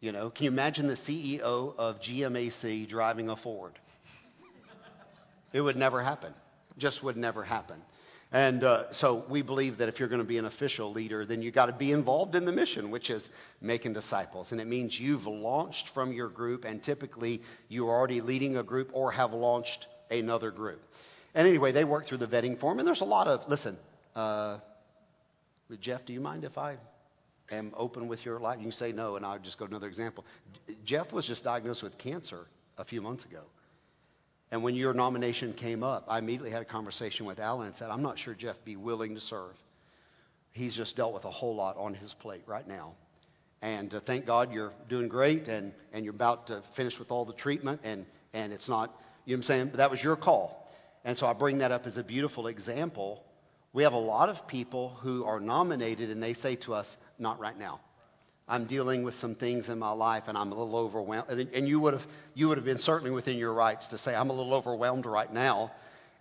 You 0.00 0.10
know, 0.10 0.30
can 0.30 0.44
you 0.44 0.50
imagine 0.50 0.88
the 0.88 0.96
CEO 0.96 1.74
of 1.78 2.00
GMAC 2.00 2.88
driving 2.88 3.28
a 3.28 3.36
Ford? 3.36 3.78
It 5.52 5.60
would 5.60 5.76
never 5.76 6.02
happen. 6.02 6.34
Just 6.78 7.02
would 7.04 7.16
never 7.16 7.44
happen. 7.44 7.80
And 8.32 8.64
uh, 8.64 8.90
so 8.92 9.24
we 9.28 9.42
believe 9.42 9.78
that 9.78 9.90
if 9.90 10.00
you're 10.00 10.08
going 10.08 10.22
to 10.22 10.26
be 10.26 10.38
an 10.38 10.46
official 10.46 10.90
leader, 10.90 11.26
then 11.26 11.42
you've 11.42 11.54
got 11.54 11.66
to 11.66 11.72
be 11.72 11.92
involved 11.92 12.34
in 12.34 12.46
the 12.46 12.52
mission, 12.52 12.90
which 12.90 13.10
is 13.10 13.28
making 13.60 13.92
disciples. 13.92 14.52
And 14.52 14.60
it 14.60 14.66
means 14.66 14.98
you've 14.98 15.26
launched 15.26 15.90
from 15.92 16.14
your 16.14 16.28
group, 16.28 16.64
and 16.64 16.82
typically 16.82 17.42
you're 17.68 17.90
already 17.90 18.22
leading 18.22 18.56
a 18.56 18.62
group 18.62 18.90
or 18.94 19.12
have 19.12 19.34
launched 19.34 19.86
another 20.10 20.50
group. 20.50 20.80
And 21.34 21.46
anyway, 21.46 21.72
they 21.72 21.84
work 21.84 22.06
through 22.06 22.18
the 22.18 22.26
vetting 22.26 22.58
form, 22.58 22.78
and 22.78 22.88
there's 22.88 23.02
a 23.02 23.06
lot 23.06 23.26
of, 23.26 23.48
listen, 23.50 23.76
uh, 24.16 24.58
Jeff, 25.80 26.04
do 26.06 26.14
you 26.14 26.20
mind 26.20 26.44
if 26.44 26.56
I 26.56 26.76
am 27.50 27.72
open 27.76 28.08
with 28.08 28.24
your 28.24 28.38
life? 28.40 28.60
You 28.62 28.70
say 28.70 28.92
no, 28.92 29.16
and 29.16 29.26
I'll 29.26 29.38
just 29.38 29.58
go 29.58 29.66
to 29.66 29.70
another 29.70 29.88
example. 29.88 30.24
Jeff 30.84 31.12
was 31.12 31.26
just 31.26 31.44
diagnosed 31.44 31.82
with 31.82 31.98
cancer 31.98 32.46
a 32.78 32.84
few 32.84 33.02
months 33.02 33.24
ago. 33.24 33.42
And 34.52 34.62
when 34.62 34.74
your 34.74 34.92
nomination 34.92 35.54
came 35.54 35.82
up, 35.82 36.04
I 36.08 36.18
immediately 36.18 36.50
had 36.50 36.60
a 36.60 36.66
conversation 36.66 37.24
with 37.24 37.38
Alan 37.38 37.68
and 37.68 37.74
said, 37.74 37.88
I'm 37.88 38.02
not 38.02 38.18
sure 38.18 38.34
Jeff 38.34 38.56
be 38.66 38.76
willing 38.76 39.14
to 39.14 39.20
serve. 39.20 39.54
He's 40.50 40.74
just 40.74 40.94
dealt 40.94 41.14
with 41.14 41.24
a 41.24 41.30
whole 41.30 41.56
lot 41.56 41.78
on 41.78 41.94
his 41.94 42.14
plate 42.20 42.42
right 42.46 42.68
now. 42.68 42.92
And 43.62 43.94
uh, 43.94 44.00
thank 44.06 44.26
God 44.26 44.52
you're 44.52 44.74
doing 44.90 45.08
great 45.08 45.48
and, 45.48 45.72
and 45.94 46.04
you're 46.04 46.14
about 46.14 46.48
to 46.48 46.62
finish 46.76 46.98
with 46.98 47.10
all 47.10 47.24
the 47.24 47.32
treatment 47.32 47.80
and, 47.82 48.04
and 48.34 48.52
it's 48.52 48.68
not, 48.68 48.94
you 49.24 49.34
know 49.34 49.38
what 49.38 49.44
I'm 49.44 49.46
saying? 49.46 49.68
But 49.68 49.78
that 49.78 49.90
was 49.90 50.04
your 50.04 50.16
call. 50.16 50.70
And 51.02 51.16
so 51.16 51.26
I 51.26 51.32
bring 51.32 51.58
that 51.58 51.72
up 51.72 51.86
as 51.86 51.96
a 51.96 52.04
beautiful 52.04 52.46
example. 52.46 53.24
We 53.72 53.84
have 53.84 53.94
a 53.94 53.98
lot 53.98 54.28
of 54.28 54.46
people 54.48 54.90
who 55.00 55.24
are 55.24 55.40
nominated 55.40 56.10
and 56.10 56.22
they 56.22 56.34
say 56.34 56.56
to 56.56 56.74
us, 56.74 56.94
not 57.18 57.40
right 57.40 57.58
now. 57.58 57.80
I'm 58.48 58.66
dealing 58.66 59.04
with 59.04 59.14
some 59.14 59.34
things 59.34 59.68
in 59.68 59.78
my 59.78 59.92
life 59.92 60.24
and 60.26 60.36
I'm 60.36 60.50
a 60.52 60.54
little 60.54 60.76
overwhelmed. 60.76 61.28
And, 61.30 61.48
and 61.54 61.68
you, 61.68 61.80
would 61.80 61.94
have, 61.94 62.02
you 62.34 62.48
would 62.48 62.58
have 62.58 62.64
been 62.64 62.78
certainly 62.78 63.10
within 63.10 63.36
your 63.36 63.54
rights 63.54 63.86
to 63.88 63.98
say, 63.98 64.14
I'm 64.14 64.30
a 64.30 64.32
little 64.32 64.54
overwhelmed 64.54 65.06
right 65.06 65.32
now. 65.32 65.70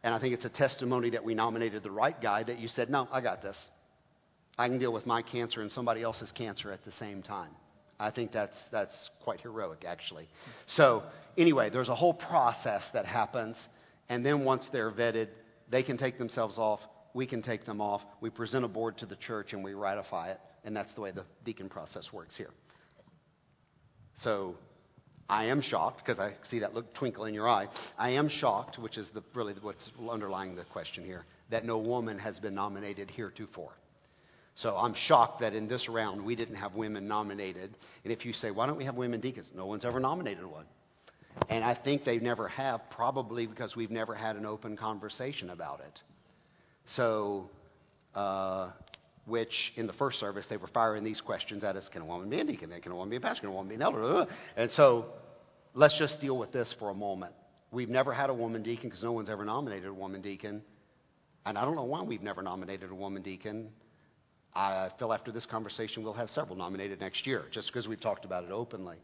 And 0.03 0.13
I 0.13 0.19
think 0.19 0.33
it's 0.33 0.45
a 0.45 0.49
testimony 0.49 1.11
that 1.11 1.23
we 1.23 1.33
nominated 1.33 1.83
the 1.83 1.91
right 1.91 2.19
guy 2.19 2.43
that 2.43 2.59
you 2.59 2.67
said, 2.67 2.89
no, 2.89 3.07
I 3.11 3.21
got 3.21 3.41
this. 3.41 3.67
I 4.57 4.67
can 4.67 4.79
deal 4.79 4.93
with 4.93 5.05
my 5.05 5.21
cancer 5.21 5.61
and 5.61 5.71
somebody 5.71 6.01
else's 6.01 6.31
cancer 6.31 6.71
at 6.71 6.83
the 6.83 6.91
same 6.91 7.21
time. 7.21 7.51
I 7.99 8.09
think 8.09 8.31
that's, 8.31 8.57
that's 8.71 9.09
quite 9.23 9.41
heroic, 9.41 9.85
actually. 9.87 10.27
So, 10.65 11.03
anyway, 11.37 11.69
there's 11.69 11.89
a 11.89 11.95
whole 11.95 12.13
process 12.13 12.89
that 12.93 13.05
happens. 13.05 13.57
And 14.09 14.25
then 14.25 14.43
once 14.43 14.69
they're 14.71 14.91
vetted, 14.91 15.27
they 15.69 15.83
can 15.83 15.97
take 15.97 16.17
themselves 16.17 16.57
off. 16.57 16.79
We 17.13 17.27
can 17.27 17.41
take 17.43 17.65
them 17.65 17.79
off. 17.79 18.01
We 18.19 18.29
present 18.29 18.65
a 18.65 18.67
board 18.67 18.97
to 18.99 19.05
the 19.05 19.15
church 19.15 19.53
and 19.53 19.63
we 19.63 19.73
ratify 19.73 20.31
it. 20.31 20.39
And 20.63 20.75
that's 20.75 20.93
the 20.93 21.01
way 21.01 21.11
the 21.11 21.25
deacon 21.43 21.69
process 21.69 22.13
works 22.13 22.37
here. 22.37 22.51
So 24.15 24.55
I 25.29 25.45
am 25.45 25.61
shocked 25.61 26.01
because 26.05 26.19
I 26.19 26.33
see 26.43 26.59
that 26.59 26.73
look 26.73 26.93
twinkle 26.93 27.25
in 27.25 27.33
your 27.33 27.47
eye. 27.47 27.67
I 27.97 28.11
am 28.11 28.29
shocked, 28.29 28.77
which 28.77 28.97
is 28.97 29.09
the, 29.09 29.23
really 29.33 29.55
what's 29.61 29.89
underlying 30.09 30.55
the 30.55 30.65
question 30.65 31.03
here, 31.03 31.25
that 31.49 31.65
no 31.65 31.79
woman 31.79 32.19
has 32.19 32.37
been 32.37 32.53
nominated 32.53 33.09
heretofore. 33.09 33.73
So 34.55 34.75
I'm 34.75 34.93
shocked 34.93 35.39
that 35.39 35.53
in 35.53 35.67
this 35.67 35.87
round 35.87 36.23
we 36.23 36.35
didn't 36.35 36.55
have 36.55 36.75
women 36.75 37.07
nominated. 37.07 37.73
And 38.03 38.11
if 38.11 38.25
you 38.25 38.33
say, 38.33 38.51
why 38.51 38.67
don't 38.67 38.77
we 38.77 38.85
have 38.85 38.95
women 38.95 39.21
deacons? 39.21 39.51
No 39.55 39.65
one's 39.65 39.85
ever 39.85 39.99
nominated 39.99 40.45
one. 40.45 40.65
And 41.49 41.63
I 41.63 41.73
think 41.73 42.03
they 42.03 42.19
never 42.19 42.49
have, 42.49 42.81
probably 42.89 43.47
because 43.47 43.75
we've 43.75 43.89
never 43.89 44.13
had 44.13 44.35
an 44.35 44.45
open 44.45 44.75
conversation 44.75 45.49
about 45.49 45.79
it. 45.79 46.01
So, 46.85 47.49
uh, 48.13 48.71
which 49.31 49.73
in 49.75 49.87
the 49.87 49.93
first 49.93 50.19
service 50.19 50.45
they 50.47 50.57
were 50.57 50.67
firing 50.67 51.03
these 51.03 51.21
questions 51.21 51.63
at 51.63 51.75
us: 51.75 51.89
Can 51.89 52.03
a 52.03 52.05
woman 52.05 52.29
be 52.29 52.39
a 52.39 52.43
deacon? 52.43 52.69
Can 52.81 52.91
a 52.91 52.95
woman 52.95 53.09
be 53.09 53.15
a 53.15 53.21
pastor? 53.21 53.41
Can 53.41 53.49
a 53.49 53.53
woman 53.53 53.69
be 53.69 53.75
an 53.75 53.81
elder? 53.81 54.27
And 54.55 54.69
so, 54.69 55.05
let's 55.73 55.97
just 55.97 56.19
deal 56.21 56.37
with 56.37 56.51
this 56.51 56.75
for 56.77 56.89
a 56.89 56.93
moment. 56.93 57.33
We've 57.71 57.89
never 57.89 58.13
had 58.13 58.29
a 58.29 58.33
woman 58.33 58.61
deacon 58.61 58.89
because 58.89 59.03
no 59.03 59.13
one's 59.13 59.29
ever 59.29 59.45
nominated 59.45 59.87
a 59.89 59.93
woman 59.93 60.21
deacon, 60.21 60.61
and 61.45 61.57
I 61.57 61.65
don't 61.65 61.75
know 61.75 61.85
why 61.85 62.01
we've 62.03 62.21
never 62.21 62.41
nominated 62.41 62.91
a 62.91 62.95
woman 62.95 63.23
deacon. 63.23 63.69
I 64.53 64.89
feel 64.99 65.13
after 65.13 65.31
this 65.31 65.45
conversation 65.45 66.03
we'll 66.03 66.13
have 66.13 66.29
several 66.29 66.57
nominated 66.57 66.99
next 66.99 67.25
year, 67.25 67.45
just 67.51 67.67
because 67.67 67.87
we've 67.87 68.01
talked 68.01 68.25
about 68.25 68.43
it 68.43 68.51
openly. 68.51 68.97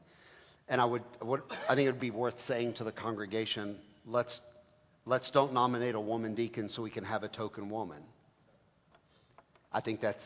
And 0.67 0.81
I 0.81 0.85
would, 0.85 1.03
would 1.21 1.41
I 1.69 1.75
think 1.75 1.87
it 1.87 1.91
would 1.91 2.01
be 2.01 2.11
worth 2.11 2.35
saying 2.45 2.73
to 2.75 2.83
the 2.83 2.91
congregation, 2.91 3.77
let's 4.05 4.41
let's 5.05 5.31
don't 5.31 5.53
nominate 5.53 5.95
a 5.95 6.01
woman 6.01 6.35
deacon 6.35 6.69
so 6.69 6.81
we 6.81 6.89
can 6.89 7.05
have 7.05 7.23
a 7.23 7.29
token 7.29 7.69
woman. 7.69 8.03
I 9.77 9.81
think 9.81 10.01
that's 10.01 10.23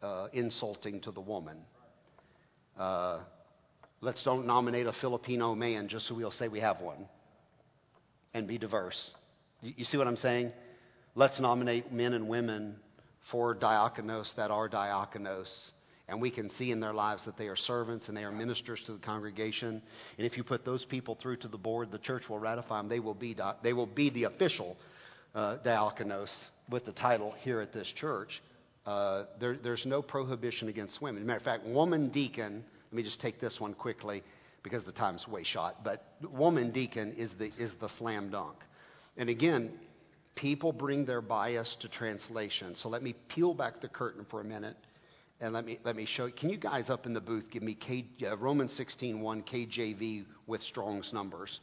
uh, 0.00 0.28
insulting 0.32 1.02
to 1.02 1.10
the 1.10 1.20
woman. 1.20 1.58
Uh, 2.78 3.18
let's 4.00 4.24
don't 4.24 4.46
nominate 4.46 4.86
a 4.86 4.94
Filipino 4.94 5.54
man 5.54 5.88
just 5.88 6.08
so 6.08 6.14
we'll 6.14 6.30
say 6.30 6.48
we 6.48 6.60
have 6.60 6.80
one 6.80 7.06
and 8.32 8.48
be 8.48 8.56
diverse. 8.56 9.10
You, 9.60 9.74
you 9.76 9.84
see 9.84 9.98
what 9.98 10.06
I'm 10.06 10.16
saying? 10.16 10.52
Let's 11.14 11.38
nominate 11.38 11.92
men 11.92 12.14
and 12.14 12.30
women 12.30 12.76
for 13.30 13.54
diakonos 13.54 14.34
that 14.36 14.50
are 14.50 14.70
diakonos. 14.70 15.72
And 16.08 16.22
we 16.22 16.30
can 16.30 16.48
see 16.48 16.72
in 16.72 16.80
their 16.80 16.94
lives 16.94 17.26
that 17.26 17.36
they 17.36 17.48
are 17.48 17.56
servants 17.56 18.08
and 18.08 18.16
they 18.16 18.24
are 18.24 18.32
ministers 18.32 18.82
to 18.86 18.92
the 18.92 19.00
congregation. 19.00 19.82
And 20.16 20.26
if 20.26 20.38
you 20.38 20.44
put 20.44 20.64
those 20.64 20.86
people 20.86 21.14
through 21.14 21.36
to 21.38 21.48
the 21.48 21.58
board, 21.58 21.90
the 21.92 21.98
church 21.98 22.30
will 22.30 22.38
ratify 22.38 22.78
them. 22.78 22.88
They 22.88 23.00
will 23.00 23.12
be, 23.12 23.36
they 23.62 23.74
will 23.74 23.84
be 23.84 24.08
the 24.08 24.24
official 24.24 24.78
uh, 25.34 25.58
diakonos 25.62 26.30
with 26.70 26.86
the 26.86 26.92
title 26.92 27.34
here 27.42 27.60
at 27.60 27.74
this 27.74 27.86
church. 27.94 28.40
Uh, 28.88 29.26
there, 29.38 29.54
there's 29.62 29.84
no 29.84 30.00
prohibition 30.00 30.68
against 30.70 31.02
women. 31.02 31.26
Matter 31.26 31.36
of 31.36 31.42
fact, 31.42 31.66
woman 31.66 32.08
deacon, 32.08 32.64
let 32.90 32.96
me 32.96 33.02
just 33.02 33.20
take 33.20 33.38
this 33.38 33.60
one 33.60 33.74
quickly 33.74 34.22
because 34.62 34.82
the 34.82 34.92
time's 34.92 35.28
way 35.28 35.42
shot, 35.42 35.84
but 35.84 36.06
woman 36.22 36.70
deacon 36.70 37.12
is 37.12 37.30
the, 37.38 37.52
is 37.58 37.74
the 37.82 37.88
slam 37.90 38.30
dunk. 38.30 38.56
And 39.18 39.28
again, 39.28 39.72
people 40.36 40.72
bring 40.72 41.04
their 41.04 41.20
bias 41.20 41.76
to 41.80 41.88
translation. 41.90 42.74
So 42.74 42.88
let 42.88 43.02
me 43.02 43.14
peel 43.28 43.52
back 43.52 43.82
the 43.82 43.88
curtain 43.88 44.24
for 44.30 44.40
a 44.40 44.44
minute 44.44 44.78
and 45.38 45.52
let 45.52 45.66
me, 45.66 45.78
let 45.84 45.94
me 45.94 46.06
show 46.06 46.24
you. 46.24 46.32
Can 46.32 46.48
you 46.48 46.56
guys 46.56 46.88
up 46.88 47.04
in 47.04 47.12
the 47.12 47.20
booth 47.20 47.50
give 47.50 47.62
me 47.62 47.74
K, 47.74 48.06
uh, 48.22 48.38
Romans 48.38 48.72
16.1 48.80 49.46
KJV 49.46 50.24
with 50.46 50.62
Strong's 50.62 51.12
numbers? 51.12 51.60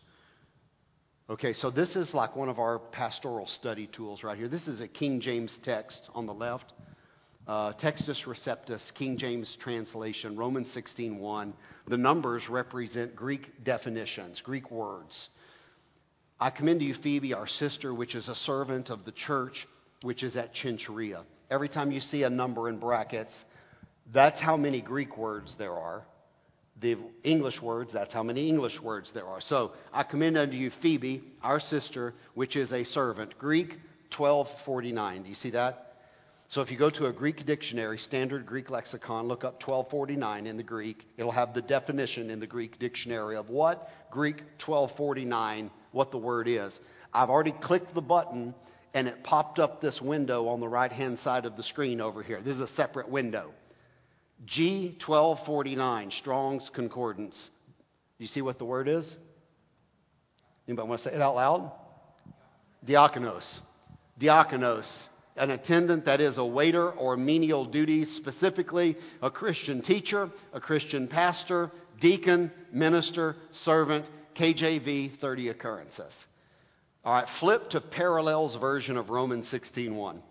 Okay, 1.27 1.53
so 1.53 1.71
this 1.71 1.95
is 1.95 2.13
like 2.13 2.35
one 2.35 2.49
of 2.49 2.59
our 2.59 2.77
pastoral 2.77 3.47
study 3.47 3.87
tools 3.87 4.23
right 4.23 4.37
here. 4.37 4.47
This 4.47 4.67
is 4.67 4.79
a 4.79 4.87
King 4.87 5.19
James 5.21 5.59
text 5.63 6.11
on 6.13 6.27
the 6.27 6.33
left. 6.33 6.71
Uh, 7.47 7.73
Textus 7.73 8.25
Receptus, 8.25 8.91
King 8.95 9.17
James 9.17 9.55
translation, 9.59 10.35
Romans 10.35 10.71
16:1. 10.71 11.53
The 11.87 11.97
numbers 11.97 12.49
represent 12.49 13.15
Greek 13.15 13.63
definitions, 13.63 14.41
Greek 14.41 14.71
words. 14.71 15.29
I 16.39 16.49
commend 16.49 16.79
to 16.79 16.85
you 16.85 16.95
Phoebe, 16.95 17.35
our 17.35 17.47
sister, 17.47 17.93
which 17.93 18.15
is 18.15 18.29
a 18.29 18.35
servant 18.35 18.89
of 18.89 19.05
the 19.05 19.11
church, 19.11 19.67
which 20.01 20.23
is 20.23 20.35
at 20.35 20.55
Cenchrea. 20.55 21.23
Every 21.51 21.69
time 21.69 21.91
you 21.91 21.99
see 21.99 22.23
a 22.23 22.29
number 22.29 22.67
in 22.67 22.79
brackets, 22.79 23.45
that's 24.11 24.41
how 24.41 24.57
many 24.57 24.81
Greek 24.81 25.15
words 25.15 25.55
there 25.55 25.73
are. 25.73 26.03
The 26.81 26.97
English 27.23 27.61
words, 27.61 27.93
that's 27.93 28.13
how 28.13 28.23
many 28.23 28.49
English 28.49 28.81
words 28.81 29.11
there 29.11 29.27
are. 29.27 29.39
So 29.39 29.73
I 29.93 30.03
commend 30.03 30.35
unto 30.35 30.57
you 30.57 30.71
Phoebe, 30.81 31.23
our 31.43 31.59
sister, 31.59 32.15
which 32.33 32.55
is 32.55 32.73
a 32.73 32.83
servant. 32.83 33.37
Greek 33.37 33.69
1249. 34.17 35.23
Do 35.23 35.29
you 35.29 35.35
see 35.35 35.51
that? 35.51 35.84
So 36.47 36.61
if 36.61 36.69
you 36.69 36.77
go 36.77 36.91
to 36.91 37.07
a 37.07 37.13
Greek 37.13 37.45
dictionary, 37.45 37.97
standard 37.97 38.45
Greek 38.45 38.69
lexicon, 38.69 39.27
look 39.27 39.43
up 39.43 39.55
1249 39.55 40.45
in 40.45 40.57
the 40.57 40.63
Greek, 40.63 41.05
it'll 41.17 41.31
have 41.31 41.53
the 41.53 41.61
definition 41.61 42.29
in 42.29 42.39
the 42.39 42.47
Greek 42.47 42.77
dictionary 42.77 43.35
of 43.35 43.49
what 43.49 43.89
Greek 44.11 44.37
1249, 44.63 45.71
what 45.91 46.11
the 46.11 46.17
word 46.17 46.47
is. 46.47 46.79
I've 47.11 47.29
already 47.29 47.51
clicked 47.51 47.95
the 47.95 48.01
button 48.01 48.53
and 48.93 49.07
it 49.07 49.23
popped 49.23 49.59
up 49.59 49.81
this 49.81 49.99
window 49.99 50.47
on 50.47 50.59
the 50.59 50.67
right 50.67 50.91
hand 50.91 51.19
side 51.19 51.45
of 51.45 51.57
the 51.57 51.63
screen 51.63 51.99
over 51.99 52.21
here. 52.21 52.41
This 52.41 52.55
is 52.55 52.61
a 52.61 52.67
separate 52.67 53.09
window. 53.09 53.51
G1249, 54.45 56.13
Strong's 56.13 56.69
Concordance. 56.73 57.49
You 58.19 58.27
see 58.27 58.41
what 58.41 58.59
the 58.59 58.65
word 58.65 58.87
is? 58.87 59.17
Anybody 60.67 60.87
want 60.87 61.01
to 61.01 61.09
say 61.09 61.15
it 61.15 61.21
out 61.21 61.35
loud? 61.35 61.71
Diakonos. 62.85 63.59
Diakonos 64.19 65.07
an 65.35 65.51
attendant 65.51 66.05
that 66.05 66.21
is 66.21 66.37
a 66.37 66.45
waiter 66.45 66.89
or 66.91 67.17
menial 67.17 67.65
duties, 67.65 68.11
specifically 68.15 68.97
a 69.21 69.29
Christian 69.29 69.81
teacher, 69.81 70.29
a 70.53 70.59
Christian 70.59 71.07
pastor, 71.07 71.71
deacon, 71.99 72.51
minister, 72.71 73.35
servant, 73.51 74.05
KJV, 74.35 75.19
30 75.19 75.49
occurrences. 75.49 76.25
All 77.03 77.13
right, 77.13 77.27
flip 77.39 77.69
to 77.71 77.81
Parallels 77.81 78.55
version 78.55 78.97
of 78.97 79.09
Romans 79.09 79.51
16.1. 79.51 80.21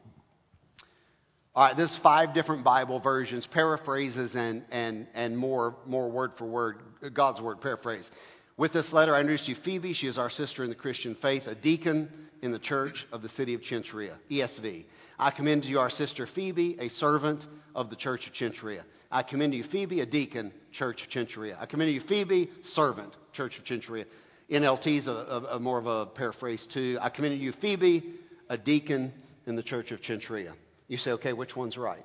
All 1.57 1.65
right, 1.65 1.77
there's 1.77 1.97
five 2.03 2.35
different 2.35 2.65
Bible 2.65 2.99
versions, 2.99 3.47
paraphrases, 3.47 4.35
and, 4.35 4.65
and, 4.73 5.07
and 5.15 5.39
more, 5.39 5.77
more 5.87 6.11
word 6.11 6.33
for 6.37 6.47
word, 6.47 6.79
God's 7.13 7.41
word 7.41 7.61
paraphrase. 7.61 8.11
With 8.57 8.73
this 8.73 8.93
letter, 8.93 9.15
I 9.15 9.21
introduce 9.21 9.49
you 9.49 9.57
Phoebe. 9.57 9.95
She 9.95 10.07
is 10.07 10.17
our 10.17 10.31
sister 10.31 10.63
in 10.63 10.71
the 10.71 10.77
Christian 10.77 11.17
faith, 11.17 11.47
a 11.47 11.57
deacon 11.57 12.09
in 12.41 12.53
the 12.53 12.59
church 12.59 13.05
of 13.11 13.21
the 13.21 13.29
city 13.29 13.55
of 13.55 13.63
Cenchrea, 13.63 14.15
ESV. 14.31 14.85
I 15.19 15.31
commend 15.33 15.65
to 15.65 15.69
you 15.69 15.81
our 15.81 15.91
sister 15.91 16.27
Phoebe, 16.27 16.77
a 16.79 16.89
servant 16.89 17.47
of 17.75 17.91
the 17.91 17.97
church 17.97 18.29
of 18.29 18.33
Cenchrea. 18.35 18.83
I 19.11 19.25
commend 19.25 19.53
to 19.53 19.57
you 19.57 19.65
Phoebe, 19.65 20.01
a 20.01 20.07
deacon, 20.07 20.53
church 20.73 21.03
of 21.03 21.11
Cenchrea. 21.11 21.57
I 21.61 21.67
commend 21.67 21.89
to 21.89 21.93
you 21.95 22.01
Phoebe, 22.01 22.51
servant, 22.63 23.13
church 23.33 23.59
of 23.59 23.65
Cenchrea. 23.65 24.05
NLT 24.49 24.99
is 24.99 25.09
a, 25.09 25.13
a, 25.13 25.57
a 25.57 25.59
more 25.59 25.79
of 25.79 25.87
a 25.87 26.07
paraphrase 26.07 26.67
too. 26.73 26.99
I 27.01 27.11
commend 27.11 27.39
to 27.39 27.43
you 27.45 27.53
Phoebe, 27.53 28.05
a 28.49 28.57
deacon 28.57 29.13
in 29.47 29.57
the 29.57 29.63
church 29.65 29.91
of 29.91 30.01
Cenchrea. 30.01 30.53
You 30.87 30.99
say, 30.99 31.13
okay, 31.13 31.33
which 31.33 31.57
one's 31.57 31.77
right? 31.77 32.05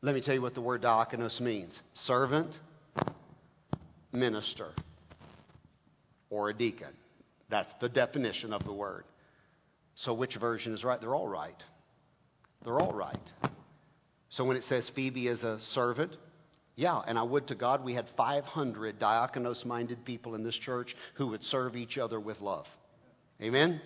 Let 0.00 0.14
me 0.14 0.20
tell 0.20 0.34
you 0.34 0.42
what 0.42 0.54
the 0.54 0.60
word 0.60 0.82
diakonos 0.82 1.40
means 1.40 1.80
servant, 1.92 2.56
minister, 4.12 4.72
or 6.32 6.48
a 6.48 6.54
deacon. 6.54 6.88
That's 7.50 7.70
the 7.80 7.90
definition 7.90 8.54
of 8.54 8.64
the 8.64 8.72
word. 8.72 9.04
So, 9.94 10.14
which 10.14 10.34
version 10.36 10.72
is 10.72 10.82
right? 10.82 10.98
They're 10.98 11.14
all 11.14 11.28
right. 11.28 11.62
They're 12.64 12.80
all 12.80 12.94
right. 12.94 13.32
So, 14.30 14.44
when 14.44 14.56
it 14.56 14.64
says 14.64 14.90
Phoebe 14.94 15.28
is 15.28 15.44
a 15.44 15.60
servant, 15.60 16.16
yeah, 16.74 17.02
and 17.06 17.18
I 17.18 17.22
would 17.22 17.48
to 17.48 17.54
God 17.54 17.84
we 17.84 17.92
had 17.92 18.06
500 18.16 18.98
diakonos 18.98 19.66
minded 19.66 20.06
people 20.06 20.34
in 20.34 20.42
this 20.42 20.56
church 20.56 20.96
who 21.16 21.28
would 21.28 21.42
serve 21.42 21.76
each 21.76 21.98
other 21.98 22.18
with 22.18 22.40
love. 22.40 22.66
Amen? 23.40 23.82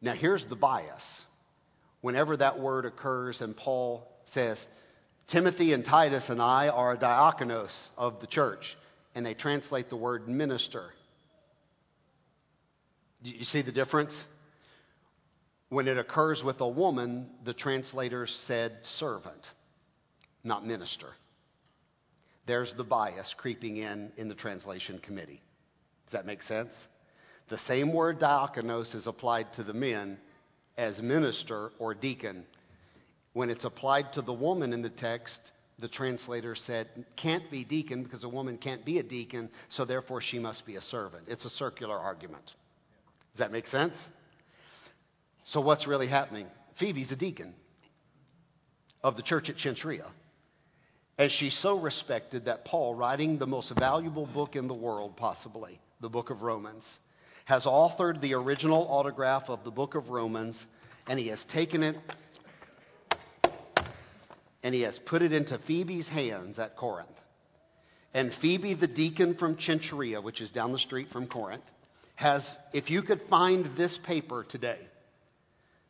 Now, 0.00 0.14
here's 0.14 0.44
the 0.46 0.56
bias. 0.56 1.22
Whenever 2.00 2.36
that 2.36 2.58
word 2.58 2.86
occurs 2.86 3.40
and 3.40 3.56
Paul 3.56 4.08
says, 4.32 4.66
Timothy 5.28 5.72
and 5.72 5.84
Titus 5.84 6.28
and 6.28 6.42
I 6.42 6.68
are 6.68 6.94
a 6.94 6.98
diakonos 6.98 7.72
of 7.96 8.20
the 8.20 8.26
church, 8.26 8.76
and 9.14 9.24
they 9.24 9.34
translate 9.34 9.88
the 9.88 9.96
word 9.96 10.28
minister. 10.28 10.90
You 13.22 13.44
see 13.44 13.62
the 13.62 13.72
difference? 13.72 14.26
When 15.68 15.88
it 15.88 15.96
occurs 15.96 16.42
with 16.42 16.60
a 16.60 16.68
woman, 16.68 17.30
the 17.44 17.54
translators 17.54 18.36
said 18.46 18.78
servant, 18.82 19.50
not 20.44 20.66
minister. 20.66 21.08
There's 22.46 22.74
the 22.74 22.84
bias 22.84 23.34
creeping 23.36 23.76
in 23.76 24.12
in 24.16 24.28
the 24.28 24.34
translation 24.34 24.98
committee. 24.98 25.40
Does 26.06 26.12
that 26.12 26.26
make 26.26 26.42
sense? 26.42 26.74
The 27.48 27.58
same 27.58 27.92
word 27.92 28.18
diakonos 28.18 28.94
is 28.94 29.06
applied 29.06 29.52
to 29.54 29.62
the 29.62 29.74
men 29.74 30.18
as 30.76 31.00
minister 31.00 31.70
or 31.78 31.94
deacon. 31.94 32.44
When 33.32 33.48
it's 33.48 33.64
applied 33.64 34.12
to 34.14 34.22
the 34.22 34.32
woman 34.32 34.72
in 34.72 34.82
the 34.82 34.90
text, 34.90 35.52
the 35.82 35.88
translator 35.88 36.54
said, 36.54 36.88
can't 37.16 37.50
be 37.50 37.64
deacon 37.64 38.04
because 38.04 38.22
a 38.24 38.28
woman 38.28 38.56
can't 38.56 38.84
be 38.84 39.00
a 39.00 39.02
deacon, 39.02 39.50
so 39.68 39.84
therefore 39.84 40.20
she 40.22 40.38
must 40.38 40.64
be 40.64 40.76
a 40.76 40.80
servant. 40.80 41.24
It's 41.26 41.44
a 41.44 41.50
circular 41.50 41.98
argument. 41.98 42.44
Does 43.32 43.40
that 43.40 43.50
make 43.50 43.66
sense? 43.66 43.94
So, 45.44 45.60
what's 45.60 45.88
really 45.88 46.06
happening? 46.06 46.46
Phoebe's 46.78 47.10
a 47.10 47.16
deacon 47.16 47.52
of 49.02 49.16
the 49.16 49.22
church 49.22 49.50
at 49.50 49.56
Cenchrea. 49.56 50.06
And 51.18 51.32
she's 51.32 51.58
so 51.58 51.78
respected 51.78 52.44
that 52.44 52.64
Paul, 52.64 52.94
writing 52.94 53.38
the 53.38 53.46
most 53.46 53.72
valuable 53.76 54.28
book 54.32 54.54
in 54.54 54.68
the 54.68 54.74
world, 54.74 55.16
possibly, 55.16 55.80
the 56.00 56.08
book 56.08 56.30
of 56.30 56.42
Romans, 56.42 56.86
has 57.44 57.64
authored 57.64 58.20
the 58.20 58.34
original 58.34 58.86
autograph 58.88 59.48
of 59.48 59.64
the 59.64 59.70
book 59.72 59.96
of 59.96 60.10
Romans, 60.10 60.64
and 61.08 61.18
he 61.18 61.28
has 61.28 61.44
taken 61.46 61.82
it 61.82 61.96
and 64.62 64.74
he 64.74 64.82
has 64.82 64.98
put 65.06 65.22
it 65.22 65.32
into 65.32 65.58
Phoebe's 65.66 66.08
hands 66.08 66.58
at 66.58 66.76
Corinth. 66.76 67.08
And 68.14 68.32
Phoebe, 68.40 68.74
the 68.74 68.86
deacon 68.86 69.36
from 69.36 69.56
Cenchrea, 69.56 70.22
which 70.22 70.40
is 70.40 70.50
down 70.50 70.72
the 70.72 70.78
street 70.78 71.08
from 71.10 71.26
Corinth, 71.26 71.64
has, 72.14 72.56
if 72.72 72.90
you 72.90 73.02
could 73.02 73.22
find 73.30 73.76
this 73.76 73.98
paper 74.04 74.44
today, 74.48 74.78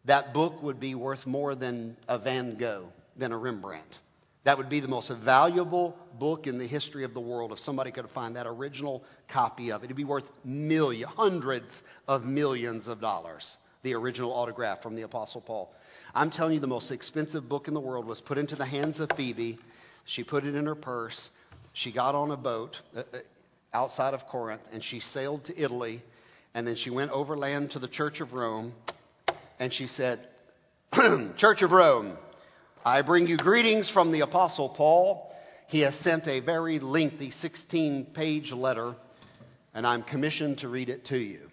that 0.05 0.33
book 0.33 0.63
would 0.63 0.81
be 0.81 0.95
worth 0.95 1.27
more 1.27 1.55
than 1.55 1.97
a 2.09 2.19
Van 2.19 2.57
Gogh, 2.57 2.89
than 3.17 3.33
a 3.33 3.39
Rembrandt. 3.39 3.99
That 4.45 4.59
would 4.59 4.69
be 4.69 4.81
the 4.81 4.89
most 4.89 5.13
valuable 5.25 5.97
book 6.19 6.47
in 6.47 6.59
the 6.59 6.67
history 6.67 7.05
of 7.05 7.15
the 7.15 7.21
world 7.21 7.53
if 7.53 7.61
somebody 7.61 7.93
could 7.93 8.09
find 8.11 8.35
that 8.35 8.47
original 8.47 9.05
copy 9.29 9.71
of 9.71 9.83
it. 9.83 9.87
It'd 9.87 9.97
be 9.97 10.05
worth 10.05 10.25
millions, 10.45 11.13
hundreds 11.15 11.83
of 12.09 12.25
millions 12.25 12.89
of 12.89 13.01
dollars, 13.01 13.57
the 13.83 13.95
original 13.95 14.33
autograph 14.33 14.83
from 14.83 14.97
the 14.97 15.03
Apostle 15.03 15.41
Paul. 15.41 15.73
I'm 16.15 16.31
telling 16.31 16.55
you, 16.55 16.61
the 16.61 16.67
most 16.67 16.91
expensive 16.91 17.49
book 17.49 17.69
in 17.69 17.75
the 17.75 17.81
world 17.81 18.07
was 18.07 18.21
put 18.21 18.37
into 18.37 18.55
the 18.55 18.67
hands 18.67 19.01
of 19.01 19.11
Phoebe. 19.17 19.59
She 20.05 20.25
put 20.25 20.45
it 20.45 20.55
in 20.55 20.67
her 20.67 20.75
purse. 20.75 21.31
She 21.73 21.91
got 21.91 22.15
on 22.15 22.31
a 22.31 22.37
boat 22.37 22.77
uh, 22.95 23.01
uh, 23.01 23.19
outside 23.73 24.13
of 24.13 24.21
Corinth 24.31 24.61
and 24.73 24.85
she 24.85 25.01
sailed 25.01 25.47
to 25.47 25.59
Italy. 25.59 26.03
And 26.55 26.67
then 26.67 26.77
she 26.77 26.91
went 26.91 27.13
overland 27.13 27.71
to 27.71 27.79
the 27.79 27.89
Church 27.89 28.21
of 28.21 28.35
Rome 28.35 28.75
and 29.59 29.73
she 29.73 29.87
said, 29.87 30.21
Church 31.39 31.63
of 31.63 31.71
Rome, 31.71 32.19
I 32.85 33.01
bring 33.01 33.27
you 33.27 33.39
greetings 33.39 33.91
from 33.91 34.13
the 34.13 34.21
Apostle 34.21 34.69
Paul. 34.69 35.33
He 35.69 35.81
has 35.81 35.95
sent 36.01 36.29
a 36.29 36.41
very 36.41 36.79
lengthy 36.79 37.31
16 37.31 38.09
page 38.13 38.53
letter, 38.53 38.95
and 39.73 39.87
I'm 39.87 40.03
commissioned 40.03 40.59
to 40.59 40.69
read 40.69 40.91
it 40.91 41.07
to 41.07 41.17
you. 41.17 41.49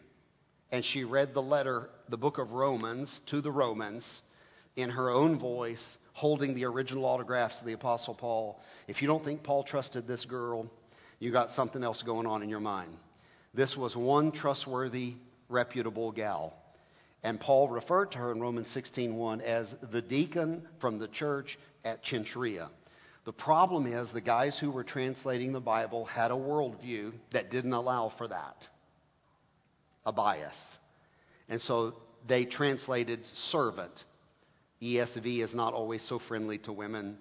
And 0.70 0.84
she 0.84 1.06
read 1.06 1.34
the 1.34 1.42
letter, 1.42 1.88
the 2.10 2.18
book 2.18 2.38
of 2.38 2.52
Romans, 2.52 3.22
to 3.28 3.40
the 3.40 3.52
Romans 3.52 4.22
in 4.82 4.90
her 4.90 5.10
own 5.10 5.40
voice, 5.40 5.98
holding 6.14 6.54
the 6.54 6.66
original 6.66 7.06
autographs 7.06 7.60
of 7.60 7.66
the 7.66 7.74
Apostle 7.74 8.14
Paul. 8.14 8.60
If 8.88 9.02
you 9.02 9.08
don't 9.08 9.24
think 9.24 9.44
Paul 9.44 9.64
trusted 9.64 10.08
this 10.08 10.26
girl, 10.26 10.70
you 11.20 11.32
got 11.32 11.52
something 11.52 11.84
else 11.84 12.02
going 12.04 12.28
on 12.28 12.44
in 12.44 12.50
your 12.50 12.60
mind. 12.60 12.96
This 13.54 13.76
was 13.76 13.96
one 13.96 14.32
trustworthy, 14.32 15.16
reputable 15.50 16.12
gal. 16.12 16.54
And 17.24 17.40
Paul 17.40 17.68
referred 17.68 18.12
to 18.12 18.18
her 18.20 18.32
in 18.32 18.40
Romans 18.40 18.70
16:1 18.70 19.42
as 19.42 19.74
the 19.92 20.02
deacon 20.02 20.68
from 20.80 21.00
the 21.00 21.08
church 21.08 21.58
at 21.84 22.04
Cenchrea. 22.04 22.70
The 23.26 23.34
problem 23.34 23.86
is 23.86 24.12
the 24.12 24.22
guys 24.22 24.58
who 24.58 24.72
were 24.72 24.84
translating 24.84 25.52
the 25.52 25.60
Bible 25.60 26.06
had 26.06 26.32
a 26.32 26.36
worldview 26.36 27.14
that 27.32 27.52
didn't 27.52 27.74
allow 27.74 28.10
for 28.10 28.28
that, 28.28 28.68
a 30.06 30.12
bias. 30.12 30.80
And 31.50 31.62
so 31.62 31.96
they 32.28 32.46
translated 32.46 33.26
servant. 33.26 34.04
ESV 34.82 35.44
is 35.44 35.54
not 35.54 35.74
always 35.74 36.02
so 36.02 36.20
friendly 36.20 36.58
to 36.60 36.72
women. 36.72 37.18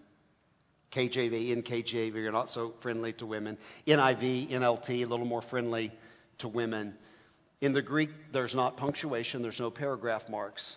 KJV, 0.92 1.62
NKJV 1.62 2.14
are 2.14 2.32
not 2.32 2.48
so 2.48 2.72
friendly 2.80 3.12
to 3.14 3.26
women. 3.26 3.58
NIV, 3.86 4.50
NLT, 4.50 4.90
a 4.90 5.06
little 5.06 5.26
more 5.26 5.42
friendly 5.42 5.92
to 6.38 6.48
women. 6.48 6.94
In 7.60 7.72
the 7.72 7.82
Greek, 7.82 8.10
there's 8.32 8.54
not 8.54 8.76
punctuation, 8.76 9.42
there's 9.42 9.60
no 9.60 9.70
paragraph 9.70 10.22
marks. 10.28 10.76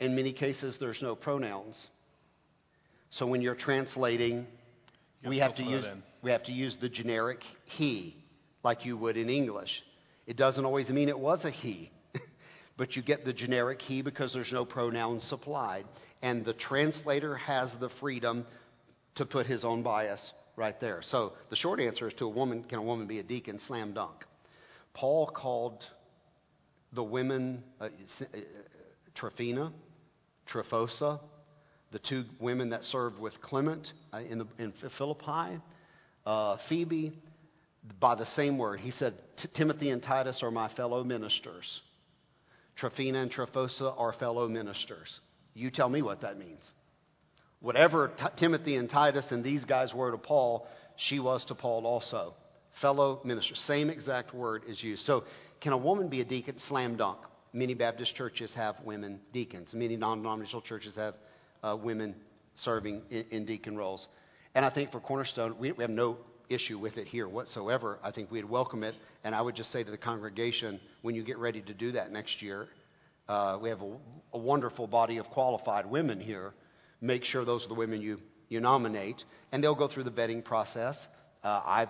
In 0.00 0.16
many 0.16 0.32
cases, 0.32 0.76
there's 0.78 1.00
no 1.00 1.14
pronouns. 1.14 1.88
So 3.10 3.26
when 3.26 3.42
you're 3.42 3.54
translating, 3.54 4.46
You 5.22 5.30
we 5.30 5.38
have 5.38 5.56
to 5.56 5.64
use 5.64 5.84
we 6.22 6.30
have 6.32 6.44
to 6.44 6.52
use 6.52 6.76
the 6.76 6.88
generic 6.88 7.42
he, 7.64 8.14
like 8.62 8.84
you 8.84 8.96
would 8.96 9.16
in 9.16 9.30
English. 9.30 9.82
It 10.26 10.36
doesn't 10.36 10.64
always 10.64 10.90
mean 10.90 11.08
it 11.08 11.18
was 11.18 11.44
a 11.44 11.50
he, 11.50 11.90
but 12.80 12.96
you 12.96 13.02
get 13.02 13.26
the 13.26 13.32
generic 13.34 13.82
he 13.82 14.00
because 14.00 14.32
there's 14.32 14.54
no 14.54 14.64
pronoun 14.64 15.20
supplied, 15.20 15.84
and 16.22 16.46
the 16.46 16.54
translator 16.54 17.36
has 17.36 17.70
the 17.78 17.90
freedom 18.00 18.46
to 19.16 19.26
put 19.26 19.46
his 19.46 19.66
own 19.66 19.82
bias 19.82 20.32
right 20.56 20.80
there. 20.80 21.02
So 21.02 21.34
the 21.50 21.56
short 21.56 21.78
answer 21.78 22.08
is 22.08 22.14
to 22.14 22.24
a 22.24 22.30
woman, 22.30 22.64
can 22.64 22.78
a 22.78 22.82
woman 22.82 23.06
be 23.06 23.18
a 23.18 23.22
deacon? 23.22 23.58
Slam 23.58 23.92
dunk. 23.92 24.24
Paul 24.94 25.26
called 25.26 25.84
the 26.94 27.02
women 27.02 27.62
uh, 27.82 27.84
uh, 27.84 28.38
Tryphena, 29.14 29.74
Tryphosa, 30.50 31.20
the 31.92 31.98
two 31.98 32.24
women 32.38 32.70
that 32.70 32.84
served 32.84 33.18
with 33.18 33.42
Clement 33.42 33.92
uh, 34.10 34.20
in, 34.20 34.38
the, 34.38 34.46
in 34.58 34.72
Philippi, 34.96 35.60
uh, 36.24 36.56
Phoebe, 36.66 37.12
by 38.00 38.14
the 38.14 38.24
same 38.24 38.56
word. 38.56 38.80
He 38.80 38.90
said, 38.90 39.12
Timothy 39.52 39.90
and 39.90 40.02
Titus 40.02 40.42
are 40.42 40.50
my 40.50 40.70
fellow 40.70 41.04
ministers. 41.04 41.82
Tryphena 42.76 43.20
and 43.22 43.30
Tryphosa 43.30 43.94
are 43.98 44.12
fellow 44.12 44.48
ministers. 44.48 45.20
You 45.54 45.70
tell 45.70 45.88
me 45.88 46.02
what 46.02 46.22
that 46.22 46.38
means. 46.38 46.72
Whatever 47.60 48.08
T- 48.08 48.24
Timothy 48.36 48.76
and 48.76 48.88
Titus 48.88 49.30
and 49.30 49.44
these 49.44 49.64
guys 49.64 49.92
were 49.92 50.10
to 50.10 50.18
Paul, 50.18 50.66
she 50.96 51.18
was 51.18 51.44
to 51.46 51.54
Paul 51.54 51.86
also. 51.86 52.34
Fellow 52.80 53.20
minister. 53.24 53.54
Same 53.54 53.90
exact 53.90 54.34
word 54.34 54.62
is 54.66 54.82
used. 54.82 55.04
So, 55.04 55.24
can 55.60 55.72
a 55.72 55.78
woman 55.78 56.08
be 56.08 56.20
a 56.20 56.24
deacon? 56.24 56.58
Slam 56.58 56.96
dunk. 56.96 57.18
Many 57.52 57.74
Baptist 57.74 58.14
churches 58.14 58.54
have 58.54 58.76
women 58.84 59.20
deacons. 59.32 59.74
Many 59.74 59.96
non 59.96 60.18
denominational 60.18 60.62
churches 60.62 60.96
have 60.96 61.14
uh, 61.62 61.76
women 61.80 62.14
serving 62.54 63.02
in, 63.10 63.24
in 63.30 63.44
deacon 63.44 63.76
roles. 63.76 64.06
And 64.54 64.64
I 64.64 64.70
think 64.70 64.92
for 64.92 65.00
Cornerstone, 65.00 65.56
we, 65.58 65.72
we 65.72 65.82
have 65.82 65.90
no 65.90 66.18
issue 66.50 66.78
with 66.78 66.98
it 66.98 67.06
here 67.06 67.28
whatsoever. 67.28 67.98
I 68.02 68.10
think 68.10 68.30
we'd 68.30 68.44
welcome 68.44 68.82
it. 68.82 68.94
And 69.24 69.34
I 69.34 69.40
would 69.40 69.54
just 69.54 69.70
say 69.70 69.82
to 69.82 69.90
the 69.90 69.96
congregation, 69.96 70.80
when 71.02 71.14
you 71.14 71.22
get 71.22 71.38
ready 71.38 71.62
to 71.62 71.72
do 71.72 71.92
that 71.92 72.12
next 72.12 72.42
year, 72.42 72.68
uh, 73.28 73.58
we 73.62 73.68
have 73.68 73.80
a, 73.80 73.96
a 74.34 74.38
wonderful 74.38 74.86
body 74.86 75.18
of 75.18 75.26
qualified 75.26 75.86
women 75.86 76.20
here. 76.20 76.52
Make 77.00 77.24
sure 77.24 77.44
those 77.44 77.64
are 77.64 77.68
the 77.68 77.74
women 77.74 78.02
you, 78.02 78.20
you 78.48 78.60
nominate, 78.60 79.24
and 79.52 79.62
they'll 79.62 79.74
go 79.74 79.88
through 79.88 80.04
the 80.04 80.10
vetting 80.10 80.44
process. 80.44 80.96
Uh, 81.42 81.62
I 81.64 81.88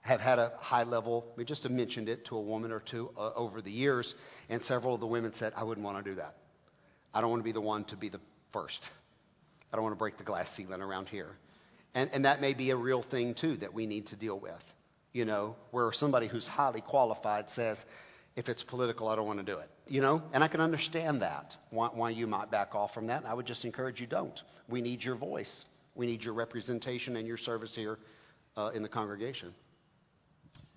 have 0.00 0.20
had 0.20 0.38
a 0.38 0.52
high 0.58 0.84
level, 0.84 1.24
we 1.36 1.44
just 1.44 1.62
have 1.62 1.72
mentioned 1.72 2.08
it 2.08 2.24
to 2.26 2.36
a 2.36 2.40
woman 2.40 2.72
or 2.72 2.80
two 2.80 3.10
uh, 3.16 3.30
over 3.34 3.60
the 3.62 3.70
years, 3.70 4.14
and 4.48 4.62
several 4.62 4.94
of 4.94 5.00
the 5.00 5.06
women 5.06 5.32
said, 5.34 5.52
I 5.56 5.64
wouldn't 5.64 5.84
want 5.84 6.02
to 6.02 6.10
do 6.10 6.16
that. 6.16 6.34
I 7.12 7.20
don't 7.20 7.30
want 7.30 7.40
to 7.40 7.44
be 7.44 7.52
the 7.52 7.60
one 7.60 7.84
to 7.84 7.96
be 7.96 8.08
the 8.08 8.20
first. 8.52 8.88
I 9.72 9.76
don't 9.76 9.84
want 9.84 9.94
to 9.94 9.98
break 9.98 10.16
the 10.16 10.24
glass 10.24 10.48
ceiling 10.56 10.80
around 10.80 11.08
here. 11.08 11.36
And, 11.98 12.10
and 12.12 12.24
that 12.26 12.40
may 12.40 12.54
be 12.54 12.70
a 12.70 12.76
real 12.76 13.02
thing, 13.02 13.34
too, 13.34 13.56
that 13.56 13.74
we 13.74 13.84
need 13.84 14.06
to 14.06 14.16
deal 14.16 14.38
with. 14.38 14.62
You 15.12 15.24
know, 15.24 15.56
where 15.72 15.90
somebody 15.92 16.28
who's 16.28 16.46
highly 16.46 16.80
qualified 16.80 17.50
says, 17.50 17.76
if 18.36 18.48
it's 18.48 18.62
political, 18.62 19.08
I 19.08 19.16
don't 19.16 19.26
want 19.26 19.40
to 19.40 19.44
do 19.44 19.58
it. 19.58 19.68
You 19.88 20.00
know, 20.00 20.22
and 20.32 20.44
I 20.44 20.48
can 20.48 20.60
understand 20.60 21.22
that, 21.22 21.56
why, 21.70 21.88
why 21.92 22.10
you 22.10 22.28
might 22.28 22.52
back 22.52 22.76
off 22.76 22.94
from 22.94 23.08
that. 23.08 23.22
And 23.22 23.26
I 23.26 23.34
would 23.34 23.46
just 23.46 23.64
encourage 23.64 24.00
you 24.00 24.06
don't. 24.06 24.40
We 24.68 24.80
need 24.80 25.02
your 25.02 25.16
voice, 25.16 25.64
we 25.96 26.06
need 26.06 26.22
your 26.22 26.34
representation 26.34 27.16
and 27.16 27.26
your 27.26 27.36
service 27.36 27.74
here 27.74 27.98
uh, 28.56 28.70
in 28.72 28.84
the 28.84 28.88
congregation. 28.88 29.52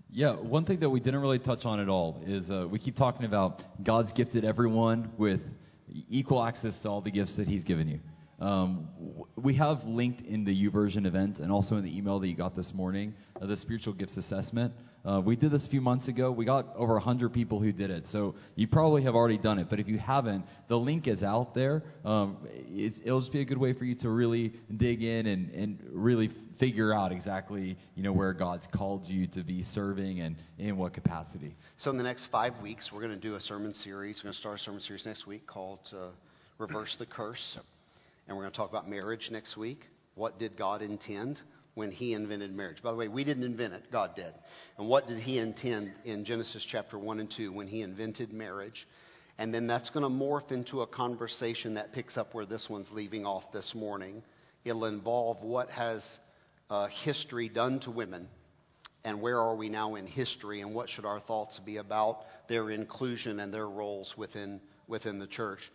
Yeah, 0.09 0.35
one 0.37 0.65
thing 0.65 0.79
that 0.79 0.89
we 0.89 0.99
didn't 0.99 1.21
really 1.21 1.39
touch 1.39 1.65
on 1.65 1.79
at 1.79 1.87
all 1.87 2.19
is 2.25 2.49
uh, 2.49 2.67
we 2.67 2.79
keep 2.79 2.95
talking 2.95 3.27
about 3.27 3.61
God's 3.83 4.11
gifted 4.11 4.43
everyone 4.43 5.11
with 5.19 5.41
equal 6.09 6.43
access 6.43 6.79
to 6.79 6.89
all 6.89 7.01
the 7.01 7.11
gifts 7.11 7.35
that 7.35 7.47
He's 7.47 7.63
given 7.63 7.87
you. 7.87 7.99
Um, 8.41 8.87
we 9.35 9.53
have 9.55 9.83
linked 9.83 10.21
in 10.21 10.43
the 10.43 10.67
YouVersion 10.67 11.05
event 11.05 11.37
and 11.37 11.51
also 11.51 11.77
in 11.77 11.83
the 11.83 11.95
email 11.95 12.19
that 12.19 12.27
you 12.27 12.35
got 12.35 12.55
this 12.55 12.73
morning 12.73 13.13
uh, 13.39 13.45
the 13.45 13.55
spiritual 13.55 13.93
gifts 13.93 14.17
assessment. 14.17 14.73
Uh, 15.05 15.21
we 15.23 15.35
did 15.35 15.51
this 15.51 15.65
a 15.65 15.69
few 15.69 15.81
months 15.81 16.07
ago. 16.07 16.31
We 16.31 16.45
got 16.45 16.75
over 16.75 16.93
100 16.93 17.33
people 17.33 17.59
who 17.59 17.71
did 17.71 17.91
it. 17.91 18.07
So 18.07 18.35
you 18.55 18.67
probably 18.67 19.03
have 19.03 19.15
already 19.15 19.37
done 19.37 19.59
it. 19.59 19.67
But 19.69 19.79
if 19.79 19.87
you 19.87 19.99
haven't, 19.99 20.45
the 20.67 20.77
link 20.77 21.07
is 21.07 21.23
out 21.23 21.53
there. 21.53 21.83
Um, 22.03 22.37
it'll 22.75 23.19
just 23.19 23.31
be 23.31 23.41
a 23.41 23.45
good 23.45 23.57
way 23.57 23.73
for 23.73 23.85
you 23.85 23.95
to 23.95 24.09
really 24.09 24.53
dig 24.75 25.03
in 25.03 25.27
and, 25.27 25.51
and 25.51 25.79
really 25.91 26.29
figure 26.59 26.93
out 26.93 27.11
exactly 27.11 27.77
you 27.95 28.03
know 28.03 28.11
where 28.11 28.33
God's 28.33 28.67
called 28.67 29.05
you 29.05 29.27
to 29.27 29.43
be 29.43 29.63
serving 29.63 30.21
and 30.21 30.35
in 30.59 30.77
what 30.77 30.93
capacity. 30.93 31.55
So, 31.77 31.89
in 31.89 31.97
the 31.97 32.03
next 32.03 32.27
five 32.31 32.53
weeks, 32.61 32.91
we're 32.91 33.01
going 33.01 33.13
to 33.13 33.19
do 33.19 33.35
a 33.35 33.39
sermon 33.39 33.73
series. 33.73 34.19
We're 34.19 34.29
going 34.29 34.33
to 34.33 34.39
start 34.39 34.59
a 34.59 34.63
sermon 34.63 34.81
series 34.81 35.05
next 35.05 35.25
week 35.25 35.47
called 35.47 35.79
uh, 35.93 36.09
Reverse 36.59 36.95
the 36.97 37.05
Curse. 37.07 37.57
And 38.27 38.37
we're 38.37 38.43
going 38.43 38.51
to 38.51 38.57
talk 38.57 38.69
about 38.69 38.89
marriage 38.89 39.29
next 39.31 39.57
week. 39.57 39.87
What 40.15 40.39
did 40.39 40.57
God 40.57 40.81
intend 40.81 41.41
when 41.73 41.91
He 41.91 42.13
invented 42.13 42.55
marriage? 42.55 42.81
By 42.83 42.91
the 42.91 42.97
way, 42.97 43.07
we 43.07 43.23
didn't 43.23 43.43
invent 43.43 43.73
it, 43.73 43.91
God 43.91 44.15
did. 44.15 44.33
And 44.77 44.87
what 44.87 45.07
did 45.07 45.19
He 45.19 45.39
intend 45.39 45.91
in 46.05 46.25
Genesis 46.25 46.65
chapter 46.69 46.97
1 46.97 47.19
and 47.19 47.31
2 47.31 47.51
when 47.51 47.67
He 47.67 47.81
invented 47.81 48.33
marriage? 48.33 48.87
And 49.37 49.53
then 49.53 49.67
that's 49.67 49.89
going 49.89 50.03
to 50.03 50.09
morph 50.09 50.51
into 50.51 50.81
a 50.81 50.87
conversation 50.87 51.75
that 51.75 51.93
picks 51.93 52.17
up 52.17 52.33
where 52.33 52.45
this 52.45 52.69
one's 52.69 52.91
leaving 52.91 53.25
off 53.25 53.51
this 53.51 53.73
morning. 53.73 54.21
It'll 54.65 54.85
involve 54.85 55.41
what 55.41 55.69
has 55.71 56.05
uh, 56.69 56.87
history 56.87 57.49
done 57.49 57.79
to 57.81 57.91
women 57.91 58.27
and 59.03 59.21
where 59.21 59.39
are 59.39 59.55
we 59.55 59.69
now 59.69 59.95
in 59.95 60.05
history 60.05 60.61
and 60.61 60.73
what 60.75 60.89
should 60.89 61.05
our 61.05 61.19
thoughts 61.19 61.59
be 61.59 61.77
about 61.77 62.19
their 62.47 62.69
inclusion 62.69 63.39
and 63.39 63.53
their 63.53 63.67
roles 63.67 64.13
within, 64.15 64.61
within 64.87 65.17
the 65.19 65.27
church. 65.27 65.71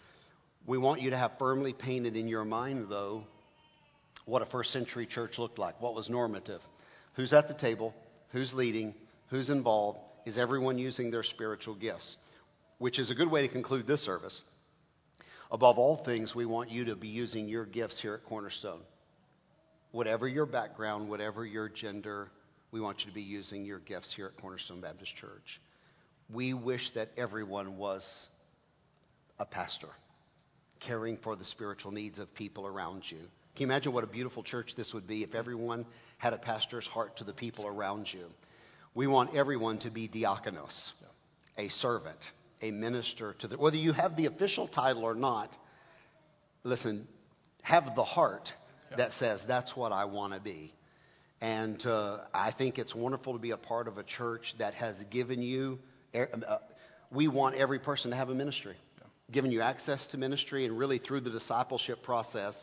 We 0.66 0.78
want 0.78 1.00
you 1.00 1.10
to 1.10 1.16
have 1.16 1.38
firmly 1.38 1.72
painted 1.72 2.16
in 2.16 2.26
your 2.26 2.44
mind, 2.44 2.86
though, 2.90 3.22
what 4.24 4.42
a 4.42 4.46
first 4.46 4.72
century 4.72 5.06
church 5.06 5.38
looked 5.38 5.58
like, 5.58 5.80
what 5.80 5.94
was 5.94 6.10
normative. 6.10 6.60
Who's 7.14 7.32
at 7.32 7.46
the 7.46 7.54
table? 7.54 7.94
Who's 8.32 8.52
leading? 8.52 8.94
Who's 9.30 9.48
involved? 9.48 10.00
Is 10.26 10.36
everyone 10.36 10.76
using 10.76 11.12
their 11.12 11.22
spiritual 11.22 11.76
gifts? 11.76 12.16
Which 12.78 12.98
is 12.98 13.12
a 13.12 13.14
good 13.14 13.30
way 13.30 13.42
to 13.42 13.48
conclude 13.48 13.86
this 13.86 14.04
service. 14.04 14.42
Above 15.52 15.78
all 15.78 16.04
things, 16.04 16.34
we 16.34 16.44
want 16.44 16.70
you 16.70 16.86
to 16.86 16.96
be 16.96 17.06
using 17.06 17.48
your 17.48 17.64
gifts 17.64 18.00
here 18.00 18.14
at 18.14 18.24
Cornerstone. 18.24 18.80
Whatever 19.92 20.26
your 20.26 20.46
background, 20.46 21.08
whatever 21.08 21.46
your 21.46 21.68
gender, 21.68 22.28
we 22.72 22.80
want 22.80 23.00
you 23.00 23.06
to 23.06 23.14
be 23.14 23.22
using 23.22 23.64
your 23.64 23.78
gifts 23.78 24.12
here 24.12 24.26
at 24.26 24.42
Cornerstone 24.42 24.80
Baptist 24.80 25.14
Church. 25.14 25.60
We 26.28 26.52
wish 26.52 26.90
that 26.96 27.10
everyone 27.16 27.78
was 27.78 28.04
a 29.38 29.44
pastor, 29.44 29.90
caring 30.80 31.18
for 31.18 31.36
the 31.36 31.44
spiritual 31.44 31.92
needs 31.92 32.18
of 32.18 32.32
people 32.34 32.66
around 32.66 33.02
you. 33.08 33.18
Can 33.54 33.62
you 33.62 33.66
imagine 33.66 33.92
what 33.92 34.04
a 34.04 34.08
beautiful 34.08 34.42
church 34.42 34.74
this 34.76 34.92
would 34.92 35.06
be 35.06 35.22
if 35.22 35.34
everyone 35.34 35.86
had 36.18 36.32
a 36.32 36.38
pastor's 36.38 36.86
heart 36.86 37.16
to 37.18 37.24
the 37.24 37.32
people 37.32 37.66
around 37.66 38.12
you? 38.12 38.26
We 38.94 39.06
want 39.06 39.34
everyone 39.34 39.78
to 39.80 39.90
be 39.90 40.08
diakonos, 40.08 40.92
a 41.56 41.68
servant, 41.68 42.18
a 42.62 42.70
minister 42.70 43.34
to 43.40 43.48
the. 43.48 43.56
Whether 43.56 43.76
you 43.76 43.92
have 43.92 44.16
the 44.16 44.26
official 44.26 44.68
title 44.68 45.04
or 45.04 45.14
not, 45.14 45.56
listen, 46.64 47.06
have 47.62 47.94
the 47.94 48.04
heart 48.04 48.52
that 48.96 49.12
says, 49.12 49.42
that's 49.46 49.76
what 49.76 49.92
I 49.92 50.04
want 50.04 50.32
to 50.34 50.40
be. 50.40 50.72
And 51.40 51.84
uh, 51.84 52.18
I 52.32 52.52
think 52.52 52.78
it's 52.78 52.94
wonderful 52.94 53.34
to 53.34 53.38
be 53.38 53.50
a 53.50 53.56
part 53.56 53.88
of 53.88 53.98
a 53.98 54.02
church 54.02 54.54
that 54.58 54.74
has 54.74 54.96
given 55.10 55.42
you, 55.42 55.78
uh, 56.14 56.58
we 57.10 57.28
want 57.28 57.56
every 57.56 57.78
person 57.78 58.10
to 58.10 58.16
have 58.16 58.30
a 58.30 58.34
ministry, 58.34 58.76
given 59.30 59.50
you 59.50 59.60
access 59.60 60.06
to 60.08 60.18
ministry, 60.18 60.64
and 60.64 60.78
really 60.78 60.98
through 60.98 61.20
the 61.20 61.30
discipleship 61.30 62.02
process, 62.02 62.54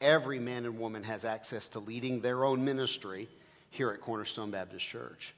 every 0.00 0.38
man 0.38 0.64
and 0.64 0.78
woman 0.78 1.02
has 1.02 1.24
access 1.24 1.66
to 1.68 1.80
leading 1.80 2.20
their 2.20 2.44
own 2.44 2.64
ministry 2.64 3.28
here 3.70 3.90
at 3.90 4.00
Cornerstone 4.00 4.50
Baptist 4.50 4.86
Church. 4.86 5.34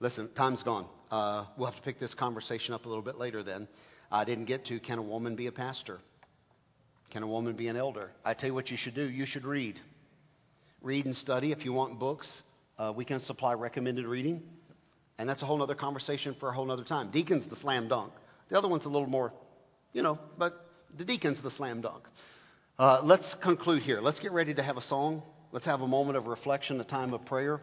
Listen, 0.00 0.28
time's 0.34 0.62
gone. 0.62 0.86
Uh, 1.10 1.44
we'll 1.56 1.66
have 1.66 1.76
to 1.76 1.82
pick 1.82 1.98
this 1.98 2.14
conversation 2.14 2.74
up 2.74 2.84
a 2.84 2.88
little 2.88 3.02
bit 3.02 3.16
later 3.16 3.42
then. 3.42 3.68
I 4.10 4.24
didn't 4.24 4.44
get 4.44 4.66
to 4.66 4.78
can 4.80 4.98
a 4.98 5.02
woman 5.02 5.36
be 5.36 5.46
a 5.46 5.52
pastor? 5.52 5.98
Can 7.10 7.22
a 7.22 7.26
woman 7.26 7.54
be 7.54 7.68
an 7.68 7.76
elder? 7.76 8.10
I 8.24 8.34
tell 8.34 8.48
you 8.48 8.54
what 8.54 8.70
you 8.70 8.76
should 8.76 8.94
do. 8.94 9.04
You 9.08 9.26
should 9.26 9.44
read. 9.44 9.80
Read 10.82 11.06
and 11.06 11.16
study. 11.16 11.52
If 11.52 11.64
you 11.64 11.72
want 11.72 11.98
books, 11.98 12.42
uh, 12.78 12.92
we 12.94 13.04
can 13.04 13.20
supply 13.20 13.54
recommended 13.54 14.06
reading. 14.06 14.42
And 15.18 15.28
that's 15.28 15.42
a 15.42 15.46
whole 15.46 15.62
other 15.62 15.74
conversation 15.74 16.36
for 16.38 16.50
a 16.50 16.52
whole 16.52 16.70
other 16.70 16.84
time. 16.84 17.10
Deacon's 17.10 17.46
the 17.46 17.56
slam 17.56 17.88
dunk. 17.88 18.12
The 18.50 18.58
other 18.58 18.68
one's 18.68 18.84
a 18.84 18.88
little 18.88 19.08
more, 19.08 19.32
you 19.96 20.02
know, 20.02 20.18
but 20.36 20.52
the 20.98 21.06
deacon's 21.06 21.40
the 21.40 21.50
slam 21.50 21.80
dunk. 21.80 22.04
Uh, 22.78 23.00
let's 23.02 23.34
conclude 23.42 23.82
here. 23.82 24.02
Let's 24.02 24.20
get 24.20 24.30
ready 24.30 24.52
to 24.52 24.62
have 24.62 24.76
a 24.76 24.82
song. 24.82 25.22
Let's 25.52 25.64
have 25.64 25.80
a 25.80 25.88
moment 25.88 26.18
of 26.18 26.26
reflection, 26.26 26.78
a 26.82 26.84
time 26.84 27.14
of 27.14 27.24
prayer. 27.24 27.62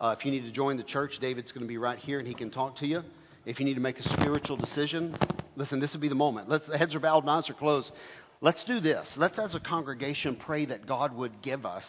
Uh, 0.00 0.16
if 0.18 0.26
you 0.26 0.32
need 0.32 0.40
to 0.40 0.50
join 0.50 0.76
the 0.76 0.82
church, 0.82 1.18
David's 1.20 1.52
going 1.52 1.62
to 1.62 1.68
be 1.68 1.78
right 1.78 1.96
here 1.96 2.18
and 2.18 2.26
he 2.26 2.34
can 2.34 2.50
talk 2.50 2.78
to 2.78 2.86
you. 2.86 3.02
If 3.46 3.60
you 3.60 3.64
need 3.64 3.74
to 3.74 3.80
make 3.80 4.00
a 4.00 4.02
spiritual 4.02 4.56
decision, 4.56 5.16
listen, 5.54 5.78
this 5.78 5.92
would 5.92 6.00
be 6.00 6.08
the 6.08 6.16
moment. 6.16 6.48
Let's, 6.48 6.66
the 6.66 6.76
heads 6.76 6.96
are 6.96 7.00
bowed 7.00 7.22
and 7.22 7.30
eyes 7.30 7.48
are 7.48 7.54
closed. 7.54 7.92
Let's 8.40 8.64
do 8.64 8.80
this. 8.80 9.14
Let's, 9.16 9.38
as 9.38 9.54
a 9.54 9.60
congregation, 9.60 10.34
pray 10.34 10.66
that 10.66 10.84
God 10.84 11.16
would 11.16 11.42
give 11.42 11.64
us 11.64 11.88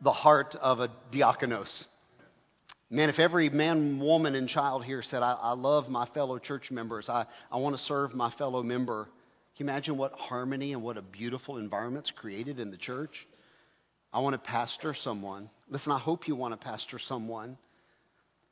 the 0.00 0.12
heart 0.12 0.56
of 0.58 0.80
a 0.80 0.88
diakonos. 1.12 1.84
Man, 2.94 3.08
if 3.08 3.18
every 3.18 3.50
man, 3.50 3.98
woman, 3.98 4.34
and 4.36 4.48
child 4.48 4.84
here 4.84 5.02
said, 5.02 5.22
I, 5.22 5.32
I 5.32 5.52
love 5.54 5.88
my 5.88 6.06
fellow 6.06 6.38
church 6.38 6.70
members, 6.70 7.08
I, 7.08 7.26
I 7.50 7.56
want 7.56 7.76
to 7.76 7.82
serve 7.82 8.14
my 8.14 8.30
fellow 8.30 8.62
member, 8.62 9.08
can 9.56 9.66
you 9.66 9.72
imagine 9.72 9.96
what 9.96 10.12
harmony 10.12 10.72
and 10.72 10.82
what 10.82 10.96
a 10.96 11.02
beautiful 11.02 11.58
environment's 11.58 12.12
created 12.12 12.60
in 12.60 12.70
the 12.70 12.76
church? 12.76 13.26
I 14.12 14.20
want 14.20 14.34
to 14.34 14.38
pastor 14.38 14.94
someone. 14.94 15.50
Listen, 15.68 15.90
I 15.90 15.98
hope 15.98 16.28
you 16.28 16.36
want 16.36 16.58
to 16.58 16.64
pastor 16.64 17.00
someone. 17.00 17.58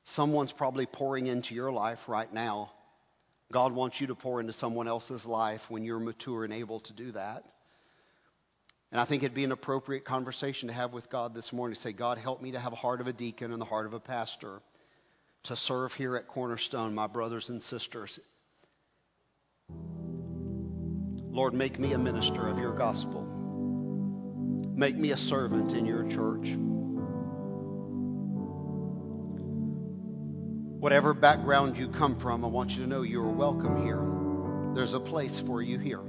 Someone's 0.04 0.52
probably 0.52 0.86
pouring 0.86 1.28
into 1.28 1.54
your 1.54 1.70
life 1.70 2.00
right 2.08 2.32
now 2.32 2.72
God 3.52 3.74
wants 3.74 4.00
you 4.00 4.06
to 4.08 4.14
pour 4.14 4.40
into 4.40 4.54
someone 4.54 4.88
else's 4.88 5.26
life 5.26 5.60
when 5.68 5.84
you're 5.84 6.00
mature 6.00 6.44
and 6.44 6.52
able 6.52 6.80
to 6.80 6.92
do 6.94 7.12
that. 7.12 7.44
And 8.92 9.00
I 9.00 9.06
think 9.06 9.22
it'd 9.22 9.34
be 9.34 9.44
an 9.44 9.52
appropriate 9.52 10.04
conversation 10.04 10.68
to 10.68 10.74
have 10.74 10.92
with 10.92 11.08
God 11.08 11.34
this 11.34 11.50
morning 11.50 11.78
say, 11.80 11.92
God, 11.92 12.18
help 12.18 12.42
me 12.42 12.52
to 12.52 12.60
have 12.60 12.74
a 12.74 12.76
heart 12.76 13.00
of 13.00 13.06
a 13.06 13.12
deacon 13.12 13.50
and 13.50 13.60
the 13.60 13.64
heart 13.64 13.86
of 13.86 13.94
a 13.94 14.00
pastor 14.00 14.60
to 15.44 15.56
serve 15.56 15.92
here 15.92 16.14
at 16.14 16.28
Cornerstone, 16.28 16.94
my 16.94 17.06
brothers 17.06 17.48
and 17.48 17.62
sisters. 17.62 18.20
Lord, 21.30 21.54
make 21.54 21.78
me 21.78 21.94
a 21.94 21.98
minister 21.98 22.46
of 22.48 22.58
your 22.58 22.76
gospel. 22.76 23.22
Make 24.76 24.96
me 24.96 25.12
a 25.12 25.16
servant 25.16 25.72
in 25.72 25.86
your 25.86 26.02
church. 26.10 26.54
Whatever 30.80 31.14
background 31.14 31.78
you 31.78 31.88
come 31.88 32.20
from, 32.20 32.44
I 32.44 32.48
want 32.48 32.72
you 32.72 32.82
to 32.82 32.86
know 32.86 33.00
you 33.00 33.22
are 33.22 33.32
welcome 33.32 33.86
here. 33.86 34.74
There's 34.74 34.92
a 34.92 35.00
place 35.00 35.40
for 35.46 35.62
you 35.62 35.78
here. 35.78 36.02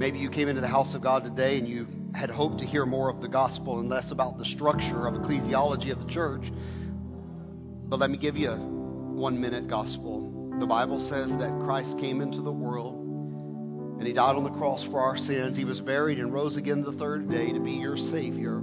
Maybe 0.00 0.18
you 0.18 0.30
came 0.30 0.48
into 0.48 0.62
the 0.62 0.66
house 0.66 0.94
of 0.94 1.02
God 1.02 1.24
today 1.24 1.58
and 1.58 1.68
you 1.68 1.86
had 2.14 2.30
hoped 2.30 2.60
to 2.60 2.64
hear 2.64 2.86
more 2.86 3.10
of 3.10 3.20
the 3.20 3.28
gospel 3.28 3.80
and 3.80 3.90
less 3.90 4.10
about 4.12 4.38
the 4.38 4.46
structure 4.46 5.06
of 5.06 5.12
ecclesiology 5.12 5.92
of 5.92 5.98
the 5.98 6.10
church. 6.10 6.50
But 7.84 7.98
let 7.98 8.08
me 8.08 8.16
give 8.16 8.34
you 8.34 8.48
a 8.48 8.56
one 8.56 9.38
minute 9.38 9.68
gospel. 9.68 10.56
The 10.58 10.64
Bible 10.64 10.98
says 11.10 11.28
that 11.32 11.50
Christ 11.66 11.98
came 11.98 12.22
into 12.22 12.40
the 12.40 12.50
world 12.50 12.94
and 13.98 14.06
he 14.06 14.14
died 14.14 14.36
on 14.36 14.44
the 14.44 14.58
cross 14.58 14.82
for 14.84 15.00
our 15.00 15.18
sins. 15.18 15.58
He 15.58 15.66
was 15.66 15.82
buried 15.82 16.18
and 16.18 16.32
rose 16.32 16.56
again 16.56 16.80
the 16.80 16.92
third 16.92 17.28
day 17.28 17.52
to 17.52 17.60
be 17.60 17.72
your 17.72 17.98
Savior. 17.98 18.62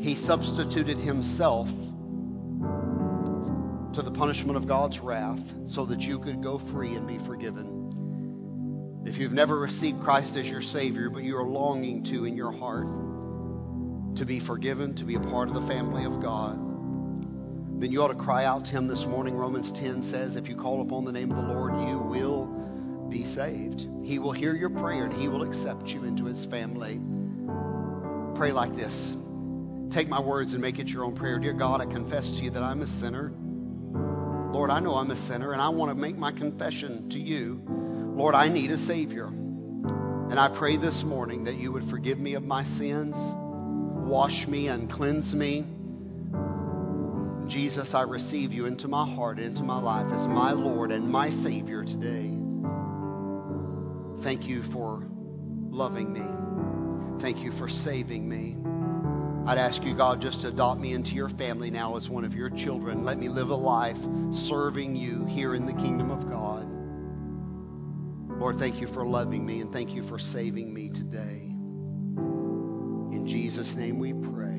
He 0.00 0.16
substituted 0.16 0.98
himself 0.98 1.68
to 3.94 4.02
the 4.02 4.10
punishment 4.10 4.56
of 4.56 4.66
God's 4.66 4.98
wrath 4.98 5.38
so 5.68 5.86
that 5.86 6.00
you 6.00 6.18
could 6.18 6.42
go 6.42 6.58
free 6.72 6.96
and 6.96 7.06
be 7.06 7.24
forgiven. 7.24 7.79
If 9.04 9.16
you've 9.16 9.32
never 9.32 9.58
received 9.58 10.02
Christ 10.02 10.36
as 10.36 10.46
your 10.46 10.60
Savior, 10.60 11.08
but 11.08 11.22
you 11.22 11.36
are 11.38 11.44
longing 11.44 12.04
to 12.04 12.26
in 12.26 12.36
your 12.36 12.52
heart 12.52 12.86
to 14.16 14.26
be 14.26 14.40
forgiven, 14.40 14.94
to 14.96 15.04
be 15.04 15.14
a 15.14 15.20
part 15.20 15.48
of 15.48 15.54
the 15.54 15.66
family 15.66 16.04
of 16.04 16.20
God, 16.20 16.58
then 17.80 17.90
you 17.90 18.02
ought 18.02 18.08
to 18.08 18.14
cry 18.14 18.44
out 18.44 18.66
to 18.66 18.70
Him 18.70 18.86
this 18.86 19.06
morning. 19.06 19.34
Romans 19.34 19.72
10 19.72 20.02
says, 20.02 20.36
If 20.36 20.48
you 20.48 20.56
call 20.56 20.82
upon 20.82 21.06
the 21.06 21.12
name 21.12 21.32
of 21.32 21.38
the 21.38 21.54
Lord, 21.54 21.88
you 21.88 21.98
will 21.98 22.44
be 23.08 23.24
saved. 23.24 23.86
He 24.04 24.18
will 24.18 24.32
hear 24.32 24.54
your 24.54 24.68
prayer 24.68 25.06
and 25.06 25.14
He 25.14 25.28
will 25.28 25.42
accept 25.42 25.86
you 25.88 26.04
into 26.04 26.26
His 26.26 26.44
family. 26.46 27.00
Pray 28.36 28.52
like 28.52 28.76
this 28.76 29.16
take 29.90 30.08
my 30.08 30.20
words 30.20 30.52
and 30.52 30.62
make 30.62 30.78
it 30.78 30.86
your 30.86 31.04
own 31.04 31.16
prayer. 31.16 31.38
Dear 31.38 31.52
God, 31.52 31.80
I 31.80 31.86
confess 31.86 32.24
to 32.24 32.36
you 32.36 32.50
that 32.50 32.62
I'm 32.62 32.80
a 32.82 32.86
sinner. 33.00 33.32
Lord, 34.52 34.70
I 34.70 34.78
know 34.78 34.94
I'm 34.94 35.10
a 35.10 35.26
sinner 35.26 35.52
and 35.52 35.60
I 35.60 35.68
want 35.70 35.90
to 35.90 35.94
make 35.96 36.16
my 36.16 36.30
confession 36.30 37.08
to 37.10 37.18
you. 37.18 37.79
Lord, 38.20 38.34
I 38.34 38.48
need 38.50 38.70
a 38.70 38.76
Savior. 38.76 39.28
And 39.28 40.38
I 40.38 40.54
pray 40.58 40.76
this 40.76 41.02
morning 41.02 41.44
that 41.44 41.54
you 41.54 41.72
would 41.72 41.88
forgive 41.88 42.18
me 42.18 42.34
of 42.34 42.42
my 42.42 42.64
sins, 42.64 43.16
wash 43.16 44.46
me 44.46 44.68
and 44.68 44.92
cleanse 44.92 45.34
me. 45.34 45.64
Jesus, 47.48 47.94
I 47.94 48.02
receive 48.02 48.52
you 48.52 48.66
into 48.66 48.88
my 48.88 49.10
heart, 49.14 49.38
into 49.38 49.62
my 49.62 49.80
life 49.80 50.12
as 50.12 50.28
my 50.28 50.52
Lord 50.52 50.92
and 50.92 51.10
my 51.10 51.30
Savior 51.30 51.82
today. 51.82 52.30
Thank 54.22 54.44
you 54.44 54.64
for 54.70 55.02
loving 55.70 56.12
me. 56.12 57.22
Thank 57.22 57.38
you 57.38 57.52
for 57.52 57.70
saving 57.70 58.28
me. 58.28 58.58
I'd 59.48 59.56
ask 59.56 59.82
you, 59.82 59.96
God, 59.96 60.20
just 60.20 60.42
to 60.42 60.48
adopt 60.48 60.78
me 60.78 60.92
into 60.92 61.12
your 61.12 61.30
family 61.30 61.70
now 61.70 61.96
as 61.96 62.10
one 62.10 62.26
of 62.26 62.34
your 62.34 62.50
children. 62.50 63.02
Let 63.02 63.18
me 63.18 63.30
live 63.30 63.48
a 63.48 63.54
life 63.54 63.96
serving 64.46 64.94
you 64.94 65.24
here 65.24 65.54
in 65.54 65.64
the 65.64 65.72
kingdom 65.72 66.10
of 66.10 66.28
God. 66.28 66.59
Lord, 68.40 68.58
thank 68.58 68.80
you 68.80 68.86
for 68.86 69.04
loving 69.04 69.44
me 69.44 69.60
and 69.60 69.70
thank 69.70 69.90
you 69.90 70.02
for 70.08 70.18
saving 70.18 70.72
me 70.72 70.88
today. 70.88 71.42
In 73.14 73.26
Jesus' 73.28 73.74
name 73.74 73.98
we 73.98 74.14
pray. 74.14 74.49